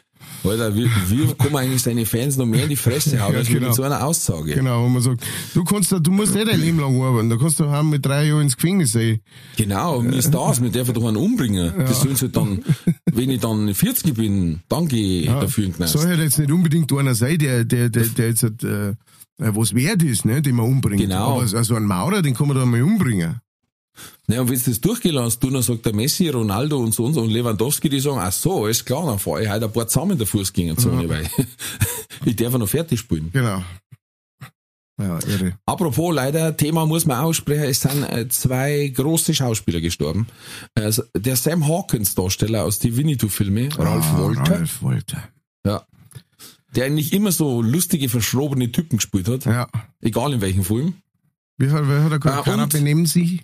Alter, 0.43 0.75
wie, 0.75 0.85
wie 1.09 1.27
kann 1.35 1.53
man 1.53 1.65
eigentlich 1.65 1.83
seine 1.83 2.07
Fans 2.07 2.39
noch 2.39 2.47
mehr 2.47 2.63
in 2.63 2.71
die 2.71 2.77
Fresse 2.77 3.21
hauen, 3.21 3.33
Ja, 3.33 3.39
als 3.41 3.49
genau. 3.49 3.67
mit 3.67 3.75
so 3.75 3.83
einer 3.83 4.05
Aussage? 4.05 4.55
Genau, 4.55 4.85
wo 4.85 4.89
man 4.89 5.03
sagt, 5.03 5.23
du 5.55 5.65
kannst, 5.65 5.93
du 5.93 6.11
musst 6.11 6.35
nicht 6.35 6.49
dein 6.49 6.61
Leben 6.61 6.79
lang 6.81 7.01
arbeiten, 7.03 7.29
da 7.29 7.37
kannst 7.37 7.61
du 7.61 7.69
haben 7.69 7.91
mit 7.91 8.05
drei 8.07 8.27
Jahren 8.27 8.43
ins 8.43 8.57
Gefängnis 8.57 8.93
sein. 8.93 9.21
Genau, 9.59 10.01
mir 10.01 10.17
ist 10.17 10.33
das, 10.33 10.61
mir 10.61 10.71
darf 10.71 10.89
er 10.89 10.95
doch 10.95 11.07
einen 11.07 11.17
umbringen. 11.19 11.73
Das 11.77 12.01
sollen 12.01 12.17
sie 12.17 12.31
dann, 12.31 12.65
wenn 13.05 13.29
ich 13.31 13.41
dann 13.41 13.75
40 13.75 14.15
bin, 14.15 14.61
dann 14.69 14.89
gehe 14.89 15.23
ich 15.23 15.27
dafür 15.29 15.65
in 15.65 15.71
den 15.73 15.77
Knast. 15.77 15.93
Soll 15.93 16.07
halt 16.07 16.21
jetzt 16.21 16.39
nicht 16.39 16.51
unbedingt 16.51 16.91
einer 16.93 17.15
sein, 17.15 17.39
der, 17.39 17.65
der, 17.65 17.91
der, 17.91 18.07
der 18.07 18.29
jetzt 18.29 18.43
halt, 18.43 18.65
äh, 18.65 18.95
was 19.37 19.75
wert 19.75 20.03
ist, 20.03 20.25
ne, 20.25 20.41
den 20.41 20.57
man 20.57 20.67
umbringt. 20.67 21.01
Genau. 21.03 21.41
Aber 21.41 21.47
so 21.47 21.75
ein 21.75 21.85
Maurer, 21.85 22.23
den 22.23 22.35
kann 22.35 22.49
man 22.49 22.57
da 22.57 22.65
mal 22.65 22.83
umbringen. 22.83 23.41
Ja, 24.31 24.41
und 24.43 24.49
wenn 24.51 24.59
du 24.59 24.65
das 24.71 24.81
durchgelassen 24.81 25.41
du, 25.41 25.51
dann 25.51 25.63
sagt 25.63 25.87
der 25.87 25.95
Messi, 25.95 26.29
Ronaldo 26.29 26.79
und 26.79 26.93
so 26.95 27.05
und 27.05 27.15
so 27.15 27.23
und 27.23 27.31
Lewandowski, 27.31 27.89
die 27.89 28.01
sagen, 28.01 28.19
ach 28.21 28.33
so, 28.33 28.67
ist 28.67 28.85
klar, 28.85 29.07
dann 29.07 29.19
fahre 29.19 29.43
ich 29.43 29.49
halt 29.49 29.63
ein 29.65 29.73
paar 29.73 29.89
zusammen 29.89 30.13
in 30.13 30.19
der 30.19 30.27
Fußgängerzone, 30.27 31.09
weil 31.09 31.29
ich 32.25 32.37
darf 32.37 32.53
ja 32.53 32.59
noch 32.59 32.69
fertig 32.69 33.01
spielen. 33.01 33.31
Genau. 33.33 33.63
Ja, 35.01 35.19
irre. 35.27 35.55
Apropos, 35.65 36.15
leider, 36.15 36.55
Thema 36.59 36.85
muss 36.85 37.07
man 37.07 37.21
aussprechen, 37.25 37.65
es 37.65 37.81
sind 37.81 38.03
äh, 38.05 38.29
zwei 38.29 38.89
große 38.95 39.33
Schauspieler 39.35 39.81
gestorben. 39.81 40.27
Also, 40.75 41.03
der 41.17 41.37
Sam 41.37 41.67
Hawkins 41.67 42.15
Darsteller 42.15 42.65
aus 42.65 42.79
die 42.81 42.95
Winnetou-Filme, 42.97 43.71
Ralph 43.79 44.05
Ah, 44.13 44.19
Walter, 44.19 44.51
Ralph 44.59 44.83
Walter. 44.83 45.23
ja, 45.67 45.87
der 46.77 46.85
eigentlich 46.85 47.15
immer 47.15 47.33
so 47.33 47.63
lustige, 47.63 48.11
verschrobene 48.11 48.71
Typen 48.73 48.99
gespielt 48.99 49.27
hat, 49.29 49.47
Ja. 49.47 49.67
egal 50.03 50.35
in 50.35 50.43
welchem 50.43 50.65
Film. 50.65 50.95
Wie 51.57 51.71
hat, 51.71 51.83
er 51.83 52.13
Ah, 52.13 52.19
gesagt, 52.19 52.45
keiner 52.45 52.63
und? 52.65 52.73
benehmen 52.73 53.07
sich? 53.07 53.43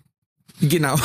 Genau. 0.60 0.96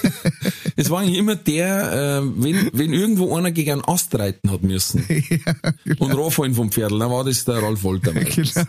es 0.76 0.88
war 0.90 1.00
eigentlich 1.00 1.18
immer 1.18 1.36
der, 1.36 2.20
äh, 2.22 2.42
wenn, 2.42 2.70
wenn 2.72 2.92
irgendwo 2.92 3.36
einer 3.36 3.50
gegen 3.50 3.72
einen 3.72 3.84
Ast 3.84 4.14
reiten 4.18 4.50
hat 4.50 4.62
müssen 4.62 5.04
und 5.98 6.12
runterfallen 6.12 6.54
vom 6.54 6.72
Pferd, 6.72 6.92
dann 6.92 7.00
war 7.10 7.24
das 7.24 7.44
der 7.44 7.62
Ralf 7.62 7.82
Wolter. 7.82 8.12
Genau. 8.12 8.26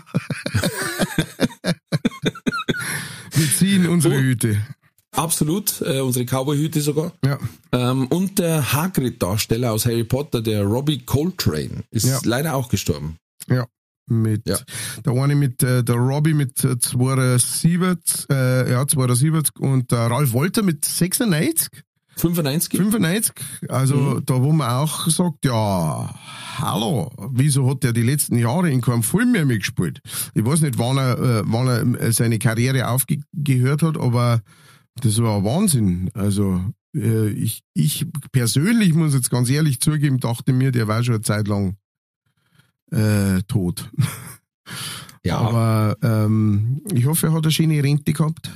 Wir 3.36 3.48
ziehen 3.58 3.88
unsere 3.88 4.16
Oh. 4.16 4.20
Hüte. 4.20 4.58
Absolut, 5.16 5.82
äh, 5.82 6.00
unsere 6.02 6.26
Cowboy-Hüte 6.26 6.82
sogar. 6.82 7.14
Ja. 7.24 7.38
Ähm, 7.72 8.08
und 8.08 8.40
der 8.40 8.74
Hagrid-Darsteller 8.74 9.72
aus 9.72 9.86
Harry 9.86 10.04
Potter, 10.04 10.42
der 10.42 10.64
Robbie 10.64 11.00
Coltrane, 11.06 11.84
ist 11.92 12.06
Ja. 12.08 12.20
leider 12.24 12.56
auch 12.56 12.68
gestorben. 12.70 13.18
Ja. 13.48 13.68
Mit, 14.08 14.48
Ja. 14.48 14.58
der 15.06 15.14
eine 15.14 15.36
mit, 15.36 15.64
äh, 15.64 15.84
der 15.84 15.96
Robbie 15.96 16.34
mit 16.34 16.64
äh, 16.64 16.78
72, 16.78 18.30
äh, 18.30 18.72
ja, 18.72 18.86
72 18.86 19.60
und 19.60 19.92
der 19.92 20.08
Ralf 20.12 20.34
Walter 20.34 20.62
mit 20.62 20.84
96, 20.86 21.70
95? 22.18 22.78
95. 22.78 23.34
Also, 23.70 23.96
Mhm. 23.96 24.26
da 24.26 24.42
wo 24.44 24.52
man 24.52 24.70
auch 24.70 25.08
sagt, 25.10 25.46
ja, 25.46 26.14
hallo, 26.60 27.12
wieso 27.32 27.70
hat 27.70 27.84
der 27.84 27.94
die 27.94 28.04
letzten 28.04 28.38
Jahre 28.38 28.70
in 28.70 28.82
keinem 28.82 29.04
Film 29.04 29.32
mehr 29.32 29.46
mitgespielt? 29.46 30.00
Ich 30.34 30.46
weiß 30.46 30.62
nicht, 30.62 30.78
wann 30.78 30.98
er, 30.98 31.18
äh, 31.20 31.44
wann 31.46 31.68
er 31.96 32.02
äh, 32.02 32.12
seine 32.12 32.40
Karriere 32.40 32.90
aufgehört 32.90 33.82
hat, 33.84 33.98
aber 33.98 34.42
das 35.02 35.18
war 35.24 35.44
Wahnsinn. 35.44 36.12
Also, 36.14 36.62
äh, 36.96 37.30
ich, 37.30 37.62
ich 37.74 38.06
persönlich 38.32 38.94
muss 38.94 39.14
jetzt 39.16 39.32
ganz 39.32 39.50
ehrlich 39.50 39.80
zugeben, 39.80 40.20
dachte 40.20 40.54
mir, 40.54 40.72
der 40.72 40.88
war 40.88 41.04
schon 41.04 41.16
eine 41.16 41.24
Zeit 41.24 41.48
lang 41.48 41.78
äh, 42.94 43.42
tot. 43.48 43.90
Ja, 45.26 45.38
Aber 45.38 45.98
ähm, 46.02 46.82
ich 46.94 47.06
hoffe, 47.06 47.28
er 47.28 47.34
hat 47.34 47.44
eine 47.44 47.52
schöne 47.52 47.82
Rente 47.82 48.12
gehabt. 48.12 48.52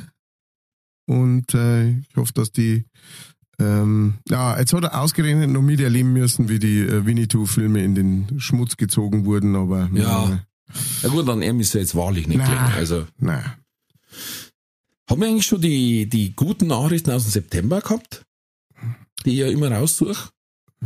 Und 1.05 1.53
äh, 1.53 1.91
ich 1.91 2.15
hoffe, 2.15 2.33
dass 2.33 2.51
die. 2.51 2.85
Ähm, 3.59 4.15
ja, 4.27 4.59
jetzt 4.59 4.73
hat 4.73 4.83
er 4.83 5.01
ausgerechnet 5.01 5.49
noch 5.49 5.61
miterleben 5.61 6.13
müssen, 6.13 6.49
wie 6.49 6.59
die 6.59 6.81
äh, 6.81 7.05
Winnetou-Filme 7.05 7.83
in 7.83 7.95
den 7.95 8.39
Schmutz 8.39 8.75
gezogen 8.75 9.25
wurden, 9.25 9.55
aber. 9.55 9.89
Ja. 9.93 10.43
Ja 11.01 11.09
gut, 11.09 11.27
dann 11.27 11.41
er 11.41 11.57
ist 11.57 11.73
ja 11.73 11.79
jetzt 11.79 11.95
wahrlich 11.95 12.27
nicht 12.27 12.39
Na. 12.39 12.45
gehen. 12.45 12.75
Also, 12.75 13.07
nein. 13.17 13.53
haben 15.09 15.21
wir 15.21 15.27
eigentlich 15.29 15.45
schon 15.45 15.61
die, 15.61 16.09
die 16.09 16.35
guten 16.35 16.67
Nachrichten 16.67 17.11
aus 17.11 17.23
dem 17.23 17.31
September 17.31 17.79
gehabt? 17.79 18.25
Die 19.25 19.31
ich 19.31 19.37
ja 19.37 19.47
immer 19.47 19.71
raussuche? 19.71 20.29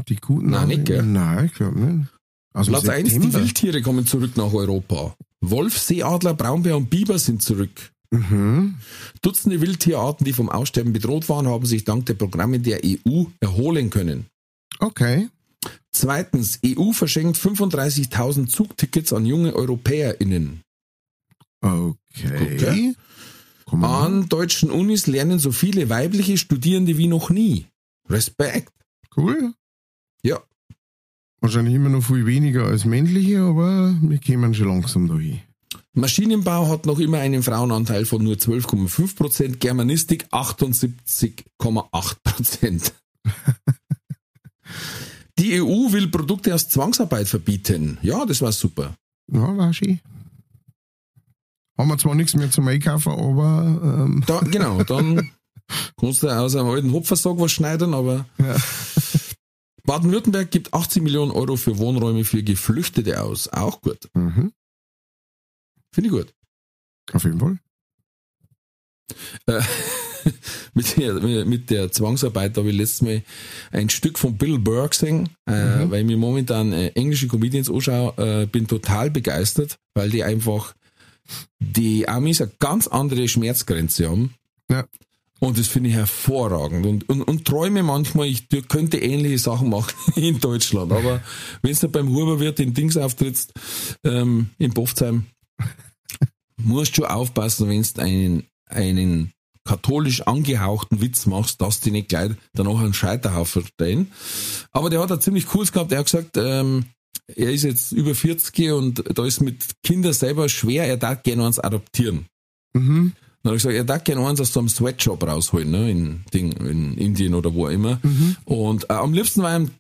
Die 0.08 0.18
guten 0.18 0.52
Nein, 0.52 0.68
nicht, 0.68 0.86
gell? 0.86 1.02
Nein, 1.02 1.46
ich 1.46 1.54
glaube 1.56 1.80
nicht. 1.80 2.10
Aus 2.54 2.68
Platz 2.68 2.88
1, 2.88 3.14
die. 3.14 3.34
Wildtiere 3.34 3.82
kommen 3.82 4.06
zurück 4.06 4.36
nach 4.38 4.54
Europa. 4.54 5.16
Wolf, 5.42 5.78
Seeadler, 5.78 6.34
Braunbär 6.34 6.78
und 6.78 6.90
Biber 6.90 7.18
sind 7.18 7.42
zurück. 7.42 7.92
Mhm. 8.12 8.76
Dutzende 9.22 9.62
Wildtierarten, 9.62 10.26
die 10.26 10.34
vom 10.34 10.50
Aussterben 10.50 10.92
bedroht 10.92 11.30
waren, 11.30 11.48
haben 11.48 11.66
sich 11.66 11.86
dank 11.86 12.06
der 12.08 12.16
Programme 12.16 12.60
der 12.60 12.82
EU 12.84 13.24
erholen 13.40 13.90
können. 13.90 14.26
Okay. 14.80 15.30
Zweitens, 15.92 16.60
EU 16.66 16.92
verschenkt 16.92 17.38
35.000 17.38 18.48
Zugtickets 18.48 19.14
an 19.14 19.26
junge 19.26 19.56
EuropäerInnen. 19.56 20.62
Okay. 21.62 21.96
Okay. 22.16 22.96
An 23.66 24.28
deutschen 24.28 24.72
Unis 24.72 25.08
lernen 25.08 25.40
so 25.40 25.52
viele 25.52 25.90
weibliche 25.90 26.38
Studierende 26.38 26.98
wie 26.98 27.08
noch 27.08 27.30
nie. 27.30 27.68
Respekt. 28.10 28.74
Cool. 29.16 29.54
Ja. 30.24 30.42
Wahrscheinlich 31.42 31.74
immer 31.74 31.90
noch 31.90 32.04
viel 32.04 32.26
weniger 32.28 32.66
als 32.66 32.86
männliche, 32.86 33.42
aber 33.42 33.96
wir 34.00 34.20
kommen 34.20 34.54
schon 34.54 34.68
langsam 34.68 35.08
dahin. 35.08 35.40
Maschinenbau 35.94 36.68
hat 36.70 36.86
noch 36.86 37.00
immer 37.00 37.18
einen 37.18 37.42
Frauenanteil 37.44 38.06
von 38.06 38.24
nur 38.24 38.36
12,5 38.36 39.16
Prozent, 39.16 39.60
Germanistik 39.60 40.26
78,8 40.32 42.16
Prozent. 42.24 42.94
Die 45.40 45.60
EU 45.62 45.92
will 45.92 46.08
Produkte 46.10 46.54
aus 46.54 46.70
Zwangsarbeit 46.70 47.28
verbieten. 47.28 47.98
Ja, 48.04 48.26
das 48.26 48.42
war 48.42 48.52
super. 48.52 48.96
Ja, 49.32 49.58
war 49.58 49.74
schön. 49.74 50.00
Haben 51.78 51.88
wir 51.90 51.98
zwar 51.98 52.14
nichts 52.14 52.36
mehr 52.36 52.52
zum 52.52 52.68
Einkaufen, 52.68 53.12
aber 53.12 53.80
ähm, 53.84 54.24
Da, 54.28 54.42
genau, 54.42 54.84
dann 54.84 55.32
kannst 56.00 56.22
du 56.22 56.30
aus 56.30 56.56
einem 56.56 56.70
alten 56.70 56.92
Hopfersack 56.92 57.40
was 57.40 57.52
schneiden, 57.52 57.96
aber 57.96 58.26
Ja. 58.38 58.56
Baden-Württemberg 59.84 60.52
gibt 60.52 60.74
80 60.74 61.04
Millionen 61.04 61.32
Euro 61.32 61.56
für 61.56 61.78
Wohnräume 61.78 62.24
für 62.24 62.44
Geflüchtete 62.44 63.22
aus. 63.22 63.48
Auch 63.50 63.82
gut. 63.82 64.10
mhm, 64.14 64.52
Finde 65.94 66.10
ich 66.10 66.14
gut. 66.14 66.34
auf 67.14 67.24
jeden 67.24 67.40
Fall. 67.40 67.60
Äh, 69.48 69.62
mit, 70.74 70.98
der, 70.98 71.14
mit 71.46 71.70
der 71.70 71.92
Zwangsarbeit 71.92 72.58
habe 72.58 72.70
ich 72.70 72.78
letztes 72.78 73.02
Mal 73.02 73.24
ein 73.72 73.90
Stück 73.90 74.20
von 74.20 74.38
Bill 74.38 74.60
Burr 74.60 74.90
gesehen, 74.90 75.30
äh, 75.46 75.90
weil 75.90 76.02
ich 76.02 76.06
mir 76.06 76.18
momentan 76.18 76.74
äh, 76.74 76.90
englische 76.90 77.28
Comedians 77.28 77.70
anschaue, 77.70 78.14
äh, 78.18 78.46
bin 78.46 78.68
total 78.68 79.10
begeistert, 79.10 79.78
weil 79.94 80.10
die 80.10 80.24
einfach 80.24 80.74
die 81.60 82.08
Amis 82.08 82.42
eine 82.42 82.52
ganz 82.60 82.88
andere 82.88 83.28
Schmerzgrenze 83.28 84.10
haben. 84.10 84.34
Ja. 84.70 84.86
Und 85.42 85.58
das 85.58 85.68
finde 85.68 85.90
ich 85.90 85.96
hervorragend 85.96 86.86
und, 86.86 87.10
und, 87.10 87.24
und 87.24 87.46
träume 87.46 87.82
manchmal, 87.82 88.28
ich 88.28 88.48
könnte 88.68 89.00
ähnliche 89.00 89.40
Sachen 89.40 89.72
machen 89.72 89.96
in 90.16 90.40
Deutschland. 90.40 90.92
Aber 90.92 91.20
wenn 91.64 91.76
du 91.76 91.90
beim 91.90 92.10
Huberwirt 92.10 92.60
in 92.60 92.76
Dings 92.76 92.96
auftrittst, 92.96 93.52
ähm, 94.04 94.52
in 94.60 94.72
Boftsheim, 94.72 95.26
musst 96.58 96.96
schon 96.96 97.06
aufpassen, 97.06 97.68
wenn 97.70 97.82
du 97.82 98.02
einen, 98.02 98.44
einen 98.68 99.34
katholisch 99.66 100.22
angehauchten 100.22 101.02
Witz 101.02 101.26
machst, 101.26 101.60
dass 101.60 101.82
die 101.82 101.90
nicht 101.90 102.10
gleich 102.10 102.34
danach 102.54 102.80
einen 102.80 102.94
Scheiterhaufen 102.94 103.66
stellen. 103.66 104.12
Aber 104.72 104.92
der 104.92 105.00
hat 105.00 105.12
ein 105.12 105.22
ziemlich 105.22 105.48
cooles 105.48 105.72
gehabt. 105.72 105.92
Er 105.92 106.00
hat 106.00 106.06
gesagt, 106.06 106.38
ähm, 106.38 106.86
er 107.28 107.52
ist 107.52 107.64
jetzt 107.64 107.94
über 107.94 108.14
40 108.14 108.72
und 108.74 109.04
da 109.18 109.26
ist 109.26 109.42
mit 109.42 109.82
Kindern 109.82 110.14
selber 110.14 110.50
schwer, 110.50 110.86
er 110.86 110.98
darf 110.98 111.24
gerne 111.24 111.48
eins 111.48 111.58
adoptieren. 111.58 112.28
Mhm. 112.74 113.14
Dann 113.44 113.52
habe 113.52 113.58
ich 113.58 113.64
gesagt, 113.64 113.76
er 113.76 113.84
darf 113.84 114.04
gerne 114.04 114.28
eins 114.28 114.40
aus 114.40 114.54
so 114.54 114.60
einem 114.60 114.70
Sweatshop 114.70 115.24
rausholen, 115.24 115.72
ne, 115.72 115.90
in, 115.90 116.24
Ding, 116.34 116.52
in 116.52 116.96
Indien 116.98 117.34
oder 117.34 117.54
wo 117.54 117.66
auch 117.66 117.72
immer. 117.72 118.00
Und 118.46 118.90
äh, 118.90 118.94
am 118.94 119.14
liebsten 119.14 119.42
war 119.42 119.56
ihm 119.56 119.72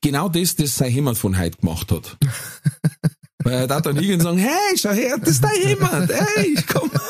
genau 0.00 0.28
das, 0.28 0.54
das 0.54 0.76
sein 0.76 0.94
Heimat 0.94 1.16
von 1.16 1.36
heute 1.38 1.58
gemacht 1.58 1.90
hat. 1.90 2.16
Weil 3.44 3.54
er 3.54 3.66
da 3.66 3.80
dann 3.80 3.96
hingehen 3.96 4.16
und 4.16 4.22
sagen, 4.22 4.38
hey, 4.38 4.76
schau 4.76 4.90
her, 4.90 5.16
das 5.18 5.30
ist 5.30 5.42
dein 5.44 5.50
Heimat, 5.50 6.10
hey, 6.12 6.54
komm. 6.66 6.90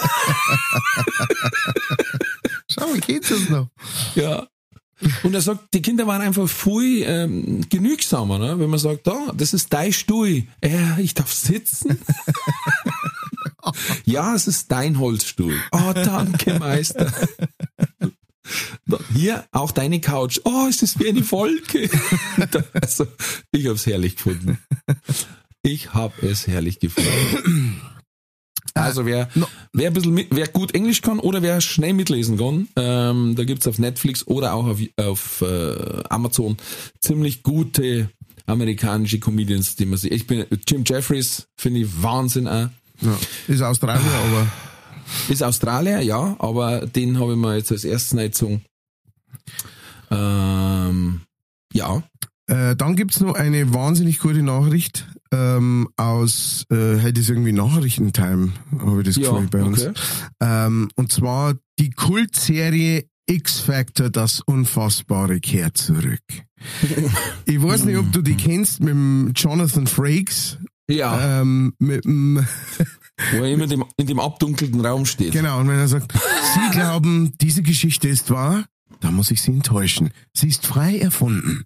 Schau 2.71 2.87
mal, 2.87 3.01
geht's 3.01 3.31
das 3.31 3.49
noch? 3.49 3.69
Ja. 4.15 4.47
Und 5.23 5.35
er 5.35 5.41
sagt, 5.41 5.73
die 5.75 5.81
Kinder 5.81 6.07
waren 6.07 6.21
einfach 6.21 6.49
viel 6.49 7.03
ähm, 7.07 7.69
genügsamer, 7.69 8.39
ne? 8.39 8.59
wenn 8.59 8.69
man 8.69 8.79
sagt, 8.79 9.07
da, 9.07 9.33
das 9.35 9.55
ist 9.55 9.73
dein 9.73 9.93
Stuhl. 9.93 10.45
Ja, 10.63 10.99
ich 10.99 11.15
darf 11.15 11.33
sitzen. 11.33 11.99
ja, 14.05 14.35
es 14.35 14.47
ist 14.47 14.71
dein 14.71 14.99
Holzstuhl. 14.99 15.55
Oh, 15.73 15.93
danke, 15.95 16.59
Meister. 16.59 17.13
Hier 19.15 19.45
auch 19.53 19.73
deine 19.73 20.01
Couch. 20.01 20.41
Oh, 20.45 20.67
es 20.69 20.83
ist 20.83 20.99
wie 20.99 21.09
eine 21.09 21.31
Wolke. 21.31 21.91
also, 22.73 23.07
ich 23.53 23.67
habe 23.67 23.75
es 23.75 23.87
herrlich 23.87 24.17
gefunden. 24.17 24.59
Ich 25.63 25.93
habe 25.93 26.27
es 26.27 26.47
herrlich 26.47 26.81
gefunden. 26.81 27.81
Also 28.75 29.05
wer, 29.07 29.29
wer, 29.73 29.89
ein 29.89 29.93
bisschen 29.93 30.27
wer 30.31 30.47
gut 30.49 30.75
Englisch 30.75 31.03
kann 31.03 31.19
oder 31.19 31.43
wer 31.43 31.61
schnell 31.61 31.95
mitlesen 31.95 32.39
kann, 32.39 32.69
ähm, 32.77 33.35
da 33.35 33.45
gibt's 33.45 33.67
auf 33.67 33.79
Netflix 33.79 34.27
oder 34.27 34.55
auch 34.55 34.67
auf, 34.67 34.81
auf 34.97 35.43
äh, 35.43 36.03
Amazon 36.09 36.57
ziemlich 37.01 37.43
gute 37.43 38.09
amerikanische 38.47 39.19
Comedians, 39.19 39.77
die 39.77 39.87
man 39.87 39.99
sieht. 39.99 40.13
Ich 40.13 40.27
bin 40.27 40.47
Jim 40.67 40.85
Jeffries, 40.87 41.49
finde 41.57 41.81
ich 41.81 42.03
Wahnsinn 42.03 42.47
auch. 42.47 42.69
Ja, 43.01 43.17
ist 43.47 43.63
Australier, 43.63 44.13
aber. 44.27 44.47
Ist 45.29 45.43
Australier, 45.43 46.01
ja, 46.01 46.37
aber 46.39 46.87
den 46.87 47.19
habe 47.19 47.33
ich 47.33 47.39
mir 47.39 47.57
jetzt 47.57 47.73
als 47.73 47.85
erstes 47.85 48.15
nicht 48.15 48.33
gezogen. 48.33 48.63
Ähm, 50.11 51.21
ja. 51.73 52.03
Äh, 52.47 52.77
dann 52.77 52.97
gibt's 52.97 53.21
noch 53.21 53.35
eine 53.35 53.73
wahnsinnig 53.75 54.19
gute 54.19 54.43
Nachricht 54.43 55.07
ähm, 55.33 55.89
aus, 55.97 56.65
äh, 56.71 57.01
heute 57.03 57.21
ist 57.21 57.29
irgendwie 57.29 57.53
Nachrichtentime, 57.53 58.53
habe 58.79 59.01
ich 59.01 59.07
das 59.07 59.17
Ja, 59.17 59.33
Gefühl 59.33 59.49
bei 59.49 59.63
uns. 59.63 59.87
okay. 59.87 60.01
Ähm, 60.41 60.89
und 60.97 61.13
zwar 61.13 61.55
die 61.79 61.91
Kultserie 61.91 63.05
X-Factor, 63.27 64.09
das 64.09 64.41
Unfassbare 64.41 65.41
kehrt 65.41 65.77
zurück. 65.77 66.23
ich 67.45 67.63
weiß 67.63 67.85
nicht, 67.85 67.99
ob 67.99 68.11
du 68.13 68.23
die 68.23 68.37
kennst 68.37 68.81
mit 68.81 68.91
dem 68.91 69.33
Jonathan 69.35 69.87
Frakes. 69.87 70.57
Ja, 70.89 71.41
Ähm, 71.41 71.75
mit 71.79 72.05
wo 73.33 73.37
er 73.37 73.53
immer 73.53 73.65
in 73.65 73.71
dem, 73.71 73.85
in 73.97 74.07
dem 74.07 74.21
abdunkelten 74.21 74.81
Raum 74.81 75.05
steht. 75.05 75.33
genau, 75.33 75.61
und 75.61 75.69
wenn 75.69 75.79
er 75.79 75.89
sagt, 75.89 76.13
Sie 76.13 76.71
glauben, 76.73 77.35
diese 77.41 77.63
Geschichte 77.63 78.09
ist 78.09 78.31
wahr, 78.31 78.65
da 79.01 79.11
muss 79.11 79.31
ich 79.31 79.41
Sie 79.43 79.53
enttäuschen. 79.53 80.11
Sie 80.35 80.49
ist 80.49 80.67
frei 80.67 80.99
erfunden. 80.99 81.65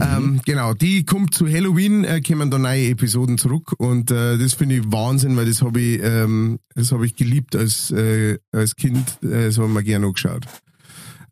Ähm, 0.00 0.40
genau, 0.44 0.74
die 0.74 1.04
kommt 1.04 1.34
zu 1.34 1.48
Halloween, 1.48 2.04
äh, 2.04 2.20
kommen 2.20 2.50
da 2.50 2.58
neue 2.58 2.90
Episoden 2.90 3.38
zurück 3.38 3.72
und 3.78 4.10
äh, 4.10 4.38
das 4.38 4.54
finde 4.54 4.76
ich 4.76 4.82
Wahnsinn, 4.86 5.36
weil 5.36 5.46
das 5.46 5.62
habe 5.62 5.80
ich, 5.80 6.00
ähm, 6.02 6.58
das 6.74 6.92
habe 6.92 7.06
ich 7.06 7.16
geliebt 7.16 7.56
als 7.56 7.90
äh, 7.90 8.38
als 8.52 8.76
Kind, 8.76 9.18
äh, 9.22 9.46
das 9.46 9.58
haben 9.58 9.72
wir 9.72 9.82
gerne 9.82 10.06
angeschaut. 10.06 10.44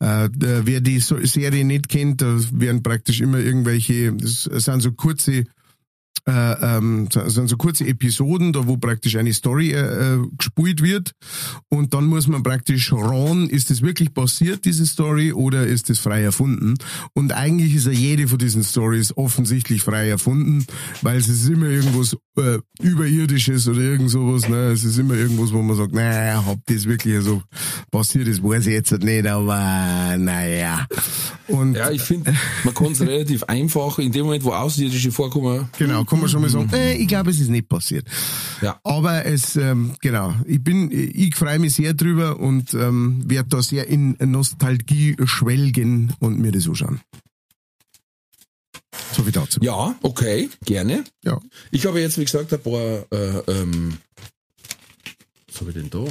Äh, 0.01 0.31
wer 0.33 0.81
die 0.81 0.99
Serie 0.99 1.65
nicht 1.65 1.89
kennt, 1.91 2.23
da 2.23 2.39
werden 2.53 2.83
praktisch 2.83 3.21
immer 3.21 3.39
irgendwelche, 3.39 4.13
das 4.15 4.45
sind 4.45 4.81
so 4.81 4.93
kurze 4.93 5.45
äh, 6.27 6.77
ähm, 6.77 7.09
sind 7.11 7.49
so 7.49 7.57
kurze 7.57 7.87
Episoden, 7.87 8.53
da 8.53 8.67
wo 8.67 8.77
praktisch 8.77 9.17
eine 9.17 9.33
Story 9.33 9.73
äh, 9.73 10.15
äh, 10.15 10.19
gespielt 10.37 10.83
wird 10.83 11.13
und 11.69 11.95
dann 11.95 12.07
muss 12.07 12.27
man 12.27 12.43
praktisch 12.43 12.93
ran, 12.93 13.49
ist 13.49 13.71
das 13.71 13.83
wirklich 13.83 14.13
passiert, 14.13 14.65
diese 14.65 14.87
Story, 14.87 15.33
oder 15.33 15.67
ist 15.67 15.89
das 15.89 15.99
frei 15.99 16.23
erfunden? 16.23 16.75
Und 17.15 17.33
eigentlich 17.33 17.75
ist 17.75 17.87
ja 17.87 17.93
jede 17.93 18.29
von 18.29 18.39
diesen 18.39 18.63
Stories 18.63 19.17
offensichtlich 19.17 19.83
frei 19.83 20.09
erfunden, 20.09 20.67
weil 21.03 21.17
es 21.17 21.29
ist 21.29 21.49
immer 21.49 21.67
irgendwas 21.67 22.17
äh, 22.41 22.59
Überirdisches 22.83 23.69
oder 23.69 23.81
irgend 23.81 24.11
sowas, 24.11 24.49
ne? 24.49 24.71
Es 24.73 24.85
ist 24.85 24.99
immer 24.99 25.15
irgendwas, 25.15 25.53
wo 25.53 25.63
man 25.63 25.77
sagt, 25.77 25.93
naja, 25.93 26.43
ob 26.47 26.59
das 26.67 26.87
wirklich 26.87 27.23
so 27.23 27.43
passiert 27.91 28.29
ist, 28.29 28.43
weiß 28.43 28.67
ich 28.67 28.73
jetzt 28.73 28.93
nicht, 29.03 29.27
aber 29.27 30.17
naja. 30.19 30.87
Und 31.49 31.75
Ja, 31.75 31.91
ich 31.91 32.03
finde, 32.03 32.35
man 32.65 32.75
kann 32.75 32.93
es 32.93 33.01
relativ 33.01 33.45
einfach, 33.45 33.99
in 33.99 34.13
dem 34.13 34.25
Moment, 34.25 34.45
wo 34.45 34.53
Außerirdische 34.53 35.13
vorkommen, 35.13 35.69
Genau, 35.79 36.05
kann 36.05 36.21
man 36.21 36.29
schon 36.29 36.41
mal 36.41 36.51
sagen, 36.51 36.71
äh, 36.73 36.95
ich 36.95 37.09
glaube, 37.09 37.31
es 37.31 37.41
ist 37.41 37.51
nicht 37.51 37.69
passiert. 37.69 38.07
Ja. 38.63 38.79
Aber 38.85 39.27
es, 39.27 39.57
ähm, 39.57 39.93
genau, 40.01 40.35
ich 40.47 40.63
bin, 40.63 40.91
ich 40.91 41.35
freue 41.37 41.59
mich 41.59 41.75
sehr 41.75 41.95
drüber 41.95 42.41
und 42.41 42.75
ähm, 42.75 43.23
werde 43.27 43.49
da 43.49 43.63
sehr 43.63 43.89
in 43.89 44.17
Nostalgie 44.21 45.17
schwelgen 45.25 46.13
und 46.21 46.39
mir 46.39 46.53
das 46.53 46.69
anschauen. 46.69 47.01
So 49.13 49.27
wie 49.27 49.33
dazu. 49.33 49.61
ja, 49.63 49.95
okay, 50.03 50.49
gerne. 50.65 51.05
Ja. 51.25 51.41
Ich 51.71 51.87
habe 51.87 52.01
jetzt, 52.01 52.19
wie 52.19 52.25
gesagt, 52.25 52.53
ein 52.53 52.61
paar, 52.61 53.07
äh, 53.13 53.53
ähm, 53.53 53.99
was 55.49 55.61
habe 55.61 55.71
ich 55.71 55.77
denn 55.77 55.91
da? 55.91 56.05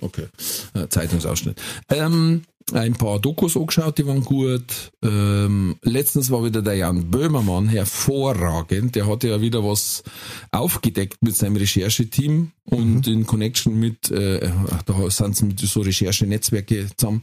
Okay, 0.00 0.26
äh, 0.74 0.88
Zeitungsausschnitt. 0.88 1.60
Ähm, 1.88 2.42
ein 2.72 2.94
paar 2.94 3.20
Dokus 3.20 3.56
angeschaut, 3.56 3.98
die 3.98 4.06
waren 4.06 4.24
gut. 4.24 4.92
Ähm, 5.02 5.76
letztens 5.82 6.30
war 6.30 6.44
wieder 6.44 6.62
der 6.62 6.74
Jan 6.74 7.10
Böhmermann 7.10 7.68
hervorragend. 7.68 8.96
Der 8.96 9.06
hatte 9.06 9.28
ja 9.28 9.40
wieder 9.40 9.62
was 9.62 10.02
aufgedeckt 10.50 11.22
mit 11.22 11.36
seinem 11.36 11.56
Rechercheteam 11.56 12.52
und 12.64 13.06
in 13.06 13.26
Connection 13.26 13.78
mit, 13.78 14.10
äh, 14.10 14.50
da 14.86 15.10
sind 15.10 15.36
sie 15.36 15.44
mit 15.44 15.60
so 15.60 15.82
Recherchenetzwerke 15.82 16.88
zusammen. 16.96 17.22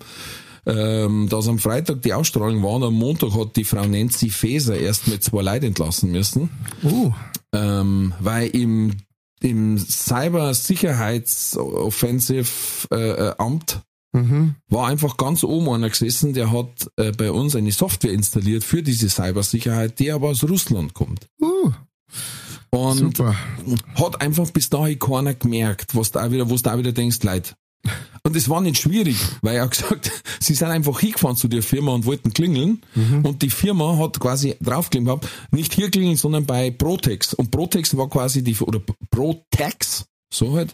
Ähm, 0.64 1.28
dass 1.28 1.48
am 1.48 1.58
Freitag 1.58 2.04
die 2.04 2.14
Ausstrahlung 2.14 2.62
war 2.62 2.74
und 2.74 2.84
am 2.84 2.94
Montag 2.94 3.34
hat 3.34 3.56
die 3.56 3.64
Frau 3.64 3.84
Nancy 3.84 4.30
Faeser 4.30 4.78
erst 4.78 5.08
mit 5.08 5.24
zwei 5.24 5.42
Leuten 5.42 5.66
entlassen 5.66 6.12
müssen 6.12 6.52
Oh, 6.84 7.12
ähm, 7.54 8.14
weil 8.20 8.50
im, 8.50 8.98
im 9.40 9.80
Cyber-Sicherheits-Offensive 9.80 12.48
äh, 12.92 12.96
äh, 12.96 13.34
Amt 13.40 13.82
mhm. 14.14 14.56
war 14.70 14.88
einfach 14.88 15.18
ganz 15.18 15.44
oben 15.44 15.70
einer 15.70 15.90
gesessen, 15.90 16.34
der 16.34 16.52
hat 16.52 16.90
äh, 16.98 17.12
bei 17.12 17.32
uns 17.32 17.56
eine 17.56 17.72
Software 17.72 18.14
installiert 18.14 18.64
für 18.64 18.84
diese 18.84 19.10
Cybersicherheit, 19.10 19.98
die 20.00 20.12
aber 20.12 20.30
aus 20.30 20.44
Russland 20.44 20.94
kommt. 20.94 21.28
uh, 21.42 21.72
Und 22.70 23.00
super. 23.00 23.36
hat 23.96 24.22
einfach 24.22 24.50
bis 24.52 24.70
dahin 24.70 25.00
keiner 25.00 25.34
gemerkt, 25.34 25.96
was 25.96 26.12
da 26.12 26.32
wieder, 26.32 26.50
was 26.50 26.62
da 26.62 26.78
wieder 26.78 26.92
denkst, 26.92 27.24
Leid. 27.24 27.56
Und 28.24 28.36
es 28.36 28.50
war 28.50 28.62
nicht 28.62 28.80
schwierig, 28.80 29.18
weil 29.42 29.56
er 29.56 29.64
hat 29.64 29.72
gesagt, 29.72 30.12
sie 30.40 30.54
sind 30.54 30.68
einfach 30.70 31.00
hingefahren 31.00 31.36
zu 31.36 31.48
der 31.48 31.64
Firma 31.64 31.94
und 31.94 32.06
wollten 32.06 32.34
klingeln. 32.34 32.82
Und 33.24 33.42
die 33.42 33.50
Firma 33.50 33.98
hat 33.98 34.20
quasi 34.20 34.56
draufgelegt 34.62 35.06
gehabt, 35.06 35.28
nicht 35.52 35.74
hier 35.74 35.90
klingeln, 35.90 36.18
sondern 36.18 36.46
bei 36.46 36.70
Protex. 36.70 37.34
Und 37.34 37.52
Protex 37.52 37.98
war 37.98 38.10
quasi 38.10 38.44
die, 38.44 38.56
oder 38.60 38.80
Protex, 39.10 40.06
so 40.32 40.56
halt. 40.56 40.74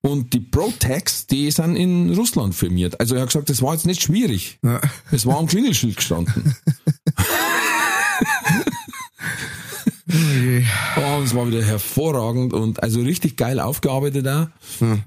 Und 0.00 0.32
die 0.32 0.40
Protex, 0.40 1.26
die 1.26 1.50
sind 1.50 1.76
in 1.76 2.12
Russland 2.14 2.54
firmiert. 2.54 2.98
Also 3.00 3.14
er 3.14 3.22
hat 3.22 3.28
gesagt, 3.28 3.48
das 3.48 3.62
war 3.62 3.74
jetzt 3.74 3.86
nicht 3.86 4.02
schwierig. 4.02 4.58
Ja. 4.64 4.80
Es 5.12 5.24
war 5.24 5.38
am 5.38 5.46
Klingelschild 5.46 5.96
gestanden. 5.96 6.54
Okay. 7.06 7.24
Oh, 10.96 11.22
es 11.22 11.34
war 11.34 11.46
wieder 11.48 11.62
hervorragend 11.62 12.52
und 12.52 12.82
also 12.82 13.00
richtig 13.00 13.36
geil 13.36 13.60
aufgearbeitet 13.60 14.26
da. 14.26 14.50
Hm. 14.78 15.02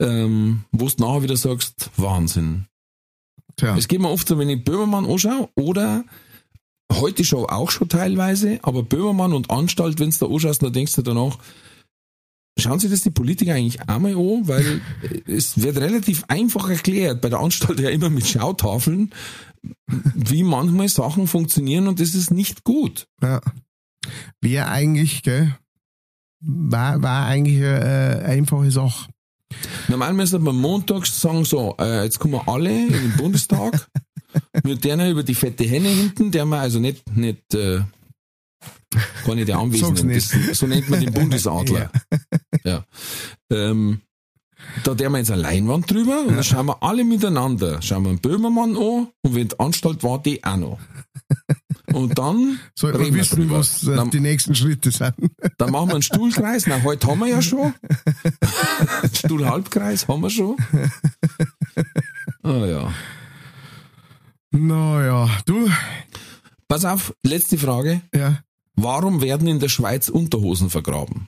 Ähm, 0.00 0.64
wo 0.72 0.86
du 0.86 1.02
nachher 1.02 1.22
wieder 1.22 1.36
sagst, 1.36 1.90
Wahnsinn. 1.96 2.66
Tja. 3.56 3.76
Es 3.76 3.88
geht 3.88 4.00
mir 4.00 4.10
oft 4.10 4.28
so, 4.28 4.38
wenn 4.38 4.48
ich 4.48 4.64
Böhmermann 4.64 5.06
anschaue 5.06 5.48
oder 5.56 6.04
heute 6.92 7.24
schon 7.24 7.46
auch 7.46 7.70
schon 7.70 7.88
teilweise, 7.88 8.60
aber 8.62 8.82
Böhmermann 8.82 9.32
und 9.32 9.50
Anstalt, 9.50 9.98
wenn 9.98 10.10
du 10.10 10.18
da 10.18 10.26
anschaust, 10.26 10.62
dann 10.62 10.72
denkst 10.72 10.94
du 10.94 11.02
danach, 11.02 11.38
schauen 12.58 12.78
sich 12.78 12.90
das 12.90 13.02
die 13.02 13.10
Politiker 13.10 13.54
eigentlich 13.54 13.82
einmal 13.88 14.12
an, 14.12 14.48
weil 14.48 14.80
es 15.26 15.60
wird 15.60 15.76
relativ 15.78 16.24
einfach 16.28 16.68
erklärt, 16.68 17.20
bei 17.20 17.28
der 17.28 17.40
Anstalt 17.40 17.80
ja 17.80 17.90
immer 17.90 18.10
mit 18.10 18.26
Schautafeln, 18.26 19.12
wie 19.86 20.42
manchmal 20.42 20.88
Sachen 20.88 21.26
funktionieren 21.26 21.88
und 21.88 22.00
das 22.00 22.14
ist 22.14 22.30
nicht 22.30 22.64
gut. 22.64 23.06
Ja. 23.22 23.40
Wäre 24.40 24.68
eigentlich, 24.68 25.22
gell, 25.22 25.56
war, 26.40 27.02
war 27.02 27.26
eigentlich 27.26 27.58
eine, 27.58 27.80
eine 27.80 28.24
einfache 28.24 28.70
Sache. 28.70 29.08
Normal 29.88 30.12
müsste 30.12 30.38
man 30.38 30.56
montags 30.56 31.20
sagen, 31.20 31.44
so, 31.44 31.74
äh, 31.78 32.04
jetzt 32.04 32.18
kommen 32.18 32.34
wir 32.34 32.48
alle 32.48 32.70
in 32.70 32.92
den 32.92 33.16
Bundestag, 33.16 33.88
mit 34.64 34.84
denen 34.84 35.10
über 35.10 35.22
die 35.22 35.34
fette 35.34 35.64
Henne 35.64 35.88
hinten, 35.88 36.30
der 36.30 36.44
man 36.44 36.60
also 36.60 36.78
nicht, 36.80 37.08
nicht, 37.16 37.54
äh, 37.54 37.80
gar 39.26 39.34
nicht 39.34 39.48
der 39.48 39.56
Sag's 39.56 39.64
Anwesenden, 39.64 40.06
nicht. 40.08 40.32
das, 40.50 40.58
so 40.58 40.66
nennt 40.66 40.88
man 40.90 41.00
den 41.00 41.12
Bundesadler. 41.12 41.90
Ja. 42.64 42.84
Ähm, 43.50 44.00
da 44.84 44.92
der 44.94 45.08
wir 45.10 45.18
jetzt 45.18 45.30
eine 45.30 45.40
Leinwand 45.40 45.90
drüber 45.90 46.24
und 46.26 46.34
dann 46.34 46.44
schauen 46.44 46.66
wir 46.66 46.82
alle 46.82 47.04
miteinander, 47.04 47.80
schauen 47.80 48.02
wir 48.02 48.10
einen 48.10 48.18
Böhmermann 48.18 48.76
an 48.76 49.08
und 49.22 49.34
wenn 49.34 49.48
die 49.48 49.58
Anstalt 49.60 50.02
war, 50.02 50.20
die 50.20 50.42
auch 50.44 50.56
noch. 50.56 50.78
Und 51.92 52.18
dann 52.18 52.58
man 52.82 52.96
reden 52.96 53.14
wir 53.14 53.22
wissen, 53.22 53.36
drüber. 53.36 53.58
was 53.60 53.84
äh, 53.84 53.94
Dann- 53.96 54.10
die 54.10 54.20
nächsten 54.20 54.54
Schritte 54.54 54.90
sind. 54.90 55.14
Dann 55.56 55.70
machen 55.70 55.88
wir 55.88 55.94
einen 55.94 56.02
Stuhlkreis. 56.02 56.66
Na, 56.66 56.82
heute 56.82 57.06
haben 57.06 57.20
wir 57.20 57.28
ja 57.28 57.40
schon. 57.40 57.72
Stuhlhalbkreis 59.18 60.08
haben 60.08 60.22
wir 60.22 60.30
schon. 60.30 60.56
Ah 62.44 62.64
ja. 62.64 62.94
Naja, 64.52 65.28
du, 65.44 65.68
Pass 66.68 66.84
auf, 66.84 67.14
letzte 67.24 67.56
Frage. 67.56 68.02
Ja. 68.14 68.42
Warum 68.74 69.22
werden 69.22 69.48
in 69.48 69.58
der 69.58 69.70
Schweiz 69.70 70.10
Unterhosen 70.10 70.68
vergraben? 70.68 71.26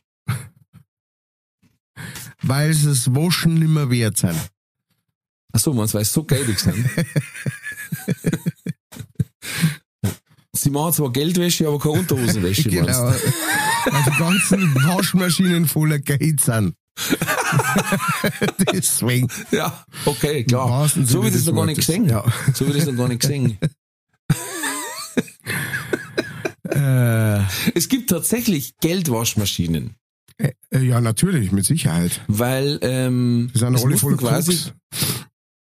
Weil 2.43 2.75
sie 2.75 2.89
das 2.89 3.15
Waschen 3.15 3.55
nicht 3.55 3.69
mehr 3.71 3.91
wert 3.91 4.19
sind. 4.19 4.39
Ach 5.53 5.59
so, 5.59 5.77
weil 5.77 5.89
sie 5.89 6.05
so 6.05 6.25
gelbig 6.25 6.61
sind? 6.61 6.89
Sie 10.53 10.71
machen 10.71 10.93
zwar 10.93 11.11
Geldwäsche, 11.11 11.67
aber 11.67 11.79
keine 11.79 12.01
Unterhosenwäsche, 12.01 12.69
Genau. 12.69 12.87
Weil 12.87 14.03
die 14.05 14.19
ganzen 14.19 14.75
Waschmaschinen 14.75 15.67
voller 15.67 15.99
Geld 16.01 16.41
sind. 16.43 16.75
Deswegen. 18.73 19.29
Ja, 19.51 19.85
okay, 20.07 20.45
klar. 20.45 20.89
So 20.89 21.23
wie 21.23 21.29
ich 21.29 21.35
das 21.35 21.47
noch 21.47 21.55
gar 21.55 21.67
nicht 21.67 21.77
gesehen. 21.79 22.07
Ja. 22.09 22.25
So 22.55 22.67
wie 22.69 22.73
das 22.73 22.87
noch 22.87 22.97
gar 22.97 23.09
nicht 23.09 23.21
gesehen. 23.21 23.59
Äh, 26.69 27.41
Es 27.75 27.89
gibt 27.89 28.11
tatsächlich 28.11 28.77
Geldwaschmaschinen, 28.81 29.97
äh, 30.39 30.53
ja, 30.79 31.01
natürlich, 31.01 31.53
mit 31.53 31.65
Sicherheit. 31.65 32.21
weil 32.29 32.79
ähm, 32.83 33.51
es 33.55 33.63
alle 33.63 33.79
mussten 33.79 34.17
quasi, 34.17 34.57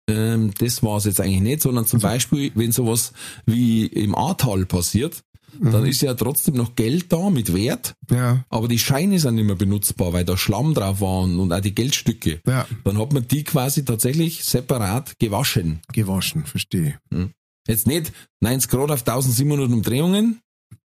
ähm, 0.09 0.52
das 0.59 0.82
war 0.82 0.98
es 0.98 1.04
jetzt 1.04 1.20
eigentlich 1.20 1.40
nicht, 1.40 1.62
sondern 1.62 1.86
zum 1.86 2.00
Beispiel, 2.00 2.52
wenn 2.54 2.72
sowas 2.72 3.12
wie 3.46 3.86
im 3.86 4.14
Ahrtal 4.14 4.64
passiert, 4.66 5.22
dann 5.60 5.84
ist 5.86 6.00
ja 6.02 6.14
trotzdem 6.14 6.54
noch 6.54 6.74
Geld 6.74 7.12
da 7.12 7.30
mit 7.30 7.52
Wert, 7.54 7.94
Ja, 8.10 8.44
aber 8.48 8.68
die 8.68 8.78
Scheine 8.78 9.18
sind 9.18 9.34
nicht 9.36 9.44
mehr 9.46 9.54
benutzbar, 9.56 10.12
weil 10.12 10.24
da 10.24 10.36
Schlamm 10.36 10.74
drauf 10.74 11.00
waren 11.00 11.38
und 11.38 11.52
auch 11.52 11.60
die 11.60 11.74
Geldstücke. 11.74 12.40
ja, 12.46 12.66
Dann 12.84 12.98
hat 12.98 13.12
man 13.12 13.26
die 13.28 13.44
quasi 13.44 13.84
tatsächlich 13.84 14.44
separat 14.44 15.18
gewaschen. 15.18 15.80
gewaschen, 15.92 16.44
verstehe. 16.46 16.98
Jetzt 17.68 17.86
nicht 17.86 18.12
90 18.40 18.70
Grad 18.70 18.90
auf 18.90 19.00
1700 19.06 19.70
Umdrehungen, 19.70 20.40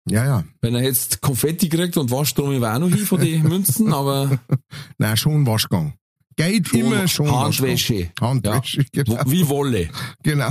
Ja, 0.10 0.26
ja. 0.26 0.44
wenn 0.62 0.76
er 0.76 0.84
jetzt 0.84 1.22
Konfetti 1.22 1.70
kriegt 1.70 1.98
und 1.98 2.10
Waschstrom 2.12 2.60
war 2.62 2.76
auch 2.76 2.80
noch 2.80 2.90
hin 2.90 3.06
von 3.06 3.20
den 3.20 3.44
Münzen, 3.48 3.94
aber 3.94 4.40
Nein, 4.98 5.18
schon 5.18 5.46
Waschgang. 5.46 5.94
Geht 6.36 6.70
schon 6.70 6.80
immer 6.80 7.08
schon 7.08 7.30
Handwäsche. 7.32 8.10
Waschgang. 8.18 8.44
Handwäsche, 8.44 8.82
Ja. 8.96 9.04
genau. 9.04 9.22
Wie 9.28 9.48
Wolle. 9.48 9.90
genau. 10.24 10.50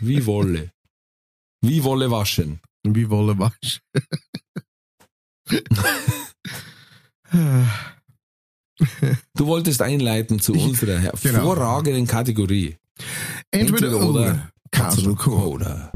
Wie 0.00 0.24
Wolle. 0.26 0.70
Wie 1.62 1.82
Wolle 1.82 2.10
waschen. 2.10 2.60
Wie 2.84 3.08
Wolle 3.10 3.38
wasch. 3.38 3.80
Du 9.34 9.46
wolltest 9.46 9.82
einleiten 9.82 10.40
zu 10.40 10.52
unserer 10.54 10.98
Genau. 11.00 11.12
hervorragenden 11.22 12.06
Kategorie. 12.06 12.76
Entweder, 13.50 13.90
Code. 13.90 14.06
Oder. 14.06 14.52
Entweder 14.70 15.46
oder. 15.46 15.92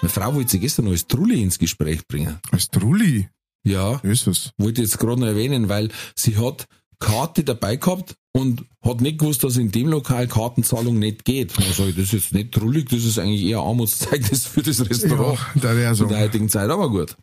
Meine 0.00 0.10
Frau 0.10 0.34
wollte 0.34 0.50
sie 0.50 0.58
gestern 0.60 0.86
noch 0.86 0.92
als 0.92 1.06
Trulli 1.06 1.42
ins 1.42 1.58
Gespräch 1.58 2.06
bringen. 2.08 2.38
Als 2.50 2.68
Trulli. 2.68 3.28
Ja, 3.64 3.96
Ist 4.02 4.26
es. 4.26 4.50
wollte 4.58 4.82
ich 4.82 4.88
jetzt 4.88 4.98
gerade 4.98 5.20
noch 5.20 5.28
erwähnen, 5.28 5.68
weil 5.68 5.90
sie 6.16 6.36
hat 6.36 6.66
Karte 6.98 7.44
dabei 7.44 7.76
gehabt 7.76 8.16
und 8.32 8.64
hat 8.82 9.00
nicht 9.00 9.18
gewusst, 9.18 9.44
dass 9.44 9.56
in 9.56 9.70
dem 9.70 9.88
Lokal 9.88 10.26
Kartenzahlung 10.26 10.98
nicht 10.98 11.24
geht. 11.24 11.52
Sag 11.52 11.88
ich, 11.88 11.94
das 11.94 12.04
ist 12.04 12.12
jetzt 12.12 12.32
nicht 12.32 12.52
trullig, 12.52 12.88
das 12.88 13.04
ist 13.04 13.18
eigentlich 13.18 13.42
eher 13.42 13.60
Armutszeugnis 13.60 14.46
für 14.46 14.62
das 14.62 14.88
Restaurant. 14.88 15.38
Ja, 15.62 15.74
da 15.74 15.94
so. 15.94 16.04
in 16.04 16.10
der 16.10 16.20
heutigen 16.20 16.48
Zeit, 16.48 16.70
aber 16.70 16.90
gut. 16.90 17.16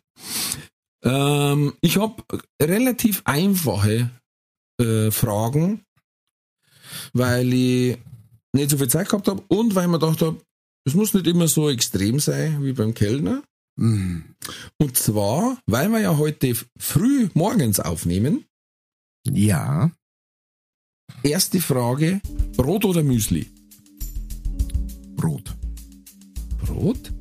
Ähm, 1.02 1.72
ich 1.80 1.96
habe 1.96 2.22
relativ 2.60 3.22
einfache 3.24 4.10
äh, 4.80 5.10
Fragen, 5.10 5.82
weil 7.12 7.52
ich 7.52 7.98
nicht 8.52 8.70
so 8.70 8.78
viel 8.78 8.88
Zeit 8.88 9.08
gehabt 9.08 9.28
habe 9.28 9.42
und 9.48 9.74
weil 9.74 9.84
ich 9.84 9.90
mir 9.90 9.98
gedacht 9.98 10.22
habe, 10.22 10.40
es 10.84 10.94
muss 10.94 11.14
nicht 11.14 11.26
immer 11.26 11.48
so 11.48 11.70
extrem 11.70 12.20
sein 12.20 12.64
wie 12.64 12.72
beim 12.72 12.94
Kellner. 12.94 13.42
Und 13.80 14.96
zwar, 14.96 15.58
weil 15.66 15.88
wir 15.88 16.00
ja 16.00 16.16
heute 16.18 16.54
früh 16.78 17.28
morgens 17.34 17.80
aufnehmen. 17.80 18.44
Ja. 19.26 19.90
Erste 21.22 21.60
Frage, 21.60 22.20
Brot 22.56 22.84
oder 22.84 23.02
Müsli? 23.02 23.46
Brot. 25.16 25.56
Brot? 26.64 27.12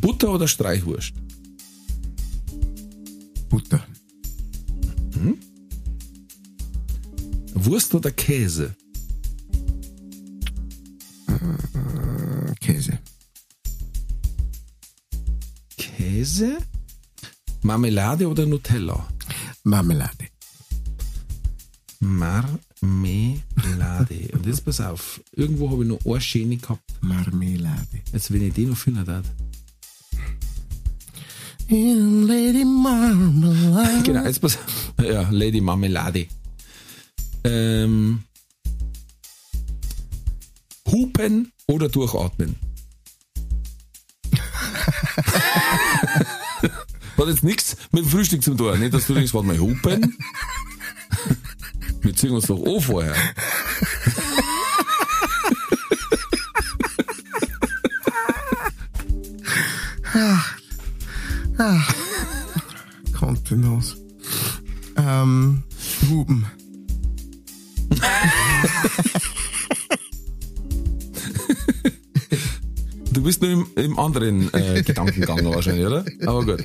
Butter 0.00 0.32
oder 0.32 0.48
Streichwurst? 0.48 1.12
Butter. 3.48 3.86
Wurst 7.54 7.94
oder 7.94 8.10
Käse? 8.10 8.74
Äh, 11.28 12.54
Käse. 12.60 12.98
Käse? 16.02 16.58
Marmelade 17.62 18.26
oder 18.28 18.44
Nutella? 18.44 19.06
Marmelade. 19.62 20.26
Marmelade. 22.00 22.68
Und 24.32 24.44
jetzt 24.46 24.64
pass 24.64 24.80
auf, 24.80 25.20
irgendwo 25.30 25.70
habe 25.70 25.84
ich 25.84 25.88
noch 25.88 26.04
eine 26.04 26.20
Schäne 26.20 26.56
gehabt. 26.56 26.82
Marmelade. 27.02 28.00
Jetzt, 28.12 28.32
wenn 28.32 28.42
ich 28.42 28.52
die 28.52 28.66
noch 28.66 28.76
finden 28.76 29.04
darf. 29.04 29.26
Lady 31.68 32.64
Marmelade. 32.64 34.02
Genau, 34.04 34.24
jetzt 34.24 34.40
pass 34.40 34.58
auf. 34.58 34.94
Ja, 35.04 35.30
Lady 35.30 35.60
Marmelade. 35.60 36.26
Ähm, 37.44 38.24
hupen 40.90 41.52
oder 41.68 41.88
durchatmen? 41.88 42.71
Hat 47.22 47.28
jetzt 47.28 47.44
nichts 47.44 47.76
mit 47.92 48.04
dem 48.04 48.10
Frühstück 48.10 48.42
zu 48.42 48.54
tun. 48.54 48.80
Nicht, 48.80 48.92
dass 48.92 49.06
du 49.06 49.14
denkst, 49.14 49.32
warte 49.32 49.46
mal, 49.46 49.56
hupen? 49.56 50.18
Wir 52.00 52.16
ziehen 52.16 52.32
uns 52.32 52.48
doch 52.48 52.60
an 52.60 52.80
vorher. 52.80 53.14
Kontenance. 63.12 63.96
Ähm, 64.96 65.62
Hupen. 66.10 66.44
Du 73.12 73.22
bist 73.22 73.42
nur 73.42 73.50
im, 73.50 73.66
im 73.76 73.98
anderen 73.98 74.52
äh, 74.54 74.82
Gedankengang 74.82 75.44
wahrscheinlich, 75.44 75.86
oder? 75.86 76.04
Aber 76.26 76.44
gut. 76.44 76.64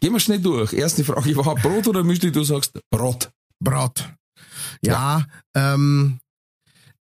Gehen 0.00 0.12
wir 0.12 0.20
schnell 0.20 0.40
durch. 0.40 0.72
Erste 0.72 1.04
Frage 1.04 1.36
war 1.36 1.54
Brot 1.54 1.88
oder 1.88 2.02
Müsli? 2.02 2.32
Du 2.32 2.42
sagst 2.44 2.78
Brot. 2.90 3.30
Brat. 3.62 4.14
Ja, 4.82 5.26
ähm, 5.54 6.18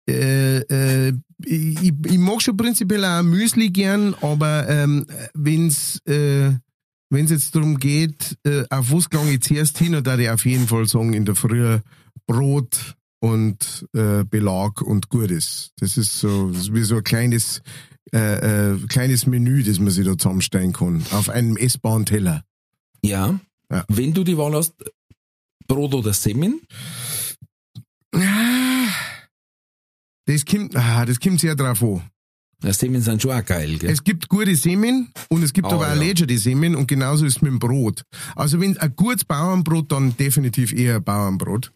äh, 0.10 0.60
äh, 0.60 1.14
ich, 1.44 1.94
ich 2.06 2.18
mag 2.18 2.42
schon 2.42 2.58
prinzipiell 2.58 3.04
auch 3.04 3.24
Müsli 3.24 3.70
gern, 3.70 4.16
aber 4.22 4.70
ähm, 4.70 5.06
wenn's 5.34 6.00
äh, 6.06 6.52
wenn's 7.10 7.32
jetzt 7.32 7.56
darum 7.56 7.78
geht, 7.78 8.38
äh, 8.46 8.64
auf 8.70 8.92
was 8.92 9.10
gelang 9.10 9.30
ich 9.30 9.42
zuerst 9.42 9.78
hin, 9.78 10.02
dann 10.04 10.20
ich 10.20 10.30
auf 10.30 10.46
jeden 10.46 10.68
Fall 10.68 10.86
sagen, 10.88 11.14
in 11.14 11.26
der 11.26 11.36
Früh 11.36 11.80
Brot 12.28 12.96
und 13.20 13.88
äh, 13.94 14.24
Belag 14.24 14.82
und 14.82 15.10
Gutes. 15.10 15.72
Das 15.78 15.98
ist 15.98 16.20
so, 16.20 16.50
das 16.50 16.64
ist 16.64 16.74
wie 16.74 16.84
so 16.84 16.98
ein 16.98 17.04
kleines, 17.04 17.62
äh, 18.14 18.74
äh, 18.74 18.78
kleines 18.88 19.26
Menü, 19.26 19.64
das 19.64 19.80
man 19.80 19.92
sich 19.92 20.06
da 20.06 20.18
zusammenstellen 20.18 20.74
kann. 20.74 21.04
Auf 21.12 21.30
einem 21.30 21.58
essbaren 21.58 22.06
Teller. 22.06 22.44
Ja. 23.07 23.40
Ja. 23.72 23.86
Wenn 23.88 24.14
du 24.14 24.23
die 24.23 24.38
Wahl 24.38 24.53
hast, 24.56 24.73
Brot 25.68 25.94
oder 25.94 26.14
Semmeln? 26.14 26.61
Das 30.26 30.45
kommt, 30.45 30.76
ah, 30.76 31.06
das 31.06 31.19
kommt 31.19 31.40
sehr 31.40 31.56
drauf 31.56 31.82
an. 31.84 32.02
Ja, 32.64 32.73
Semmeln 32.73 33.03
sind 33.03 33.22
schon 33.22 33.32
auch 33.32 33.45
geil, 33.45 33.77
gell? 33.77 33.90
Es 33.91 34.03
gibt 34.03 34.30
gute 34.30 34.56
Semen 34.56 35.11
und 35.30 35.44
es 35.44 35.53
gibt 35.53 35.68
Oh, 35.68 35.72
aber 35.72 35.86
auch 35.86 35.95
ja. 35.95 36.02
legere 36.02 36.38
Semen 36.38 36.76
und 36.76 36.88
genauso 36.88 37.26
ist 37.26 37.38
es 37.38 37.41
mit 37.41 37.52
dem 37.52 37.60
Brot. 37.60 38.03
Also 38.36 38.60
wenn 38.60 38.77
ein 38.77 38.95
gutes 38.95 39.26
Bauernbrot, 39.26 39.91
dann 39.91 40.15
definitiv 40.18 40.73
eher 40.73 40.95
ein 40.95 41.03
Bauernbrot. 41.03 41.72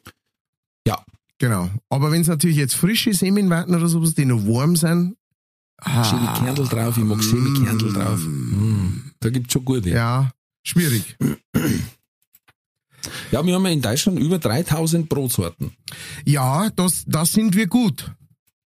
Ja. 0.87 1.03
Genau. 1.37 1.69
Aber 1.89 2.11
wenn 2.11 2.21
es 2.21 2.27
natürlich 2.27 2.57
jetzt 2.57 2.75
frische 2.75 3.13
Semen 3.13 3.49
warten 3.49 3.75
oder 3.75 3.87
sowas, 3.87 4.13
die 4.15 4.25
noch 4.25 4.45
warm 4.45 4.75
sind, 4.75 5.15
Schöne 5.81 6.33
Kernel 6.37 6.67
drauf, 6.67 6.97
ich 6.97 7.03
mag 7.05 7.23
schöne 7.23 7.53
Kernel 7.53 7.93
drauf. 7.93 8.19
Mm. 8.19 9.11
Da 9.21 9.29
gibt's 9.29 9.53
schon 9.53 9.63
gute. 9.63 9.89
ja, 9.89 10.29
schwierig. 10.69 11.17
Ja, 13.31 13.45
wir 13.45 13.53
haben 13.55 13.65
ja 13.65 13.71
in 13.71 13.81
Deutschland 13.81 14.19
über 14.19 14.39
3000 14.39 15.07
Brotsorten. 15.09 15.71
Ja, 16.25 16.69
das, 16.71 17.03
das 17.07 17.31
sind 17.33 17.55
wir 17.55 17.67
gut. 17.67 18.11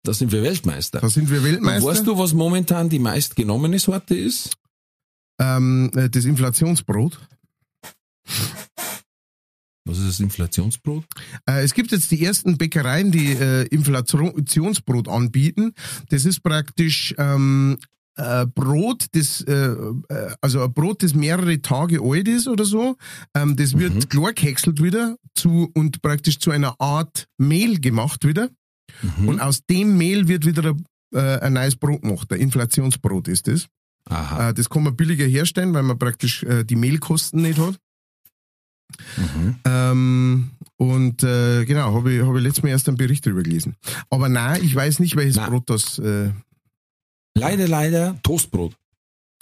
Da 0.04 0.14
sind 0.14 0.32
wir 0.32 0.42
Weltmeister. 0.44 1.00
Da 1.00 1.10
sind 1.10 1.30
wir 1.30 1.38
Und 1.40 1.44
Weltmeister. 1.46 1.88
weißt 1.90 2.08
du, 2.08 2.18
was 2.18 2.34
momentan 2.34 2.90
die 2.90 3.00
meistgenommene 3.00 3.80
Sorte 3.80 4.16
ist? 4.16 4.52
ähm, 5.40 5.90
äh, 5.96 6.10
das 6.10 6.26
Inflationsbrot. 6.26 7.20
Was 9.86 9.98
ist 9.98 10.08
das 10.08 10.20
Inflationsbrot? 10.20 11.04
Äh, 11.46 11.64
es 11.64 11.74
gibt 11.74 11.92
jetzt 11.92 12.10
die 12.12 12.24
ersten 12.24 12.58
Bäckereien, 12.58 13.12
die 13.12 13.32
äh, 13.34 13.64
Inflationsbrot 13.68 15.08
anbieten. 15.08 15.74
Das 16.10 16.26
ist 16.26 16.42
praktisch 16.42 17.14
ähm, 17.18 17.78
äh, 18.15 18.45
Brot, 18.45 19.07
das 19.14 19.41
äh, 19.41 19.53
äh, 19.53 20.35
also 20.41 20.64
ein 20.64 20.73
Brot, 20.73 21.03
das 21.03 21.14
mehrere 21.14 21.61
Tage 21.61 21.99
alt 22.02 22.27
ist 22.27 22.48
oder 22.48 22.65
so. 22.65 22.95
Ähm, 23.35 23.56
das 23.56 23.77
wird 23.77 23.94
Mhm. 23.95 24.10
klar 24.10 24.34
gehäckselt 24.34 24.81
wieder 24.81 25.18
zu 25.35 25.69
und 25.73 26.02
praktisch 26.02 26.40
zu 26.40 26.52
einer 26.52 26.80
Art 26.80 27.27
Mehl 27.38 27.80
gemacht 27.80 28.26
wieder. 28.26 28.49
Mhm. 29.02 29.27
Und 29.30 29.40
aus 29.40 29.65
dem 29.65 29.98
Mehl 29.98 30.27
wird 30.27 30.45
wieder 30.45 30.69
ein, 30.72 30.85
äh, 31.15 31.40
ein 31.40 31.53
neues 31.53 31.76
Brot 31.76 32.02
gemacht. 32.03 32.31
Ein 32.31 32.40
Inflationsbrot 32.40 33.27
ist 33.27 33.48
das. 33.48 33.68
Aha. 34.10 34.49
Äh, 34.49 34.53
das 34.53 34.69
kann 34.69 34.84
man 34.84 34.95
billiger 34.95 35.26
herstellen, 35.26 35.73
weil 35.73 35.84
man 35.84 35.98
praktisch 35.98 36.44
äh, 36.44 36.64
die 36.64 36.76
Mehlkosten 36.76 37.41
nicht 37.41 37.57
hat. 37.57 37.80
Mhm. 39.18 39.56
Ähm, 39.65 40.52
und 40.77 41.23
äh, 41.23 41.65
genau, 41.65 41.95
habe 41.95 42.14
ich, 42.14 42.22
hab 42.22 42.35
ich 42.35 42.44
letztes 42.44 42.64
Mal 42.64 42.69
erst 42.69 42.88
einen 42.88 42.98
Bericht 42.98 43.26
darüber 43.26 43.41
gelesen. 43.41 43.76
Aber 44.10 44.30
nein, 44.30 44.61
ich 44.64 44.76
weiß 44.76 44.99
nicht, 44.99 45.15
welches 45.15 45.38
Nein. 45.38 45.49
Brot 45.49 45.69
das 45.69 45.98
äh, 45.99 46.31
Leider, 47.36 47.68
leider 47.68 48.20
Toastbrot. 48.24 48.76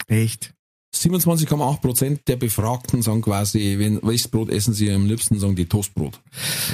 echt. 0.07 0.53
27,8 0.93 1.79
Prozent 1.79 2.27
der 2.27 2.35
Befragten 2.35 3.01
sagen 3.01 3.21
quasi, 3.21 3.75
wenn, 3.79 4.01
welches 4.03 4.27
Brot 4.27 4.49
essen 4.49 4.73
sie 4.73 4.91
am 4.91 5.05
liebsten, 5.05 5.39
sagen 5.39 5.55
die 5.55 5.65
Toastbrot. 5.65 6.19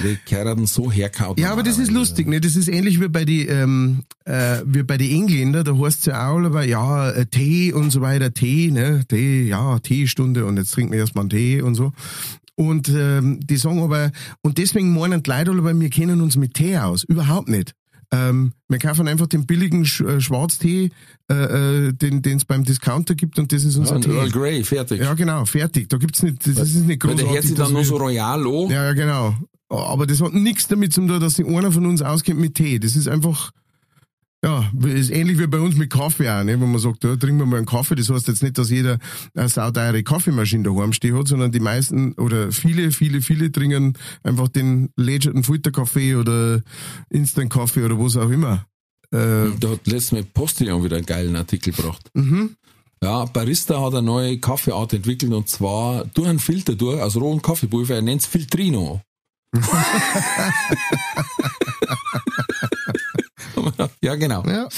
Die 0.03 0.18
Kerren 0.26 0.65
so 0.65 0.91
herkaut. 0.91 1.39
Ja, 1.39 1.52
aber 1.52 1.61
das 1.61 1.77
ist 1.77 1.91
lustig, 1.91 2.27
ne? 2.27 2.41
Das 2.41 2.56
ist 2.56 2.68
ähnlich 2.68 2.99
wie 2.99 3.10
bei 3.10 3.26
die 3.26 3.45
ähm, 3.48 4.03
äh, 4.26 4.61
wie 4.65 4.81
bei 4.81 4.98
die 4.98 5.14
Engländer, 5.14 5.64
da 5.64 5.77
heißt 5.77 5.99
es 5.99 6.06
ja 6.06 6.31
auch, 6.31 6.39
aber 6.39 6.64
ja, 6.65 7.11
äh, 7.11 7.27
Tee 7.27 7.72
und 7.73 7.91
so 7.91 8.02
weiter, 8.02 8.34
Tee, 8.34 8.72
ne? 8.72 9.06
Tee, 9.07 9.48
ja, 9.48 9.77
Teestunde 9.80 10.45
und 10.45 10.57
jetzt 10.57 10.72
trinken 10.72 10.94
wir 10.94 10.99
erstmal 10.99 11.23
einen 11.23 11.30
Tee 11.30 11.61
und 11.61 11.76
so. 11.76 11.94
Und 12.56 12.89
ähm, 12.89 13.39
die 13.44 13.57
sagen 13.57 13.84
aber, 13.84 14.11
und 14.41 14.57
deswegen 14.57 14.95
meinen 14.95 15.22
die 15.22 15.30
Leute 15.30 15.52
aber, 15.52 15.80
wir 15.80 15.89
kennen 15.91 16.22
uns 16.22 16.38
mit 16.38 16.56
Tee 16.56 16.80
aus. 16.80 17.03
Überhaupt 17.03 17.49
nicht. 17.49 17.73
Ähm, 18.11 18.53
wir 18.69 18.79
kaufen 18.79 19.07
einfach 19.07 19.27
den 19.27 19.45
billigen 19.45 19.85
Sch 19.85 19.99
äh, 20.01 20.21
Schwarztee, 20.21 20.91
äh, 21.29 21.88
äh, 21.88 21.93
den 21.93 22.23
es 22.23 22.45
beim 22.45 22.63
Discounter 22.63 23.15
gibt 23.15 23.38
und 23.38 23.51
das 23.51 23.65
ist 23.65 23.75
unser 23.75 23.95
Und 23.95 24.07
Earl 24.07 24.27
Tee. 24.27 24.31
Grey, 24.39 24.63
fertig. 24.63 25.01
Ja, 25.01 25.13
genau, 25.13 25.43
fertig. 25.43 25.89
Da 25.89 25.97
gibt's 25.97 26.23
nicht, 26.23 26.47
das 26.47 26.57
ist 26.57 26.85
nicht 26.85 27.03
Weil 27.03 27.15
großartig. 27.15 27.25
der 27.25 27.34
hört 27.34 27.43
sich 27.43 27.55
dann 27.55 27.73
nur 27.73 27.84
so 27.84 27.97
royal 27.97 28.39
an. 28.45 28.69
ja, 28.69 28.85
ja, 28.85 28.93
genau. 28.93 29.35
Aber 29.69 30.07
das 30.07 30.21
hat 30.21 30.34
nichts 30.34 30.67
damit 30.69 30.93
zu 30.93 31.05
tun, 31.05 31.19
dass 31.19 31.34
sich 31.34 31.45
einer 31.45 31.71
von 31.71 31.85
uns 31.85 32.01
auskennt 32.01 32.39
mit 32.39 32.55
Tee. 32.55 32.79
Das 32.79 32.95
ist 32.95 33.09
einfach, 33.09 33.51
ja, 34.47 34.71
ist 34.87 35.09
ähnlich 35.09 35.37
wie 35.39 35.47
bei 35.47 35.59
uns 35.59 35.75
mit 35.75 35.91
Kaffee 35.91 36.29
auch, 36.29 36.43
ne? 36.43 36.59
wenn 36.59 36.71
man 36.71 36.79
sagt, 36.79 37.03
ja, 37.03 37.15
trinken 37.17 37.39
wir 37.39 37.45
mal 37.45 37.57
einen 37.57 37.65
Kaffee. 37.65 37.95
Das 37.95 38.09
heißt 38.09 38.27
jetzt 38.29 38.43
nicht, 38.43 38.57
dass 38.57 38.69
jeder 38.69 38.97
eine 39.35 39.49
sauteure 39.49 40.01
Kaffeemaschine 40.03 40.63
daheim 40.63 40.93
stehen 40.93 41.17
hat, 41.17 41.27
sondern 41.27 41.51
die 41.51 41.59
meisten 41.59 42.13
oder 42.13 42.51
viele, 42.51 42.91
viele, 42.91 43.21
viele 43.21 43.51
trinken 43.51 43.93
einfach 44.23 44.47
den 44.47 44.89
lägerten 44.95 45.43
Filterkaffee 45.43 46.15
oder 46.15 46.61
Instant-Kaffee 47.09 47.83
oder 47.83 47.99
was 47.99 48.15
auch 48.15 48.29
immer. 48.29 48.65
Äh, 49.11 49.51
Da 49.59 49.69
hat 49.71 49.85
letztes 49.85 50.13
Mal 50.13 50.23
Postillon 50.23 50.81
wieder 50.83 50.95
einen 50.95 51.05
geilen 51.05 51.35
Artikel 51.35 51.73
gebracht. 51.73 52.09
mhm. 52.13 52.55
Ja, 53.03 53.25
Barista 53.25 53.79
hat 53.79 53.93
eine 53.93 54.01
neue 54.01 54.39
Kaffeeart 54.39 54.93
entwickelt 54.93 55.31
und 55.31 55.47
zwar 55.47 56.05
durch 56.15 56.29
einen 56.29 56.39
Filter 56.39 56.73
durch, 56.73 56.99
aus 56.99 57.15
rohen 57.15 57.43
Kaffeepulver, 57.43 57.93
er 57.93 58.01
nennt 58.01 58.21
es 58.21 58.27
Filtrino. 58.27 59.01
ja, 64.02 64.15
genau. 64.15 64.44
Ja. 64.48 64.69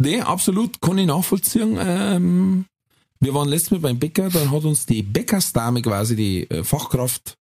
Nee, 0.00 0.22
absolut, 0.22 0.80
kann 0.80 0.96
ich 0.96 1.06
nachvollziehen. 1.06 1.76
Ähm, 1.78 2.64
wir 3.20 3.34
waren 3.34 3.50
letztes 3.50 3.72
Mal 3.72 3.80
beim 3.80 3.98
Bäcker, 3.98 4.30
dann 4.30 4.50
hat 4.50 4.64
uns 4.64 4.86
die 4.86 5.02
Bäckersdame 5.02 5.82
quasi, 5.82 6.16
die 6.16 6.50
äh, 6.50 6.64
Fachkraft 6.64 7.36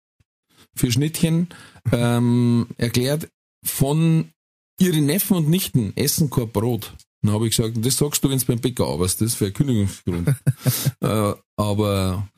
für 0.77 0.93
Schnittchen, 0.93 1.49
ähm, 1.91 2.69
erklärt, 2.77 3.29
von 3.65 4.31
ihren 4.79 5.07
Neffen 5.07 5.37
und 5.37 5.49
Nichten 5.49 5.93
essen 5.97 6.31
kein 6.31 6.53
Brot. 6.53 6.95
Dann 7.23 7.33
habe 7.33 7.49
ich 7.49 7.57
gesagt, 7.57 7.85
das 7.85 7.97
sagst 7.97 8.23
du, 8.23 8.31
wenn 8.31 8.39
du 8.39 8.47
beim 8.47 8.61
Bäcker 8.61 8.87
arbeitest, 8.87 9.21
das 9.21 9.29
ist 9.31 9.35
für 9.35 9.51
Kündigungsgrund. 9.51 10.29
äh, 11.01 11.33
aber 11.57 12.29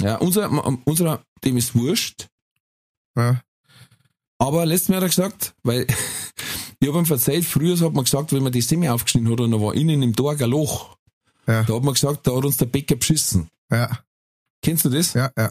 ja, 0.00 0.16
unser, 0.18 0.52
unserer, 0.86 1.24
dem 1.42 1.56
ist 1.56 1.74
wurscht, 1.74 2.28
Ja. 3.16 3.42
Aber 4.38 4.66
letztes 4.66 4.88
Mal 4.88 4.96
hat 4.96 5.02
er 5.04 5.08
gesagt, 5.08 5.54
weil 5.62 5.86
ich 6.80 6.88
habe 6.88 6.98
ihm 6.98 7.04
erzählt, 7.10 7.44
früher 7.44 7.78
hat 7.80 7.92
man 7.94 8.04
gesagt, 8.04 8.32
wenn 8.32 8.42
man 8.42 8.52
die 8.52 8.60
Semme 8.62 8.92
aufgeschnitten 8.92 9.30
hat 9.30 9.40
und 9.40 9.50
da 9.50 9.60
war 9.60 9.74
innen 9.74 10.02
im 10.02 10.14
Tor 10.14 10.32
ein 10.32 10.50
Loch, 10.50 10.96
Ja. 11.46 11.62
da 11.64 11.74
hat 11.74 11.82
man 11.82 11.94
gesagt, 11.94 12.26
da 12.26 12.36
hat 12.36 12.44
uns 12.44 12.56
der 12.56 12.66
Bäcker 12.66 12.96
beschissen. 12.96 13.48
Ja, 13.70 13.98
Kennst 14.62 14.84
du 14.84 14.88
das? 14.90 15.12
ja, 15.14 15.30
ja. 15.36 15.50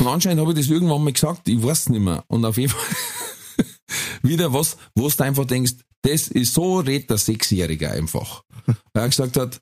Und 0.00 0.06
anscheinend 0.08 0.40
habe 0.40 0.52
ich 0.52 0.58
das 0.58 0.68
irgendwann 0.68 1.04
mal 1.04 1.12
gesagt, 1.12 1.48
ich 1.48 1.62
weiß 1.62 1.90
nicht 1.90 2.00
mehr. 2.00 2.24
Und 2.26 2.44
auf 2.44 2.56
jeden 2.56 2.72
Fall 2.72 2.80
wieder 4.22 4.52
was, 4.52 4.76
wo 4.96 5.08
du 5.08 5.22
einfach 5.24 5.44
denkst, 5.46 5.74
das 6.02 6.28
ist 6.28 6.54
so 6.54 6.78
redet 6.80 7.10
der 7.10 7.18
Sechsjährige 7.18 7.90
einfach. 7.90 8.42
Weil 8.66 8.76
er 9.04 9.08
gesagt 9.08 9.36
hat, 9.36 9.60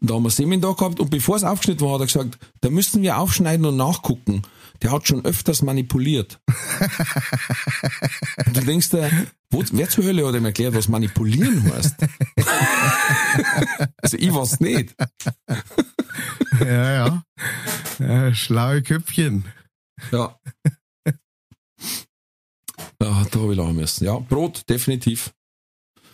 da 0.00 0.14
haben 0.14 0.22
wir 0.24 0.30
Semin 0.30 0.60
da 0.60 0.72
gehabt 0.72 1.00
und 1.00 1.10
bevor 1.10 1.36
es 1.36 1.44
aufgeschnitten 1.44 1.86
war, 1.86 1.94
hat 1.94 2.00
er 2.02 2.06
gesagt, 2.06 2.38
da 2.60 2.70
müssen 2.70 3.02
wir 3.02 3.18
aufschneiden 3.18 3.64
und 3.66 3.76
nachgucken. 3.76 4.42
Der 4.82 4.92
hat 4.92 5.06
schon 5.06 5.24
öfters 5.24 5.62
manipuliert. 5.62 6.40
und 8.46 8.56
du 8.56 8.60
denkst 8.62 8.90
dir, 8.90 9.10
wo, 9.50 9.62
wer 9.72 9.88
zur 9.88 10.04
Hölle 10.04 10.26
hat 10.26 10.34
ihm 10.34 10.44
erklärt, 10.44 10.74
was 10.74 10.88
manipulieren 10.88 11.70
heißt? 11.72 11.96
also 14.02 14.16
ich 14.16 14.32
weiß 14.32 14.60
nicht. 14.60 14.94
Ja, 16.60 17.22
ja. 17.98 18.34
schlaue 18.34 18.82
Köpfchen. 18.82 19.44
Ja. 20.12 20.38
Ja, 23.02 23.24
da 23.30 23.40
habe 23.40 23.52
ich 23.52 23.58
lachen 23.58 23.76
müssen. 23.76 24.04
Ja, 24.04 24.18
Brot, 24.18 24.68
definitiv. 24.68 25.32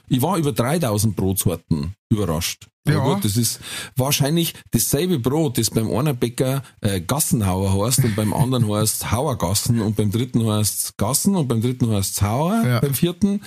Ich 0.08 0.22
war 0.22 0.38
über 0.38 0.52
3000 0.52 1.16
Brotsorten 1.16 1.94
überrascht. 2.10 2.68
Aber 2.88 2.94
Ja. 2.98 3.14
gut, 3.14 3.24
das 3.24 3.36
ist 3.36 3.58
wahrscheinlich 3.96 4.54
dasselbe 4.70 5.18
Brot, 5.18 5.58
das 5.58 5.70
beim 5.70 5.90
einen 5.92 6.16
Bäcker 6.16 6.62
äh, 6.82 7.00
Gassenhauer 7.00 7.84
heißt 7.84 8.04
und 8.04 8.14
beim 8.14 8.32
anderen 8.32 8.70
heißt 8.72 9.10
Hauergassen 9.10 9.80
und 9.80 9.96
beim 9.96 10.12
dritten 10.12 10.46
heißt 10.48 10.96
Gassen 10.96 11.34
und 11.34 11.48
beim 11.48 11.60
dritten 11.60 11.90
heißt 11.90 12.22
Hauer, 12.22 12.62
Ja. 12.64 12.78
beim 12.78 12.94
vierten, 12.94 13.40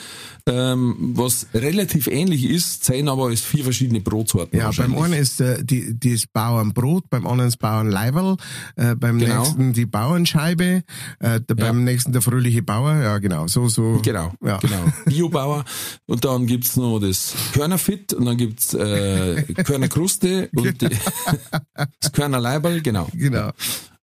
ähm, 0.45 1.13
was 1.15 1.47
relativ 1.53 2.07
ähnlich 2.07 2.43
ist, 2.43 2.83
zählen 2.83 3.07
aber 3.07 3.27
als 3.27 3.39
vier 3.39 3.63
verschiedene 3.63 4.01
Brotsorten. 4.01 4.59
Ja, 4.59 4.71
beim 4.75 4.97
einen 4.97 5.13
ist 5.13 5.39
äh, 5.39 5.63
die, 5.63 5.97
das 5.97 6.25
Bauernbrot, 6.27 7.09
beim 7.09 7.25
anderen 7.25 7.47
das 7.49 7.55
Bauernleiberl, 7.57 8.35
äh, 8.75 8.95
beim 8.95 9.19
Genau. 9.19 9.39
nächsten 9.39 9.71
die 9.71 9.85
Bauernscheibe, 9.85 10.83
äh, 11.19 11.39
der, 11.39 11.55
beim 11.55 11.85
nächsten 11.85 12.11
der 12.11 12.21
fröhliche 12.21 12.61
Bauer, 12.61 12.95
ja 12.95 13.17
genau, 13.19 13.47
so, 13.47 13.69
so. 13.69 14.01
Genau, 14.03 14.33
Ja. 14.43 14.57
genau. 14.57 14.83
Biobauer. 15.05 15.63
Und 16.07 16.25
dann 16.25 16.45
gibt's 16.45 16.75
noch 16.75 16.99
das 16.99 17.33
Körnerfit 17.53 18.13
und 18.13 18.25
dann 18.25 18.35
gibt's 18.35 18.48
äh, 18.73 19.43
Körnerkruste 19.63 20.49
und 20.55 20.81
die, 20.81 20.89
das 21.99 22.11
Körnerleiberl, 22.11 22.81
genau. 22.81 23.07
Genau. 23.13 23.51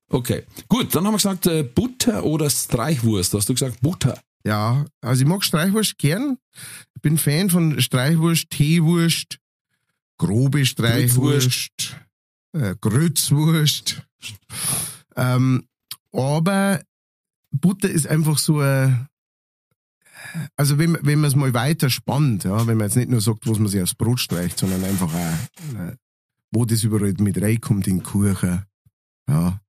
Okay, 0.09 0.43
gut, 0.67 0.93
dann 0.93 1.05
haben 1.05 1.13
wir 1.13 1.17
gesagt 1.17 1.47
äh, 1.47 1.63
Butter 1.63 2.23
oder 2.23 2.49
Streichwurst. 2.49 3.34
Hast 3.34 3.49
du 3.49 3.53
gesagt 3.53 3.81
Butter? 3.81 4.19
Ja, 4.45 4.85
also 5.01 5.23
ich 5.23 5.27
mag 5.27 5.43
Streichwurst 5.43 5.97
gern. 5.97 6.38
Ich 6.95 7.01
bin 7.01 7.17
Fan 7.17 7.49
von 7.49 7.81
Streichwurst, 7.81 8.49
Teewurst, 8.51 9.39
grobe 10.17 10.65
Streichwurst, 10.65 11.95
äh, 12.53 12.76
Grützwurst. 12.80 14.03
Ähm, 15.15 15.67
aber 16.11 16.81
Butter 17.51 17.89
ist 17.89 18.07
einfach 18.07 18.38
so 18.38 18.59
ein, 18.59 19.07
also 20.55 20.77
wenn, 20.77 20.97
wenn 21.01 21.19
man 21.19 21.29
es 21.29 21.35
mal 21.35 21.53
weiter 21.53 21.89
spannt, 21.89 22.43
ja, 22.43 22.65
wenn 22.67 22.77
man 22.77 22.87
jetzt 22.87 22.95
nicht 22.95 23.09
nur 23.09 23.21
sagt, 23.21 23.47
was 23.47 23.59
man 23.59 23.67
sich 23.67 23.81
aufs 23.81 23.95
Brot 23.95 24.19
streicht, 24.19 24.57
sondern 24.59 24.83
einfach 24.83 25.13
auch, 25.13 25.79
äh, 25.79 25.95
wo 26.51 26.65
das 26.65 26.83
überall 26.83 27.13
mit 27.19 27.41
reinkommt 27.41 27.87
in 27.87 27.97
den 27.97 28.03
Kuchen, 28.03 28.63
ja, 29.29 29.59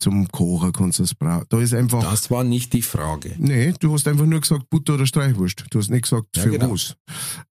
zum 0.00 0.28
Kochen 0.28 0.72
kannst 0.72 1.00
du 1.00 1.02
es 1.02 1.14
brauchen. 1.14 1.44
Da 1.48 1.58
ist 1.60 1.74
einfach, 1.74 2.02
Das 2.02 2.30
war 2.30 2.44
nicht 2.44 2.72
die 2.72 2.82
Frage. 2.82 3.34
Nee, 3.38 3.74
du 3.80 3.92
hast 3.92 4.06
einfach 4.06 4.26
nur 4.26 4.40
gesagt 4.40 4.70
Butter 4.70 4.94
oder 4.94 5.06
Streichwurst. 5.06 5.64
Du 5.70 5.78
hast 5.80 5.90
nicht 5.90 6.02
gesagt 6.02 6.36
Ja, 6.36 6.42
für 6.44 6.50
genau. 6.50 6.70
was. 6.72 6.94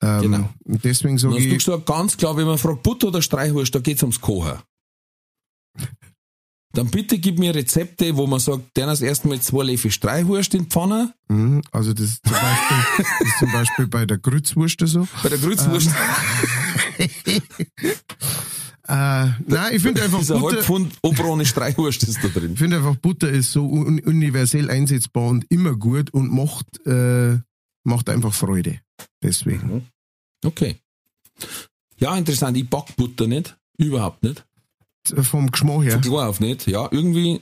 Ähm, 0.02 0.20
Genau. 0.22 0.50
Und 0.64 0.84
deswegen 0.84 1.16
sage 1.16 1.34
hast 1.36 1.42
du 1.44 1.48
ich, 1.48 1.64
gesagt, 1.64 1.86
ganz 1.86 2.16
klar, 2.16 2.36
wenn 2.36 2.46
man 2.46 2.58
fragt 2.58 2.82
Butter 2.82 3.08
oder 3.08 3.22
Streichwurst, 3.22 3.74
da 3.74 3.78
geht's 3.78 4.02
ums 4.02 4.20
Kochen. 4.20 4.58
Dann 6.74 6.88
bitte 6.88 7.18
gib 7.18 7.38
mir 7.38 7.55
Rezepte, 7.55 8.16
wo 8.16 8.26
man 8.26 8.40
sagt, 8.40 8.64
dann 8.74 8.88
das 8.88 9.01
erste 9.01 9.28
Mal 9.28 9.40
zwei 9.40 9.64
Löffel 9.64 9.92
Streichwurst 9.92 10.55
in 10.55 10.66
Pfanne, 10.66 11.14
mhm, 11.28 11.62
also 11.70 11.92
das 11.92 12.06
ist 12.06 12.26
zum 12.26 12.32
Beispiel, 12.32 12.76
das 12.98 13.20
ist 13.20 13.38
zum 13.38 13.52
Beispiel 13.52 13.86
bei 13.86 14.06
der 14.06 14.18
Grützwurst 14.18 14.80
so. 14.84 15.06
bei 15.22 15.28
der 15.28 15.38
Grützwurst. 15.38 15.90
Äh, 18.86 19.28
nein, 19.46 19.72
ich 19.72 19.80
finde 19.80 20.02
einfach 20.02 20.18
Dieser 20.18 20.38
Butter, 20.38 20.56
Halbpfund 20.56 20.92
Obrone 21.01 21.46
Streichwurst 21.46 22.02
ist 22.02 22.22
da 22.22 22.28
drin. 22.28 22.52
ich 22.52 22.59
finde 22.59 22.76
einfach 22.76 22.96
Butter 22.96 23.30
ist 23.30 23.51
so 23.51 23.64
un 23.64 23.98
universell 24.01 24.70
einsetzbar 24.70 25.28
und 25.28 25.46
immer 25.51 25.74
gut 25.74 26.12
und 26.12 26.30
macht, 26.30 26.86
äh, 26.86 27.38
macht 27.84 28.10
einfach 28.10 28.34
Freude. 28.34 28.80
Deswegen. 29.22 29.88
Okay. 30.44 30.76
Ja, 31.96 32.14
interessant. 32.18 32.59
Ich 32.59 32.68
back 32.68 32.94
Butter 32.94 33.26
nicht. 33.26 33.56
Überhaupt 33.78 34.22
nicht. 34.22 34.44
Vom 35.22 35.51
Geschmack 35.51 35.82
her. 35.85 35.98
Klar 35.98 36.28
auf 36.28 36.40
nicht. 36.40 36.66
Ja, 36.66 36.89
irgendwie. 36.90 37.40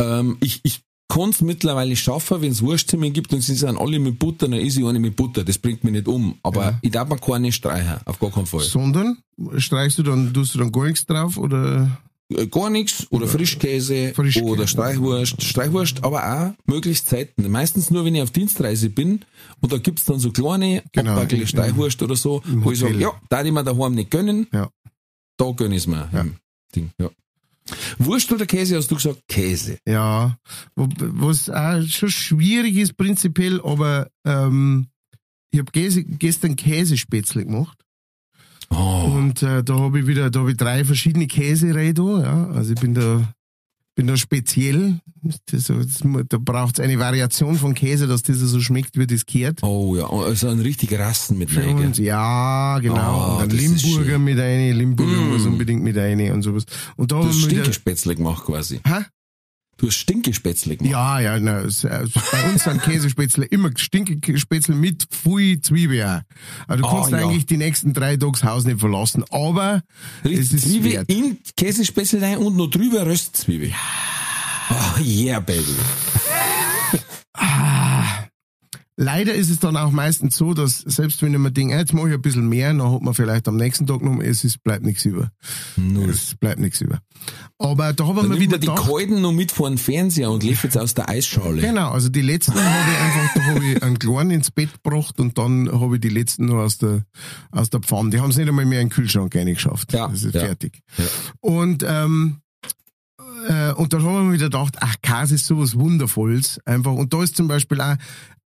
Ähm, 0.00 0.36
ich 0.40 0.60
ich 0.62 0.80
kann 1.08 1.30
es 1.30 1.40
mittlerweile 1.40 1.96
schaffen, 1.96 2.40
wenn 2.40 2.52
es 2.52 2.62
Wurstzimmer 2.62 3.10
gibt 3.10 3.32
und 3.32 3.40
sie 3.40 3.54
sind 3.56 3.76
alle 3.78 3.98
mit 3.98 4.18
Butter, 4.20 4.46
dann 4.48 4.60
ist 4.60 4.76
ich 4.78 4.84
eine 4.86 5.00
mit 5.00 5.16
Butter. 5.16 5.42
Das 5.42 5.58
bringt 5.58 5.82
mich 5.82 5.92
nicht 5.92 6.06
um. 6.06 6.38
Aber 6.44 6.62
Ja. 6.62 6.78
ich 6.82 6.90
darf 6.92 7.08
mir 7.08 7.16
keine 7.18 7.50
streichen. 7.50 7.96
Auf 8.04 8.20
gar 8.20 8.30
keinen 8.30 8.46
Fall. 8.46 8.60
Sondern 8.60 9.18
streichst 9.58 9.98
du 9.98 10.04
dann, 10.04 10.32
tust 10.32 10.54
du 10.54 10.58
dann 10.58 10.70
gar 10.70 10.84
nichts 10.84 11.04
drauf 11.06 11.36
oder? 11.36 11.84
Äh, 12.32 12.46
Gar 12.46 12.70
nichts 12.70 13.08
oder 13.10 13.26
Frischkäse 13.26 14.12
Frischkäse. 14.14 14.44
oder 14.46 14.68
Streichwurst. 14.68 15.42
Streichwurst, 15.42 16.04
aber 16.04 16.22
auch 16.32 16.52
möglichst 16.72 17.08
selten. 17.08 17.50
Meistens 17.50 17.90
nur, 17.90 18.04
wenn 18.04 18.14
ich 18.14 18.22
auf 18.22 18.30
Dienstreise 18.30 18.88
bin 18.88 19.22
und 19.60 19.72
da 19.72 19.78
gibt's 19.78 20.04
dann 20.04 20.20
so 20.20 20.30
kleine 20.30 20.84
Genau, 20.92 21.20
Streichwurst 21.44 22.00
oder 22.04 22.14
so, 22.14 22.40
wo 22.46 22.70
ich 22.70 22.78
sage, 22.78 22.92
Hotel. 22.94 23.02
ja, 23.02 23.12
da 23.30 23.42
ich 23.42 23.50
mir 23.50 23.64
daheim 23.64 23.96
nicht 23.96 24.12
gönnen, 24.12 24.46
Ja. 24.52 24.70
Da 25.40 25.50
gönn 25.52 25.72
ich's 25.72 25.86
mir. 25.86 26.08
Ja. 26.12 26.26
Ding, 26.74 26.90
ja. 26.98 27.10
Wurst 27.98 28.32
oder 28.32 28.46
Käse, 28.46 28.76
hast 28.76 28.90
du 28.90 28.96
gesagt? 28.96 29.22
Käse. 29.28 29.78
Ja, 29.86 30.36
was 30.74 31.50
auch 31.50 31.82
schon 31.86 32.10
schwierig 32.10 32.76
ist 32.76 32.96
prinzipiell, 32.96 33.60
aber 33.62 34.08
ähm, 34.24 34.88
ich 35.52 35.60
habe 35.60 35.70
gestern 35.72 36.56
Käsespätzle 36.56 37.44
gemacht 37.44 37.78
Oh, 38.72 39.12
und 39.16 39.42
äh, 39.42 39.64
da 39.64 39.78
habe 39.80 40.00
ich 40.00 40.06
wieder, 40.06 40.30
da 40.30 40.40
habe 40.40 40.52
ich 40.52 40.56
drei 40.56 40.84
verschiedene 40.84 41.26
Käsereihe 41.26 41.92
da, 41.92 42.22
ja, 42.22 42.46
also 42.50 42.72
ich 42.72 42.80
bin 42.80 42.94
da 42.94 43.28
bin 44.00 44.06
da 44.06 44.16
speziell, 44.16 44.98
das, 45.22 45.64
das, 45.66 46.02
da 46.30 46.38
braucht 46.40 46.78
es 46.78 46.80
eine 46.82 46.98
Variation 46.98 47.56
von 47.56 47.74
Käse, 47.74 48.06
dass 48.06 48.22
das 48.22 48.38
so 48.38 48.58
schmeckt, 48.60 48.96
wie 48.98 49.06
das 49.06 49.26
gehört. 49.26 49.62
oh 49.62 49.94
ja, 49.94 50.08
also 50.08 50.48
ein 50.48 50.58
richtiger 50.60 51.00
Rassen 51.00 51.36
mit 51.36 51.54
rein. 51.54 51.92
ja, 51.98 52.78
genau. 52.78 52.94
Ah, 52.96 53.42
und 53.42 53.52
das 53.52 53.60
ist 53.60 53.84
Limburger 53.84 54.18
mit 54.18 54.38
rein, 54.38 54.74
Limburger 54.74 55.20
Mm. 55.20 55.28
muss 55.32 55.44
unbedingt 55.44 55.82
mit 55.82 55.98
rein 55.98 56.32
und 56.32 56.40
sowas. 56.40 56.64
Und 56.96 57.12
da 57.12 57.16
Du 57.16 57.22
haben 57.24 57.28
hast 57.28 57.42
wir 57.50 57.50
wieder, 57.50 58.14
gemacht 58.14 58.44
quasi. 58.46 58.80
Hä? 58.86 59.04
Du 59.80 59.86
hast 59.86 59.96
Stinkespätzle 59.96 60.76
gemacht. 60.76 60.92
Ja, 60.92 61.20
ja, 61.20 61.40
na, 61.40 61.60
es- 61.60 61.84
äh, 61.84 62.06
bei 62.32 62.50
uns 62.52 62.64
sind 62.64 62.82
Käsespätzle 62.82 63.46
immer 63.46 63.70
Stinkespätzle 63.74 64.74
mit 64.74 65.04
Pfui 65.10 65.58
Zwiebel 65.62 66.02
auch. 66.04 66.20
Also 66.68 66.82
du 66.82 66.88
Ah, 66.88 66.92
kannst 66.96 67.10
ja. 67.12 67.18
eigentlich 67.18 67.46
die 67.46 67.56
nächsten 67.56 67.94
drei 67.94 68.16
Tage 68.18 68.32
das 68.32 68.44
Haus 68.44 68.64
nicht 68.64 68.78
verlassen, 68.78 69.24
aber 69.30 69.82
es 70.22 70.30
Richtig, 70.30 70.52
ist 70.52 70.64
Zwiebel 70.68 70.92
wert. 70.92 71.08
in 71.08 71.38
Käsespätzle 71.56 72.20
rein 72.20 72.36
und 72.38 72.56
noch 72.56 72.68
drüber 72.68 73.06
Röstzwiebel. 73.06 73.72
Oh, 74.70 75.00
yeah, 75.00 75.40
baby. 75.40 75.64
Leider 79.02 79.32
ist 79.32 79.48
es 79.48 79.58
dann 79.58 79.78
auch 79.78 79.92
meistens 79.92 80.36
so, 80.36 80.52
dass 80.52 80.80
selbst 80.80 81.22
wenn 81.22 81.32
ich 81.32 81.38
mir 81.38 81.50
denke, 81.50 81.74
jetzt 81.74 81.94
mache 81.94 82.08
ich 82.08 82.14
ein 82.14 82.20
bisschen 82.20 82.46
mehr, 82.50 82.68
dann 82.68 82.92
hat 82.92 83.00
man 83.00 83.14
vielleicht 83.14 83.48
am 83.48 83.56
nächsten 83.56 83.86
Tag 83.86 84.02
noch, 84.02 84.20
es 84.20 84.44
ist, 84.44 84.62
bleibt 84.62 84.84
nichts 84.84 85.06
über. 85.06 85.30
Null. 85.76 86.10
Es 86.10 86.34
bleibt 86.34 86.60
nichts 86.60 86.82
über. 86.82 87.00
Aber 87.56 87.94
da 87.94 88.06
haben 88.06 88.16
wir 88.16 88.38
wieder 88.38 88.52
man 88.52 88.60
die 88.60 88.66
gedacht, 88.66 88.86
Kalten 88.86 89.22
noch 89.22 89.32
mit 89.32 89.52
vor 89.52 89.70
den 89.70 89.78
Fernseher 89.78 90.30
und 90.30 90.42
lief 90.42 90.64
jetzt 90.64 90.76
aus 90.76 90.92
der 90.92 91.08
Eisschale. 91.08 91.62
Genau, 91.62 91.92
also 91.92 92.10
die 92.10 92.20
letzten 92.20 92.52
habe 92.52 92.90
ich 92.90 92.98
einfach, 92.98 93.34
da 93.34 93.44
habe 93.44 93.64
ich 93.64 93.82
einen 93.82 93.98
Kleinen 93.98 94.30
ins 94.32 94.50
Bett 94.50 94.82
gebracht 94.82 95.18
und 95.18 95.38
dann 95.38 95.72
habe 95.72 95.94
ich 95.94 96.02
die 96.02 96.10
letzten 96.10 96.44
noch 96.44 96.58
aus 96.58 96.76
der, 96.76 97.06
aus 97.52 97.70
der 97.70 97.80
Pfanne. 97.80 98.10
Die 98.10 98.20
haben 98.20 98.28
es 98.28 98.36
nicht 98.36 98.48
einmal 98.48 98.66
mehr 98.66 98.82
in 98.82 98.88
den 98.88 98.94
Kühlschrank 98.94 99.34
reingeschafft. 99.34 99.94
Ja, 99.94 100.08
Das 100.08 100.24
ist 100.24 100.34
ja. 100.34 100.42
fertig. 100.42 100.82
Ja. 100.98 101.04
Und, 101.40 101.86
ähm, 101.88 102.42
äh, 103.48 103.72
und 103.72 103.92
dann 103.92 104.02
haben 104.02 104.14
wir 104.14 104.22
mir 104.22 104.32
wieder 104.34 104.46
gedacht, 104.46 104.76
ach, 104.80 104.96
Käse 105.02 105.36
ist 105.36 105.46
sowas 105.46 105.78
Wundervolles. 105.78 106.60
Einfach. 106.64 106.92
Und 106.92 107.14
da 107.14 107.22
ist 107.22 107.36
zum 107.36 107.48
Beispiel 107.48 107.80
auch, 107.80 107.96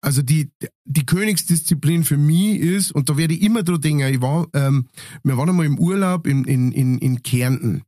also 0.02 0.24
die, 0.24 0.50
die 0.86 1.06
Königsdisziplin 1.06 2.04
für 2.04 2.18
mich 2.18 2.60
ist, 2.60 2.92
und 2.92 3.10
da 3.10 3.18
werde 3.18 3.36
ich 3.36 3.44
immer 3.44 3.64
dran 3.64 3.82
denken, 3.82 4.14
ich 4.14 4.22
war, 4.22 4.48
ähm, 4.54 4.88
wir 5.24 5.38
waren 5.38 5.50
einmal 5.50 5.68
im 5.68 5.78
Urlaub 5.78 6.26
in, 6.26 6.44
in, 6.46 6.72
in, 6.72 6.98
in 6.98 7.22
Kärnten. 7.22 7.84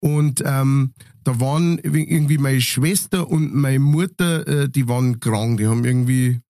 Und 0.00 0.42
ähm, 0.44 0.92
da 1.24 1.38
waren 1.40 1.78
irgendwie 1.78 2.38
meine 2.38 2.62
Schwester 2.62 3.28
und 3.28 3.54
meine 3.54 3.80
Mutter, 3.80 4.46
äh, 4.48 4.68
die 4.68 4.88
waren 4.88 5.20
krank, 5.20 5.58
die 5.58 5.66
haben 5.66 5.84
irgendwie 5.84 6.40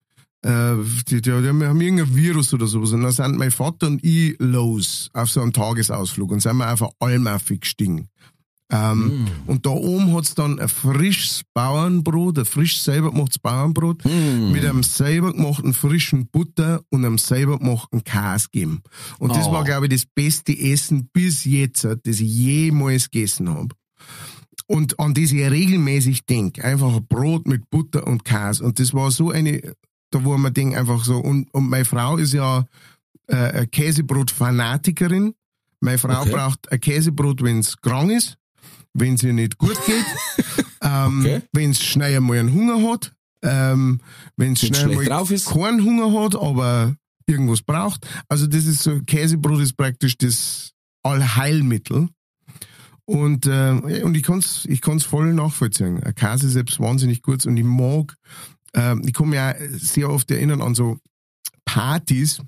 äh, 0.41 0.75
die, 1.09 1.21
die, 1.21 1.21
die 1.21 1.31
haben, 1.31 1.63
haben 1.63 1.81
irgendein 1.81 2.15
Virus 2.15 2.53
oder 2.53 2.67
sowas. 2.67 2.93
Und 2.93 3.01
dann 3.01 3.11
sind 3.11 3.37
mein 3.37 3.51
Vater 3.51 3.87
und 3.87 4.03
ich 4.03 4.35
los 4.39 5.09
auf 5.13 5.29
so 5.29 5.41
einem 5.41 5.51
Tagesausflug 5.51 6.31
und 6.31 6.39
sind 6.39 6.57
wir 6.57 6.67
einfach 6.67 6.91
allmäffig 6.99 7.61
gestiegen. 7.61 8.07
Ähm, 8.71 9.25
Und 9.47 9.65
da 9.65 9.71
oben 9.71 10.13
hat's 10.15 10.35
dann 10.35 10.59
ein 10.59 10.69
frisches 10.69 11.41
Bauernbrot, 11.55 12.37
ein 12.37 12.45
frisch 12.45 12.81
selber 12.81 13.11
gemachtes 13.11 13.39
Bauernbrot 13.39 14.03
mit 14.05 14.63
einem 14.63 14.83
selber 14.83 15.33
gemachten 15.33 15.73
frischen 15.73 16.27
Butter 16.27 16.81
und 16.89 17.03
einem 17.03 17.17
selber 17.17 17.57
gemachten 17.57 18.03
Käse 18.03 18.47
gegeben. 18.51 18.83
Und 19.17 19.35
das 19.35 19.47
Oh. 19.47 19.51
war, 19.53 19.63
glaube 19.63 19.87
ich, 19.87 19.91
das 19.93 20.05
beste 20.05 20.55
Essen 20.57 21.09
bis 21.11 21.45
jetzt, 21.45 21.83
das 21.83 21.99
ich 22.05 22.19
jemals 22.21 23.09
gegessen 23.09 23.49
habe. 23.49 23.69
Und 24.67 24.99
an 24.99 25.15
das 25.15 25.31
ich 25.31 25.49
regelmäßig 25.49 26.27
denk, 26.27 26.63
einfach 26.63 26.95
ein 26.95 27.07
Brot 27.07 27.47
mit 27.47 27.69
Butter 27.71 28.05
und 28.05 28.23
Käse. 28.23 28.63
Und 28.63 28.79
das 28.79 28.93
war 28.93 29.09
so 29.09 29.31
eine, 29.31 29.73
da 30.11 30.23
wo 30.23 30.37
man 30.37 30.53
denkt 30.53 30.77
einfach 30.77 31.03
so, 31.03 31.17
und, 31.17 31.51
und 31.55 31.69
meine 31.69 31.85
Frau 31.85 32.17
ist 32.17 32.33
ja 32.33 32.65
äh, 33.25 33.65
Käsebrot-Fanatikerin. 33.65 35.33
Meine 35.81 35.97
Frau 35.97 36.21
Okay. 36.21 36.31
braucht 36.31 36.71
ein 36.71 36.79
Käsebrot, 36.79 37.41
wenn's 37.41 37.77
krank 37.81 38.11
ist, 38.11 38.37
wenn 38.93 39.17
sie 39.17 39.33
nicht 39.33 39.57
gut 39.57 39.77
geht, 39.85 40.05
ähm, 40.81 41.19
Okay. 41.21 41.41
wenn's 41.53 41.83
schnell 41.83 42.15
einmal 42.17 42.39
einen 42.39 42.53
Hunger 42.53 42.91
hat, 42.91 43.13
ähm, 43.43 43.99
wenn's 44.37 44.61
Wenn's 44.63 44.77
schnell 44.77 44.91
einmal 44.91 45.05
drauf 45.05 45.31
ist. 45.31 45.47
keinen 45.47 45.83
Hunger 45.83 46.23
hat, 46.23 46.35
aber 46.35 46.95
irgendwas 47.27 47.61
braucht. 47.61 48.07
Also 48.27 48.47
das 48.47 48.65
ist 48.65 48.83
so, 48.83 49.01
Käsebrot 49.03 49.61
ist 49.61 49.77
praktisch 49.77 50.17
das 50.17 50.71
Allheilmittel. 51.03 52.09
Und, 53.05 53.47
äh, 53.47 54.01
und 54.03 54.15
ich 54.15 54.23
kann's, 54.23 54.65
ich 54.65 54.81
kann's 54.81 55.03
voll 55.03 55.33
nachvollziehen. 55.33 56.03
Ein 56.03 56.13
Käse 56.15 56.45
ist 56.47 56.53
selbst 56.53 56.79
wahnsinnig 56.79 57.21
gut 57.23 57.43
und 57.47 57.57
ich 57.57 57.63
mag, 57.63 58.15
ähm, 58.75 59.01
ich 59.05 59.13
kann 59.13 59.29
mich 59.29 59.39
auch 59.39 59.53
sehr 59.71 60.09
oft 60.11 60.29
erinnern 60.29 60.61
an 60.61 60.75
so 60.75 60.99
Partys, 61.65 62.41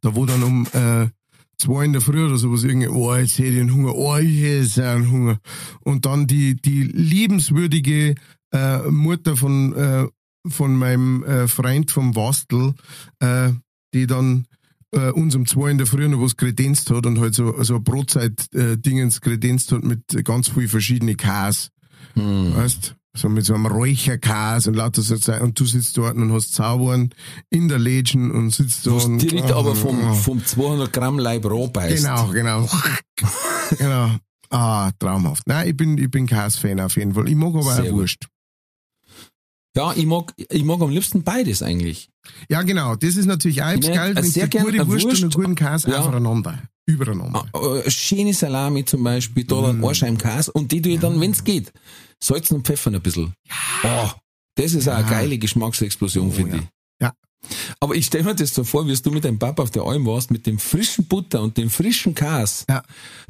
da 0.00 0.14
wo 0.14 0.24
dann 0.26 0.42
um 0.42 0.66
äh, 0.72 1.08
zwei 1.58 1.84
in 1.84 1.92
der 1.92 2.02
Früh 2.02 2.26
oder 2.26 2.36
sowas 2.36 2.64
irgendwie, 2.64 2.88
oh, 2.88 3.14
jetzt 3.14 3.38
hätte 3.38 3.50
ich 3.50 3.60
einen 3.60 3.74
Hunger, 3.74 3.94
oh, 3.94 4.16
ich 4.16 4.42
hätte 4.42 4.88
einen 4.88 5.10
Hunger. 5.10 5.38
Und 5.80 6.06
dann 6.06 6.26
die, 6.26 6.56
die 6.56 6.82
liebenswürdige 6.82 8.14
äh, 8.52 8.78
Mutter 8.90 9.36
von, 9.36 9.72
äh, 9.74 10.06
von 10.48 10.76
meinem 10.76 11.22
äh, 11.24 11.48
Freund 11.48 11.90
vom 11.90 12.16
Wastel, 12.16 12.74
äh, 13.20 13.50
die 13.94 14.06
dann 14.06 14.46
äh, 14.92 15.10
uns 15.10 15.34
um 15.34 15.46
zwei 15.46 15.70
in 15.70 15.78
der 15.78 15.86
Früh 15.86 16.08
noch 16.08 16.20
was 16.20 16.36
kredenzt 16.36 16.90
hat 16.90 17.06
und 17.06 17.20
halt 17.20 17.34
so, 17.34 17.62
so 17.62 17.76
ein 17.76 17.84
Brotzeit-Dingens 17.84 19.20
kredenzt 19.20 19.72
hat 19.72 19.84
mit 19.84 20.02
ganz 20.24 20.48
viel 20.48 20.68
verschiedene 20.68 21.14
Käse. 21.14 21.68
Hm. 22.14 22.54
Weißt 22.54 22.96
so 23.14 23.28
mit 23.28 23.44
so 23.44 23.54
einem 23.54 23.66
Räucherkäse 23.66 24.70
und 24.70 24.76
lauter 24.76 25.02
so 25.02 25.16
Zeug. 25.16 25.42
Und 25.42 25.58
du 25.60 25.66
sitzt 25.66 25.96
dort 25.98 26.16
und 26.16 26.32
hast 26.32 26.54
Zaubern 26.54 27.10
in 27.50 27.68
der 27.68 27.78
Lädchen 27.78 28.30
und 28.30 28.50
sitzt 28.50 28.86
da 28.86 28.90
Du 28.90 29.16
direkt 29.18 29.52
aber 29.52 29.74
vom, 29.74 30.00
Ah. 30.02 30.14
vom 30.14 30.44
200 30.44 30.92
Gramm 30.92 31.18
Leib 31.18 31.44
roh 31.44 31.68
beißt. 31.68 32.04
Genau, 32.04 32.28
genau. 32.28 32.68
genau. 33.78 34.10
Ah, 34.50 34.90
traumhaft. 34.98 35.46
Nein, 35.46 35.68
ich 35.68 35.76
bin, 35.76 35.96
ich 35.98 36.10
bin 36.10 36.26
Käse-Fan 36.26 36.80
auf 36.80 36.96
jeden 36.96 37.14
Fall. 37.14 37.28
Ich 37.28 37.34
mag 37.36 37.54
aber 37.54 37.74
Sehr 37.74 37.84
auch. 37.92 37.96
Wurst. 37.96 38.26
Ja, 39.76 39.92
ich 39.94 40.04
mag, 40.06 40.34
ich 40.36 40.64
mag 40.64 40.80
am 40.82 40.90
liebsten 40.90 41.22
beides 41.22 41.62
eigentlich. 41.62 42.10
Ja, 42.50 42.62
genau. 42.62 42.94
Das 42.94 43.16
ist 43.16 43.26
natürlich 43.26 43.62
auch 43.62 43.68
geil, 43.80 44.14
wenn 44.14 44.24
sehr 44.24 44.46
du 44.46 44.58
gute 44.58 44.72
eine 44.80 44.88
Wurst, 44.88 45.04
und 45.06 45.10
einen 45.12 45.22
Wurst. 45.22 45.34
guten 45.34 45.54
Käse 45.54 45.90
Ja. 45.90 46.00
aufeinander. 46.00 46.58
Übereinander. 46.84 47.46
Ah, 47.52 47.76
äh, 47.84 47.90
Schöne 47.90 48.34
Salami 48.34 48.84
zum 48.84 49.02
Beispiel, 49.04 49.44
da 49.44 49.62
dann 49.62 49.78
Mm. 49.80 49.94
Scheibe 49.94 50.16
Käse 50.18 50.52
und 50.52 50.70
die 50.72 50.82
tue 50.82 50.92
ich 50.92 51.00
dann, 51.00 51.20
wenn's 51.20 51.42
geht, 51.44 51.72
salzen 52.22 52.56
und 52.56 52.66
pfeffern 52.66 52.94
ein 52.96 53.00
bisschen. 53.02 53.32
Oh, 53.84 54.10
das 54.56 54.74
ist 54.74 54.88
auch 54.88 54.94
eine 54.94 55.04
Ja. 55.04 55.10
geile 55.10 55.38
Geschmacksexplosion, 55.38 56.28
Oh, 56.28 56.30
finde 56.32 56.56
ja. 56.56 56.62
ich. 56.62 56.68
Ja. 57.44 57.56
Aber 57.80 57.94
ich 57.94 58.06
stell 58.06 58.22
mir 58.22 58.34
das 58.34 58.54
so 58.54 58.64
vor, 58.64 58.86
wie 58.86 58.94
du 58.94 59.10
mit 59.10 59.24
deinem 59.24 59.38
Papa 59.38 59.62
auf 59.62 59.70
der 59.70 59.82
Alm 59.82 60.06
warst, 60.06 60.30
mit 60.30 60.46
dem 60.46 60.58
frischen 60.58 61.06
Butter 61.06 61.42
und 61.42 61.56
dem 61.56 61.70
frischen 61.70 62.14
Käse, 62.14 62.64
Ja. 62.68 62.82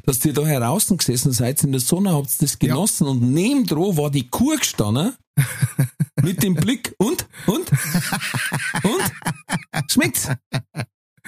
dass 0.05 0.23
ihr 0.25 0.33
da 0.33 0.45
heraus 0.45 0.87
gesessen 0.87 1.31
seid 1.31 1.63
in 1.63 1.71
der 1.71 1.81
Sonne, 1.81 2.13
habt 2.13 2.41
das 2.41 2.59
genossen 2.59 3.07
und 3.07 3.21
neben 3.21 3.65
dran 3.65 3.97
war 3.97 4.09
die 4.11 4.29
Kuh 4.29 4.55
gestanden, 4.57 5.13
mit 6.21 6.43
dem 6.43 6.53
Blick 6.53 6.93
und, 6.97 7.27
und, 7.47 7.71
und, 8.83 9.91
schmeckt's? 9.91 10.29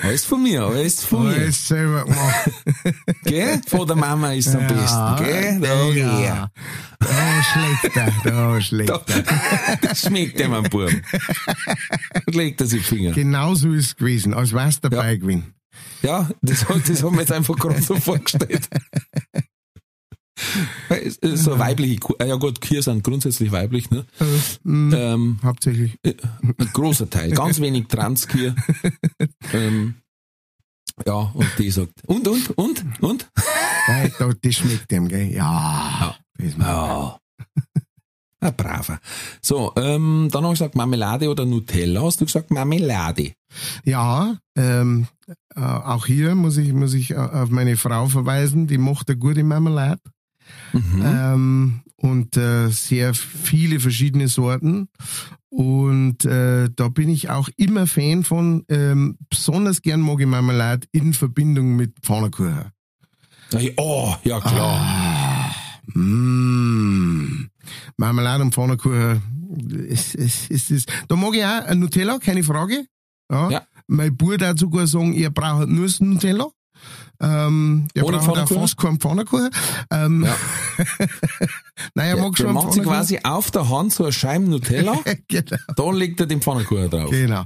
Alles 0.01 0.26
von 0.26 0.43
mir, 0.43 0.63
alles 0.63 1.05
von 1.05 1.27
mir. 1.27 1.35
Alles 1.35 1.67
selber 1.67 2.03
gemacht. 2.03 2.51
Gell? 3.23 3.61
Von 3.65 3.88
der 3.88 3.95
Mama 3.95 4.34
ist 4.34 4.53
am 4.53 4.67
besten, 4.67 5.15
gell? 5.23 5.59
Da, 5.61 5.89
ja. 5.91 6.51
Da 6.99 7.43
schlechter, 7.43 8.13
da 8.23 8.61
schlechter. 8.61 9.01
Da, 9.07 9.76
das 9.81 10.01
schmeckt 10.01 10.39
dem 10.39 10.53
am 10.53 10.63
Buben. 10.63 11.01
Und 12.26 12.35
legt 12.35 12.59
er 12.59 12.67
sich 12.67 12.81
die 12.81 12.88
Finger. 12.88 13.11
Genau 13.13 13.55
so 13.55 13.72
ist 13.72 13.85
es 13.85 13.95
gewesen, 13.95 14.34
als 14.34 14.51
wär's 14.51 14.81
dabei 14.81 15.15
gewesen. 15.15 15.53
Ja, 16.01 16.30
das, 16.41 16.65
das 16.88 17.01
haben 17.01 17.15
wir 17.15 17.22
jetzt 17.22 17.31
einfach 17.31 17.55
gerade 17.55 17.81
so 17.81 17.95
vorgestellt. 17.95 18.67
Es 20.89 21.17
ist 21.17 21.43
So 21.43 21.57
weibliche 21.59 21.97
Kuh. 21.97 22.13
Ja 22.19 22.35
gut, 22.35 22.61
Kühe 22.61 22.81
sind 22.81 23.03
grundsätzlich 23.03 23.51
weiblich, 23.51 23.89
ne? 23.89 24.05
Mhm, 24.63 24.93
Ähm, 24.93 25.39
hauptsächlich. 25.43 25.97
ein 26.03 26.69
großer 26.73 27.09
Teil, 27.09 27.31
ganz 27.31 27.59
wenig 27.61 27.87
Transkühe. 27.87 28.55
ähm, 29.53 29.95
ja, 31.05 31.31
und 31.33 31.47
die 31.57 31.71
sagt, 31.71 31.93
und, 32.05 32.27
und, 32.27 32.49
und, 32.57 32.83
und? 33.01 33.29
Nein, 33.87 34.11
da, 34.17 34.31
das 34.41 34.55
schmeckt 34.55 34.91
dem, 34.91 35.07
gell? 35.07 35.31
Ja. 35.31 36.15
Mag 36.37 36.67
Ja. 36.67 37.19
Ein 38.41 38.55
braver. 38.55 38.99
So, 39.41 39.73
ähm, 39.75 40.29
dann 40.31 40.43
habe 40.43 40.53
ich 40.53 40.59
gesagt 40.59 40.75
Marmelade 40.75 41.29
oder 41.29 41.45
Nutella. 41.45 42.03
Hast 42.03 42.21
du 42.21 42.25
gesagt 42.25 42.51
Marmelade? 42.51 43.33
Ja, 43.83 44.37
ähm, 44.55 45.07
äh, 45.55 45.61
auch 45.61 46.05
hier 46.05 46.35
muss 46.35 46.57
ich, 46.57 46.71
muss 46.73 46.93
ich 46.93 47.11
äh, 47.11 47.15
auf 47.15 47.49
meine 47.49 47.75
Frau 47.77 48.07
verweisen, 48.07 48.67
die 48.67 48.77
macht 48.77 49.09
eine 49.09 49.17
gute 49.17 49.43
Marmelade. 49.43 50.01
Mhm. 50.73 51.03
Ähm, 51.03 51.81
und 51.97 52.38
äh, 52.38 52.69
sehr 52.69 53.13
viele 53.13 53.80
verschiedene 53.80 54.27
Sorten. 54.27 54.89
Und 55.49 56.26
äh, 56.26 56.69
da 56.76 56.89
bin 56.89 57.09
ich 57.09 57.30
auch 57.30 57.49
immer 57.55 57.88
Fan 57.88 58.23
von. 58.23 58.65
Ähm, 58.69 59.17
besonders 59.30 59.81
gern 59.81 60.01
mag 60.01 60.19
ich 60.19 60.27
Marmelade 60.27 60.88
in 60.91 61.13
Verbindung 61.13 61.76
mit 61.76 61.93
Pfannkuchen. 62.01 62.72
Oh, 63.77 64.13
ja 64.23 64.41
klar. 64.41 64.80
Ah, 64.81 65.97
mm. 65.97 67.49
Marmelade 67.97 68.43
und 68.43 68.53
Pfannkuchen 68.53 69.22
ist, 69.88 70.15
ist, 70.15 70.51
ist, 70.51 70.72
ist. 70.72 70.91
Da 71.07 71.15
mag 71.15 71.34
ich 71.35 71.45
auch 71.45 71.73
Nutella, 71.73 72.19
keine 72.19 72.43
Frage. 72.43 72.85
Ja. 73.31 73.49
Ja. 73.49 73.67
Mein 73.88 74.17
Bruder 74.17 74.38
dazu 74.38 74.65
sogar 74.65 74.88
sagen, 74.88 75.13
ihr 75.13 75.30
braucht 75.30 75.67
nur 75.67 75.88
Nutella. 75.99 76.47
Ähm, 77.21 77.87
der 77.95 78.05
Ohne 78.05 78.17
braucht 78.17 78.39
auch 78.39 78.47
fast 78.49 78.77
keinen 78.77 78.99
Pfannkuchen. 78.99 79.49
Ähm, 79.91 80.23
Ja. 80.25 80.35
Der, 81.95 82.17
mag 82.17 82.37
schon 82.37 82.53
macht 82.53 82.65
Pfannkuchen. 82.73 82.83
quasi 82.83 83.19
auf 83.23 83.51
der 83.51 83.69
Hand 83.69 83.93
so 83.93 84.03
eine 84.03 84.13
Scheibe 84.13 84.45
Nutella, 84.49 84.97
genau, 85.27 85.57
da 85.75 85.91
legt 85.91 86.19
er 86.19 86.25
den 86.25 86.41
Pfannkuchen 86.41 86.89
drauf. 86.89 87.09
genau, 87.09 87.43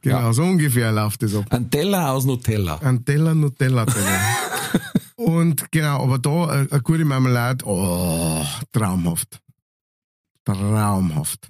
genau 0.00 0.18
Ja. 0.20 0.32
so 0.32 0.42
ungefähr 0.42 0.92
läuft 0.92 1.22
das 1.22 1.34
ab. 1.34 1.44
Ein 1.50 1.70
Teller 1.70 2.10
aus 2.12 2.24
Nutella. 2.24 2.78
Ein 2.78 3.04
Teller 3.04 3.34
Nutella. 3.34 3.86
Und 5.16 5.70
genau, 5.72 6.02
aber 6.04 6.18
da 6.18 6.62
äh, 6.62 6.68
eine 6.70 6.82
gute 6.82 7.04
Marmelade, 7.04 7.64
oh, 7.66 8.44
traumhaft. 8.72 9.40
Traumhaft. 10.44 11.48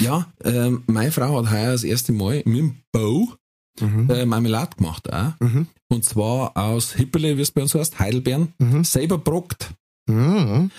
Ja, 0.00 0.26
ähm, 0.44 0.84
meine 0.86 1.10
Frau 1.10 1.42
hat 1.42 1.50
heuer 1.50 1.72
das 1.72 1.84
erste 1.84 2.12
Mal 2.12 2.42
mit 2.44 2.58
dem 2.58 2.76
Bau 2.92 3.28
Mhm. 3.80 4.10
äh, 4.10 4.26
Marmelade 4.26 4.76
gemacht 4.76 5.12
auch. 5.12 5.32
Mhm. 5.40 5.66
Und 5.88 6.04
zwar 6.04 6.56
aus 6.56 6.92
Hippele, 6.94 7.36
wie 7.36 7.42
es 7.42 7.50
bei 7.50 7.62
uns 7.62 7.74
heißt, 7.74 7.98
Heidelbeeren, 7.98 8.52
Mhm. 8.58 8.84
selber 8.84 9.18
brockt. 9.18 9.70
Mhm. 10.08 10.70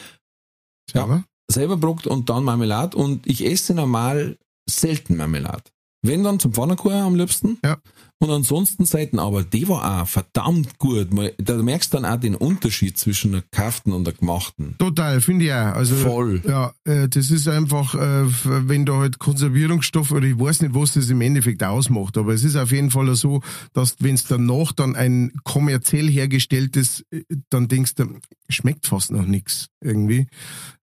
Ja. 0.94 1.24
Selber 1.50 1.78
brockt 1.78 2.08
und 2.08 2.30
dann 2.30 2.44
Marmelade 2.44 2.96
und 2.98 3.28
ich 3.28 3.46
esse 3.46 3.74
normal 3.74 4.38
selten 4.70 5.18
Marmelade. 5.18 5.64
Wenn 6.02 6.24
dann 6.24 6.40
zum 6.40 6.54
Pfannkuchen 6.54 6.98
am 6.98 7.16
liebsten. 7.16 7.58
Ja. 7.64 7.78
Und 8.22 8.30
ansonsten 8.30 8.86
selten, 8.86 9.18
aber 9.18 9.44
die 9.44 9.68
war 9.68 10.04
auch 10.04 10.08
verdammt 10.08 10.78
gut. 10.78 11.08
Da 11.38 11.56
merkst 11.58 11.92
du 11.92 11.98
dann 11.98 12.06
auch 12.06 12.20
den 12.20 12.36
Unterschied 12.36 12.96
zwischen 12.96 13.32
der 13.32 13.42
gekauften 13.42 13.94
und 13.94 14.06
der 14.06 14.14
gemachten. 14.14 14.76
total, 14.78 15.22
finde 15.22 15.46
ich 15.46 15.52
auch. 15.52 15.74
Also, 15.74 15.96
Voll. 15.96 16.42
Ja, 16.48 16.72
äh, 16.86 17.10
das 17.10 17.32
ist 17.32 17.48
einfach, 17.48 17.96
äh, 17.96 18.26
wenn 18.44 18.86
da 18.86 18.98
halt 18.98 19.18
Konservierungsstoff 19.18 20.12
oder 20.12 20.28
ich 20.28 20.40
weiß 20.40 20.62
nicht, 20.62 20.76
was 20.76 20.94
das 20.94 21.10
im 21.10 21.22
Endeffekt 21.22 21.64
ausmacht, 21.64 22.16
aber 22.16 22.34
es 22.34 22.44
ist 22.44 22.56
auf 22.56 22.72
jeden 22.72 22.92
Fall 22.92 23.14
so, 23.16 23.42
dass 23.74 23.96
wenn 24.00 24.14
es 24.14 24.26
danach 24.26 24.72
dann 24.72 24.96
ein 24.96 25.32
kommerziell 25.44 26.08
hergestelltes, 26.08 27.04
äh, 27.10 27.24
dann 27.50 27.70
denkst 27.70 27.96
du, 27.96 28.20
schmeckt 28.50 28.86
fast 28.86 29.12
noch 29.12 29.26
nichts 29.26 29.70
irgendwie. 29.82 30.28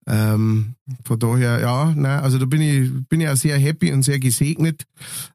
Ähm, 0.09 0.75
von 1.05 1.19
daher, 1.19 1.61
ja, 1.61 1.93
nein, 1.95 2.21
also 2.21 2.39
da 2.39 2.47
bin 2.47 2.63
ich, 2.63 2.91
bin 3.09 3.21
ich 3.21 3.29
auch 3.29 3.37
sehr 3.37 3.59
happy 3.59 3.93
und 3.93 4.03
sehr 4.03 4.19
gesegnet, 4.19 4.85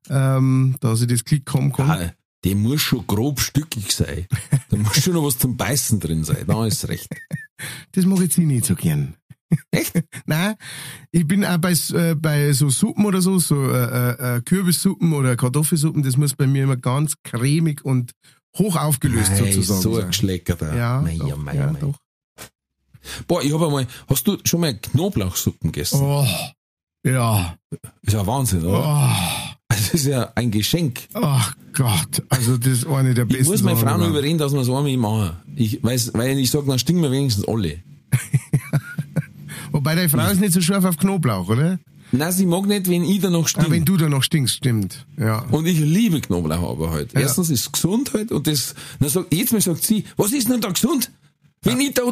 ähm, 0.10 0.76
dass 0.80 1.02
ich 1.02 1.08
das 1.08 1.24
Klick 1.24 1.54
haben 1.54 1.72
kann. 1.72 1.90
Ah, 1.90 2.14
die 2.44 2.56
muss 2.56 2.82
schon 2.82 3.06
grob 3.06 3.40
stückig 3.40 3.92
sein. 3.92 4.26
Da 4.70 4.78
muss 4.78 5.02
schon 5.02 5.14
noch 5.14 5.24
was 5.24 5.38
zum 5.38 5.56
Beißen 5.56 6.00
drin 6.00 6.24
sein. 6.24 6.46
Da 6.48 6.66
ist 6.66 6.88
recht. 6.90 7.08
Das 7.92 8.06
mache 8.06 8.24
ich 8.24 8.36
jetzt 8.36 8.38
nicht 8.40 8.66
so 8.66 8.76
gern. 8.76 9.14
Echt? 9.72 9.94
Nein, 10.26 10.56
ich 11.12 11.28
bin 11.28 11.46
auch 11.46 11.58
bei, 11.60 11.74
äh, 11.94 12.16
bei 12.16 12.52
so 12.54 12.70
Suppen 12.70 13.06
oder 13.06 13.22
so, 13.22 13.40
so 13.40 13.70
äh, 13.70 14.38
äh, 14.38 14.42
Kürbissuppen 14.42 15.14
oder 15.14 15.36
Kartoffelsuppen, 15.36 16.04
das 16.04 16.18
muss 16.18 16.36
bei 16.36 16.48
mir 16.48 16.64
immer 16.64 16.78
ganz 16.78 17.14
cremig 17.24 17.86
und 17.86 18.12
hoch 18.58 18.76
aufgelöst 18.76 19.32
Ei, 19.32 19.38
sozusagen 19.38 19.82
so 19.82 19.90
ein 19.92 20.02
sein. 20.02 20.08
Geschlecker 20.08 20.56
da. 20.56 20.76
Ja, 20.76 21.02
Mei, 21.02 21.18
doch, 21.18 21.28
ja, 21.28 21.36
mei, 21.36 21.56
ja, 21.56 21.72
mei. 21.72 21.80
doch. 21.80 21.98
Boah, 23.28 23.42
ich 23.44 23.54
habe 23.54 23.66
einmal, 23.68 23.88
hast 24.08 24.28
du 24.28 24.38
schon 24.46 24.62
mal 24.62 24.74
Knoblauchsuppen 24.76 25.72
gegessen? 25.72 26.00
Oh, 26.02 26.26
ja. 27.06 27.56
Ist 28.02 28.14
ja 28.14 28.26
Wahnsinn, 28.26 28.64
oder? 28.64 28.84
Oh, 28.86 29.54
Das 29.70 29.94
ist 29.94 30.06
ja 30.06 30.32
ein 30.36 30.52
Geschenk. 30.52 31.08
ach 31.14 31.56
Gott, 31.74 32.22
also 32.30 32.58
das 32.58 32.72
ist 32.74 32.88
eine 32.88 33.14
der 33.14 33.26
Ich 33.26 33.38
besten 33.38 33.52
muss 33.52 33.64
meine 33.64 33.78
Frau 33.78 33.98
noch 33.98 34.08
überreden, 34.08 34.38
dass 34.38 34.54
wir 34.54 34.62
es 34.62 34.68
einmal 34.70 34.96
machen. 34.98 35.32
Ich 35.56 35.84
weiß, 35.84 36.12
weil 36.14 36.38
ich 36.38 36.52
sage, 36.52 36.68
dann 36.68 36.78
stinken 36.80 37.02
wir 37.04 37.12
wenigstens 37.12 37.48
alle. 37.48 37.80
Wobei 39.72 39.96
deine 39.96 40.10
Frau 40.10 40.30
ist 40.30 40.40
nicht 40.40 40.54
so 40.54 40.62
scharf 40.62 40.86
auf 40.86 40.98
Knoblauch, 40.98 41.50
oder? 41.50 41.80
Nein, 42.12 42.32
sie 42.32 42.46
mag 42.46 42.68
nicht, 42.68 42.88
wenn 42.90 43.04
ich 43.04 43.22
da 43.22 43.32
noch 43.32 43.50
Ah, 43.56 43.64
wenn 43.64 43.66
stink. 43.72 43.86
du 43.88 43.98
da 43.98 44.08
noch 44.08 44.22
stinkst, 44.22 44.56
stimmt. 44.58 45.08
Ja. 45.18 45.40
Und 45.50 45.66
ich 45.66 45.80
liebe 45.80 46.22
Knoblauch 46.22 46.70
aber 46.70 46.92
halt. 46.92 47.12
Ja. 47.14 47.22
Erstens 47.22 47.50
ist 47.50 47.62
es 47.62 47.72
gesund 47.72 48.14
halt 48.14 48.32
und 48.32 48.46
das, 48.46 48.76
dann 49.00 49.10
sagt, 49.10 49.34
jetzt 49.34 49.52
mal 49.52 49.62
sagt 49.62 49.84
sie, 49.84 50.04
was 50.16 50.32
ist 50.32 50.48
denn 50.48 50.62
da 50.62 50.70
gesund? 50.70 51.10
Wenn 51.64 51.80
ich 51.80 51.94
da 51.96 52.04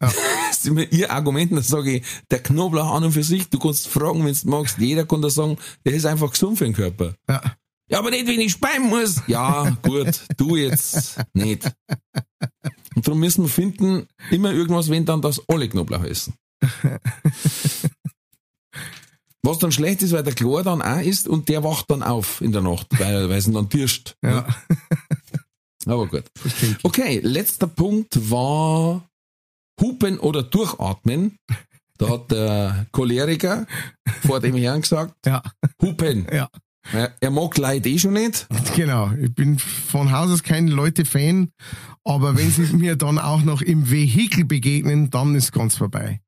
umfall. 0.00 0.24
Das 0.48 0.58
ist 0.58 0.66
immer 0.66 0.92
ihr 0.92 1.10
Argument, 1.10 1.52
dann 1.52 1.62
sage 1.62 1.96
ich, 1.96 2.06
der 2.30 2.42
Knoblauch 2.42 2.94
an 2.94 3.04
und 3.04 3.12
für 3.12 3.22
sich, 3.22 3.48
du 3.48 3.58
kannst 3.58 3.88
fragen, 3.88 4.24
wenn 4.24 4.34
du 4.34 4.48
magst, 4.48 4.78
jeder 4.78 5.06
kann 5.06 5.22
da 5.22 5.30
sagen, 5.30 5.56
der 5.84 5.94
ist 5.94 6.06
einfach 6.06 6.30
gesund 6.30 6.58
für 6.58 6.64
den 6.64 6.74
Körper. 6.74 7.14
ja. 7.28 7.40
Ja, 7.90 7.98
aber 7.98 8.10
nicht, 8.10 8.28
wenn 8.28 8.38
ich 8.38 8.52
speien 8.52 8.84
muss. 8.84 9.20
Ja, 9.26 9.76
gut, 9.82 10.22
du 10.36 10.54
jetzt 10.54 11.18
nicht. 11.34 11.72
Und 12.94 13.04
darum 13.06 13.18
müssen 13.18 13.42
wir 13.42 13.48
finden, 13.48 14.06
immer 14.30 14.52
irgendwas, 14.52 14.90
wenn 14.90 15.04
dann 15.04 15.20
das 15.20 15.42
alle 15.48 15.68
Knoblauch 15.68 16.04
essen. 16.04 16.34
Was 19.42 19.58
dann 19.58 19.72
schlecht 19.72 20.02
ist, 20.02 20.12
weil 20.12 20.22
der 20.22 20.34
Chlor 20.34 20.62
dann 20.62 20.82
auch 20.82 21.00
ist 21.00 21.26
und 21.26 21.48
der 21.48 21.64
wacht 21.64 21.90
dann 21.90 22.04
auf 22.04 22.40
in 22.42 22.52
der 22.52 22.62
Nacht, 22.62 22.86
weil, 22.98 23.28
weil 23.28 23.38
es 23.38 23.48
ihn 23.48 23.54
dann 23.54 23.70
tirscht. 23.70 24.14
Ja. 24.22 24.46
Aber 25.86 26.06
gut. 26.06 26.24
Okay, 26.82 27.20
letzter 27.24 27.66
Punkt 27.66 28.30
war 28.30 29.09
Hupen 29.80 30.18
oder 30.18 30.42
Durchatmen. 30.42 31.36
Da 31.98 32.08
hat 32.08 32.30
der 32.30 32.86
Choleriker 32.92 33.66
vor 34.26 34.40
dem 34.40 34.56
Herrn 34.56 34.80
gesagt, 34.80 35.14
ja. 35.26 35.42
Hupen. 35.82 36.26
Ja. 36.32 36.48
Er, 37.20 37.30
mag 37.30 37.56
Leute 37.58 37.88
eh 37.88 37.98
schon 37.98 38.14
nicht. 38.14 38.46
Genau, 38.74 39.10
ich 39.12 39.34
bin 39.34 39.58
von 39.58 40.12
Haus 40.12 40.30
aus 40.30 40.42
kein 40.42 40.68
Leute-Fan, 40.68 41.50
aber 42.04 42.36
wenn 42.36 42.50
sie 42.50 42.74
mir 42.74 42.96
dann 42.96 43.18
auch 43.18 43.42
noch 43.42 43.60
im 43.62 43.90
Vehikel 43.90 44.44
begegnen, 44.44 45.10
dann 45.10 45.34
ist 45.34 45.52
ganz 45.52 45.76
vorbei. 45.76 46.20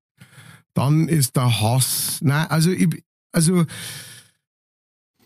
Dann 0.75 1.09
ist 1.09 1.37
der 1.37 1.61
Hass. 1.61 2.19
Nein, 2.21 2.47
also 2.49 2.71
ich, 2.71 3.03
also 3.33 3.65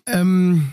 ähm, 0.07 0.71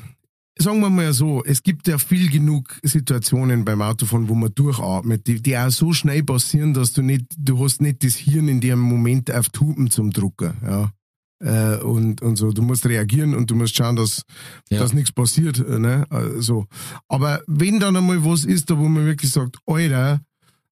sagen 0.57 0.79
wir 0.81 0.89
mal 0.89 1.13
so, 1.13 1.43
es 1.43 1.63
gibt 1.63 1.87
ja 1.87 1.97
viel 1.97 2.29
genug 2.29 2.79
Situationen 2.83 3.65
beim 3.65 3.81
Autofahren, 3.81 4.29
wo 4.29 4.35
man 4.35 4.53
durchatmet, 4.53 5.25
die, 5.27 5.41
die 5.41 5.57
auch 5.57 5.69
so 5.69 5.93
schnell 5.93 6.23
passieren, 6.23 6.73
dass 6.73 6.93
du 6.93 7.01
nicht, 7.01 7.25
du 7.37 7.63
hast 7.63 7.81
nicht 7.81 8.03
das 8.03 8.15
Hirn 8.15 8.47
in 8.47 8.61
dem 8.61 8.79
Moment 8.79 9.31
auf 9.33 9.49
Tupen 9.49 9.89
zum 9.89 10.11
Drucker, 10.11 10.53
ja. 10.63 10.91
Äh, 11.39 11.77
und, 11.81 12.21
und 12.21 12.37
so, 12.37 12.53
du 12.53 12.61
musst 12.61 12.85
reagieren 12.85 13.33
und 13.35 13.51
du 13.51 13.55
musst 13.55 13.75
schauen, 13.75 13.97
dass, 13.97 14.23
Ja. 14.69 14.79
dass 14.79 14.93
nichts 14.93 15.11
passiert, 15.11 15.59
äh, 15.59 15.77
ne, 15.77 16.05
äh, 16.09 16.39
so. 16.39 16.67
Aber 17.09 17.41
wenn 17.47 17.81
dann 17.81 17.97
einmal 17.97 18.23
was 18.23 18.45
ist, 18.45 18.69
da 18.69 18.77
wo 18.77 18.87
man 18.87 19.05
wirklich 19.05 19.31
sagt, 19.31 19.57
Alter, 19.65 20.21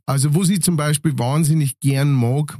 also 0.06 0.34
wo 0.34 0.44
ich 0.44 0.62
zum 0.62 0.78
Beispiel 0.78 1.18
wahnsinnig 1.20 1.80
gern 1.82 2.14
mag, 2.14 2.58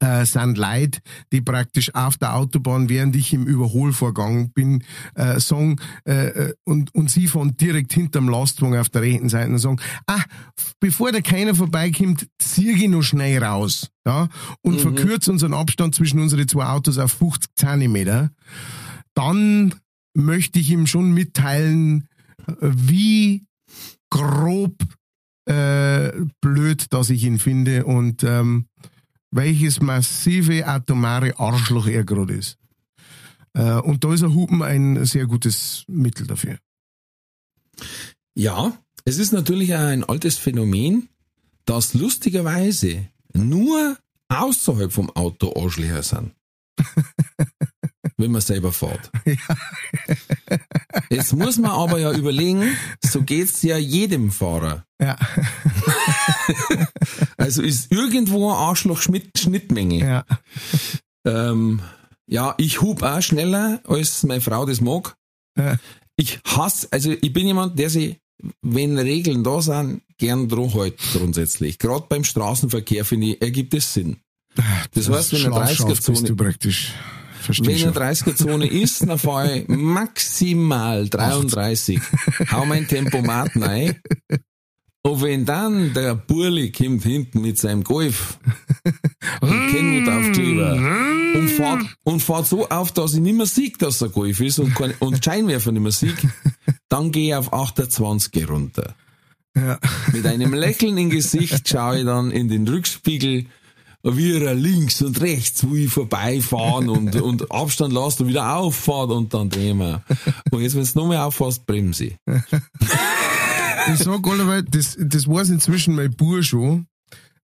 äh, 0.00 0.24
sind 0.24 0.58
Leute, 0.58 1.00
die 1.32 1.40
praktisch 1.40 1.94
auf 1.94 2.16
der 2.16 2.36
Autobahn, 2.36 2.88
während 2.88 3.16
ich 3.16 3.32
im 3.32 3.46
Überholvorgang 3.46 4.50
bin, 4.52 4.84
äh, 5.14 5.40
sagen, 5.40 5.76
äh, 6.06 6.26
äh, 6.26 6.54
und, 6.64 6.94
und 6.94 7.10
sie 7.10 7.26
fahren 7.26 7.56
direkt 7.56 7.92
hinterm 7.92 8.28
Lastwagen 8.28 8.78
auf 8.78 8.88
der 8.88 9.02
rechten 9.02 9.28
Seite 9.28 9.50
und 9.50 9.58
sagen, 9.58 9.80
ah, 10.06 10.22
bevor 10.80 11.12
da 11.12 11.20
keiner 11.20 11.54
vorbeikommt, 11.54 12.28
zieh 12.38 12.72
ich 12.72 12.88
noch 12.88 13.02
schnell 13.02 13.42
raus, 13.42 13.90
ja, 14.06 14.28
und 14.62 14.80
verkürze 14.80 15.30
unseren 15.30 15.54
Abstand 15.54 15.94
zwischen 15.94 16.20
unsere 16.20 16.46
zwei 16.46 16.66
Autos 16.66 16.98
auf 16.98 17.12
50 17.12 17.50
Zentimeter, 17.56 18.30
dann 19.14 19.74
möchte 20.16 20.58
ich 20.58 20.70
ihm 20.70 20.86
schon 20.86 21.12
mitteilen, 21.12 22.08
wie 22.60 23.46
grob 24.10 24.76
äh, 25.46 26.12
blöd, 26.40 26.86
dass 26.92 27.10
ich 27.10 27.24
ihn 27.24 27.38
finde 27.38 27.84
und 27.84 28.22
ähm, 28.22 28.66
welches 29.34 29.80
massive 29.80 30.66
atomare 30.66 31.38
Arschloch 31.38 31.88
er 31.88 32.04
gerade 32.04 32.34
ist. 32.34 32.56
Äh, 33.54 33.80
und 33.80 34.04
da 34.04 34.14
ist 34.14 34.22
ein 34.22 34.34
Hupen 34.34 34.62
ein 34.62 35.04
sehr 35.04 35.26
gutes 35.26 35.84
Mittel 35.88 36.26
dafür. 36.26 36.58
Ja, 38.34 38.72
es 39.04 39.18
ist 39.18 39.32
natürlich 39.32 39.74
auch 39.74 39.80
ein 39.80 40.04
altes 40.04 40.38
Phänomen, 40.38 41.08
dass 41.64 41.94
lustigerweise 41.94 43.08
nur 43.32 43.96
außerhalb 44.28 44.92
vom 44.92 45.10
Auto 45.10 45.52
Arschlöcher 45.60 46.02
sind. 46.02 46.32
wenn 48.16 48.30
man 48.30 48.40
selber 48.40 48.72
fährt. 48.72 49.10
Jetzt 51.10 51.32
muss 51.32 51.58
man 51.58 51.72
aber 51.72 51.98
ja 51.98 52.12
überlegen, 52.12 52.76
so 53.04 53.22
geht's 53.22 53.62
ja 53.62 53.76
jedem 53.76 54.30
Fahrer. 54.30 54.86
Ja. 55.00 55.16
Also 57.36 57.62
ist 57.62 57.90
irgendwo 57.90 58.50
ein 58.50 58.56
Arschloch-Schnittmenge. 58.56 59.98
Ja. 59.98 60.24
Ähm, 61.26 61.80
ja, 62.26 62.54
ich 62.58 62.80
hub 62.80 63.02
auch 63.02 63.20
schneller, 63.20 63.80
als 63.86 64.22
meine 64.22 64.40
Frau 64.40 64.66
das 64.66 64.80
mag. 64.80 65.16
Ja. 65.58 65.76
Ich 66.16 66.40
hasse, 66.46 66.88
also 66.90 67.10
ich 67.10 67.32
bin 67.32 67.46
jemand, 67.46 67.78
der 67.78 67.90
sich, 67.90 68.18
wenn 68.62 68.98
Regeln 68.98 69.42
da 69.42 69.60
sind, 69.60 70.02
gern 70.18 70.48
dran 70.48 70.70
hält 70.70 70.98
grundsätzlich. 71.12 71.78
Gerade 71.78 72.06
beim 72.08 72.24
Straßenverkehr, 72.24 73.04
finde 73.04 73.28
ich, 73.28 73.42
ergibt 73.42 73.74
es 73.74 73.92
Sinn. 73.92 74.18
Das 74.92 75.08
heißt, 75.08 75.32
wenn 75.32 75.52
eine 75.52 75.66
Schlafschaft 75.66 75.88
bist 75.88 76.08
30er-Zone 76.08 76.28
du 76.28 76.36
praktisch. 76.36 76.92
Verstehe 77.40 77.76
wenn 77.76 77.88
eine 77.88 77.92
30er-Zone 77.92 78.66
ist, 78.66 79.06
dann 79.06 79.18
fahre 79.18 79.58
ich 79.58 79.68
maximal 79.68 81.08
33. 81.08 82.00
Hau 82.52 82.64
mein 82.64 82.88
Tempomat 82.88 83.50
rein. 83.56 84.00
Und 85.06 85.20
wenn 85.20 85.44
dann 85.44 85.92
der 85.92 86.14
Burli 86.14 86.72
kommt 86.72 87.02
hinten 87.02 87.42
mit 87.42 87.58
seinem 87.58 87.84
Golf 87.84 88.38
und 89.42 89.68
Kennhutaufkleber 89.70 90.72
und 91.34 91.48
fährt, 91.50 91.82
und 92.04 92.22
fährt 92.22 92.46
so 92.46 92.66
auf, 92.70 92.90
dass 92.90 93.12
ich 93.12 93.20
nicht 93.20 93.36
mehr 93.36 93.44
sehe, 93.44 93.72
dass 93.78 94.00
er 94.00 94.08
Golf 94.08 94.40
ist 94.40 94.58
und, 94.60 94.74
kein, 94.74 94.94
und 95.00 95.22
Scheinwerfer 95.22 95.72
nicht 95.72 95.82
mehr 95.82 95.92
sehe, 95.92 96.14
dann 96.88 97.12
gehe 97.12 97.28
ich 97.28 97.34
auf 97.34 97.52
28 97.52 98.48
runter. 98.48 98.94
Ja. 99.54 99.78
Mit 100.10 100.26
einem 100.26 100.54
Lächeln 100.54 100.96
im 100.96 101.10
Gesicht 101.10 101.68
schaue 101.68 101.98
ich 101.98 102.04
dann 102.06 102.30
in 102.30 102.48
den 102.48 102.66
Rückspiegel, 102.66 103.44
wie 104.04 104.32
er 104.32 104.54
links 104.54 105.02
und 105.02 105.20
rechts, 105.20 105.68
wo 105.68 105.74
ich 105.74 105.90
vorbeifahren 105.90 106.88
und, 106.88 107.14
und 107.20 107.50
Abstand 107.52 107.92
lasst 107.92 108.22
und 108.22 108.28
wieder 108.28 108.56
auffahrt 108.56 109.10
und 109.10 109.34
dann 109.34 109.50
drehen 109.50 109.78
wir. 109.78 110.02
Und 110.50 110.62
jetzt, 110.62 110.76
wenn 110.76 110.84
du 110.84 110.98
noch 110.98 111.08
mehr 111.08 111.26
auffährst, 111.26 111.66
bremse 111.66 112.06
ich. 112.06 112.16
Ich 113.92 113.98
sag 113.98 114.26
alleweil, 114.26 114.62
das, 114.62 114.96
das 114.98 115.28
weiß 115.28 115.50
inzwischen 115.50 115.94
mein 115.94 116.14
Bur 116.14 116.42
schon. 116.42 116.86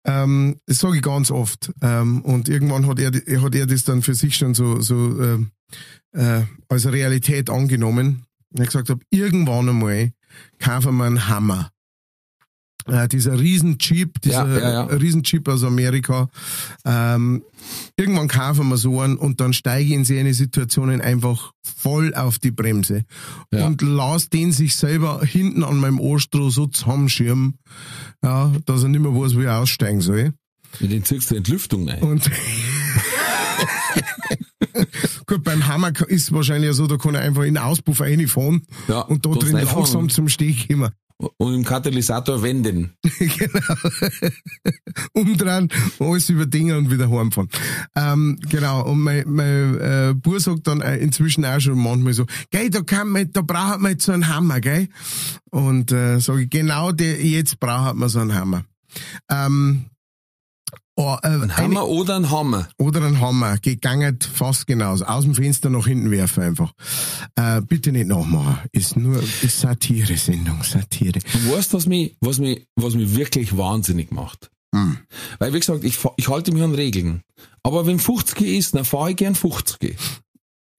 Ähm, 0.05 0.57
das 0.67 0.79
sage 0.79 0.97
ich 0.97 1.03
ganz 1.03 1.31
oft. 1.31 1.73
Ähm, 1.83 2.23
und 2.23 2.49
irgendwann 2.49 2.87
hat 2.87 2.99
er, 2.99 3.11
hat 3.43 3.55
er 3.55 3.67
das 3.67 3.85
dann 3.85 4.03
für 4.03 4.15
sich 4.15 4.37
schon 4.37 4.55
so, 4.55 4.81
so 4.81 5.21
äh, 5.21 5.39
äh, 6.13 6.45
als 6.69 6.87
Realität 6.91 7.51
angenommen. 7.51 8.25
Und 8.51 8.61
er 8.61 8.67
gesagt 8.67 8.89
habe, 8.89 9.01
irgendwann 9.11 9.69
einmal 9.69 10.13
kaufen 10.59 10.97
wir 10.97 11.05
einen 11.05 11.29
Hammer. 11.29 11.71
Äh, 12.89 13.09
dieser 13.09 13.39
Riesenjeep, 13.39 14.21
dieser 14.23 14.47
Ja, 14.49 14.59
ja, 14.59 14.73
ja. 14.73 14.83
Riesenjeep 14.85 15.49
aus 15.49 15.65
Amerika. 15.65 16.29
Ähm, 16.85 17.43
irgendwann 17.97 18.29
kaufen 18.29 18.69
wir 18.69 18.77
so 18.77 19.01
einen 19.01 19.17
und 19.17 19.41
dann 19.41 19.53
steige 19.53 19.87
ich 19.89 19.95
in 19.95 20.05
so 20.05 20.15
eine 20.15 20.35
Situationen 20.35 21.01
einfach 21.01 21.53
voll 21.63 22.15
auf 22.15 22.39
die 22.39 22.51
Bremse 22.51 23.05
Ja. 23.53 23.67
und 23.67 23.83
lass 23.83 24.29
den 24.31 24.53
sich 24.53 24.77
selber 24.77 25.21
hinten 25.25 25.65
an 25.65 25.79
meinem 25.79 26.01
Ohrstroh 26.01 26.51
so 26.51 26.67
zusammenschirmen, 26.67 27.59
ja, 28.23 28.53
dass 28.67 28.83
er 28.83 28.89
nicht 28.89 29.01
mehr 29.03 29.15
weiß, 29.15 29.37
wie 29.37 29.45
er 29.45 29.59
aussteigen 29.59 30.01
soll. 30.01 30.33
Mit 30.81 30.93
den 30.93 31.05
ziehst 31.05 31.31
du 31.31 31.37
Entlüftung 31.37 31.89
rein. 31.89 32.03
Und 32.03 32.31
gut, 35.27 35.45
beim 35.45 35.67
Hammer 35.67 35.93
ist 36.09 36.33
wahrscheinlich 36.33 36.73
so, 36.75 36.87
da 36.87 36.97
kann 36.97 37.15
er 37.15 37.23
einfach 37.23 37.43
in 37.43 37.55
den 37.55 37.63
Auspuff 37.63 38.01
reinfahren 38.01 38.63
Ja, 38.89 39.01
und 39.01 39.25
da 39.27 39.31
drin 39.31 39.57
langsam 39.57 40.09
zum 40.09 40.29
Steg 40.29 40.69
kommen. 40.69 40.91
Und 41.37 41.55
im 41.55 41.65
Katalysator 41.65 42.43
wenden. 42.43 42.93
genau. 43.19 43.75
Umdrehen, 45.15 45.69
alles 45.99 46.29
über 46.31 46.47
Dinge 46.47 46.79
und 46.79 46.93
wieder 46.93 47.11
heimfahren. 47.11 47.49
Ähm, 47.97 48.39
genau. 48.49 48.85
Und 48.85 49.01
mein, 49.01 49.25
mein 49.27 49.81
äh, 49.81 50.15
Bur 50.15 50.39
sagt 50.39 50.69
dann 50.69 50.81
äh, 50.81 50.97
inzwischen 50.99 51.45
auch 51.45 51.59
schon 51.59 51.79
manchmal 51.79 52.13
so, 52.13 52.25
gell, 52.51 52.71
da 52.71 52.83
kann 52.83 53.09
man, 53.09 53.33
da 53.33 53.43
braucht 53.43 53.81
man 53.81 53.93
jetzt 53.93 54.05
so 54.05 54.13
einen 54.13 54.29
Hammer, 54.29 54.61
gell? 54.61 54.89
Und 55.51 55.91
äh, 55.91 56.21
sage 56.21 56.43
ich, 56.43 56.51
genau 56.51 56.93
der, 56.93 57.21
jetzt 57.25 57.59
braucht 57.59 57.97
man 57.97 58.09
so 58.09 58.21
einen 58.21 58.35
Hammer. 58.35 58.65
Ähm, 59.29 59.87
oh, 60.99 61.17
äh, 61.23 61.29
Ein 61.29 61.57
Hammer 61.57 61.89
oder 61.89 62.17
ein 62.17 62.31
Hammer. 62.31 62.69
oder 62.79 63.03
ein 63.03 63.21
Hammer, 63.21 63.57
gegangen 63.59 64.19
fast 64.21 64.67
genauso. 64.67 65.05
Aus 65.07 65.25
dem 65.25 65.35
Fenster 65.35 65.71
nach 65.71 65.87
hinten 65.87 66.11
werfen 66.11 66.43
einfach. 66.43 66.73
Äh, 67.37 67.63
bitte 67.63 67.93
nicht 67.93 68.09
nachmachen. 68.09 68.59
Ist 68.73 68.97
nur 68.97 69.23
ist 69.23 69.61
Satire-Sendung, 69.61 70.63
Satire. 70.65 71.21
Du 71.21 71.53
weißt, 71.53 71.73
was 71.73 71.87
mich, 71.87 72.17
was 72.21 72.39
mich, 72.39 72.67
was 72.77 72.95
mich 72.95 73.15
wirklich 73.17 73.57
wahnsinnig 73.57 74.11
macht. 74.11 74.51
Hm. 74.75 74.99
Weil, 75.39 75.55
wie 75.55 75.61
gesagt, 75.61 75.85
ich, 75.85 75.99
ich 76.17 76.29
halte 76.29 76.53
mich 76.53 76.63
an 76.63 76.75
Regeln. 76.75 77.23
Aber 77.63 77.87
wenn 77.87 77.99
50 77.99 78.43
ist, 78.47 78.75
dann 78.75 78.85
fahre 78.85 79.11
ich 79.11 79.17
gern 79.17 79.35
50 79.35 79.97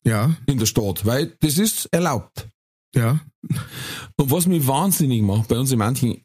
Ja, 0.05 0.35
in 0.45 0.59
der 0.59 0.65
Stadt, 0.67 1.05
weil 1.05 1.35
das 1.39 1.57
ist 1.57 1.87
erlaubt. 1.91 2.47
ja. 2.95 3.19
Und 4.17 4.31
was 4.31 4.45
mich 4.47 4.67
wahnsinnig 4.67 5.21
macht 5.23 5.47
bei 5.47 5.57
uns 5.57 5.71
in 5.71 5.79
manchen, 5.79 6.21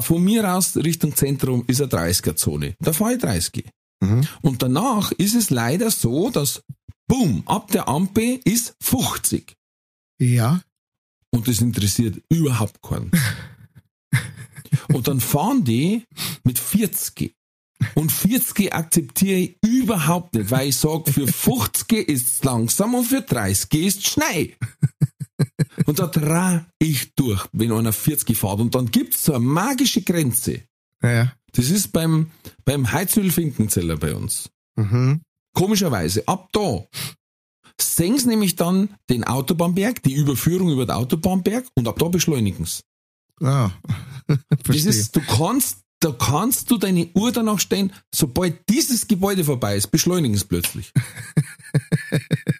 von 0.00 0.22
mir 0.22 0.54
aus 0.54 0.76
Richtung 0.76 1.14
Zentrum 1.14 1.64
ist 1.66 1.80
eine 1.80 1.90
30er-Zone. 1.90 2.74
Da 2.80 2.92
fahre 2.92 3.14
ich 3.14 3.20
30. 3.20 3.64
Mhm. 4.00 4.26
Und 4.42 4.62
danach 4.62 5.12
ist 5.12 5.34
es 5.34 5.50
leider 5.50 5.90
so, 5.90 6.30
dass, 6.30 6.62
boom, 7.06 7.42
ab 7.46 7.70
der 7.70 7.88
Ampel 7.88 8.40
ist 8.44 8.74
50. 8.82 9.54
Ja. 10.20 10.62
Und 11.30 11.48
das 11.48 11.60
interessiert 11.60 12.22
überhaupt 12.28 12.82
keinen. 12.82 13.10
Und 14.92 15.08
dann 15.08 15.20
fahren 15.20 15.64
die 15.64 16.04
mit 16.44 16.58
40. 16.58 17.34
Und 17.94 18.12
40 18.12 18.74
akzeptiere 18.74 19.38
ich 19.38 19.56
überhaupt 19.64 20.34
nicht, 20.34 20.50
weil 20.50 20.68
ich 20.68 20.76
sage, 20.76 21.10
für 21.10 21.26
50 21.26 22.08
ist 22.08 22.32
es 22.32 22.44
langsam 22.44 22.94
und 22.94 23.04
für 23.04 23.22
30 23.22 23.72
ist 23.74 23.98
es 23.98 24.04
schnell. 24.04 24.54
Und 25.90 25.98
da 25.98 26.06
dreh 26.06 26.60
ich 26.78 27.14
durch, 27.14 27.46
wenn 27.52 27.72
einer 27.72 27.92
40 27.92 28.36
fährt. 28.36 28.60
Und 28.60 28.74
dann 28.74 28.90
gibt's 28.90 29.24
so 29.24 29.34
eine 29.34 29.44
magische 29.44 30.02
Grenze. 30.02 30.62
Ja, 31.02 31.10
ja. 31.10 31.32
Das 31.52 31.70
ist 31.70 31.92
beim, 31.92 32.30
beim 32.64 32.92
Heizöl-Finkenzeller 32.92 33.96
bei 33.96 34.14
uns. 34.14 34.50
Mhm. 34.76 35.20
Komischerweise, 35.52 36.26
ab 36.28 36.48
da 36.52 36.86
sie 37.80 38.26
nämlich 38.26 38.56
dann 38.56 38.90
den 39.08 39.24
Autobahnberg, 39.24 40.02
die 40.02 40.14
Überführung 40.14 40.70
über 40.70 40.86
den 40.86 40.92
Autobahnberg 40.92 41.66
und 41.74 41.88
ab 41.88 41.98
da 41.98 42.08
beschleunigen 42.08 42.64
sie. 42.64 42.82
Ah. 43.44 43.70
Das 44.64 44.84
ist, 44.84 45.16
du 45.16 45.22
kannst, 45.22 45.78
da 45.98 46.12
kannst 46.12 46.70
du 46.70 46.76
deine 46.76 47.08
Uhr 47.14 47.32
danach 47.32 47.58
stellen, 47.58 47.92
sobald 48.14 48.68
dieses 48.68 49.08
Gebäude 49.08 49.42
vorbei 49.42 49.76
ist, 49.76 49.88
beschleunigen 49.88 50.36
sie 50.36 50.44
plötzlich. 50.44 50.92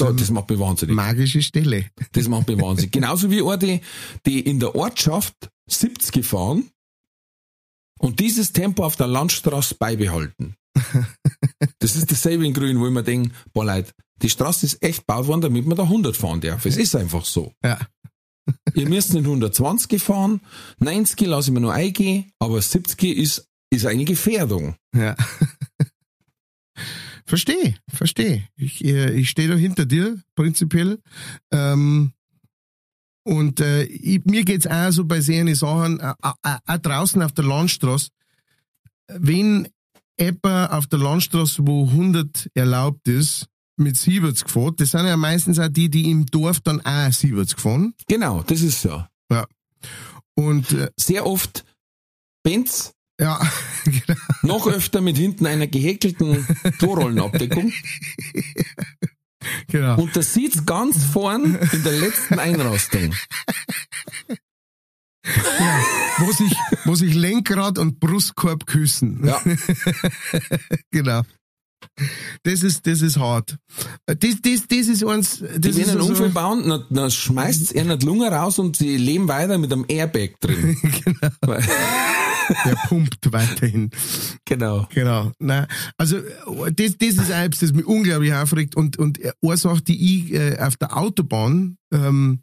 Da, 0.00 0.12
das 0.12 0.30
macht 0.30 0.50
mich 0.50 0.58
wahnsinnig. 0.58 0.94
Magische 0.94 1.42
Stelle. 1.42 1.86
Das 2.12 2.28
macht 2.28 2.48
mich 2.48 2.60
wahnsinnig. 2.60 2.92
Genauso 2.92 3.30
wie 3.30 3.42
eine, 3.42 3.58
die, 3.58 3.80
die 4.26 4.40
in 4.40 4.60
der 4.60 4.74
Ortschaft 4.74 5.34
70 5.68 6.24
fahren 6.24 6.70
und 7.98 8.20
dieses 8.20 8.52
Tempo 8.52 8.84
auf 8.84 8.96
der 8.96 9.06
Landstraße 9.06 9.74
beibehalten. 9.74 10.54
Das 11.80 11.96
ist 11.96 12.10
dasselbe 12.10 12.46
in 12.46 12.54
Grün, 12.54 12.78
wo 12.80 12.86
ich 12.86 12.92
mir 12.92 13.02
denke, 13.02 13.34
boah 13.52 13.64
Leute, 13.64 13.92
die 14.22 14.30
Straße 14.30 14.66
ist 14.66 14.82
echt 14.82 15.00
gebaut 15.06 15.26
worden, 15.26 15.40
damit 15.42 15.66
man 15.66 15.76
da 15.76 15.84
100 15.84 16.16
fahren 16.16 16.40
darf. 16.40 16.66
Es 16.66 16.76
ist 16.76 16.94
einfach 16.96 17.24
so. 17.24 17.52
Ja. 17.64 17.78
Ihr 18.74 18.88
müsst 18.88 19.12
nicht 19.12 19.24
120 19.24 20.02
fahren, 20.02 20.40
90 20.78 21.20
lasse 21.26 21.50
ich 21.50 21.54
mir 21.54 21.60
nur 21.60 21.72
eingehen, 21.72 22.30
aber 22.38 22.60
70 22.60 23.16
ist, 23.16 23.48
ist 23.70 23.86
eine 23.86 24.04
Gefährdung. 24.04 24.76
Ja. 24.94 25.16
Verstehe, 27.28 27.76
verstehe. 27.88 28.48
Ich, 28.56 28.84
äh, 28.84 29.12
ich 29.12 29.30
stehe 29.30 29.48
da 29.48 29.54
hinter 29.54 29.86
dir, 29.86 30.20
prinzipiell. 30.34 30.98
Ähm, 31.52 32.12
und 33.24 33.60
äh, 33.60 33.84
ich, 33.84 34.24
mir 34.24 34.44
geht's 34.44 34.66
auch 34.66 34.90
so 34.90 35.04
bei 35.04 35.20
solchen 35.20 35.54
Sachen, 35.54 36.00
äh, 36.00 36.14
äh, 36.42 36.56
auch 36.66 36.78
draußen 36.78 37.22
auf 37.22 37.32
der 37.32 37.44
Landstraße, 37.44 38.08
wenn 39.08 39.68
jemand 40.18 40.72
auf 40.72 40.86
der 40.86 40.98
Landstraße, 40.98 41.66
wo 41.66 41.84
100 41.84 42.50
erlaubt 42.54 43.06
ist, 43.08 43.46
mit 43.76 43.96
70 43.96 44.48
fährt, 44.48 44.80
das 44.80 44.90
sind 44.90 45.06
ja 45.06 45.16
meistens 45.16 45.58
auch 45.58 45.68
die, 45.68 45.88
die 45.88 46.10
im 46.10 46.26
Dorf 46.26 46.60
dann 46.60 46.80
auch 46.84 47.12
70 47.12 47.58
fahren. 47.58 47.94
Genau, 48.08 48.42
das 48.42 48.62
ist 48.62 48.82
so. 48.82 49.04
Und 50.34 50.70
äh, 50.72 50.90
Sehr 50.96 51.26
oft 51.26 51.64
Benz, 52.44 52.92
ja, 53.20 53.40
genau. 53.84 54.18
noch 54.42 54.66
öfter 54.66 55.00
mit 55.00 55.16
hinten 55.16 55.46
einer 55.46 55.66
gehäkelten 55.66 56.46
Torrollenabdeckung. 56.78 57.72
genau. 59.68 60.00
Und 60.00 60.16
da 60.16 60.22
sieht's 60.22 60.64
ganz 60.66 61.04
vorn 61.04 61.56
in 61.72 61.82
der 61.82 61.92
letzten 61.92 62.38
Einrastung. 62.38 63.14
wo 66.18 66.32
sich, 66.32 66.52
wo 66.84 66.94
sich 66.94 67.14
Lenkrad 67.14 67.78
und 67.78 68.00
Brustkorb 68.00 68.66
küssen. 68.66 69.24
Ja. 69.26 69.40
genau. 70.90 71.22
Das 72.42 72.62
ist, 72.62 72.86
das 72.86 73.02
ist 73.02 73.18
hart. 73.18 73.56
Das, 74.06 74.16
das, 74.42 74.66
das 74.68 74.86
ist 74.88 75.04
eins, 75.04 75.38
das 75.40 75.60
Die 75.60 75.68
ist 75.82 75.88
einen 75.90 76.00
so- 76.00 76.08
Unfall 76.08 76.30
bauen, 76.30 76.68
dann, 76.68 76.84
dann 76.90 77.10
schmeißt 77.10 77.72
er 77.74 77.96
die 77.96 78.06
Lunge 78.06 78.30
raus 78.30 78.58
und 78.58 78.76
sie 78.76 78.96
leben 78.96 79.28
weiter 79.28 79.58
mit 79.58 79.72
einem 79.72 79.84
Airbag 79.88 80.40
drin. 80.40 80.76
genau. 81.04 81.30
Der 82.64 82.74
pumpt 82.88 83.32
weiterhin. 83.32 83.90
genau. 84.44 84.86
Genau. 84.92 85.32
Nein, 85.38 85.66
also 85.96 86.18
das, 86.72 86.96
das 86.98 87.08
ist 87.08 87.32
eins, 87.32 87.58
das 87.60 87.72
mich 87.72 87.86
unglaublich 87.86 88.32
aufregt 88.32 88.76
und 88.76 88.98
und 88.98 89.20
eine 89.42 89.56
Sache, 89.56 89.82
die 89.82 90.18
ich 90.18 90.32
äh, 90.32 90.58
auf 90.58 90.76
der 90.76 90.96
Autobahn 90.96 91.78
ähm, 91.92 92.42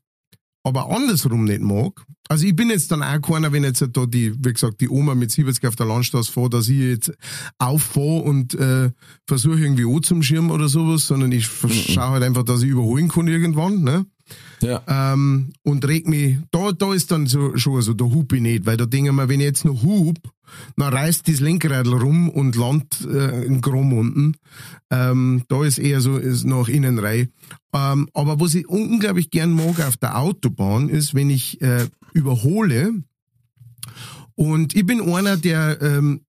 aber 0.66 0.90
andersrum 0.90 1.44
nicht 1.44 1.62
mag. 1.62 2.04
Also 2.28 2.48
ich 2.48 2.56
bin 2.56 2.72
jetzt 2.72 2.92
dann 2.92 3.04
auch 3.04 3.22
keiner, 3.22 3.52
wenn 3.52 3.64
jetzt 3.64 3.88
da 3.94 4.06
die, 4.08 4.34
wie 4.44 4.54
gesagt, 4.54 4.82
die 4.82 4.90
Oma 4.90 5.14
mit 5.14 5.30
70 5.30 5.64
auf 5.68 5.76
der 5.76 5.86
Landstraße 5.86 6.32
fährt, 6.32 6.56
dass 6.56 6.68
ich 6.68 6.80
jetzt 6.80 7.14
auffahre 7.60 8.24
und 8.24 8.56
äh, 8.56 8.90
versuche 9.28 9.60
irgendwie 9.60 9.86
anzuschirmen 9.86 10.50
oder 10.50 10.68
sowas, 10.68 11.06
sondern 11.06 11.32
ich 11.32 11.46
schaue 11.46 12.10
halt 12.10 12.24
einfach, 12.24 12.44
dass 12.44 12.64
ich 12.64 12.70
überholen 12.70 13.10
kann 13.10 13.28
irgendwann. 13.28 13.84
Ne? 13.84 14.08
Ja. 14.62 14.82
ähm, 14.88 15.54
und 15.64 15.88
reg 15.88 16.08
mich, 16.08 16.38
da, 16.52 16.72
da 16.72 16.94
ist 16.94 17.12
dann 17.12 17.28
so, 17.28 17.58
schon 17.58 17.82
so, 17.82 17.94
da 17.94 18.06
hub 18.06 18.34
ich 18.34 18.42
nicht, 18.42 18.66
weil 18.66 18.78
da 18.78 18.86
denke 18.86 19.10
ich 19.10 19.16
mir, 19.16 19.30
wenn 19.30 19.40
ich 19.40 19.46
jetzt 19.46 19.66
noch 19.66 19.84
hub, 19.84 20.18
dann 20.78 20.94
reißt 20.94 21.28
das 21.28 21.40
Lenkradl 21.40 21.94
rum 21.94 22.30
und 22.30 22.56
landet 22.56 23.06
äh, 23.06 23.44
in 23.46 23.62
Grom 23.62 23.94
unten. 23.94 24.36
Ähm, 24.90 25.44
da 25.48 25.64
ist 25.64 25.78
eher 25.78 26.02
so, 26.02 26.18
ist 26.18 26.46
nach 26.46 26.68
innen 26.68 27.00
rein. 27.00 27.30
Ähm, 27.74 28.08
aber 28.14 28.40
was 28.40 28.56
ich 28.56 28.68
unglaublich 28.68 29.32
gern 29.32 29.52
mag 29.52 29.80
auf 29.82 29.98
der 29.98 30.18
Autobahn 30.18 30.90
ist, 30.90 31.14
wenn 31.14 31.30
ich 31.30 31.62
äh, 31.62 31.88
überhole 32.14 32.94
und 34.36 34.76
ich 34.76 34.86
bin 34.86 35.02
einer, 35.02 35.38
der, 35.38 35.82
ähm, 35.82 36.22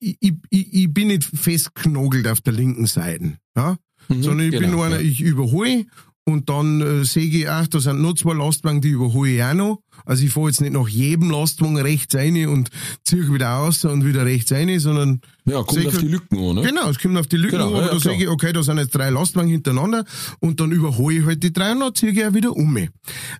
ich, 0.00 0.16
ich, 0.20 0.74
ich 0.74 0.92
bin 0.92 1.08
nicht 1.08 1.24
festknogelt 1.24 2.26
auf 2.26 2.40
der 2.40 2.54
linken 2.54 2.86
Seite, 2.86 3.36
ja? 3.56 3.76
Mhm, 4.08 4.22
sondern 4.22 4.46
ich 4.46 4.52
bin 4.52 4.70
genau, 4.70 4.82
einer, 4.82 5.00
ja. 5.00 5.06
ich 5.06 5.20
überhole 5.20 5.86
und 6.30 6.48
dann 6.48 6.80
äh, 6.80 7.04
sehe 7.04 7.24
ich, 7.26 7.48
ach, 7.48 7.66
da 7.66 7.80
sind 7.80 8.00
noch 8.00 8.14
zwei 8.14 8.34
Lastwagen, 8.34 8.80
die 8.80 8.88
überhole 8.90 9.30
ich 9.30 9.42
auch 9.42 9.54
noch. 9.54 9.82
Also 10.06 10.24
ich 10.24 10.32
fahre 10.32 10.46
jetzt 10.48 10.60
nicht 10.62 10.72
nach 10.72 10.88
jedem 10.88 11.30
Lastwagen 11.30 11.76
rechts 11.76 12.14
rein 12.14 12.46
und 12.48 12.70
ziehe 13.04 13.30
wieder 13.32 13.58
aus 13.58 13.84
und 13.84 14.04
wieder 14.06 14.24
rechts 14.24 14.50
rein, 14.50 14.78
sondern 14.80 15.20
Ja, 15.44 15.62
kommt 15.62 15.86
auf 15.86 15.98
die 15.98 16.08
Lücken 16.08 16.38
an, 16.38 16.54
ne? 16.56 16.62
Genau, 16.62 16.88
es 16.88 16.98
kommt 16.98 17.18
auf 17.18 17.26
die 17.26 17.36
Lücken, 17.36 17.58
Genau, 17.58 17.68
an, 17.68 17.74
aber 17.74 17.82
ja, 17.82 17.92
da 17.92 17.98
klar. 17.98 18.14
sage 18.14 18.24
ich, 18.24 18.28
okay, 18.30 18.52
da 18.52 18.62
sind 18.62 18.78
jetzt 18.78 18.94
drei 18.94 19.10
Lastwagen 19.10 19.50
hintereinander 19.50 20.04
und 20.40 20.58
dann 20.60 20.72
überhole 20.72 21.16
ich 21.18 21.26
halt 21.26 21.42
die 21.42 21.52
drei 21.52 21.72
und 21.72 21.80
dann 21.80 21.94
ziehe 21.94 22.12
ich 22.12 22.24
auch 22.24 22.32
wieder 22.32 22.56
um. 22.56 22.78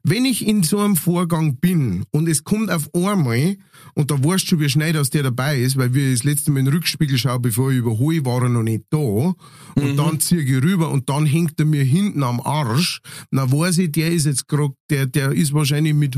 Wenn 0.02 0.24
ich 0.26 0.46
in 0.46 0.62
so 0.62 0.78
einem 0.80 0.96
Vorgang 0.96 1.56
bin 1.56 2.04
und 2.10 2.28
es 2.28 2.44
kommt 2.44 2.70
auf 2.70 2.90
einmal, 2.94 3.56
und 3.94 4.10
da 4.10 4.14
weißt 4.22 4.44
du 4.44 4.48
schon, 4.48 4.60
wie 4.60 4.68
schnell 4.68 4.92
dass 4.92 5.10
der 5.10 5.22
dabei 5.22 5.58
ist, 5.60 5.76
weil 5.76 5.94
wir 5.94 6.10
das 6.10 6.24
letzte 6.24 6.50
Mal 6.50 6.60
in 6.60 6.66
den 6.66 6.74
Rückspiegel 6.74 7.18
schauen, 7.18 7.42
bevor 7.42 7.70
ich 7.70 7.78
überhole, 7.78 8.24
war 8.24 8.42
er 8.42 8.48
noch 8.48 8.62
nicht 8.62 8.84
da 8.90 8.98
und 8.98 9.36
Mhm. 9.76 9.96
dann 9.96 10.20
ziehe 10.20 10.40
ich 10.42 10.62
rüber 10.62 10.90
und 10.90 11.08
dann 11.08 11.26
hängt 11.26 11.58
er 11.58 11.66
mir 11.66 11.84
hinten 11.84 12.22
am 12.22 12.40
Arsch, 12.40 13.00
dann 13.30 13.50
weiß 13.52 13.78
ich, 13.78 13.92
der 13.92 14.10
ist 14.12 14.26
jetzt 14.26 14.48
gerade, 14.48 14.74
der, 14.90 15.06
der 15.06 15.32
ist 15.32 15.52
wahrscheinlich 15.52 15.94
mit 15.94 16.16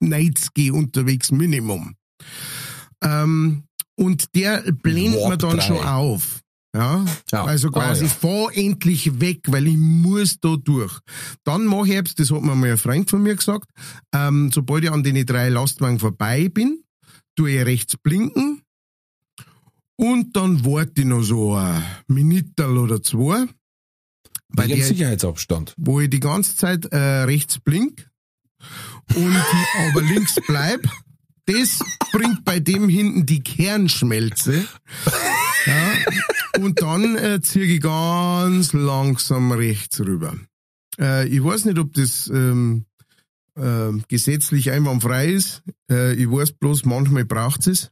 190 0.00 0.72
unterwegs 0.72 1.30
Minimum. 1.32 1.94
Ähm, 3.02 3.64
und 3.96 4.34
der 4.34 4.62
blendet 4.82 5.28
mir 5.28 5.36
dann 5.36 5.56
drei. 5.58 5.60
schon 5.60 5.78
auf. 5.78 6.40
Ja, 6.74 7.04
Ja. 7.30 7.44
also 7.44 7.68
Ah, 7.68 7.72
quasi 7.72 8.04
ja. 8.04 8.10
fahr 8.10 8.48
endlich 8.54 9.20
weg, 9.20 9.40
weil 9.48 9.66
ich 9.66 9.76
muss 9.76 10.40
da 10.40 10.56
durch. 10.56 10.98
Dann 11.44 11.66
mache 11.66 11.88
ich 11.88 11.92
jetzt, 11.94 12.18
das 12.18 12.30
hat 12.30 12.40
mir 12.42 12.54
mal 12.54 12.70
ein 12.70 12.78
Freund 12.78 13.10
von 13.10 13.22
mir 13.22 13.36
gesagt, 13.36 13.68
ähm, 14.14 14.50
sobald 14.52 14.84
ich 14.84 14.90
an 14.90 15.02
den 15.02 15.24
drei 15.26 15.48
Lastwagen 15.50 15.98
vorbei 15.98 16.48
bin, 16.48 16.82
tue 17.36 17.50
ich 17.50 17.66
rechts 17.66 17.96
blinken 17.98 18.62
und 19.96 20.34
dann 20.36 20.64
warte 20.64 21.02
ich 21.02 21.06
noch 21.06 21.22
so 21.22 21.54
ein 21.54 21.82
Minutel 22.08 22.78
oder 22.78 23.02
zwei, 23.02 23.44
bei 24.48 24.66
der, 24.66 24.82
Sicherheitsabstand. 24.82 25.74
wo 25.78 26.00
ich 26.00 26.10
die 26.10 26.20
ganze 26.20 26.56
Zeit 26.56 26.86
äh, 26.86 26.96
rechts 27.24 27.58
blink 27.58 28.08
und 29.14 29.36
aber 29.88 30.02
links 30.02 30.36
bleib. 30.46 30.82
Das 31.46 31.80
bringt 32.12 32.44
bei 32.44 32.60
dem 32.60 32.88
hinten 32.88 33.26
die 33.26 33.42
Kernschmelze. 33.42 34.64
Ja, 35.66 35.92
und 36.60 36.80
dann 36.82 37.16
äh, 37.16 37.40
ziehe 37.40 37.64
ich 37.64 37.80
ganz 37.80 38.72
langsam 38.72 39.52
rechts 39.52 40.00
rüber. 40.00 40.36
Äh, 40.98 41.28
ich 41.28 41.42
weiß 41.42 41.64
nicht, 41.64 41.78
ob 41.78 41.92
das 41.94 42.28
ähm, 42.28 42.84
äh, 43.56 43.92
gesetzlich 44.08 44.70
einwandfrei 44.70 45.28
ist. 45.28 45.62
Äh, 45.90 46.14
ich 46.14 46.30
weiß 46.30 46.52
bloß, 46.52 46.84
manchmal 46.84 47.24
braucht 47.24 47.66
es. 47.66 47.90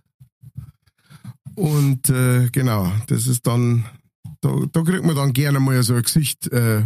Und 1.54 2.08
äh, 2.10 2.48
genau, 2.50 2.92
das 3.08 3.26
ist 3.26 3.46
dann, 3.46 3.84
da, 4.40 4.54
da 4.70 4.82
kriegt 4.82 5.04
man 5.04 5.16
dann 5.16 5.32
gerne 5.32 5.60
mal 5.60 5.82
so 5.82 5.94
ein 5.94 6.02
Gesicht, 6.02 6.46
äh, 6.52 6.84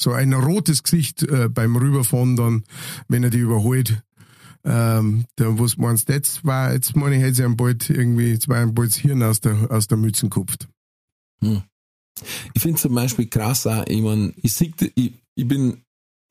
so 0.00 0.12
ein 0.12 0.32
rotes 0.32 0.82
Gesicht 0.82 1.22
äh, 1.22 1.48
beim 1.48 1.76
Rüberfahren 1.76 2.36
dann, 2.36 2.64
wenn 3.08 3.24
er 3.24 3.30
die 3.30 3.38
überholt. 3.38 4.02
Ähm, 4.64 5.24
dann, 5.36 5.58
was 5.58 5.76
meinst 5.76 6.08
du 6.08 6.12
jetzt? 6.12 6.44
War, 6.44 6.72
jetzt 6.72 6.94
meine 6.94 7.16
ich, 7.16 7.22
hätte 7.22 7.34
sie 7.34 7.42
ihm 7.42 7.56
bald 7.56 7.90
irgendwie, 7.90 8.30
jetzt 8.30 8.48
war 8.48 8.62
ihm 8.62 8.74
bald 8.74 8.90
das 8.90 8.98
Hirn 8.98 9.22
aus 9.22 9.40
der, 9.40 9.70
aus 9.70 9.88
der 9.88 9.98
Mütze 9.98 10.26
gekupft. 10.26 10.68
Ich 12.54 12.62
finde 12.62 12.80
zum 12.80 12.94
Beispiel 12.94 13.26
krass 13.26 13.66
auch, 13.66 13.84
ich 13.86 14.00
mein, 14.00 14.34
ich, 14.36 14.54
sieg, 14.54 14.74
ich, 14.94 15.12
ich 15.34 15.48
bin 15.48 15.82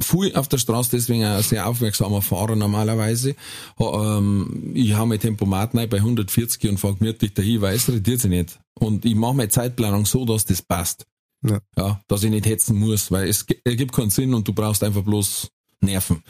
viel 0.02 0.36
auf 0.36 0.48
der 0.48 0.58
Straße, 0.58 0.92
deswegen 0.92 1.24
ein 1.24 1.44
sehr 1.44 1.68
aufmerksamer 1.68 2.22
Fahrer 2.22 2.56
normalerweise. 2.56 3.36
Ha, 3.80 4.18
ähm, 4.18 4.72
ich 4.74 4.96
hau 4.96 5.06
mein 5.06 5.20
Tempomat 5.20 5.76
rein 5.76 5.90
bei 5.90 5.98
140 5.98 6.70
und 6.70 6.80
fahre 6.80 6.96
gemütlich 6.96 7.34
dahin, 7.34 7.62
weil 7.62 7.76
es 7.76 7.90
rentiert 7.90 8.22
sich 8.22 8.30
nicht. 8.30 8.60
Und 8.80 9.06
ich 9.06 9.16
mache 9.16 9.36
meine 9.36 9.50
Zeitplanung 9.50 10.06
so, 10.06 10.26
dass 10.26 10.46
das 10.46 10.62
passt. 10.62 11.06
Ja. 11.44 11.60
ja, 11.76 12.00
dass 12.08 12.24
ich 12.24 12.30
nicht 12.30 12.46
hetzen 12.46 12.78
muss, 12.78 13.10
weil 13.10 13.28
es 13.28 13.46
ergibt 13.66 13.94
keinen 13.94 14.12
Sinn 14.12 14.34
und 14.36 14.48
du 14.48 14.54
brauchst 14.54 14.84
einfach 14.84 15.04
bloß 15.04 15.50
Nerven. 15.82 16.24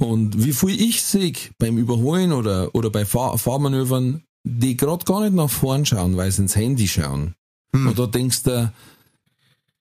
Und 0.00 0.44
wie 0.44 0.52
viel 0.52 0.80
ich 0.80 1.02
sehe 1.02 1.32
beim 1.58 1.76
Überholen 1.76 2.32
oder, 2.32 2.74
oder 2.74 2.90
bei 2.90 3.04
Fahr 3.04 3.36
Fahrmanövern, 3.36 4.22
die 4.44 4.76
gerade 4.76 5.04
gar 5.04 5.22
nicht 5.22 5.34
nach 5.34 5.50
vorn 5.50 5.84
schauen, 5.84 6.16
weil 6.16 6.30
sie 6.30 6.42
ins 6.42 6.56
Handy 6.56 6.86
schauen. 6.86 7.34
Hm. 7.74 7.88
Und 7.88 7.98
da 7.98 8.06
denkst 8.06 8.44
du, 8.44 8.72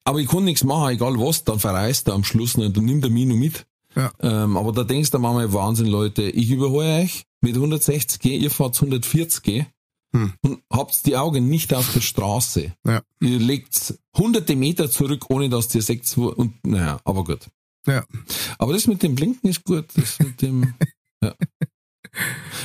aber 0.04 0.20
ich 0.20 0.28
kann 0.28 0.44
nichts 0.44 0.64
machen, 0.64 0.94
egal 0.94 1.20
was, 1.20 1.44
dann 1.44 1.60
verreist 1.60 2.08
er 2.08 2.16
am 2.16 2.24
Schluss 2.24 2.58
nicht 2.58 2.78
und 2.78 2.86
nimmt 2.86 3.04
der 3.04 3.12
Mino 3.12 3.36
mit. 3.36 3.66
Ja. 3.96 4.12
Ähm, 4.20 4.58
aber 4.58 4.72
da 4.72 4.84
denkst 4.84 5.12
du 5.12 5.20
manchmal, 5.20 5.54
Wahnsinn, 5.54 5.88
Leute, 5.88 6.24
ich 6.24 6.50
überhole 6.50 7.02
euch 7.02 7.24
mit 7.42 7.56
160, 7.56 8.24
ihr 8.26 8.52
fahrt 8.52 8.76
140 8.76 9.66
Hm. 10.14 10.34
und 10.42 10.62
habt 10.72 11.06
die 11.06 11.18
Augen 11.18 11.50
nicht 11.50 11.74
auf 11.74 11.92
der 11.94 12.02
Straße. 12.02 12.74
Ja. 12.86 13.02
Ihr 13.20 13.40
legt 13.40 13.94
hunderte 14.18 14.56
Meter 14.56 14.90
zurück, 14.90 15.26
ohne 15.30 15.50
dass 15.50 15.74
ihr 15.76 15.82
seht, 15.82 16.18
wo, 16.18 16.30
und, 16.30 16.66
naja, 16.66 17.00
aber 17.04 17.24
gut. 17.24 17.48
Ja. 17.88 18.06
Aber 18.58 18.74
das 18.74 18.88
mit 18.88 19.02
dem 19.04 19.16
Blinken 19.16 19.50
ist 19.50 19.64
gut, 19.64 19.86
das 19.96 20.20
mit 20.20 20.42
dem, 20.42 20.74
ja. 21.24 21.34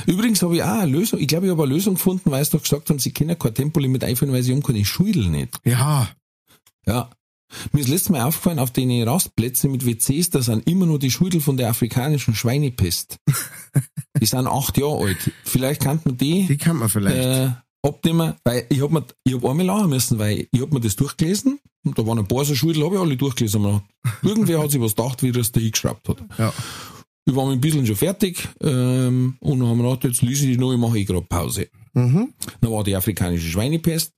Übrigens 0.06 0.42
habe 0.42 0.56
ich 0.56 0.62
auch 0.62 0.80
eine 0.80 0.90
Lösung, 0.90 1.20
ich 1.20 1.28
glaube, 1.28 1.46
ich 1.46 1.52
habe 1.52 1.62
eine 1.62 1.72
Lösung 1.72 1.94
gefunden, 1.94 2.30
weil 2.30 2.44
sie 2.44 2.52
doch 2.52 2.62
gesagt 2.62 2.90
haben, 2.90 2.98
sie 2.98 3.12
können 3.12 3.38
kein 3.38 3.54
Tempolimit 3.54 4.04
einführen, 4.04 4.32
weil 4.32 4.42
sie 4.42 4.52
haben 4.52 4.62
keine 4.62 4.84
Schudel 4.84 5.28
nicht. 5.28 5.60
Ja, 5.64 6.08
Ja. 6.86 7.10
Mir 7.72 7.80
ist 7.80 7.88
letztes 7.88 8.08
Mal 8.08 8.22
aufgefallen, 8.22 8.58
auf 8.58 8.70
den 8.70 9.06
Rastplätzen 9.06 9.70
mit 9.70 9.84
WCs, 9.84 10.30
da 10.30 10.40
sind 10.40 10.66
immer 10.66 10.86
nur 10.86 10.98
die 10.98 11.10
Schudel 11.10 11.42
von 11.42 11.58
der 11.58 11.68
afrikanischen 11.68 12.34
Schweinepest. 12.34 13.18
die 14.20 14.26
sind 14.26 14.46
acht 14.46 14.78
Jahre 14.78 15.04
alt. 15.06 15.30
Vielleicht 15.44 15.82
kann 15.82 16.00
man 16.04 16.16
die, 16.16 16.46
die 16.46 16.56
kann 16.56 16.78
man 16.78 16.88
vielleicht. 16.88 17.16
äh, 17.18 17.50
abnehmen, 17.82 18.34
weil 18.44 18.66
ich 18.68 18.80
hab 18.80 18.90
mir, 18.90 19.04
ich 19.24 19.34
hab 19.34 19.44
einmal 19.44 19.66
lachen 19.66 19.90
müssen, 19.90 20.18
weil 20.18 20.46
ich 20.50 20.60
hab 20.60 20.72
mir 20.72 20.80
das 20.80 20.96
durchgelesen 20.96 21.58
und 21.84 21.98
da 21.98 22.06
waren 22.06 22.18
ein 22.18 22.28
paar 22.28 22.44
so 22.44 22.54
Schudel, 22.54 22.84
habe 22.84 22.94
ich 22.94 23.00
alle 23.00 23.16
durchgelesen. 23.16 23.64
Aber 23.64 23.82
irgendwer 24.22 24.62
hat 24.62 24.70
sich 24.70 24.80
was 24.80 24.94
gedacht, 24.94 25.22
wie 25.22 25.32
das 25.32 25.52
da 25.52 25.60
hingeschraubt 25.60 26.08
hat. 26.08 26.18
ja. 26.38 26.52
Ich 27.24 27.36
war 27.36 27.46
mit 27.46 27.54
ein 27.54 27.60
bisschen 27.60 27.86
schon 27.86 27.94
fertig 27.94 28.48
ähm, 28.62 29.36
und 29.38 29.60
dann 29.60 29.68
haben 29.68 29.78
wir 29.78 29.84
gedacht, 29.84 30.04
jetzt 30.04 30.22
lese 30.22 30.44
ich 30.44 30.52
die 30.52 30.58
noch, 30.58 30.72
ich 30.72 30.78
mache 30.78 30.98
eh 30.98 31.04
gerade 31.04 31.24
Pause. 31.24 31.68
Mhm. 31.94 32.32
Da 32.60 32.68
war 32.68 32.82
die 32.82 32.96
afrikanische 32.96 33.48
Schweinepest. 33.48 34.12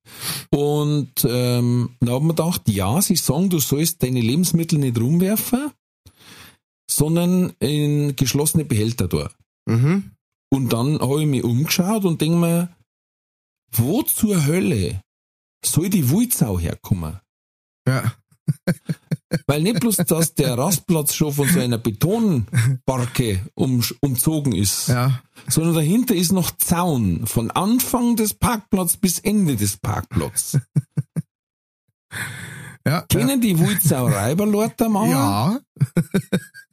Und 0.50 1.12
ähm, 1.28 1.90
da 2.00 2.12
haben 2.12 2.26
wir 2.26 2.34
gedacht, 2.34 2.62
ja, 2.68 3.02
sie 3.02 3.16
sagen, 3.16 3.50
du 3.50 3.58
sollst 3.58 4.02
deine 4.02 4.22
Lebensmittel 4.22 4.78
nicht 4.78 4.98
rumwerfen, 4.98 5.70
sondern 6.90 7.52
in 7.58 8.16
geschlossene 8.16 8.64
Behälter 8.64 9.08
da. 9.08 9.30
Mhm. 9.66 10.12
Und 10.50 10.72
dann 10.72 11.00
habe 11.00 11.20
ich 11.20 11.26
mich 11.26 11.44
umgeschaut 11.44 12.04
und 12.04 12.20
denke 12.20 12.38
mir, 12.38 12.73
wo 13.78 14.02
zur 14.02 14.44
Hölle 14.46 15.02
soll 15.64 15.88
die 15.90 16.10
Wulzau 16.10 16.59
herkommen? 16.59 17.18
Ja. 17.88 18.12
Weil 19.46 19.62
nicht 19.62 19.80
bloß, 19.80 19.96
dass 19.96 20.34
der 20.34 20.56
Rastplatz 20.56 21.14
schon 21.14 21.32
von 21.32 21.48
so 21.48 21.59
einer 21.60 21.78
Betonbarke 21.78 23.40
um, 23.55 23.82
umzogen 24.01 24.55
ist, 24.55 24.88
Ja. 24.88 25.22
sondern 25.48 25.74
dahinter 25.74 26.14
ist 26.14 26.32
noch 26.32 26.51
Zaun 26.59 27.26
von 27.26 27.51
Anfang 27.51 28.16
des 28.16 28.34
Parkplatzes 28.34 28.98
bis 28.98 29.18
Ende 29.18 29.56
des 29.56 29.76
Parkplatzes. 29.78 30.60
Ja. 32.86 33.01
Kennen 33.09 33.40
die 33.40 33.59
Wulzau 33.59 34.06
Reiberlorter 34.06 34.90
machen? 34.90 35.10
Ja. 35.10 35.59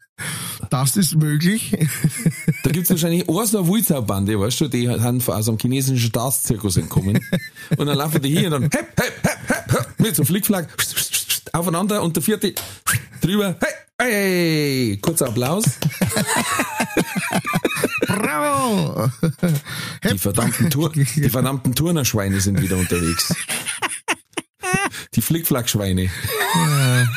Das 0.69 0.95
ist 0.97 1.15
möglich. 1.15 1.77
Da 2.63 2.71
gibt's 2.71 2.89
wahrscheinlich 2.89 3.27
auch 3.27 3.43
so 3.45 3.59
eine 3.59 3.67
Wulzaubande, 3.67 4.39
weißt 4.39 4.61
du, 4.61 4.67
die 4.67 4.89
haben 4.89 5.21
aus 5.25 5.49
einem 5.49 5.57
chinesischen 5.59 5.99
Staatszirkus 5.99 6.77
entkommen. 6.77 7.19
Und 7.77 7.85
dann 7.87 7.97
laufen 7.97 8.21
die 8.21 8.29
hier 8.29 8.45
und 8.45 8.51
dann 8.51 8.63
hepp, 8.63 8.73
hepp, 8.99 9.23
hepp, 9.23 9.49
hepp, 9.49 9.73
hepp, 9.73 9.99
mit 9.99 10.15
so 10.15 10.21
einem 10.21 10.27
Flickflack 10.27 10.67
aufeinander 11.53 12.01
und 12.01 12.15
der 12.15 12.23
vierte 12.23 12.53
drüber, 13.21 13.57
hey, 13.59 13.73
hey, 13.97 14.97
kurzer 15.01 15.27
Applaus. 15.27 15.65
Bravo! 18.07 19.09
Die 20.03 20.17
verdammten, 20.17 20.69
Tour, 20.69 20.91
die 20.91 21.29
verdammten 21.29 21.75
Turnerschweine 21.75 22.39
sind 22.41 22.61
wieder 22.61 22.77
unterwegs. 22.77 23.33
Die 25.13 25.21
Flickflack-Schweine. 25.21 26.03
Ja, 26.03 27.07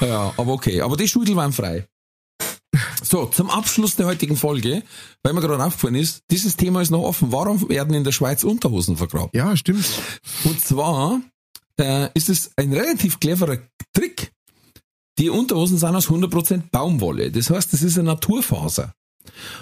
aber 0.00 0.52
okay. 0.52 0.80
Aber 0.80 0.96
die 0.96 1.08
Schudel 1.08 1.36
waren 1.36 1.52
frei. 1.52 1.86
So, 3.02 3.26
zum 3.26 3.50
Abschluss 3.50 3.96
der 3.96 4.06
heutigen 4.06 4.36
Folge, 4.36 4.82
weil 5.22 5.34
mir 5.34 5.40
gerade 5.40 5.62
aufgefallen 5.62 5.96
ist, 5.96 6.22
dieses 6.30 6.56
Thema 6.56 6.80
ist 6.80 6.90
noch 6.90 7.02
offen. 7.02 7.30
Warum 7.30 7.68
werden 7.68 7.94
in 7.94 8.04
der 8.04 8.12
Schweiz 8.12 8.44
Unterhosen 8.44 8.96
vergraben? 8.96 9.30
Ja, 9.34 9.54
stimmt. 9.56 9.84
Und 10.44 10.60
zwar 10.60 11.20
äh, 11.78 12.08
ist 12.14 12.30
es 12.30 12.52
ein 12.56 12.72
relativ 12.72 13.20
cleverer 13.20 13.58
Trick. 13.92 14.32
Die 15.18 15.28
Unterhosen 15.28 15.76
sind 15.76 15.94
aus 15.94 16.08
100% 16.08 16.70
Baumwolle. 16.70 17.30
Das 17.30 17.50
heißt, 17.50 17.72
das 17.72 17.82
ist 17.82 17.98
eine 17.98 18.08
Naturfaser. 18.08 18.94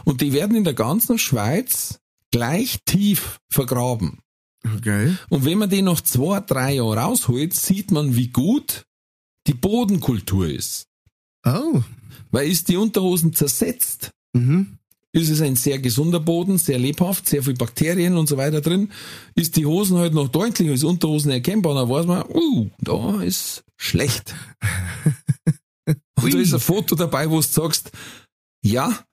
Und 0.04 0.20
die 0.20 0.32
werden 0.32 0.56
in 0.56 0.64
der 0.64 0.74
ganzen 0.74 1.18
Schweiz 1.18 1.98
gleich 2.30 2.78
tief 2.84 3.40
vergraben. 3.50 4.20
Okay. 4.76 5.16
Und 5.28 5.44
wenn 5.44 5.58
man 5.58 5.70
die 5.70 5.82
noch 5.82 6.00
zwei, 6.00 6.40
drei 6.40 6.74
Jahre 6.74 6.98
rausholt, 6.98 7.54
sieht 7.54 7.90
man, 7.90 8.14
wie 8.14 8.28
gut 8.28 8.84
die 9.46 9.54
Bodenkultur 9.54 10.48
ist. 10.48 10.86
Oh. 11.44 11.82
Weil 12.30 12.50
ist 12.50 12.68
die 12.68 12.76
Unterhosen 12.76 13.32
zersetzt, 13.32 14.10
Mhm. 14.32 14.78
ist 15.12 15.28
es 15.28 15.40
ein 15.40 15.56
sehr 15.56 15.78
gesunder 15.80 16.20
Boden, 16.20 16.56
sehr 16.58 16.78
lebhaft, 16.78 17.28
sehr 17.28 17.42
viel 17.42 17.54
Bakterien 17.54 18.16
und 18.16 18.28
so 18.28 18.36
weiter 18.36 18.60
drin. 18.60 18.92
Ist 19.34 19.56
die 19.56 19.66
Hosen 19.66 19.98
halt 19.98 20.14
noch 20.14 20.28
deutlich 20.28 20.70
als 20.70 20.84
Unterhosen 20.84 21.32
erkennbar, 21.32 21.74
dann 21.74 21.88
weiß 21.88 22.06
man, 22.06 22.24
uh, 22.28 22.70
da 22.78 23.20
ist 23.22 23.64
schlecht. 23.76 24.34
und 25.86 26.32
da 26.34 26.38
ist 26.38 26.54
ein 26.54 26.60
Foto 26.60 26.94
dabei, 26.94 27.28
wo 27.30 27.36
du 27.36 27.42
sagst, 27.42 27.90
ja, 28.62 29.04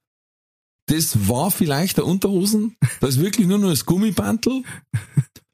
das 0.86 1.28
war 1.28 1.50
vielleicht 1.52 1.98
der 1.98 2.06
Unterhosen, 2.06 2.78
da 3.00 3.08
ist 3.08 3.20
wirklich 3.20 3.48
nur 3.48 3.58
noch 3.58 3.70
das 3.70 3.86
Gummibantel. 3.86 4.64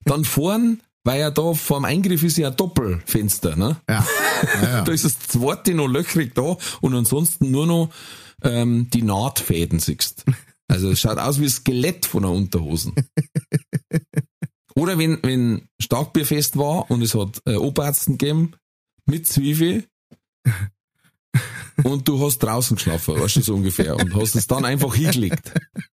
Dann 0.05 0.25
vorn, 0.25 0.81
weil 1.03 1.19
ja 1.19 1.31
da 1.31 1.53
vorm 1.53 1.85
Eingriff 1.85 2.23
ist 2.23 2.37
ja 2.37 2.49
ein 2.49 2.55
Doppelfenster, 2.55 3.55
ne? 3.55 3.77
Ja. 3.89 4.05
ja, 4.61 4.63
ja. 4.63 4.81
Da 4.83 4.91
ist 4.91 5.05
das 5.05 5.19
zweite 5.19 5.73
noch 5.73 5.87
löchrig 5.87 6.33
da 6.33 6.57
und 6.81 6.95
ansonsten 6.95 7.51
nur 7.51 7.67
noch 7.67 7.89
ähm, 8.41 8.89
die 8.91 9.03
Nahtfäden 9.03 9.79
siehst. 9.79 10.25
Also 10.67 10.89
es 10.89 11.01
schaut 11.01 11.17
aus 11.17 11.39
wie 11.39 11.45
ein 11.45 11.49
Skelett 11.49 12.05
von 12.05 12.23
einer 12.23 12.33
Unterhosen. 12.33 12.93
Oder 14.75 14.97
wenn, 14.97 15.19
wenn 15.21 15.67
Starkbierfest 15.79 16.57
war 16.57 16.89
und 16.89 17.01
es 17.01 17.13
hat 17.13 17.41
äh, 17.45 17.55
Oberarzen 17.55 18.17
gegeben 18.17 18.55
mit 19.05 19.27
Zwiebel 19.27 19.85
und 21.83 22.07
du 22.07 22.25
hast 22.25 22.39
draußen 22.39 22.77
geschlafen, 22.77 23.19
weißt 23.19 23.35
du 23.35 23.41
so 23.41 23.55
ungefähr, 23.55 23.95
und 23.95 24.15
hast 24.15 24.35
es 24.35 24.47
dann 24.47 24.65
einfach 24.65 24.95
hingelegt. 24.95 25.51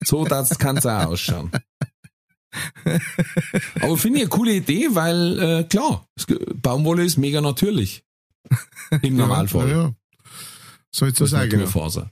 So 0.05 0.24
das 0.24 0.59
kann 0.59 0.76
es 0.76 0.86
auch 0.86 1.06
ausschauen. 1.06 1.52
Aber 3.81 3.97
finde 3.97 4.18
ich 4.18 4.24
eine 4.24 4.31
coole 4.31 4.52
Idee, 4.55 4.89
weil 4.90 5.39
äh, 5.40 5.64
klar, 5.64 6.06
Baumwolle 6.62 7.05
ist 7.05 7.16
mega 7.16 7.40
natürlich. 7.40 8.05
Im 9.02 9.16
Normalfall. 9.16 9.68
Ja, 9.70 9.82
ja. 9.85 9.93
Soll 10.94 11.09
ich 11.10 11.16
so 11.16 11.26
sagen? 11.26 11.51
Ja. 11.51 11.59
Naturfaser. 11.59 12.10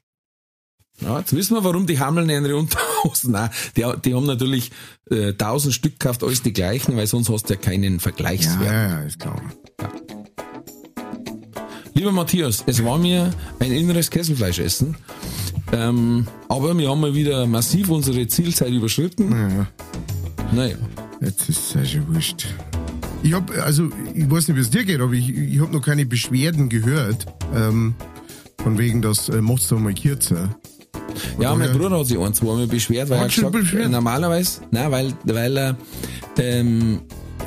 Ja, 1.01 1.19
jetzt 1.19 1.35
wissen 1.35 1.55
wir, 1.57 1.65
warum 1.65 1.87
die 1.87 1.99
Hammeln 1.99 2.29
in 2.29 2.45
ihre 2.45 2.57
Unterhosen. 2.57 3.33
Nein, 3.33 3.51
die, 3.77 3.85
die 4.05 4.15
haben 4.15 4.27
natürlich 4.27 4.71
äh, 5.11 5.33
tausend 5.33 5.75
Stück 5.75 5.99
gekauft, 5.99 6.23
alles 6.23 6.43
die 6.43 6.53
gleichen, 6.53 6.97
weil 6.97 7.07
sonst 7.07 7.29
hast 7.29 7.49
du 7.51 7.55
ja 7.55 7.61
keinen 7.61 7.95
Ja, 7.95 7.99
Vergleichswert. 8.01 8.65
ja, 8.65 8.89
ja, 8.89 9.01
ist 9.03 9.19
klar. 9.19 9.41
Lieber 11.95 12.13
Matthias, 12.13 12.63
es 12.67 12.83
war 12.85 12.99
mir 12.99 13.33
ein 13.59 13.73
inneres 13.73 14.11
Kesselfleisch 14.11 14.59
essen. 14.59 14.97
Ähm, 15.73 16.27
aber 16.49 16.77
wir 16.77 16.89
haben 16.91 17.01
mal 17.01 17.15
wieder 17.15 17.47
massiv 17.47 17.89
unsere 17.91 18.27
Zielzeit 18.27 18.71
überschritten. 18.71 19.31
Ja, 19.33 19.67
Naja. 20.53 20.77
jetzt 21.21 21.49
ist 21.49 21.59
es 21.59 21.75
ja 21.75 21.85
schon 21.85 22.15
wurscht. 22.15 22.47
Ich 23.23 23.33
hab, 23.33 23.51
also, 23.59 23.89
ich 24.15 24.31
weiß 24.31 24.49
nicht, 24.49 24.57
wie 24.57 24.61
es 24.61 24.71
dir 24.71 24.85
geht, 24.85 25.01
aber 25.01 25.13
ich, 25.13 25.29
ich 25.29 25.61
habe 25.61 25.73
noch 25.73 25.83
keine 25.83 26.05
Beschwerden 26.05 26.69
gehört. 26.69 27.27
Ähm, 27.55 27.95
von 28.63 28.79
wegen, 28.79 29.01
das 29.03 29.29
äh, 29.29 29.41
macht's 29.41 29.69
doch 29.69 29.79
mal 29.79 29.95
kürzer. 29.95 30.57
Ja, 31.39 31.55
mein 31.55 31.73
Bruder 31.73 31.99
hat 31.99 32.07
sich 32.07 32.19
ein, 32.19 32.35
zweimal 32.35 32.67
beschwert, 32.67 33.11
weil 33.11 33.19
er 33.19 33.29
gesagt, 33.29 33.53
beschwert? 33.53 33.91
normalerweise, 33.91 34.63
nein, 34.71 34.91
weil, 34.91 35.15
weil 35.25 35.57
er 35.57 35.77
ähm, 36.39 37.03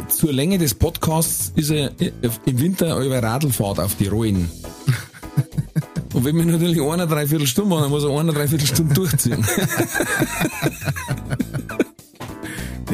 zur 0.10 0.34
Länge 0.34 0.58
des 0.58 0.74
Podcasts 0.74 1.52
ist 1.56 1.72
er 1.72 1.92
äh, 2.00 2.12
im 2.46 2.60
Winter 2.60 2.98
über 3.00 3.22
Radlfahrt 3.22 3.80
auf 3.80 3.96
die 3.96 4.08
Rollen. 4.08 4.50
Und 6.14 6.24
wenn 6.24 6.38
wir 6.38 6.46
natürlich 6.46 6.82
eine 6.82 7.08
dreiviertel 7.08 7.48
Stunde 7.48 7.72
machen, 7.72 7.84
dann 7.84 7.92
muss 7.92 8.04
er 8.04 8.18
eine 8.18 8.32
dreiviertel 8.32 8.68
Stunde 8.68 8.94
durchziehen. 8.94 9.46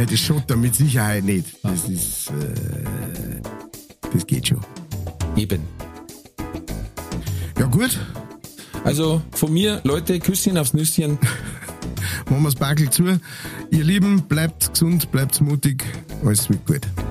Ja, 0.02 0.08
das 0.08 0.20
schaut 0.20 0.46
da 0.48 0.56
mit 0.56 0.74
Sicherheit 0.74 1.24
nicht. 1.24 1.58
Das 1.62 1.88
ist, 1.88 2.32
äh, 2.32 3.40
das 4.12 4.26
geht 4.26 4.48
schon. 4.48 4.60
Eben. 5.36 5.62
Ja, 7.60 7.68
gut. 7.68 8.00
Also 8.84 9.22
von 9.30 9.54
mir, 9.54 9.80
Leute, 9.84 10.18
Küsschen 10.18 10.58
aufs 10.58 10.74
Nüsschen. 10.74 11.20
Machen 12.32 12.42
wir's 12.42 12.56
Backel 12.56 12.90
zu. 12.90 13.20
Ihr 13.70 13.84
Lieben, 13.84 14.24
bleibt 14.24 14.72
gesund, 14.74 15.12
bleibt 15.12 15.40
mutig. 15.40 15.84
Alles 16.26 16.50
wird 16.50 16.66
gut. 16.66 17.11